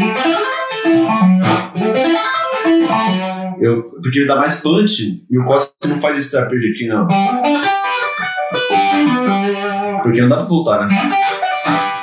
Eu, 3.61 3.75
porque 4.01 4.19
ele 4.19 4.27
dá 4.27 4.35
mais 4.35 4.55
punch 4.55 5.23
e 5.29 5.39
o 5.39 5.45
Costa 5.45 5.87
não 5.87 5.95
faz 5.95 6.17
esse 6.17 6.35
arpejo 6.37 6.67
aqui, 6.69 6.85
não. 6.85 7.07
Porque 10.01 10.19
não 10.21 10.27
dá 10.27 10.35
pra 10.37 10.45
voltar, 10.45 10.85
né? 10.85 11.17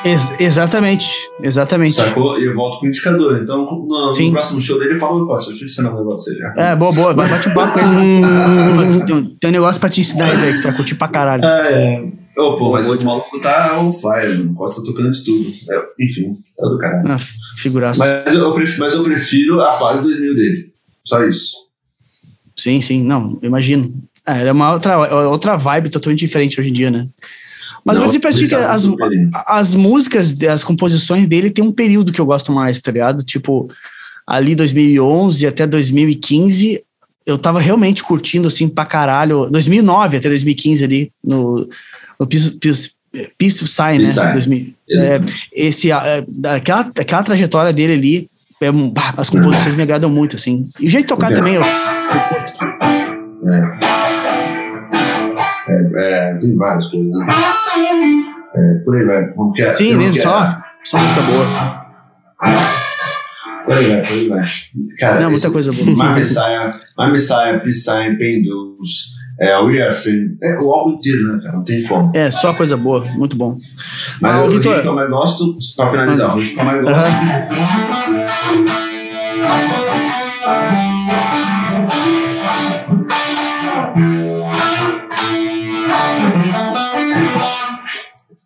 Ex 0.05 0.41
exatamente, 0.41 1.07
exatamente. 1.43 1.93
Sacou? 1.95 2.41
E 2.41 2.47
eu 2.47 2.55
volto 2.55 2.81
com 2.81 2.87
o 2.87 2.89
indicador. 2.89 3.41
Então, 3.43 3.65
no, 3.87 4.13
no 4.13 4.33
próximo 4.33 4.59
show 4.61 4.79
dele, 4.79 4.95
eu 4.95 4.99
falo, 4.99 5.27
Costa, 5.27 5.51
deixa 5.51 5.65
eu 5.65 5.69
ensinar 5.69 5.93
um 5.93 5.99
negócio 5.99 6.35
já. 6.37 6.55
É, 6.57 6.75
boa, 6.75 6.91
boa. 6.93 7.13
Bate 7.13 7.49
um 7.51 7.55
papo 7.55 7.75
com 7.75 7.81
ele. 7.81 9.05
tem, 9.05 9.15
um- 9.15 9.25
tem 9.37 9.51
um 9.51 9.53
negócio 9.53 9.79
pra 9.79 9.91
te 9.91 10.01
ensinar 10.01 10.27
aí, 10.31 10.37
velho, 10.39 10.55
que 10.57 10.61
tu 10.63 10.69
vai 10.69 10.77
curtir 10.77 10.95
pra 10.95 11.09
caralho. 11.09 11.45
É, 11.45 12.03
Ô, 12.39 12.55
pô, 12.55 12.73
mas 12.73 12.89
o 12.89 13.05
maluco 13.05 13.39
tá 13.41 13.79
on 13.79 13.93
fire, 13.93 14.39
mano. 14.39 14.53
O 14.53 14.55
Costa 14.55 14.83
tocando 14.83 15.11
de 15.11 15.23
tudo. 15.23 15.53
É, 15.71 15.83
enfim, 16.01 16.39
tá 16.57 16.67
do 16.67 16.79
caralho. 16.79 17.13
Ah, 17.13 17.19
figuraça. 17.59 18.23
Mas 18.25 18.35
eu, 18.35 18.55
prefiro, 18.55 18.79
mas 18.81 18.95
eu 18.95 19.03
prefiro 19.03 19.61
a 19.61 19.73
fase 19.75 20.01
2000 20.01 20.35
dele. 20.35 20.73
Só 21.05 21.23
isso. 21.25 21.53
Sim, 22.57 22.81
sim, 22.81 23.05
não, 23.05 23.39
imagino. 23.43 23.93
É, 24.27 24.47
é 24.47 24.53
uma 24.53 24.73
outra, 24.73 24.97
outra 25.29 25.57
vibe 25.59 25.91
totalmente 25.91 26.21
diferente 26.21 26.59
hoje 26.59 26.71
em 26.71 26.75
dia, 26.75 26.91
né? 26.91 27.07
Mas 27.85 27.97
eu 27.97 28.03
vou 28.03 28.07
dizer 28.09 28.21
pra 28.21 28.33
ti 28.33 28.47
que 28.47 28.55
as, 28.55 28.87
as 29.47 29.75
músicas, 29.75 30.37
as 30.43 30.63
composições 30.63 31.27
dele 31.27 31.51
tem 31.51 31.65
um 31.65 31.73
período 31.73 32.13
que 32.13 32.21
eu 32.21 32.27
gosto 32.27 32.53
mais, 32.53 32.81
tá 32.81 32.91
ligado? 32.91 33.23
Tipo, 33.23 33.69
ali 34.27 34.55
2011 34.55 35.47
até 35.47 35.67
2015, 35.67 36.83
eu 37.27 37.39
tava 37.39 37.61
realmente 37.61 38.03
curtindo, 38.03 38.49
assim, 38.49 38.69
pra 38.69 38.85
caralho. 38.85 39.49
2009 39.51 40.17
até 40.17 40.29
2015 40.29 40.85
ali, 40.85 41.13
no, 41.25 41.69
no 42.19 42.27
Peace, 42.27 42.51
Peace, 42.59 42.91
Peace 43.39 43.67
Sign, 43.67 43.99
Peace 43.99 44.17
né? 44.19 44.23
Sign. 44.23 44.33
2000, 44.33 44.75
é, 44.91 45.21
esse, 45.53 45.91
é, 45.91 46.25
aquela, 46.55 46.81
aquela 46.81 47.23
trajetória 47.23 47.73
dele 47.73 47.93
ali, 47.93 48.31
é, 48.63 48.69
as 49.17 49.31
composições 49.31 49.75
me 49.75 49.83
agradam 49.83 50.11
muito, 50.11 50.37
assim. 50.37 50.69
E 50.79 50.87
o 50.87 50.91
jeito 50.91 51.05
de 51.05 51.09
tocar 51.09 51.33
também, 51.33 51.55
eu, 51.55 51.63
eu 51.63 52.21
curto. 52.29 52.53
É, 55.97 56.35
tem 56.35 56.57
várias 56.57 56.89
coisas, 56.89 57.13
né? 57.13 57.27
É, 58.57 58.75
por 58.85 58.97
aí 58.97 59.05
vai. 59.07 59.31
Como 59.31 59.53
que? 59.53 59.73
Sim, 59.75 59.95
nem 59.97 60.15
só, 60.15 60.49
só 60.85 60.99
música 60.99 61.23
boa. 61.23 61.47
Por 63.65 63.77
aí 63.77 63.89
vai, 63.89 64.01
por 64.03 64.13
aí 64.13 64.29
vai. 64.29 64.45
Cara, 64.99 65.21
Não, 65.21 65.31
muita 65.31 65.51
coisa 65.51 65.73
boa. 65.73 65.87
My 65.87 66.15
Messiah, 66.19 66.73
My 66.99 67.11
Messiah, 67.13 67.61
Sign, 67.71 68.17
Pendus, 68.19 69.13
é, 69.41 69.57
We 69.61 69.81
Are 69.83 69.95
Friends. 69.95 70.37
É 70.43 70.59
o 70.59 70.73
álbum 70.73 70.95
inteiro, 70.97 71.29
né, 71.33 71.41
cara? 71.43 71.57
Não 71.57 71.65
tem 71.65 71.83
como. 71.85 72.11
É, 72.15 72.31
só 72.31 72.53
coisa 72.55 72.77
boa, 72.77 73.05
muito 73.13 73.37
bom. 73.37 73.57
Mas 74.21 74.35
Ah, 74.35 74.43
o 74.45 74.51
Vitor. 74.51 74.73
riff 74.73 74.83
que 74.83 74.89
eu 74.89 74.95
mais 74.95 75.11
gosto, 75.11 75.55
pra 75.77 75.91
finalizar, 75.91 76.35
o 76.35 76.39
riff 76.39 76.55
que 76.55 76.61
eu 76.61 76.65
mais 76.65 76.83
gosto. 76.83 77.11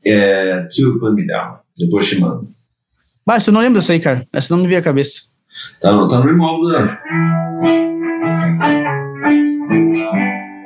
É 0.06 0.62
To 0.62 0.98
Put 0.98 1.14
Me 1.14 1.26
Down, 1.26 1.58
depois 1.76 2.08
te 2.08 2.20
mando. 2.20 2.52
Mas 3.26 3.46
eu 3.46 3.52
não 3.52 3.60
lembro 3.60 3.80
dessa 3.80 3.92
aí, 3.92 4.00
cara. 4.00 4.26
Essa 4.32 4.54
não 4.54 4.62
me 4.62 4.68
veio 4.68 4.80
a 4.80 4.84
cabeça. 4.84 5.22
Tá 5.80 5.92
no, 5.92 6.06
tá 6.06 6.18
no 6.18 6.24
mesmo 6.26 6.44
álbum, 6.44 6.68
né? 6.68 6.98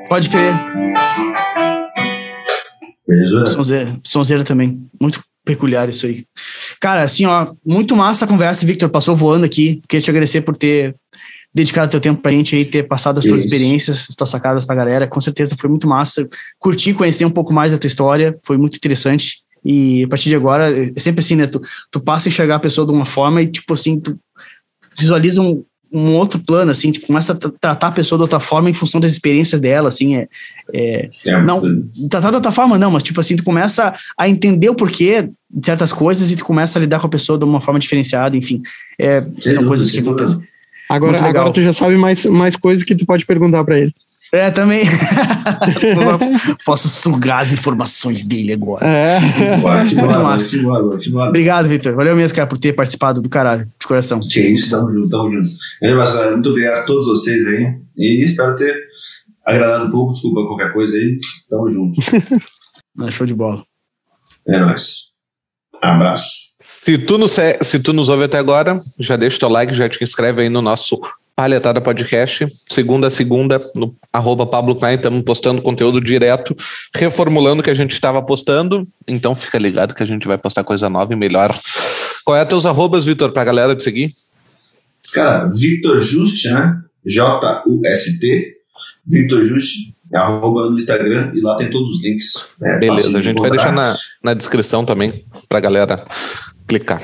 Pode 0.09 0.28
crer. 0.31 0.52
Beleza? 3.06 3.47
Sonzeira, 3.47 3.97
sonzeira 4.05 4.44
também. 4.44 4.86
Muito 5.01 5.23
peculiar 5.44 5.89
isso 5.89 6.06
aí. 6.06 6.24
Cara, 6.81 7.02
assim, 7.02 7.24
ó, 7.24 7.55
muito 7.65 7.97
massa 7.97 8.24
a 8.24 8.28
conversa, 8.28 8.66
Victor. 8.66 8.89
Passou 8.90 9.16
voando 9.16 9.47
aqui. 9.47 9.81
Queria 9.89 10.05
te 10.05 10.10
agradecer 10.10 10.43
por 10.43 10.56
ter 10.56 10.94
dedicado 11.59 11.90
teu 11.90 12.01
tempo 12.01 12.22
pra 12.22 12.30
gente 12.32 12.55
aí, 12.55 12.64
ter 12.64 12.85
passado 12.85 13.18
as 13.18 13.24
tuas 13.24 13.40
Isso. 13.40 13.48
experiências, 13.48 14.06
as 14.09 14.14
tuas 14.14 14.30
sacadas 14.30 14.64
pra 14.64 14.74
galera. 14.74 15.06
Com 15.06 15.20
certeza 15.20 15.56
foi 15.59 15.68
muito 15.68 15.89
massa. 15.89 16.26
Curti 16.59 16.94
conhecer 16.94 17.24
um 17.24 17.30
pouco 17.30 17.52
mais 17.52 17.72
da 17.72 17.78
tua 17.78 17.89
história. 17.89 18.39
Foi 18.44 18.56
muito 18.56 18.76
interessante. 18.76 19.43
E 19.64 20.05
a 20.05 20.09
partir 20.09 20.28
de 20.28 20.36
agora, 20.36 20.70
é 20.70 21.01
sempre 21.01 21.20
assim, 21.20 21.35
né? 21.36 21.47
Tu, 21.47 21.60
tu 21.90 22.01
passa 22.01 22.28
a 22.28 22.30
enxergar 22.30 22.56
a 22.56 22.60
pessoa 22.60 22.86
de 22.86 22.93
uma 22.93 23.05
forma 23.05 23.43
e, 23.43 23.47
tipo 23.47 23.74
assim, 23.74 23.98
tu 23.98 24.16
visualiza 24.97 25.43
um, 25.43 25.64
um 25.93 26.14
outro 26.16 26.39
plano, 26.39 26.70
assim, 26.70 26.93
tipo, 26.93 27.06
começa 27.06 27.32
a 27.32 27.36
tra- 27.36 27.52
tratar 27.60 27.89
a 27.89 27.93
pessoa 27.93 28.18
de 28.18 28.22
outra 28.22 28.40
forma 28.40 28.70
em 28.70 28.74
função 28.74 29.01
das 29.01 29.12
experiências 29.12 29.60
dela, 29.60 29.89
assim, 29.89 30.16
é, 30.16 30.28
é, 30.72 31.10
É, 31.26 31.43
não, 31.44 31.60
tratar 32.09 32.30
de 32.30 32.36
outra 32.36 32.52
forma 32.52 32.78
não, 32.78 32.90
mas 32.90 33.02
tipo 33.02 33.20
assim, 33.20 33.36
tu 33.36 33.43
começa 33.43 33.94
a 34.16 34.28
entender 34.28 34.68
o 34.70 34.74
porquê 34.74 35.28
de 35.51 35.66
certas 35.66 35.93
coisas 35.93 36.30
e 36.30 36.36
tu 36.36 36.44
começa 36.44 36.78
a 36.78 36.80
lidar 36.80 37.01
com 37.01 37.06
a 37.06 37.10
pessoa 37.10 37.39
de 37.39 37.44
uma 37.44 37.60
forma 37.60 37.80
diferenciada, 37.80 38.36
enfim. 38.36 38.62
É, 39.01 39.24
são 39.39 39.64
coisas 39.64 39.90
que 39.90 39.98
acontecem. 39.98 40.39
Agora, 40.89 41.23
agora 41.23 41.52
tu 41.52 41.60
já 41.60 41.73
sabe 41.73 41.97
mais, 41.97 42.24
mais 42.24 42.56
coisas 42.56 42.82
que 42.82 42.94
tu 42.94 43.05
pode 43.05 43.27
perguntar 43.27 43.65
pra 43.65 43.78
ele. 43.78 43.93
É, 44.32 44.51
também. 44.51 44.82
Posso 46.65 46.89
sugar 46.89 47.40
as 47.40 47.52
informações 47.52 48.24
dele 48.24 48.52
agora. 48.52 48.86
É. 48.86 49.19
Que 49.89 49.97
massa. 49.97 50.48
que 50.48 50.59
bora, 50.59 50.98
que. 50.98 51.10
Obrigado, 51.10 51.66
Vitor. 51.66 51.94
Valeu 51.94 52.15
mesmo, 52.15 52.36
cara, 52.36 52.47
por 52.47 52.59
ter 52.59 52.74
participado 52.74 53.23
do 53.23 53.28
caralho, 53.28 53.66
de 53.81 53.86
coração. 53.86 54.20
Que 54.20 54.40
isso, 54.40 54.70
tamo 54.70 54.93
junto, 54.93 55.09
tamo 55.09 55.31
junto. 55.31 55.48
Galera. 55.81 56.32
Muito 56.32 56.51
obrigado 56.51 56.78
a 56.78 56.82
todos 56.82 57.06
vocês 57.06 57.47
aí. 57.47 57.74
E 57.97 58.23
espero 58.23 58.55
ter 58.55 58.77
agradado 59.47 59.86
um 59.86 59.90
pouco. 59.90 60.12
Desculpa 60.12 60.47
qualquer 60.47 60.74
coisa 60.74 60.98
aí. 60.98 61.19
Tamo 61.48 61.70
junto. 61.70 61.98
Show 63.10 63.27
de 63.27 63.35
bola. 63.35 63.65
É 64.47 64.60
nóis. 64.60 65.09
Abraço. 65.81 66.47
Se 66.60 66.98
tu, 66.98 67.18
nos, 67.18 67.32
se 67.32 67.59
se 67.62 67.78
tu 67.78 67.93
nos 67.93 68.09
ouve 68.09 68.24
até 68.24 68.39
agora, 68.39 68.78
já 68.98 69.16
deixa 69.16 69.39
teu 69.39 69.48
like, 69.48 69.74
já 69.74 69.89
te 69.89 70.02
inscreve 70.02 70.43
aí 70.43 70.48
no 70.48 70.60
nosso 70.60 71.01
Palhetada 71.36 71.80
Podcast. 71.80 72.48
Segunda 72.68 73.06
a 73.06 73.10
segunda, 73.10 73.60
no 73.76 73.94
arroba 74.12 74.44
Pablo 74.44 74.74
Klein, 74.74 74.97
estamos 74.97 75.22
postando 75.22 75.62
conteúdo 75.62 76.01
direto, 76.01 76.56
reformulando 76.93 77.60
o 77.60 77.62
que 77.62 77.70
a 77.70 77.74
gente 77.74 77.93
estava 77.93 78.20
postando. 78.20 78.85
Então 79.06 79.36
fica 79.36 79.56
ligado 79.56 79.94
que 79.94 80.02
a 80.02 80.06
gente 80.06 80.26
vai 80.26 80.36
postar 80.36 80.64
coisa 80.64 80.90
nova 80.90 81.12
e 81.12 81.16
melhor. 81.16 81.56
Qual 82.24 82.36
é 82.36 82.44
teus 82.44 82.66
arrobas, 82.66 83.05
Vitor, 83.05 83.30
pra 83.30 83.44
galera 83.44 83.76
te 83.76 83.85
seguir? 83.85 84.10
Cara, 85.12 85.47
Victor 85.47 86.01
Just, 86.01 86.44
né? 86.47 86.82
J-U-S-T. 87.06 88.56
Victor 89.06 89.44
Just, 89.44 89.93
arroba 90.12 90.68
no 90.68 90.76
Instagram. 90.76 91.30
E 91.35 91.40
lá 91.40 91.56
tem 91.56 91.70
todos 91.70 91.89
os 91.89 92.02
links. 92.02 92.48
né? 92.60 92.72
Fácil 92.72 92.80
Beleza, 92.80 93.18
a 93.18 93.22
gente 93.22 93.40
vai 93.40 93.51
deixar 93.51 93.72
na, 93.72 93.97
na 94.22 94.35
descrição 94.35 94.85
também 94.85 95.24
pra 95.48 95.60
galera 95.60 96.05
clicar. 96.68 97.02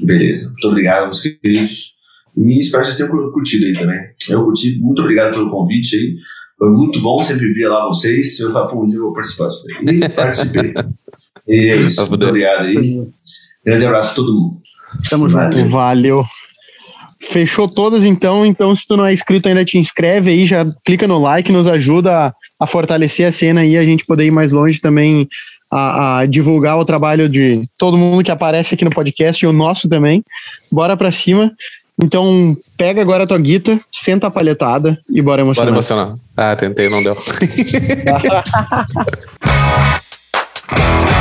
Beleza. 0.00 0.50
Muito 0.50 0.68
obrigado, 0.68 1.04
meus 1.04 1.20
queridos. 1.20 1.96
E 2.36 2.60
espero 2.60 2.82
que 2.82 2.86
vocês 2.88 2.96
tenham 2.96 3.10
cur- 3.10 3.32
curtido 3.32 3.66
aí 3.66 3.72
também. 3.72 3.98
Eu 4.28 4.44
curti. 4.44 4.78
Muito 4.80 5.02
obrigado 5.02 5.32
pelo 5.34 5.50
convite 5.50 5.96
aí. 5.96 6.14
Foi 6.58 6.70
muito 6.70 7.00
bom, 7.00 7.20
sempre 7.22 7.52
via 7.52 7.68
lá 7.68 7.86
vocês. 7.86 8.38
Eu 8.38 8.50
falei, 8.52 8.70
pô, 8.70 8.82
um 8.82 8.86
dia 8.86 8.96
eu 8.98 9.02
vou 9.02 9.12
participar 9.12 9.48
disso 9.48 9.64
aí. 9.88 9.96
E 9.96 10.08
participei. 10.10 10.74
e 11.48 11.70
é 11.70 11.76
isso. 11.76 12.06
Muito 12.08 12.26
obrigado 12.26 12.66
aí. 12.66 13.02
Grande 13.64 13.86
abraço 13.86 14.08
pra 14.08 14.16
todo 14.16 14.32
mundo. 14.34 14.60
Tamo 15.10 15.28
junto. 15.28 15.56
Valeu. 15.56 15.68
Valeu. 15.70 16.24
Fechou 17.30 17.68
todas 17.68 18.04
então, 18.04 18.46
então 18.46 18.74
se 18.74 18.86
tu 18.86 18.96
não 18.96 19.04
é 19.04 19.12
inscrito 19.12 19.48
ainda 19.48 19.64
te 19.64 19.76
inscreve 19.76 20.30
aí, 20.30 20.46
já 20.46 20.64
clica 20.86 21.06
no 21.06 21.18
like, 21.18 21.50
nos 21.52 21.66
ajuda 21.66 22.12
a, 22.28 22.34
a 22.60 22.66
fortalecer 22.66 23.26
a 23.26 23.32
cena 23.32 23.60
aí, 23.62 23.76
a 23.76 23.84
gente 23.84 24.06
poder 24.06 24.24
ir 24.24 24.30
mais 24.30 24.52
longe 24.52 24.80
também 24.80 25.28
a, 25.70 26.18
a, 26.18 26.26
divulgar 26.26 26.78
o 26.78 26.84
trabalho 26.84 27.28
de 27.28 27.62
todo 27.76 27.96
mundo 27.96 28.24
que 28.24 28.30
aparece 28.30 28.74
aqui 28.74 28.84
no 28.84 28.90
podcast 28.90 29.44
e 29.44 29.48
o 29.48 29.52
nosso 29.52 29.88
também. 29.88 30.24
Bora 30.70 30.96
pra 30.96 31.12
cima. 31.12 31.52
Então, 32.00 32.56
pega 32.76 33.02
agora 33.02 33.24
a 33.24 33.26
tua 33.26 33.38
guita, 33.38 33.80
senta 33.90 34.28
a 34.28 34.30
palhetada 34.30 34.96
e 35.10 35.20
bora 35.20 35.42
emocionar. 35.42 35.66
Bora 35.66 35.76
emocionar. 35.76 36.14
Ah, 36.36 36.54
tentei, 36.54 36.88
não 36.88 37.02
deu. 37.02 37.18